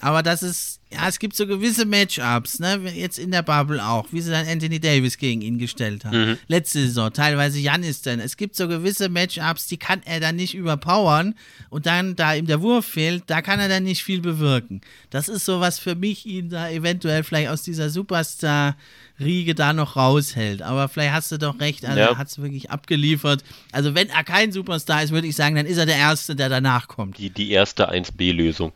Aber 0.00 0.22
das 0.22 0.42
ist, 0.42 0.80
ja, 0.94 1.08
es 1.08 1.18
gibt 1.18 1.36
so 1.36 1.46
gewisse 1.46 1.84
Matchups, 1.84 2.58
ne, 2.60 2.80
jetzt 2.94 3.18
in 3.18 3.30
der 3.30 3.42
Bubble 3.42 3.84
auch, 3.84 4.06
wie 4.12 4.20
sie 4.20 4.30
dann 4.30 4.46
Anthony 4.46 4.80
Davis 4.80 5.18
gegen 5.18 5.42
ihn 5.42 5.58
gestellt 5.58 6.04
haben. 6.04 6.30
Mhm. 6.30 6.38
Letzte 6.46 6.80
Saison, 6.80 7.12
teilweise 7.12 7.58
Janis 7.58 8.02
dann. 8.02 8.20
Es 8.20 8.36
gibt 8.36 8.56
so 8.56 8.68
gewisse 8.68 9.08
Matchups, 9.08 9.66
die 9.66 9.76
kann 9.76 10.00
er 10.04 10.20
dann 10.20 10.36
nicht 10.36 10.54
überpowern 10.54 11.34
und 11.70 11.86
dann, 11.86 12.16
da 12.16 12.34
ihm 12.34 12.46
der 12.46 12.62
Wurf 12.62 12.86
fehlt, 12.86 13.24
da 13.26 13.42
kann 13.42 13.60
er 13.60 13.68
dann 13.68 13.84
nicht 13.84 14.04
viel 14.04 14.20
bewirken. 14.20 14.80
Das 15.10 15.28
ist 15.28 15.44
so 15.44 15.60
was 15.60 15.78
für 15.78 15.94
mich, 15.94 16.26
ihn 16.26 16.50
da 16.50 16.70
eventuell 16.70 17.24
vielleicht 17.24 17.48
aus 17.48 17.62
dieser 17.62 17.88
Superstar- 17.90 18.76
Riege 19.20 19.54
da 19.54 19.72
noch 19.72 19.96
raushält. 19.96 20.62
Aber 20.62 20.88
vielleicht 20.88 21.12
hast 21.12 21.30
du 21.30 21.38
doch 21.38 21.60
recht, 21.60 21.84
also 21.84 21.98
ja. 21.98 22.06
er 22.08 22.18
hat 22.18 22.28
es 22.28 22.40
wirklich 22.40 22.70
abgeliefert. 22.70 23.44
Also 23.70 23.94
wenn 23.94 24.08
er 24.08 24.24
kein 24.24 24.50
Superstar 24.50 25.02
ist, 25.02 25.12
würde 25.12 25.28
ich 25.28 25.36
sagen, 25.36 25.54
dann 25.54 25.66
ist 25.66 25.78
er 25.78 25.86
der 25.86 25.96
Erste, 25.96 26.34
der 26.34 26.48
danach 26.48 26.88
kommt. 26.88 27.18
Die, 27.18 27.30
die 27.30 27.50
erste 27.50 27.90
1B-Lösung. 27.90 28.72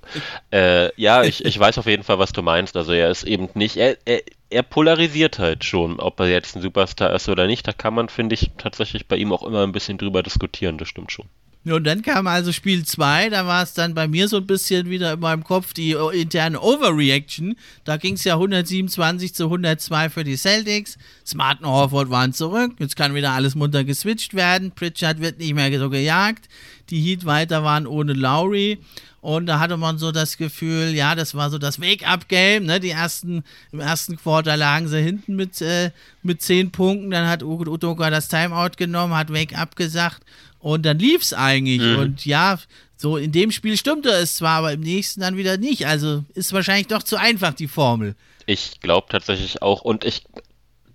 äh, 0.52 0.90
ja, 1.00 1.24
ich, 1.24 1.44
ich 1.44 1.58
weiß 1.58 1.78
auf 1.78 1.86
jeden 1.86 2.04
Fall, 2.04 2.07
was 2.16 2.32
du 2.32 2.42
meinst. 2.42 2.76
Also 2.76 2.92
er 2.92 3.10
ist 3.10 3.24
eben 3.24 3.48
nicht, 3.54 3.76
er, 3.76 3.98
er, 4.04 4.22
er 4.50 4.62
polarisiert 4.62 5.38
halt 5.38 5.64
schon, 5.64 6.00
ob 6.00 6.20
er 6.20 6.28
jetzt 6.28 6.56
ein 6.56 6.62
Superstar 6.62 7.12
ist 7.12 7.28
oder 7.28 7.46
nicht. 7.46 7.66
Da 7.66 7.72
kann 7.72 7.94
man, 7.94 8.08
finde 8.08 8.34
ich, 8.34 8.52
tatsächlich 8.56 9.06
bei 9.08 9.16
ihm 9.16 9.32
auch 9.32 9.42
immer 9.42 9.64
ein 9.64 9.72
bisschen 9.72 9.98
drüber 9.98 10.22
diskutieren. 10.22 10.78
Das 10.78 10.88
stimmt 10.88 11.12
schon. 11.12 11.26
Und 11.72 11.84
dann 11.84 12.02
kam 12.02 12.26
also 12.26 12.52
Spiel 12.52 12.84
2, 12.84 13.30
da 13.30 13.46
war 13.46 13.62
es 13.62 13.74
dann 13.74 13.94
bei 13.94 14.08
mir 14.08 14.28
so 14.28 14.38
ein 14.38 14.46
bisschen 14.46 14.90
wieder 14.90 15.12
in 15.14 15.20
meinem 15.20 15.44
Kopf 15.44 15.72
die 15.72 15.92
interne 15.92 16.60
Overreaction. 16.60 17.56
Da 17.84 17.96
ging 17.96 18.14
es 18.14 18.24
ja 18.24 18.34
127 18.34 19.34
zu 19.34 19.44
102 19.44 20.10
für 20.10 20.24
die 20.24 20.36
Celtics. 20.36 20.98
Smart 21.26 21.60
und 21.60 21.68
Horford 21.68 22.10
waren 22.10 22.32
zurück. 22.32 22.72
Jetzt 22.78 22.96
kann 22.96 23.14
wieder 23.14 23.32
alles 23.32 23.54
munter 23.54 23.84
geswitcht 23.84 24.34
werden. 24.34 24.72
Pritchard 24.72 25.20
wird 25.20 25.38
nicht 25.38 25.54
mehr 25.54 25.76
so 25.78 25.90
gejagt. 25.90 26.48
Die 26.90 27.00
Heat 27.00 27.24
weiter 27.24 27.64
waren 27.64 27.86
ohne 27.86 28.12
Lowry. 28.12 28.78
Und 29.20 29.46
da 29.46 29.58
hatte 29.58 29.76
man 29.76 29.98
so 29.98 30.12
das 30.12 30.36
Gefühl, 30.36 30.94
ja, 30.94 31.16
das 31.16 31.34
war 31.34 31.50
so 31.50 31.58
das 31.58 31.80
Wake-up-Game. 31.80 32.64
Ne? 32.64 32.78
Die 32.78 32.90
ersten, 32.90 33.42
im 33.72 33.80
ersten 33.80 34.16
Quarter 34.16 34.56
lagen 34.56 34.86
sie 34.86 35.02
hinten 35.02 35.34
mit, 35.34 35.60
äh, 35.60 35.90
mit 36.22 36.40
10 36.40 36.70
Punkten. 36.70 37.10
Dann 37.10 37.26
hat 37.26 37.42
Udoka 37.42 38.10
das 38.10 38.28
Timeout 38.28 38.76
genommen, 38.76 39.14
hat 39.14 39.32
Wake-up 39.32 39.74
gesagt. 39.74 40.22
Und 40.68 40.84
dann 40.84 40.98
lief 40.98 41.22
es 41.22 41.32
eigentlich. 41.32 41.80
Mhm. 41.80 41.98
Und 41.98 42.26
ja, 42.26 42.58
so 42.94 43.16
in 43.16 43.32
dem 43.32 43.50
Spiel 43.50 43.78
stimmte 43.78 44.10
es 44.10 44.34
zwar, 44.34 44.58
aber 44.58 44.72
im 44.74 44.80
nächsten 44.80 45.22
dann 45.22 45.38
wieder 45.38 45.56
nicht. 45.56 45.86
Also 45.86 46.24
ist 46.34 46.52
wahrscheinlich 46.52 46.88
doch 46.88 47.02
zu 47.02 47.16
einfach 47.16 47.54
die 47.54 47.68
Formel. 47.68 48.14
Ich 48.44 48.80
glaube 48.80 49.06
tatsächlich 49.10 49.62
auch. 49.62 49.80
Und 49.80 50.04
ich 50.04 50.24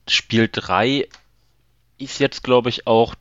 Spiel 0.08 0.48
3 0.52 1.08
ist 1.98 2.20
jetzt, 2.20 2.44
glaube 2.44 2.70
ich, 2.70 2.86
auch 2.86 3.16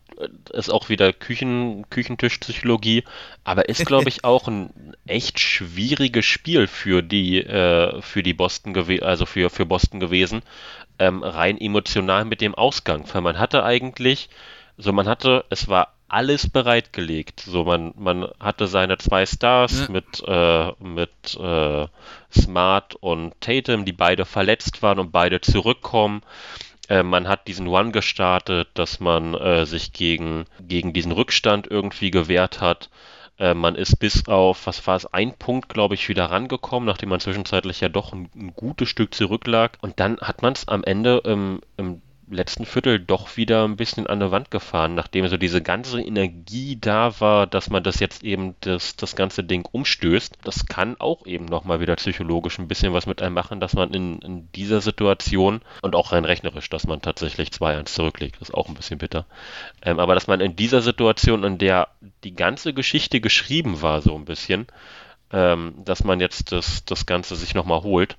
ist 0.53 0.71
auch 0.71 0.91
wieder 0.91 1.13
Küchen, 1.15 1.89
Küchentischpsychologie, 1.89 3.03
aber 3.45 3.69
ist, 3.71 3.87
glaube 3.87 4.11
ich, 4.11 4.25
auch 4.25 4.47
ein 4.47 4.95
echt 5.07 5.41
schwieriges 5.41 6.27
Spiel 6.27 6.67
für 6.67 7.03
die, 7.03 7.39
äh, 7.39 8.01
für 8.03 8.23
die 8.23 8.35
Boston 8.35 8.75
gewesen, 8.75 9.05
also 9.05 9.25
für, 9.25 9.49
für 9.49 9.65
Boston 9.65 10.01
gewesen, 10.01 10.43
ähm, 10.99 11.23
rein 11.23 11.59
emotional 11.59 12.27
mit 12.27 12.43
dem 12.43 12.55
Ausgang. 12.55 13.05
Weil 13.11 13.23
man 13.23 13.39
hatte 13.39 13.65
eigentlich, 13.65 14.29
so 14.77 14.93
man 14.93 15.09
hatte, 15.09 15.47
es 15.49 15.67
war 15.67 15.95
alles 16.13 16.49
bereitgelegt. 16.49 17.41
So, 17.41 17.65
man, 17.65 17.95
man 17.97 18.29
hatte 18.39 18.67
seine 18.67 18.99
zwei 18.99 19.25
Stars 19.27 19.81
ja. 19.81 19.93
mit, 19.93 20.23
äh, 20.27 20.73
mit 20.83 21.37
äh, 21.41 21.87
Smart 22.31 22.95
und 22.97 23.41
Tatum, 23.41 23.85
die 23.85 23.93
beide 23.93 24.25
verletzt 24.25 24.83
waren 24.83 24.99
und 24.99 25.11
beide 25.13 25.41
zurückkommen. 25.41 26.23
Äh, 26.89 27.03
man 27.03 27.29
hat 27.29 27.49
diesen 27.49 27.67
One 27.67 27.93
gestartet, 27.93 28.69
dass 28.75 29.01
man 29.01 29.35
äh, 29.35 29.65
sich 29.65 29.93
gegen, 29.93 30.45
gegen 30.61 30.93
diesen 30.93 31.13
Rückstand 31.13 31.67
irgendwie 31.67 32.11
gewehrt 32.11 32.61
hat. 32.61 32.91
Äh, 33.39 33.55
man 33.55 33.75
ist 33.75 33.97
bis 33.97 34.29
auf, 34.29 34.67
was 34.67 34.87
war 34.87 34.97
es, 34.97 35.07
ein 35.07 35.33
Punkt, 35.39 35.71
glaube 35.71 35.95
ich, 35.95 36.09
wieder 36.09 36.27
rangekommen, 36.27 36.87
nachdem 36.87 37.09
man 37.09 37.21
zwischenzeitlich 37.21 37.81
ja 37.81 37.89
doch 37.89 38.13
ein, 38.13 38.29
ein 38.37 38.53
gutes 38.55 38.89
Stück 38.89 39.15
zurücklag. 39.15 39.79
Und 39.81 39.99
dann 39.99 40.19
hat 40.21 40.43
man 40.43 40.53
es 40.53 40.69
am 40.69 40.85
Ende 40.85 41.23
im, 41.25 41.61
im 41.79 42.03
letzten 42.33 42.65
Viertel 42.67 42.99
doch 42.99 43.37
wieder 43.37 43.65
ein 43.65 43.77
bisschen 43.77 44.07
an 44.07 44.21
der 44.21 44.31
Wand 44.31 44.51
gefahren, 44.51 44.95
nachdem 44.95 45.29
so 45.29 45.37
diese 45.37 45.63
ganze 45.63 46.01
Energie 46.01 46.77
da 46.81 47.21
war, 47.21 47.47
dass 47.47 47.71
man 47.71 47.83
das 47.83 48.01
jetzt 48.01 48.25
eben 48.25 48.55
das, 48.61 48.97
das 48.97 49.17
ganze 49.17 49.45
Ding 49.45 49.69
umstößt. 49.71 50.39
Das 50.45 50.67
kann 50.67 50.97
auch 50.99 51.27
eben 51.27 51.45
nochmal 51.45 51.81
wieder 51.81 51.97
psychologisch 51.97 52.59
ein 52.59 52.69
bisschen 52.69 52.93
was 52.93 53.07
mit 53.07 53.23
einem 53.23 53.35
machen, 53.35 53.61
dass 53.61 53.75
man 53.75 53.93
in, 53.93 54.19
in 54.21 54.51
dieser 54.53 54.81
Situation 54.81 55.61
und 55.83 55.95
auch 55.95 56.13
rein 56.13 56.25
rechnerisch, 56.25 56.69
dass 56.71 56.87
man 56.87 57.03
tatsächlich 57.03 57.51
2-1 57.51 57.87
zurücklegt, 57.87 58.41
ist 58.41 58.55
auch 58.55 58.69
ein 58.69 58.75
bisschen 58.75 58.99
bitter. 58.99 59.27
Ähm, 59.83 59.99
aber 59.99 60.15
dass 60.15 60.27
man 60.27 60.41
in 60.41 60.57
dieser 60.57 60.83
Situation, 60.83 61.45
in 61.45 61.59
der 61.59 61.89
die 62.25 62.35
ganze 62.35 62.73
Geschichte 62.73 63.21
geschrieben 63.21 63.83
war, 63.83 64.03
so 64.03 64.15
ein 64.17 64.25
bisschen, 64.25 64.67
ähm, 65.33 65.75
dass 65.85 66.05
man 66.05 66.21
jetzt 66.21 66.53
das, 66.53 66.85
das 66.85 67.07
Ganze 67.07 67.37
sich 67.37 67.55
nochmal 67.55 67.83
holt 67.83 68.17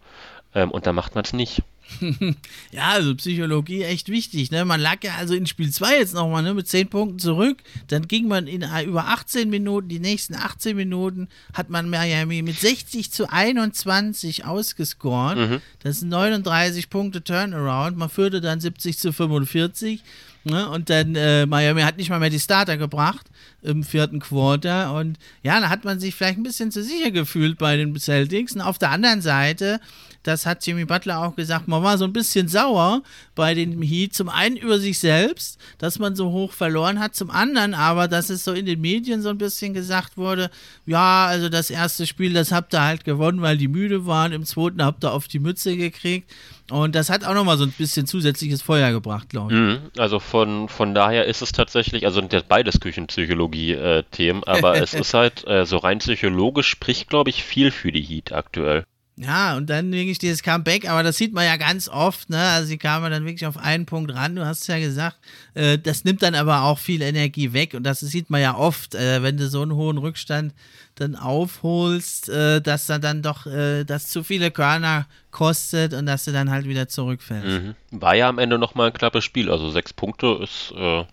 ähm, 0.55 0.71
und 0.71 0.87
da 0.87 0.93
macht 0.93 1.15
man 1.15 1.23
es 1.23 1.33
nicht. 1.33 1.63
ja, 2.71 2.89
also 2.89 3.15
Psychologie 3.15 3.83
echt 3.83 4.09
wichtig. 4.09 4.51
Ne? 4.51 4.65
Man 4.65 4.79
lag 4.79 5.03
ja 5.03 5.15
also 5.15 5.33
in 5.33 5.45
Spiel 5.45 5.71
2 5.71 5.97
jetzt 5.97 6.13
nochmal 6.13 6.43
ne, 6.43 6.53
mit 6.53 6.67
10 6.67 6.89
Punkten 6.89 7.19
zurück. 7.19 7.57
Dann 7.87 8.07
ging 8.07 8.27
man 8.27 8.47
in 8.47 8.61
äh, 8.61 8.83
über 8.83 9.07
18 9.07 9.49
Minuten, 9.49 9.89
die 9.89 9.99
nächsten 9.99 10.35
18 10.35 10.75
Minuten 10.75 11.27
hat 11.53 11.69
man 11.69 11.89
Miami 11.89 12.41
mit 12.41 12.59
60 12.59 13.11
zu 13.11 13.31
21 13.31 14.45
ausgescored. 14.45 15.37
Mhm. 15.37 15.61
Das 15.79 15.99
sind 15.99 16.09
39 16.09 16.89
Punkte 16.89 17.23
Turnaround. 17.23 17.97
Man 17.97 18.09
führte 18.09 18.41
dann 18.41 18.59
70 18.59 18.97
zu 18.97 19.13
45. 19.13 20.03
Ne? 20.45 20.69
Und 20.69 20.89
dann 20.89 21.15
äh, 21.15 21.45
Miami 21.45 21.81
hat 21.81 21.97
nicht 21.97 22.09
mal 22.09 22.19
mehr 22.19 22.29
die 22.29 22.39
Starter 22.39 22.77
gebracht 22.77 23.27
im 23.61 23.83
vierten 23.83 24.19
Quarter. 24.19 24.93
Und 24.93 25.17
ja, 25.41 25.59
da 25.59 25.69
hat 25.69 25.85
man 25.85 25.99
sich 25.99 26.15
vielleicht 26.15 26.37
ein 26.37 26.43
bisschen 26.43 26.71
zu 26.71 26.83
sicher 26.83 27.11
gefühlt 27.11 27.57
bei 27.57 27.77
den 27.77 27.97
Celtics. 27.97 28.53
Und 28.53 28.61
auf 28.61 28.77
der 28.77 28.91
anderen 28.91 29.21
Seite 29.21 29.79
das 30.23 30.45
hat 30.45 30.65
Jimmy 30.65 30.85
Butler 30.85 31.19
auch 31.19 31.35
gesagt, 31.35 31.67
man 31.67 31.83
war 31.83 31.97
so 31.97 32.05
ein 32.05 32.13
bisschen 32.13 32.47
sauer 32.47 33.03
bei 33.35 33.53
den 33.53 33.81
Heat. 33.81 34.13
Zum 34.13 34.29
einen 34.29 34.55
über 34.55 34.79
sich 34.79 34.99
selbst, 34.99 35.59
dass 35.77 35.99
man 35.99 36.15
so 36.15 36.31
hoch 36.31 36.53
verloren 36.53 36.99
hat, 36.99 37.15
zum 37.15 37.29
anderen 37.29 37.73
aber, 37.73 38.07
dass 38.07 38.29
es 38.29 38.43
so 38.43 38.53
in 38.53 38.65
den 38.65 38.81
Medien 38.81 39.21
so 39.21 39.29
ein 39.29 39.37
bisschen 39.37 39.73
gesagt 39.73 40.17
wurde, 40.17 40.49
ja, 40.85 41.25
also 41.25 41.49
das 41.49 41.69
erste 41.69 42.07
Spiel, 42.07 42.33
das 42.33 42.51
habt 42.51 42.73
ihr 42.73 42.81
halt 42.81 43.03
gewonnen, 43.03 43.41
weil 43.41 43.57
die 43.57 43.67
müde 43.67 44.05
waren, 44.05 44.31
im 44.31 44.45
zweiten 44.45 44.83
habt 44.83 45.03
ihr 45.03 45.11
auf 45.11 45.27
die 45.27 45.39
Mütze 45.39 45.75
gekriegt. 45.75 46.31
Und 46.71 46.95
das 46.95 47.09
hat 47.09 47.25
auch 47.25 47.33
nochmal 47.33 47.57
so 47.57 47.65
ein 47.65 47.73
bisschen 47.77 48.07
zusätzliches 48.07 48.61
Feuer 48.61 48.91
gebracht, 48.91 49.29
glaube 49.29 49.53
ich. 49.53 49.59
Mhm, 49.59 49.79
also 49.97 50.19
von, 50.19 50.69
von 50.69 50.95
daher 50.95 51.25
ist 51.25 51.41
es 51.41 51.51
tatsächlich, 51.51 52.05
also 52.05 52.21
sind 52.21 52.31
jetzt 52.31 52.47
beides 52.47 52.79
Küchenpsychologie-Themen, 52.79 54.43
äh, 54.43 54.49
aber 54.49 54.75
es 54.81 54.93
ist 54.93 55.13
halt 55.13 55.45
äh, 55.45 55.65
so 55.65 55.77
rein 55.77 55.99
psychologisch 55.99 56.67
spricht, 56.67 57.09
glaube 57.09 57.29
ich, 57.29 57.43
viel 57.43 57.71
für 57.71 57.91
die 57.91 58.01
Heat 58.01 58.31
aktuell. 58.31 58.85
Ja, 59.15 59.55
und 59.57 59.69
dann 59.69 59.91
wirklich 59.91 60.17
dieses 60.17 60.41
Comeback, 60.41 60.89
aber 60.89 61.03
das 61.03 61.17
sieht 61.17 61.33
man 61.33 61.45
ja 61.45 61.55
ganz 61.57 61.87
oft, 61.87 62.31
ne? 62.31 62.39
Also 62.39 62.67
sie 62.67 62.79
kamen 62.79 63.11
dann 63.11 63.25
wirklich 63.25 63.45
auf 63.45 63.57
einen 63.57 63.85
Punkt 63.85 64.11
ran, 64.11 64.35
du 64.35 64.43
hast 64.43 64.61
es 64.61 64.67
ja 64.67 64.79
gesagt. 64.79 65.17
Äh, 65.53 65.77
das 65.77 66.03
nimmt 66.03 66.23
dann 66.23 66.33
aber 66.33 66.63
auch 66.63 66.79
viel 66.79 67.03
Energie 67.03 67.53
weg 67.53 67.75
und 67.75 67.83
das 67.83 67.99
sieht 67.99 68.31
man 68.31 68.41
ja 68.41 68.55
oft, 68.55 68.95
äh, 68.95 69.21
wenn 69.21 69.37
du 69.37 69.47
so 69.47 69.61
einen 69.61 69.75
hohen 69.75 69.99
Rückstand 69.99 70.53
dann 70.95 71.15
aufholst, 71.15 72.29
äh, 72.29 72.59
dass 72.59 72.87
da 72.87 72.97
dann 72.97 73.21
doch 73.21 73.45
äh, 73.45 73.83
das 73.83 74.07
zu 74.07 74.23
viele 74.23 74.49
Körner 74.49 75.05
kostet 75.29 75.93
und 75.93 76.07
dass 76.07 76.25
du 76.25 76.31
dann 76.31 76.49
halt 76.49 76.67
wieder 76.67 76.87
zurückfällst. 76.87 77.63
Mhm. 77.63 77.75
War 77.91 78.15
ja 78.15 78.27
am 78.27 78.39
Ende 78.39 78.57
nochmal 78.57 78.87
ein 78.87 78.93
knappes 78.93 79.23
Spiel, 79.23 79.51
also 79.51 79.69
sechs 79.69 79.93
Punkte 79.93 80.39
ist 80.41 80.73
äh, 80.75 81.03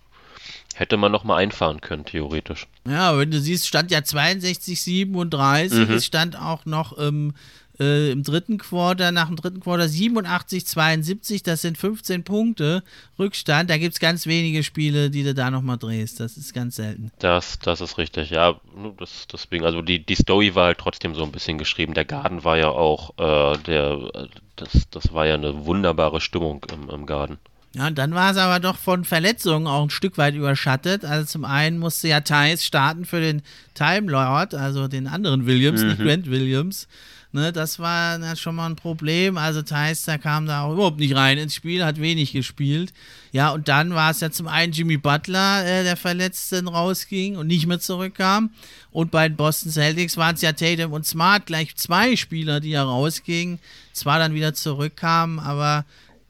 hätte 0.75 0.97
man 0.97 1.13
noch 1.13 1.25
mal 1.25 1.37
einfahren 1.37 1.83
können, 1.83 2.07
theoretisch. 2.07 2.67
Ja, 2.89 3.17
wenn 3.19 3.31
du 3.31 3.39
siehst, 3.39 3.67
stand 3.67 3.91
ja 3.91 4.03
62, 4.03 4.81
37, 4.81 5.79
mhm. 5.79 5.95
es 5.95 6.07
stand 6.07 6.41
auch 6.41 6.65
noch 6.65 6.97
im 6.97 7.35
äh, 7.81 8.13
im 8.13 8.23
dritten 8.23 8.59
Quarter, 8.59 9.11
nach 9.11 9.29
dem 9.29 9.37
dritten 9.37 9.61
Quarter 9.61 9.89
87, 9.89 10.67
72, 10.67 11.43
das 11.43 11.63
sind 11.63 11.79
15 11.79 12.23
Punkte 12.23 12.83
Rückstand. 13.19 13.71
Da 13.71 13.79
gibt 13.79 13.95
es 13.95 14.01
ganz 14.01 14.27
wenige 14.27 14.63
Spiele, 14.63 15.11
die 15.11 15.25
du 15.25 15.35
da 15.35 15.51
nochmal 15.51 15.79
drehst. 15.79 16.21
Das 16.21 16.37
ist 16.37 16.53
ganz 16.53 16.77
selten. 16.77 17.11
Das, 17.19 17.59
das 17.59 17.81
ist 17.81 17.99
richtig, 17.99 18.31
ja. 18.31 18.61
Das, 18.99 19.27
deswegen, 19.33 19.65
also 19.65 19.83
die, 19.83 20.05
die 20.05 20.15
Story 20.15 20.55
war 20.55 20.67
halt 20.67 20.79
trotzdem 20.79 21.15
so 21.15 21.25
ein 21.25 21.33
bisschen 21.33 21.59
geschrieben. 21.59 21.95
Der 21.95 22.05
Garten 22.05 22.45
war 22.45 22.59
ja 22.59 22.69
auch, 22.69 23.11
äh, 23.19 23.59
der, 23.67 24.29
das, 24.57 24.89
das 24.91 25.13
war 25.15 25.27
ja 25.27 25.35
eine 25.35 25.65
wunderbare 25.65 26.21
Stimmung 26.21 26.65
im, 26.73 26.91
im 26.91 27.07
Garten. 27.07 27.39
Ja, 27.73 27.87
und 27.87 27.99
dann 27.99 28.15
war 28.15 28.33
es 28.33 28.37
aber 28.37 28.59
doch 28.59 28.77
von 28.77 29.05
Verletzungen 29.05 29.69
auch 29.69 29.85
ein 29.85 29.91
Stück 29.91 30.19
weit 30.19 30.35
überschattet. 30.35 31.05
Also 31.05 31.27
zum 31.27 31.45
einen 31.45 31.79
musste 31.79 32.09
ja 32.09 32.21
Thais 32.21 32.65
starten 32.65 33.05
für 33.05 33.21
den 33.21 33.43
Time 33.75 34.11
Lord, 34.11 34.55
also 34.55 34.89
den 34.89 35.07
anderen 35.07 35.47
Williams, 35.47 35.83
mhm. 35.83 35.89
nicht 35.89 36.01
Grant 36.01 36.31
Williams. 36.31 36.89
Ne, 37.33 37.53
das 37.53 37.79
war 37.79 38.19
na, 38.19 38.35
schon 38.35 38.57
mal 38.57 38.67
ein 38.67 38.75
Problem. 38.75 39.39
Also 39.39 39.63
Theister 39.63 40.19
kam 40.19 40.47
da 40.47 40.63
auch 40.65 40.73
überhaupt 40.73 40.99
nicht 40.99 41.15
rein 41.15 41.39
ins 41.39 41.55
Spiel, 41.55 41.85
hat 41.85 42.01
wenig 42.01 42.33
gespielt. 42.33 42.93
Ja, 43.31 43.51
und 43.51 43.69
dann 43.69 43.95
war 43.95 44.11
es 44.11 44.19
ja 44.19 44.33
zum 44.33 44.49
einen 44.49 44.73
Jimmy 44.73 44.97
Butler, 44.97 45.65
äh, 45.65 45.85
der 45.85 45.97
verletzt 45.97 46.53
rausging 46.53 47.37
und 47.37 47.47
nicht 47.47 47.69
mehr 47.69 47.79
zurückkam. 47.79 48.51
Und 48.91 49.13
bei 49.13 49.29
den 49.29 49.37
Boston 49.37 49.71
Celtics 49.71 50.17
waren 50.17 50.35
es 50.35 50.43
ja 50.43 50.53
Tatum 50.53 50.93
und 50.93 51.07
Smart, 51.07 51.47
gleich 51.47 51.77
zwei 51.77 52.17
Spieler, 52.17 52.59
die 52.59 52.71
ja 52.71 52.83
rausgingen, 52.83 53.61
zwar 53.93 54.19
dann 54.19 54.35
wieder 54.35 54.53
zurückkamen, 54.53 55.39
aber 55.39 55.85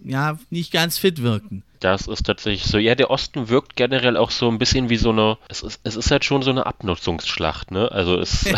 ja, 0.04 0.38
nicht 0.50 0.70
ganz 0.70 0.98
fit 0.98 1.22
wirkten. 1.22 1.62
Das 1.80 2.06
ist 2.06 2.26
tatsächlich 2.26 2.64
so. 2.64 2.78
Ja, 2.78 2.94
der 2.94 3.10
Osten 3.10 3.48
wirkt 3.48 3.74
generell 3.74 4.16
auch 4.16 4.30
so 4.30 4.48
ein 4.48 4.58
bisschen 4.58 4.90
wie 4.90 4.96
so 4.96 5.10
eine. 5.10 5.38
Es 5.48 5.62
ist, 5.62 5.80
es 5.82 5.96
ist 5.96 6.10
halt 6.10 6.24
schon 6.24 6.42
so 6.42 6.50
eine 6.50 6.66
Abnutzungsschlacht, 6.66 7.70
ne? 7.70 7.90
Also 7.90 8.18
es. 8.18 8.44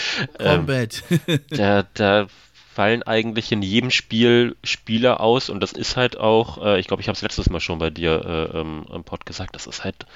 ähm, 0.38 0.66
da, 1.50 1.84
da 1.94 2.26
fallen 2.72 3.02
eigentlich 3.02 3.52
in 3.52 3.62
jedem 3.62 3.90
Spiel 3.90 4.54
Spieler 4.62 5.20
aus 5.20 5.50
und 5.50 5.60
das 5.60 5.72
ist 5.72 5.96
halt 5.96 6.18
auch, 6.18 6.64
äh, 6.64 6.78
ich 6.78 6.86
glaube, 6.86 7.00
ich 7.00 7.08
habe 7.08 7.16
es 7.16 7.22
letztes 7.22 7.50
Mal 7.50 7.60
schon 7.60 7.78
bei 7.78 7.90
dir 7.90 8.52
äh, 8.54 8.60
im 8.60 9.02
Pod 9.04 9.26
gesagt, 9.26 9.54
das 9.54 9.66
ist 9.66 9.82
halt 9.82 10.06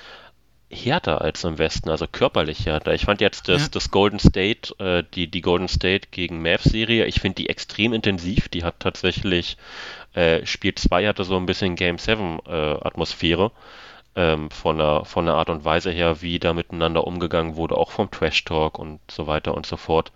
härter 0.71 1.21
als 1.21 1.43
im 1.45 1.59
Westen, 1.59 1.91
also 1.91 2.07
körperlich 2.07 2.67
härter. 2.67 2.95
Ich 2.95 3.07
fand 3.07 3.21
jetzt 3.21 3.49
das, 3.49 3.63
ja. 3.63 3.69
das 3.69 3.91
Golden 3.91 4.19
State, 4.19 4.75
äh, 4.79 5.03
die, 5.15 5.29
die 5.29 5.41
Golden 5.41 5.69
State 5.69 6.09
gegen 6.11 6.43
Mavs-Serie, 6.43 7.07
ich 7.07 7.21
finde 7.21 7.37
die 7.37 7.49
extrem 7.49 7.93
intensiv. 7.93 8.49
Die 8.49 8.63
hat 8.63 8.79
tatsächlich 8.79 9.57
äh, 10.15 10.45
Spiel 10.47 10.75
2 10.75 11.07
hatte 11.07 11.25
so 11.25 11.37
ein 11.37 11.47
bisschen 11.47 11.77
Game 11.77 11.99
7 11.99 12.41
äh, 12.47 12.51
Atmosphäre. 12.51 13.53
Ähm, 14.17 14.51
von, 14.51 14.79
der, 14.79 15.05
von 15.05 15.27
der 15.27 15.35
Art 15.35 15.51
und 15.51 15.65
Weise 15.65 15.93
her, 15.93 16.21
wie 16.21 16.41
da 16.41 16.53
miteinander 16.53 17.07
umgegangen 17.07 17.55
wurde, 17.55 17.77
auch 17.77 17.93
vom 17.93 18.11
Trash 18.11 18.45
Talk 18.45 18.77
und 18.79 18.99
so 19.09 19.29
weiter 19.29 19.55
und 19.55 19.67
so 19.67 19.77
fort. 19.77 20.11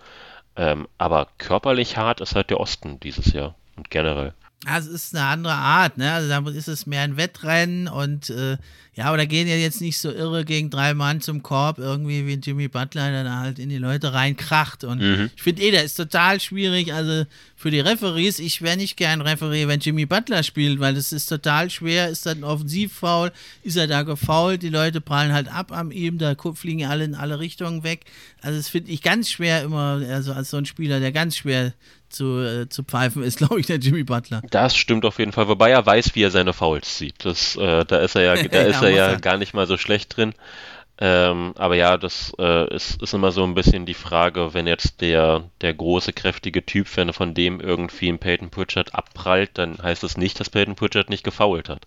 Ähm, 0.57 0.89
aber 0.99 1.29
körperlich 1.39 1.97
hart 1.97 2.21
ist 2.21 2.35
halt 2.35 2.51
der 2.51 2.59
Osten 2.61 2.99
dieses 3.01 3.33
Jahr 3.33 3.55
und 3.77 3.91
generell. 3.91 4.35
Also 4.67 4.91
es 4.91 5.07
ist 5.07 5.17
eine 5.17 5.27
andere 5.27 5.55
Art, 5.55 5.99
ne? 5.99 6.13
Also 6.13 6.29
da 6.29 6.51
ist 6.51 6.69
es 6.69 6.87
mehr 6.87 7.03
ein 7.03 7.17
Wettrennen 7.17 7.87
und 7.87 8.31
äh, 8.31 8.57
ja, 8.97 9.07
aber 9.07 9.17
da 9.17 9.25
gehen 9.25 9.49
ja 9.49 9.57
jetzt 9.57 9.81
nicht 9.81 9.99
so 9.99 10.11
irre 10.11 10.45
gegen 10.45 10.71
drei 10.71 10.95
Mann 10.95 11.21
zum 11.21 11.43
Korb, 11.43 11.79
irgendwie 11.79 12.29
wie 12.29 12.35
Jimmy 12.35 12.69
Butler, 12.69 13.11
der 13.11 13.25
da 13.25 13.39
halt 13.41 13.59
in 13.59 13.69
die 13.69 13.79
Leute 13.79 14.13
reinkracht. 14.13 14.85
Und 14.85 15.01
mhm. 15.01 15.31
ich 15.35 15.43
finde 15.43 15.63
eh, 15.63 15.73
der 15.73 15.83
ist 15.83 15.97
total 15.97 16.41
schwierig. 16.41 16.95
Also 16.95 17.27
für 17.57 17.73
die 17.73 17.81
Referees, 17.81 18.39
ich 18.39 18.63
wäre 18.63 18.77
nicht 18.77 18.97
gern 18.97 19.21
Referee, 19.21 19.67
wenn 19.67 19.81
Jimmy 19.81 20.07
Butler 20.07 20.45
spielt, 20.45 20.79
weil 20.79 20.95
das 20.95 21.13
ist 21.13 21.27
total 21.27 21.71
schwer. 21.71 22.09
Ist 22.09 22.25
das 22.25 22.37
ein 22.37 22.45
Offensivfoul? 22.45 23.33
Ist 23.65 23.77
er 23.77 23.89
da 23.89 24.03
gefault? 24.03 24.63
Die 24.63 24.69
Leute 24.69 25.01
prallen 25.01 25.33
halt 25.33 25.49
ab 25.49 25.73
am 25.73 25.91
ihm, 25.91 26.19
da 26.19 26.37
fliegen 26.55 26.87
alle 26.87 27.05
in 27.05 27.17
alle 27.17 27.41
Richtungen 27.41 27.83
weg. 27.83 28.05
Also 28.43 28.59
das 28.59 28.69
finde 28.69 28.93
ich 28.93 29.03
ganz 29.03 29.29
schwer 29.29 29.65
immer, 29.65 30.03
also 30.09 30.33
als 30.33 30.51
so 30.51 30.57
ein 30.57 30.67
Spieler, 30.67 31.01
der 31.01 31.11
ganz 31.11 31.37
schwer 31.37 31.73
zu, 32.15 32.39
äh, 32.39 32.69
zu 32.69 32.85
pfeifen 32.85 33.23
ist, 33.23 33.39
glaube 33.39 33.61
ich, 33.61 33.67
der 33.67 33.77
Jimmy 33.77 34.05
Butler. 34.05 34.43
Das 34.51 34.77
stimmt 34.77 35.05
auf 35.05 35.19
jeden 35.19 35.33
Fall, 35.33 35.49
wobei 35.49 35.71
er 35.71 35.85
weiß, 35.85 36.15
wie 36.15 36.23
er 36.23 36.31
seine 36.31 36.53
Fouls 36.53 36.99
sieht. 36.99 37.25
Das, 37.25 37.57
äh, 37.57 37.85
da 37.85 37.99
ist 37.99 38.15
er 38.15 38.23
ja, 38.23 38.43
da 38.49 38.63
ist 38.63 38.83
er 38.83 38.91
ja 38.91 39.15
gar 39.17 39.37
nicht 39.37 39.55
mal 39.55 39.67
so 39.67 39.77
schlecht 39.77 40.17
drin. 40.17 40.35
Ähm, 40.97 41.55
aber 41.57 41.75
ja, 41.75 41.97
das 41.97 42.33
äh, 42.39 42.73
ist, 42.73 43.03
ist 43.03 43.15
immer 43.15 43.33
so 43.33 43.43
ein 43.43 43.55
bisschen 43.55 43.85
die 43.85 43.95
Frage, 43.95 44.55
wenn 44.55 44.69
jetzt 44.69 45.01
der, 45.01 45.43
der 45.61 45.75
große, 45.75 46.13
kräftige 46.13 46.65
Typ, 46.65 46.87
wenn 46.97 47.13
von 47.13 47.35
dem 47.35 47.61
irgendwie 47.61 48.09
ein 48.09 48.21
Peyton 48.21 48.51
Pritchard 48.51 48.95
abprallt, 48.95 49.51
dann 49.55 49.77
heißt 49.83 50.05
das 50.05 50.17
nicht, 50.17 50.39
dass 50.39 50.51
Peyton 50.51 50.77
Pritchard 50.77 51.11
nicht 51.11 51.25
gefoult 51.25 51.69
hat. 51.69 51.85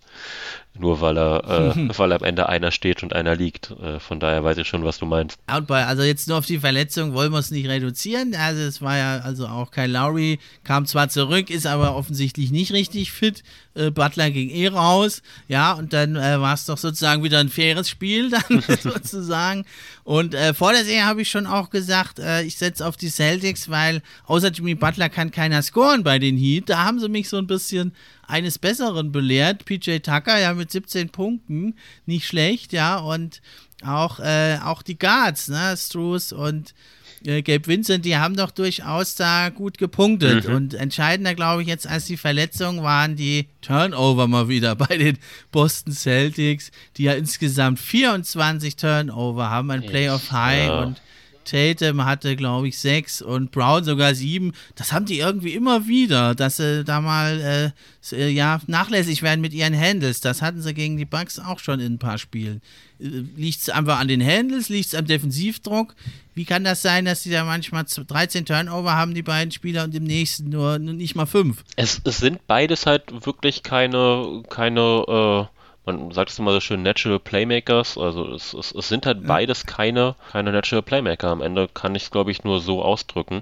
Nur 0.80 1.02
weil 1.02 1.18
er, 1.18 1.76
äh, 1.78 1.98
weil 1.98 2.12
am 2.14 2.24
Ende 2.24 2.50
einer 2.50 2.72
steht 2.72 3.04
und 3.04 3.14
einer 3.14 3.36
liegt. 3.36 3.72
Äh, 3.72 4.00
von 4.00 4.20
daher 4.20 4.44
weiß 4.44 4.58
ich 4.58 4.68
schon, 4.68 4.84
was 4.84 5.00
du 5.00 5.06
meinst. 5.06 5.40
also 5.48 6.04
jetzt 6.04 6.28
nur 6.28 6.38
auf 6.38 6.46
die 6.46 6.60
Verletzung 6.60 7.14
wollen 7.14 7.32
wir 7.32 7.40
es 7.40 7.52
nicht 7.52 7.68
reduzieren. 7.68 8.36
Also 8.36 8.62
es 8.62 8.82
war 8.82 8.98
ja 8.98 9.20
also 9.20 9.48
auch 9.48 9.72
Kyle 9.72 9.88
Lowry, 9.88 10.40
kam 10.64 10.86
zwar 10.86 11.10
zurück, 11.10 11.50
ist 11.50 11.66
aber 11.66 11.96
offensichtlich 11.96 12.52
nicht 12.52 12.72
richtig 12.72 13.12
fit. 13.12 13.44
Äh, 13.78 13.92
Butler 13.92 14.32
ging 14.32 14.50
eh 14.50 14.68
raus. 14.68 15.22
Ja, 15.48 15.74
und 15.74 15.94
dann 15.94 16.16
äh, 16.16 16.40
war 16.42 16.54
es 16.54 16.66
doch 16.66 16.78
sozusagen 16.78 17.24
wieder 17.24 17.40
ein 17.40 17.50
faires 17.50 17.90
Spiel 17.90 18.30
dann 18.50 18.62
sozusagen. 18.82 19.66
Und 20.04 20.34
äh, 20.34 20.54
vor 20.54 20.72
der 20.72 20.86
Serie 20.86 21.06
habe 21.06 21.22
ich 21.22 21.30
schon 21.30 21.46
auch 21.46 21.70
gesagt, 21.70 22.20
äh, 22.20 22.44
ich 22.44 22.58
setze 22.58 22.86
auf 22.86 22.98
die 22.98 23.10
Celtics, 23.10 23.70
weil 23.70 24.02
außer 24.26 24.50
Jimmy 24.50 24.76
Butler 24.76 25.10
kann 25.10 25.32
keiner 25.32 25.62
scoren 25.62 26.04
bei 26.04 26.20
den 26.20 26.38
Heat. 26.38 26.70
Da 26.70 26.84
haben 26.84 27.00
sie 27.00 27.10
mich 27.10 27.30
so 27.30 27.38
ein 27.38 27.48
bisschen 27.48 27.94
eines 28.28 28.60
Besseren 28.60 29.12
belehrt. 29.12 29.66
PJ 29.66 30.00
Tucker 30.00 30.38
ja 30.38 30.54
mit 30.54 30.72
17 30.72 31.10
Punkten, 31.10 31.76
nicht 32.06 32.28
schlecht, 32.28 32.74
ja, 32.74 32.98
und 32.98 33.42
auch, 33.84 34.20
äh, 34.20 34.60
auch 34.64 34.82
die 34.82 34.98
Guards, 34.98 35.48
ne, 35.48 35.76
Struce 35.78 36.34
und 36.34 36.74
äh, 37.26 37.42
Gabe 37.42 37.68
Vincent, 37.68 38.06
die 38.06 38.18
haben 38.18 38.36
doch 38.36 38.52
durchaus 38.52 39.16
da 39.16 39.50
gut 39.50 39.78
gepunktet. 39.78 40.48
Mhm. 40.48 40.56
Und 40.56 40.74
entscheidender, 40.74 41.36
glaube 41.36 41.62
ich, 41.62 41.68
jetzt 41.68 41.88
als 41.88 42.06
die 42.06 42.18
Verletzungen 42.18 42.84
waren 42.84 43.16
die 43.16 43.48
Turnover 43.62 44.28
mal 44.28 44.50
wieder 44.50 44.76
bei 44.76 44.98
den 44.98 45.18
Boston 45.52 45.94
Celtics, 45.94 46.72
die 46.98 47.04
ja 47.04 47.14
insgesamt 47.14 47.80
24 47.80 48.76
Turnover 48.76 49.50
haben, 49.50 49.72
ein 49.72 49.86
Playoff 49.86 50.32
High 50.32 50.68
ja. 50.68 50.80
und 50.82 51.02
Tatum 51.48 52.06
hatte, 52.06 52.36
glaube 52.36 52.68
ich, 52.68 52.78
sechs 52.78 53.22
und 53.22 53.52
Brown 53.52 53.84
sogar 53.84 54.14
sieben. 54.14 54.54
Das 54.76 54.92
haben 54.92 55.06
die 55.06 55.20
irgendwie 55.20 55.54
immer 55.54 55.88
wieder, 55.88 56.36
dass 56.36 56.58
sie 56.58 56.84
da 56.84 57.02
mal 57.02 57.74
äh, 58.12 58.16
äh 58.16 58.30
ja, 58.30 58.60
nachlässig 58.68 59.24
werden 59.24 59.42
mit 59.42 59.54
ihren 59.54 59.78
Handles. 59.78 60.22
Das 60.22 60.42
hatten 60.42 60.62
sie 60.62 60.74
gegen 60.74 60.98
die 60.98 61.06
Bucks 61.06 61.40
auch 61.40 61.60
schon 61.60 61.80
in 61.80 61.94
ein 61.94 62.00
paar 62.00 62.18
Spielen. 62.18 62.62
Äh, 63.00 63.24
liegt 63.36 63.62
es 63.62 63.70
einfach 63.70 64.00
an 64.00 64.08
den 64.08 64.24
Handles? 64.24 64.70
Liegt 64.70 64.88
es 64.88 64.96
am 64.96 65.06
Defensivdruck? 65.06 65.96
Wie 66.36 66.46
kann 66.46 66.64
das 66.64 66.82
sein, 66.82 67.06
dass 67.06 67.24
sie 67.24 67.32
da 67.32 67.46
manchmal 67.46 67.86
13 67.86 68.46
Turnover 68.46 68.94
haben, 68.94 69.14
die 69.14 69.24
beiden 69.24 69.52
Spieler, 69.52 69.86
und 69.86 69.96
im 69.96 70.04
nächsten 70.04 70.50
nur, 70.50 70.78
nur 70.78 70.94
nicht 70.94 71.16
mal 71.16 71.26
fünf? 71.26 71.64
Es, 71.76 72.02
es 72.04 72.18
sind 72.18 72.46
beides 72.46 72.86
halt 72.86 73.26
wirklich 73.26 73.64
keine, 73.64 74.44
keine 74.50 75.50
äh 75.50 75.57
man 75.88 76.12
sagt 76.12 76.30
es 76.30 76.38
immer 76.38 76.52
so 76.52 76.60
schön, 76.60 76.84
Natural 76.84 77.20
Playmakers. 77.20 77.98
Also 77.98 78.28
es, 78.34 78.54
es, 78.54 78.74
es 78.74 78.88
sind 78.90 79.06
halt 79.06 79.26
beides 79.26 79.66
keine, 79.66 80.16
keine 80.32 80.52
Natural 80.52 80.84
Playmaker. 80.84 81.30
Am 81.30 81.42
Ende 81.42 81.68
kann 81.68 81.96
ich 81.96 82.04
es, 82.04 82.12
glaube 82.12 82.30
ich, 82.30 82.44
nur 82.44 82.60
so 82.60 82.84
ausdrücken. 82.84 83.42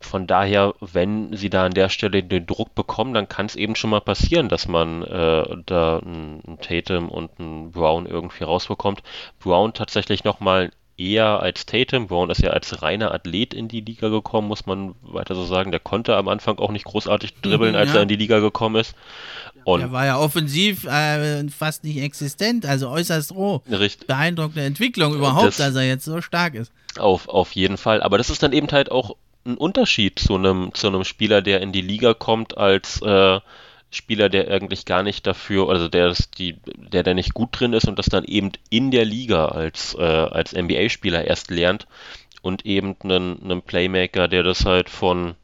Von 0.00 0.26
daher, 0.26 0.74
wenn 0.80 1.34
sie 1.34 1.48
da 1.48 1.64
an 1.64 1.72
der 1.72 1.88
Stelle 1.88 2.22
den 2.22 2.46
Druck 2.46 2.74
bekommen, 2.74 3.14
dann 3.14 3.28
kann 3.28 3.46
es 3.46 3.56
eben 3.56 3.74
schon 3.74 3.90
mal 3.90 4.02
passieren, 4.02 4.50
dass 4.50 4.68
man 4.68 5.02
äh, 5.02 5.56
da 5.64 5.98
einen 5.98 6.58
Tatum 6.60 7.08
und 7.08 7.30
einen 7.40 7.72
Brown 7.72 8.04
irgendwie 8.04 8.44
rausbekommt. 8.44 9.02
Brown 9.40 9.72
tatsächlich 9.72 10.22
nochmal 10.22 10.70
eher 10.96 11.40
als 11.40 11.66
Tatum. 11.66 12.06
Brown 12.06 12.30
ist 12.30 12.42
ja 12.42 12.50
als 12.50 12.82
reiner 12.82 13.12
Athlet 13.12 13.54
in 13.54 13.68
die 13.68 13.80
Liga 13.80 14.08
gekommen, 14.08 14.48
muss 14.48 14.66
man 14.66 14.94
weiter 15.02 15.34
so 15.34 15.44
sagen. 15.44 15.70
Der 15.70 15.80
konnte 15.80 16.16
am 16.16 16.28
Anfang 16.28 16.58
auch 16.58 16.70
nicht 16.70 16.84
großartig 16.84 17.34
dribbeln, 17.42 17.72
mhm, 17.72 17.78
als 17.78 17.90
ja. 17.90 17.96
er 17.96 18.02
in 18.02 18.08
die 18.08 18.16
Liga 18.16 18.40
gekommen 18.40 18.76
ist. 18.76 18.94
Und 19.64 19.80
er 19.80 19.92
war 19.92 20.06
ja 20.06 20.18
offensiv 20.18 20.84
äh, 20.84 21.48
fast 21.48 21.84
nicht 21.84 21.98
existent, 21.98 22.66
also 22.66 22.90
äußerst 22.90 23.34
roh. 23.34 23.62
Richtig. 23.70 24.06
Beeindruckende 24.06 24.62
Entwicklung 24.62 25.14
überhaupt, 25.14 25.46
das, 25.46 25.56
dass 25.56 25.74
er 25.74 25.86
jetzt 25.86 26.04
so 26.04 26.20
stark 26.20 26.54
ist. 26.54 26.70
Auf, 26.98 27.28
auf 27.28 27.52
jeden 27.52 27.78
Fall. 27.78 28.02
Aber 28.02 28.18
das 28.18 28.30
ist 28.30 28.42
dann 28.42 28.52
eben 28.52 28.68
halt 28.70 28.90
auch 28.90 29.16
ein 29.46 29.56
Unterschied 29.56 30.18
zu 30.18 30.36
einem, 30.36 30.72
zu 30.74 30.86
einem 30.86 31.04
Spieler, 31.04 31.42
der 31.42 31.60
in 31.60 31.72
die 31.72 31.80
Liga 31.80 32.14
kommt, 32.14 32.56
als 32.56 33.00
äh, 33.02 33.40
Spieler, 33.94 34.28
der 34.28 34.50
eigentlich 34.50 34.84
gar 34.84 35.02
nicht 35.02 35.26
dafür, 35.26 35.68
also 35.68 35.88
der 35.88 36.08
das, 36.08 36.30
die, 36.30 36.56
der 36.76 37.02
da 37.02 37.14
nicht 37.14 37.34
gut 37.34 37.50
drin 37.52 37.72
ist 37.72 37.86
und 37.86 37.98
das 37.98 38.06
dann 38.06 38.24
eben 38.24 38.52
in 38.70 38.90
der 38.90 39.04
Liga 39.04 39.46
als, 39.46 39.94
äh, 39.94 40.02
als 40.02 40.52
NBA-Spieler 40.52 41.24
erst 41.24 41.50
lernt 41.50 41.86
und 42.42 42.66
eben 42.66 42.96
einen, 43.02 43.42
einen 43.42 43.62
Playmaker, 43.62 44.28
der 44.28 44.42
das 44.42 44.64
halt 44.64 44.90
von, 44.90 45.34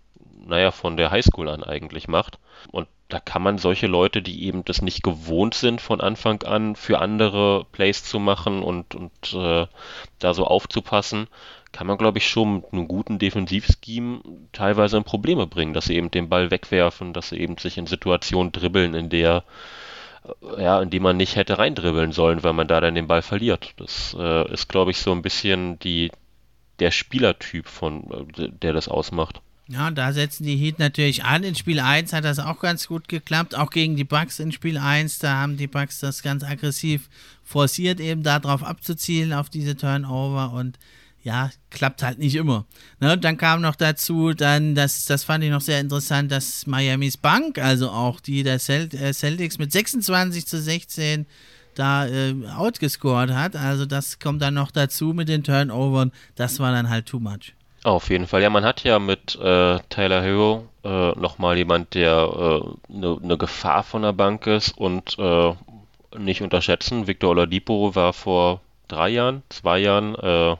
naja, 0.47 0.71
von 0.71 0.97
der 0.97 1.11
Highschool 1.11 1.49
an 1.49 1.65
eigentlich 1.65 2.09
macht. 2.09 2.39
Und 2.71 2.89
da 3.09 3.19
kann 3.19 3.43
man 3.43 3.59
solche 3.59 3.87
Leute, 3.87 4.23
die 4.23 4.45
eben 4.45 4.65
das 4.65 4.83
nicht 4.83 5.03
gewohnt 5.03 5.55
sind, 5.55 5.81
von 5.81 6.01
Anfang 6.01 6.43
an 6.43 6.77
für 6.77 7.01
andere 7.01 7.65
Plays 7.73 8.05
zu 8.05 8.19
machen 8.19 8.63
und, 8.63 8.95
und 8.95 9.33
äh, 9.33 9.67
da 10.19 10.35
so 10.35 10.45
aufzupassen, 10.47 11.27
kann 11.73 11.87
man, 11.87 11.99
glaube 11.99 12.19
ich, 12.19 12.29
schon 12.29 12.57
mit 12.57 12.73
einem 12.73 12.89
guten 12.89 13.19
Defensivscheme 13.19 14.21
teilweise 14.53 14.97
in 14.97 15.05
Probleme 15.05 15.47
bringen, 15.47 15.73
dass 15.73 15.87
sie 15.87 15.95
eben 15.95 16.11
den 16.11 16.29
Ball 16.29 16.51
wegwerfen, 16.51 17.13
dass 17.13 17.31
sie 17.31 17.39
eben 17.39 17.59
sich 17.59 17.79
in 17.79 17.87
Situationen 17.87 18.53
dribbeln, 18.53 18.95
in 18.95 19.09
der 19.09 19.45
äh, 20.25 20.63
ja, 20.63 20.83
in 20.83 20.91
die 20.91 21.01
man 21.01 21.17
nicht 21.17 21.37
hätte 21.37 21.59
reindribbeln 21.59 22.13
sollen, 22.13 22.43
weil 22.43 22.53
man 22.53 22.69
da 22.69 22.81
dann 22.81 22.95
den 22.95 23.07
Ball 23.07 23.23
verliert. 23.23 23.75
Das 23.77 24.17
äh, 24.19 24.53
ist, 24.53 24.69
glaube 24.69 24.91
ich, 24.91 24.99
so 24.99 25.13
ein 25.13 25.23
bisschen 25.23 25.79
die, 25.79 26.11
der 26.79 26.91
Spielertyp 26.91 27.69
von, 27.69 28.29
äh, 28.37 28.49
der 28.49 28.73
das 28.73 28.89
ausmacht. 28.89 29.41
Ja, 29.69 29.89
da 29.93 30.13
setzen 30.13 30.45
die 30.45 30.57
Heat 30.57 30.81
natürlich 30.81 31.23
an. 31.23 31.45
In 31.45 31.55
Spiel 31.55 31.79
1 31.79 32.13
hat 32.13 32.25
das 32.25 32.41
auch 32.41 32.59
ganz 32.59 32.89
gut 32.89 33.07
geklappt, 33.07 33.55
auch 33.55 33.71
gegen 33.71 33.95
die 33.95 34.03
Bucks 34.03 34.41
in 34.41 34.51
Spiel 34.51 34.77
1. 34.77 35.21
Da 35.21 35.37
haben 35.37 35.57
die 35.57 35.69
Bucks 35.69 36.01
das 36.01 36.25
ganz 36.25 36.43
aggressiv 36.43 37.09
forciert, 37.45 38.01
eben 38.01 38.25
darauf 38.25 38.65
abzuzielen, 38.65 39.33
auf 39.33 39.49
diese 39.49 39.77
Turnover 39.77 40.53
und 40.53 40.77
ja, 41.23 41.51
klappt 41.71 42.03
halt 42.03 42.19
nicht 42.19 42.35
immer. 42.35 42.65
Ne, 42.99 43.19
dann 43.19 43.37
kam 43.37 43.61
noch 43.61 43.77
dazu, 43.77 44.33
dann, 44.33 44.75
das, 44.75 45.05
das 45.05 45.25
fand 45.25 45.45
ich 45.45 45.51
noch 45.51 45.61
sehr 45.61 45.81
interessant, 45.81 46.33
dass 46.33 46.67
Miamis 46.67 47.17
Bank, 47.17 47.59
also 47.59 47.91
auch 47.91 48.21
die 48.21 48.43
der 48.43 48.55
äh, 48.55 49.13
Celtics 49.13 49.59
mit 49.59 49.73
26 49.73 50.47
zu 50.47 50.61
16 50.61 51.27
da 51.75 52.07
äh, 52.07 52.35
outgescored 52.57 53.31
hat. 53.31 53.57
Also 53.57 53.87
das 53.87 54.19
kommt 54.19 54.43
dann 54.43 54.55
noch 54.55 54.71
dazu 54.71 55.13
mit 55.13 55.29
den 55.29 55.45
Turnovern. 55.45 56.13
Das 56.37 56.59
war 56.59 56.73
dann 56.73 56.89
halt 56.89 57.07
too 57.07 57.21
much. 57.21 57.55
Auf 57.83 58.11
jeden 58.11 58.27
Fall. 58.27 58.43
Ja, 58.43 58.51
man 58.51 58.65
hat 58.65 58.85
ja 58.85 58.99
mit 58.99 59.37
äh, 59.37 59.79
Tyler 59.89 60.23
Hero 60.23 60.69
äh, 60.85 61.13
nochmal 61.13 61.57
jemand, 61.57 61.95
der 61.95 62.69
eine 62.89 63.07
äh, 63.07 63.27
ne 63.27 63.39
Gefahr 63.39 63.83
von 63.83 64.03
der 64.03 64.13
Bank 64.13 64.47
ist 64.47 64.77
und 64.77 65.19
äh, 65.19 65.55
nicht 66.19 66.43
unterschätzen. 66.43 67.07
Victor 67.07 67.31
Oladipo 67.31 67.95
war 67.95 68.13
vor 68.13 68.61
drei 68.89 69.11
Jahren, 69.11 69.43
zwei 69.49 69.79
Jahren 69.79 70.15
äh, 70.17 70.57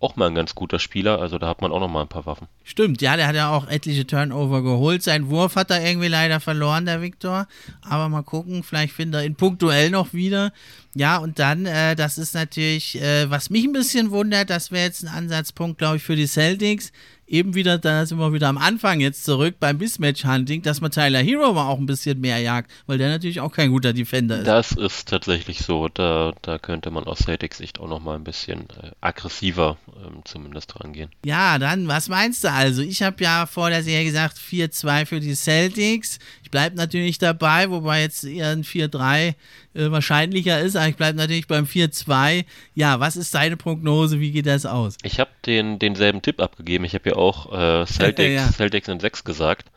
auch 0.00 0.16
mal 0.16 0.28
ein 0.28 0.34
ganz 0.34 0.54
guter 0.54 0.78
Spieler, 0.78 1.20
also 1.20 1.38
da 1.38 1.46
hat 1.46 1.60
man 1.60 1.72
auch 1.72 1.78
noch 1.78 1.88
mal 1.88 2.02
ein 2.02 2.08
paar 2.08 2.24
Waffen. 2.24 2.48
Stimmt, 2.64 3.02
ja, 3.02 3.16
der 3.16 3.26
hat 3.26 3.36
ja 3.36 3.50
auch 3.50 3.68
etliche 3.68 4.06
Turnover 4.06 4.62
geholt. 4.62 5.02
Sein 5.02 5.28
Wurf 5.28 5.56
hat 5.56 5.70
er 5.70 5.84
irgendwie 5.84 6.08
leider 6.08 6.40
verloren, 6.40 6.86
der 6.86 7.02
Viktor. 7.02 7.46
Aber 7.82 8.08
mal 8.08 8.22
gucken, 8.22 8.62
vielleicht 8.62 8.94
findet 8.94 9.20
er 9.20 9.26
ihn 9.26 9.34
punktuell 9.34 9.90
noch 9.90 10.14
wieder. 10.14 10.52
Ja, 10.94 11.18
und 11.18 11.38
dann, 11.38 11.66
äh, 11.66 11.94
das 11.94 12.16
ist 12.16 12.34
natürlich, 12.34 13.00
äh, 13.00 13.30
was 13.30 13.50
mich 13.50 13.64
ein 13.64 13.72
bisschen 13.72 14.10
wundert, 14.10 14.48
das 14.48 14.70
wäre 14.70 14.86
jetzt 14.86 15.02
ein 15.04 15.08
Ansatzpunkt, 15.08 15.76
glaube 15.76 15.98
ich, 15.98 16.02
für 16.02 16.16
die 16.16 16.26
Celtics 16.26 16.92
eben 17.30 17.54
wieder, 17.54 17.78
da 17.78 18.04
sind 18.04 18.18
wir 18.18 18.32
wieder 18.32 18.48
am 18.48 18.58
Anfang 18.58 19.00
jetzt 19.00 19.24
zurück 19.24 19.56
beim 19.60 19.78
Mismatch-Hunting, 19.78 20.62
dass 20.62 20.80
man 20.80 20.90
Tyler 20.90 21.20
Hero 21.20 21.52
mal 21.52 21.68
auch 21.68 21.78
ein 21.78 21.86
bisschen 21.86 22.20
mehr 22.20 22.38
jagt, 22.38 22.70
weil 22.86 22.98
der 22.98 23.08
natürlich 23.08 23.40
auch 23.40 23.52
kein 23.52 23.70
guter 23.70 23.92
Defender 23.92 24.38
ist. 24.38 24.46
Das 24.46 24.72
ist 24.72 25.08
tatsächlich 25.08 25.60
so. 25.60 25.88
Da, 25.88 26.32
da 26.42 26.58
könnte 26.58 26.90
man 26.90 27.04
aus 27.04 27.20
Celtics 27.20 27.58
Sicht 27.58 27.78
auch 27.78 27.88
noch 27.88 28.00
mal 28.00 28.16
ein 28.16 28.24
bisschen 28.24 28.62
äh, 28.82 28.90
aggressiver 29.00 29.78
ähm, 30.04 30.22
zumindest 30.24 30.78
rangehen. 30.80 31.10
Ja, 31.24 31.58
dann, 31.58 31.86
was 31.88 32.08
meinst 32.08 32.42
du 32.42 32.50
also? 32.50 32.82
Ich 32.82 33.02
habe 33.02 33.22
ja 33.22 33.46
vor 33.46 33.70
der 33.70 33.82
Serie 33.82 34.04
gesagt 34.04 34.36
4-2 34.36 35.06
für 35.06 35.20
die 35.20 35.34
Celtics. 35.34 36.18
Ich 36.42 36.50
bleibe 36.50 36.76
natürlich 36.76 37.18
dabei, 37.18 37.70
wobei 37.70 38.00
jetzt 38.02 38.24
eher 38.24 38.48
ein 38.48 38.64
4-3 38.64 39.34
äh, 39.72 39.90
wahrscheinlicher 39.90 40.60
ist, 40.60 40.74
aber 40.74 40.88
ich 40.88 40.96
bleibe 40.96 41.16
natürlich 41.16 41.46
beim 41.46 41.64
4-2. 41.64 42.44
Ja, 42.74 42.98
was 42.98 43.16
ist 43.16 43.34
deine 43.34 43.56
Prognose? 43.56 44.18
Wie 44.18 44.32
geht 44.32 44.46
das 44.46 44.66
aus? 44.66 44.96
Ich 45.04 45.20
habe 45.20 45.30
den, 45.46 45.78
denselben 45.78 46.22
Tipp 46.22 46.40
abgegeben. 46.40 46.84
Ich 46.84 46.94
habe 46.94 47.10
ja 47.10 47.16
auch 47.16 47.19
äh, 47.52 47.86
Celtics, 47.86 48.34
ja. 48.34 48.48
Celtics 48.50 48.88
in 48.88 49.00
6 49.00 49.24
gesagt. 49.24 49.70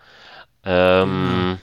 Ähm, 0.65 1.49
mhm. 1.49 1.57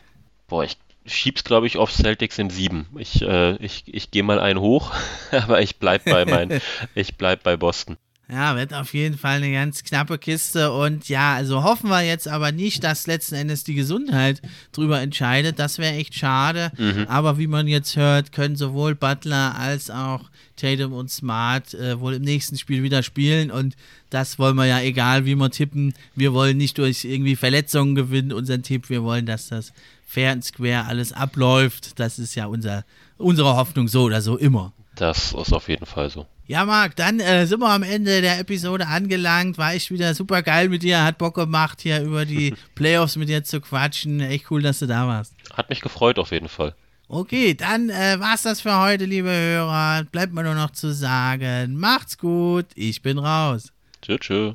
Boah, 0.46 0.64
ich 0.64 0.76
schieb's, 1.06 1.44
glaube 1.44 1.66
ich, 1.66 1.78
auf 1.78 1.92
Celtics 1.92 2.38
in 2.38 2.50
7. 2.50 2.86
Ich, 2.98 3.22
äh, 3.22 3.56
ich, 3.56 3.84
ich 3.86 4.10
gehe 4.10 4.22
mal 4.22 4.38
einen 4.38 4.60
hoch, 4.60 4.92
aber 5.32 5.62
ich 5.62 5.78
bleib 5.78 6.04
bei 6.04 6.24
mein, 6.24 6.60
ich 6.94 7.16
bleib 7.16 7.42
bei 7.42 7.56
Boston. 7.56 7.96
Ja, 8.30 8.56
wird 8.56 8.72
auf 8.72 8.94
jeden 8.94 9.18
Fall 9.18 9.38
eine 9.38 9.50
ganz 9.50 9.82
knappe 9.82 10.16
Kiste. 10.16 10.72
Und 10.72 11.08
ja, 11.08 11.34
also 11.34 11.64
hoffen 11.64 11.90
wir 11.90 12.02
jetzt 12.02 12.28
aber 12.28 12.52
nicht, 12.52 12.84
dass 12.84 13.08
letzten 13.08 13.34
Endes 13.34 13.64
die 13.64 13.74
Gesundheit 13.74 14.40
drüber 14.72 15.00
entscheidet. 15.00 15.58
Das 15.58 15.78
wäre 15.78 15.94
echt 15.94 16.14
schade. 16.14 16.70
Mhm. 16.78 17.06
Aber 17.08 17.38
wie 17.38 17.48
man 17.48 17.66
jetzt 17.66 17.96
hört, 17.96 18.30
können 18.30 18.54
sowohl 18.54 18.94
Butler 18.94 19.56
als 19.58 19.90
auch 19.90 20.30
Tatum 20.56 20.92
und 20.92 21.10
Smart 21.10 21.74
äh, 21.74 21.98
wohl 21.98 22.14
im 22.14 22.22
nächsten 22.22 22.56
Spiel 22.56 22.84
wieder 22.84 23.02
spielen. 23.02 23.50
Und 23.50 23.74
das 24.10 24.38
wollen 24.38 24.56
wir 24.56 24.66
ja, 24.66 24.80
egal 24.80 25.24
wie 25.24 25.34
wir 25.34 25.50
tippen. 25.50 25.94
Wir 26.14 26.32
wollen 26.32 26.56
nicht 26.56 26.78
durch 26.78 27.04
irgendwie 27.04 27.34
Verletzungen 27.34 27.96
gewinnen, 27.96 28.32
unseren 28.32 28.62
Tipp. 28.62 28.90
Wir 28.90 29.02
wollen, 29.02 29.26
dass 29.26 29.48
das 29.48 29.72
fair 30.06 30.32
und 30.32 30.44
square 30.44 30.86
alles 30.86 31.12
abläuft. 31.12 31.98
Das 31.98 32.20
ist 32.20 32.36
ja 32.36 32.46
unser, 32.46 32.84
unsere 33.16 33.56
Hoffnung 33.56 33.88
so 33.88 34.02
oder 34.02 34.20
so 34.22 34.36
immer. 34.36 34.72
Das 34.94 35.32
ist 35.32 35.52
auf 35.52 35.68
jeden 35.68 35.86
Fall 35.86 36.10
so. 36.10 36.26
Ja, 36.50 36.64
Marc, 36.64 36.96
dann 36.96 37.20
äh, 37.20 37.46
sind 37.46 37.60
wir 37.60 37.68
am 37.68 37.84
Ende 37.84 38.22
der 38.22 38.40
Episode 38.40 38.88
angelangt. 38.88 39.56
War 39.56 39.74
echt 39.74 39.92
wieder 39.92 40.16
super 40.16 40.42
geil 40.42 40.68
mit 40.68 40.82
dir. 40.82 41.04
Hat 41.04 41.16
Bock 41.16 41.36
gemacht, 41.36 41.80
hier 41.80 42.02
über 42.02 42.24
die 42.24 42.56
Playoffs 42.74 43.14
mit 43.14 43.28
dir 43.28 43.44
zu 43.44 43.60
quatschen. 43.60 44.18
Echt 44.18 44.50
cool, 44.50 44.60
dass 44.60 44.80
du 44.80 44.88
da 44.88 45.06
warst. 45.06 45.32
Hat 45.52 45.70
mich 45.70 45.80
gefreut 45.80 46.18
auf 46.18 46.32
jeden 46.32 46.48
Fall. 46.48 46.74
Okay, 47.06 47.54
dann 47.54 47.88
äh, 47.88 48.18
war's 48.18 48.42
das 48.42 48.62
für 48.62 48.76
heute, 48.80 49.04
liebe 49.04 49.30
Hörer. 49.30 50.02
Bleibt 50.10 50.32
mir 50.32 50.42
nur 50.42 50.56
noch 50.56 50.72
zu 50.72 50.92
sagen, 50.92 51.76
macht's 51.78 52.18
gut, 52.18 52.66
ich 52.74 53.00
bin 53.00 53.18
raus. 53.18 53.72
Tschö, 54.02 54.18
tschö. 54.18 54.54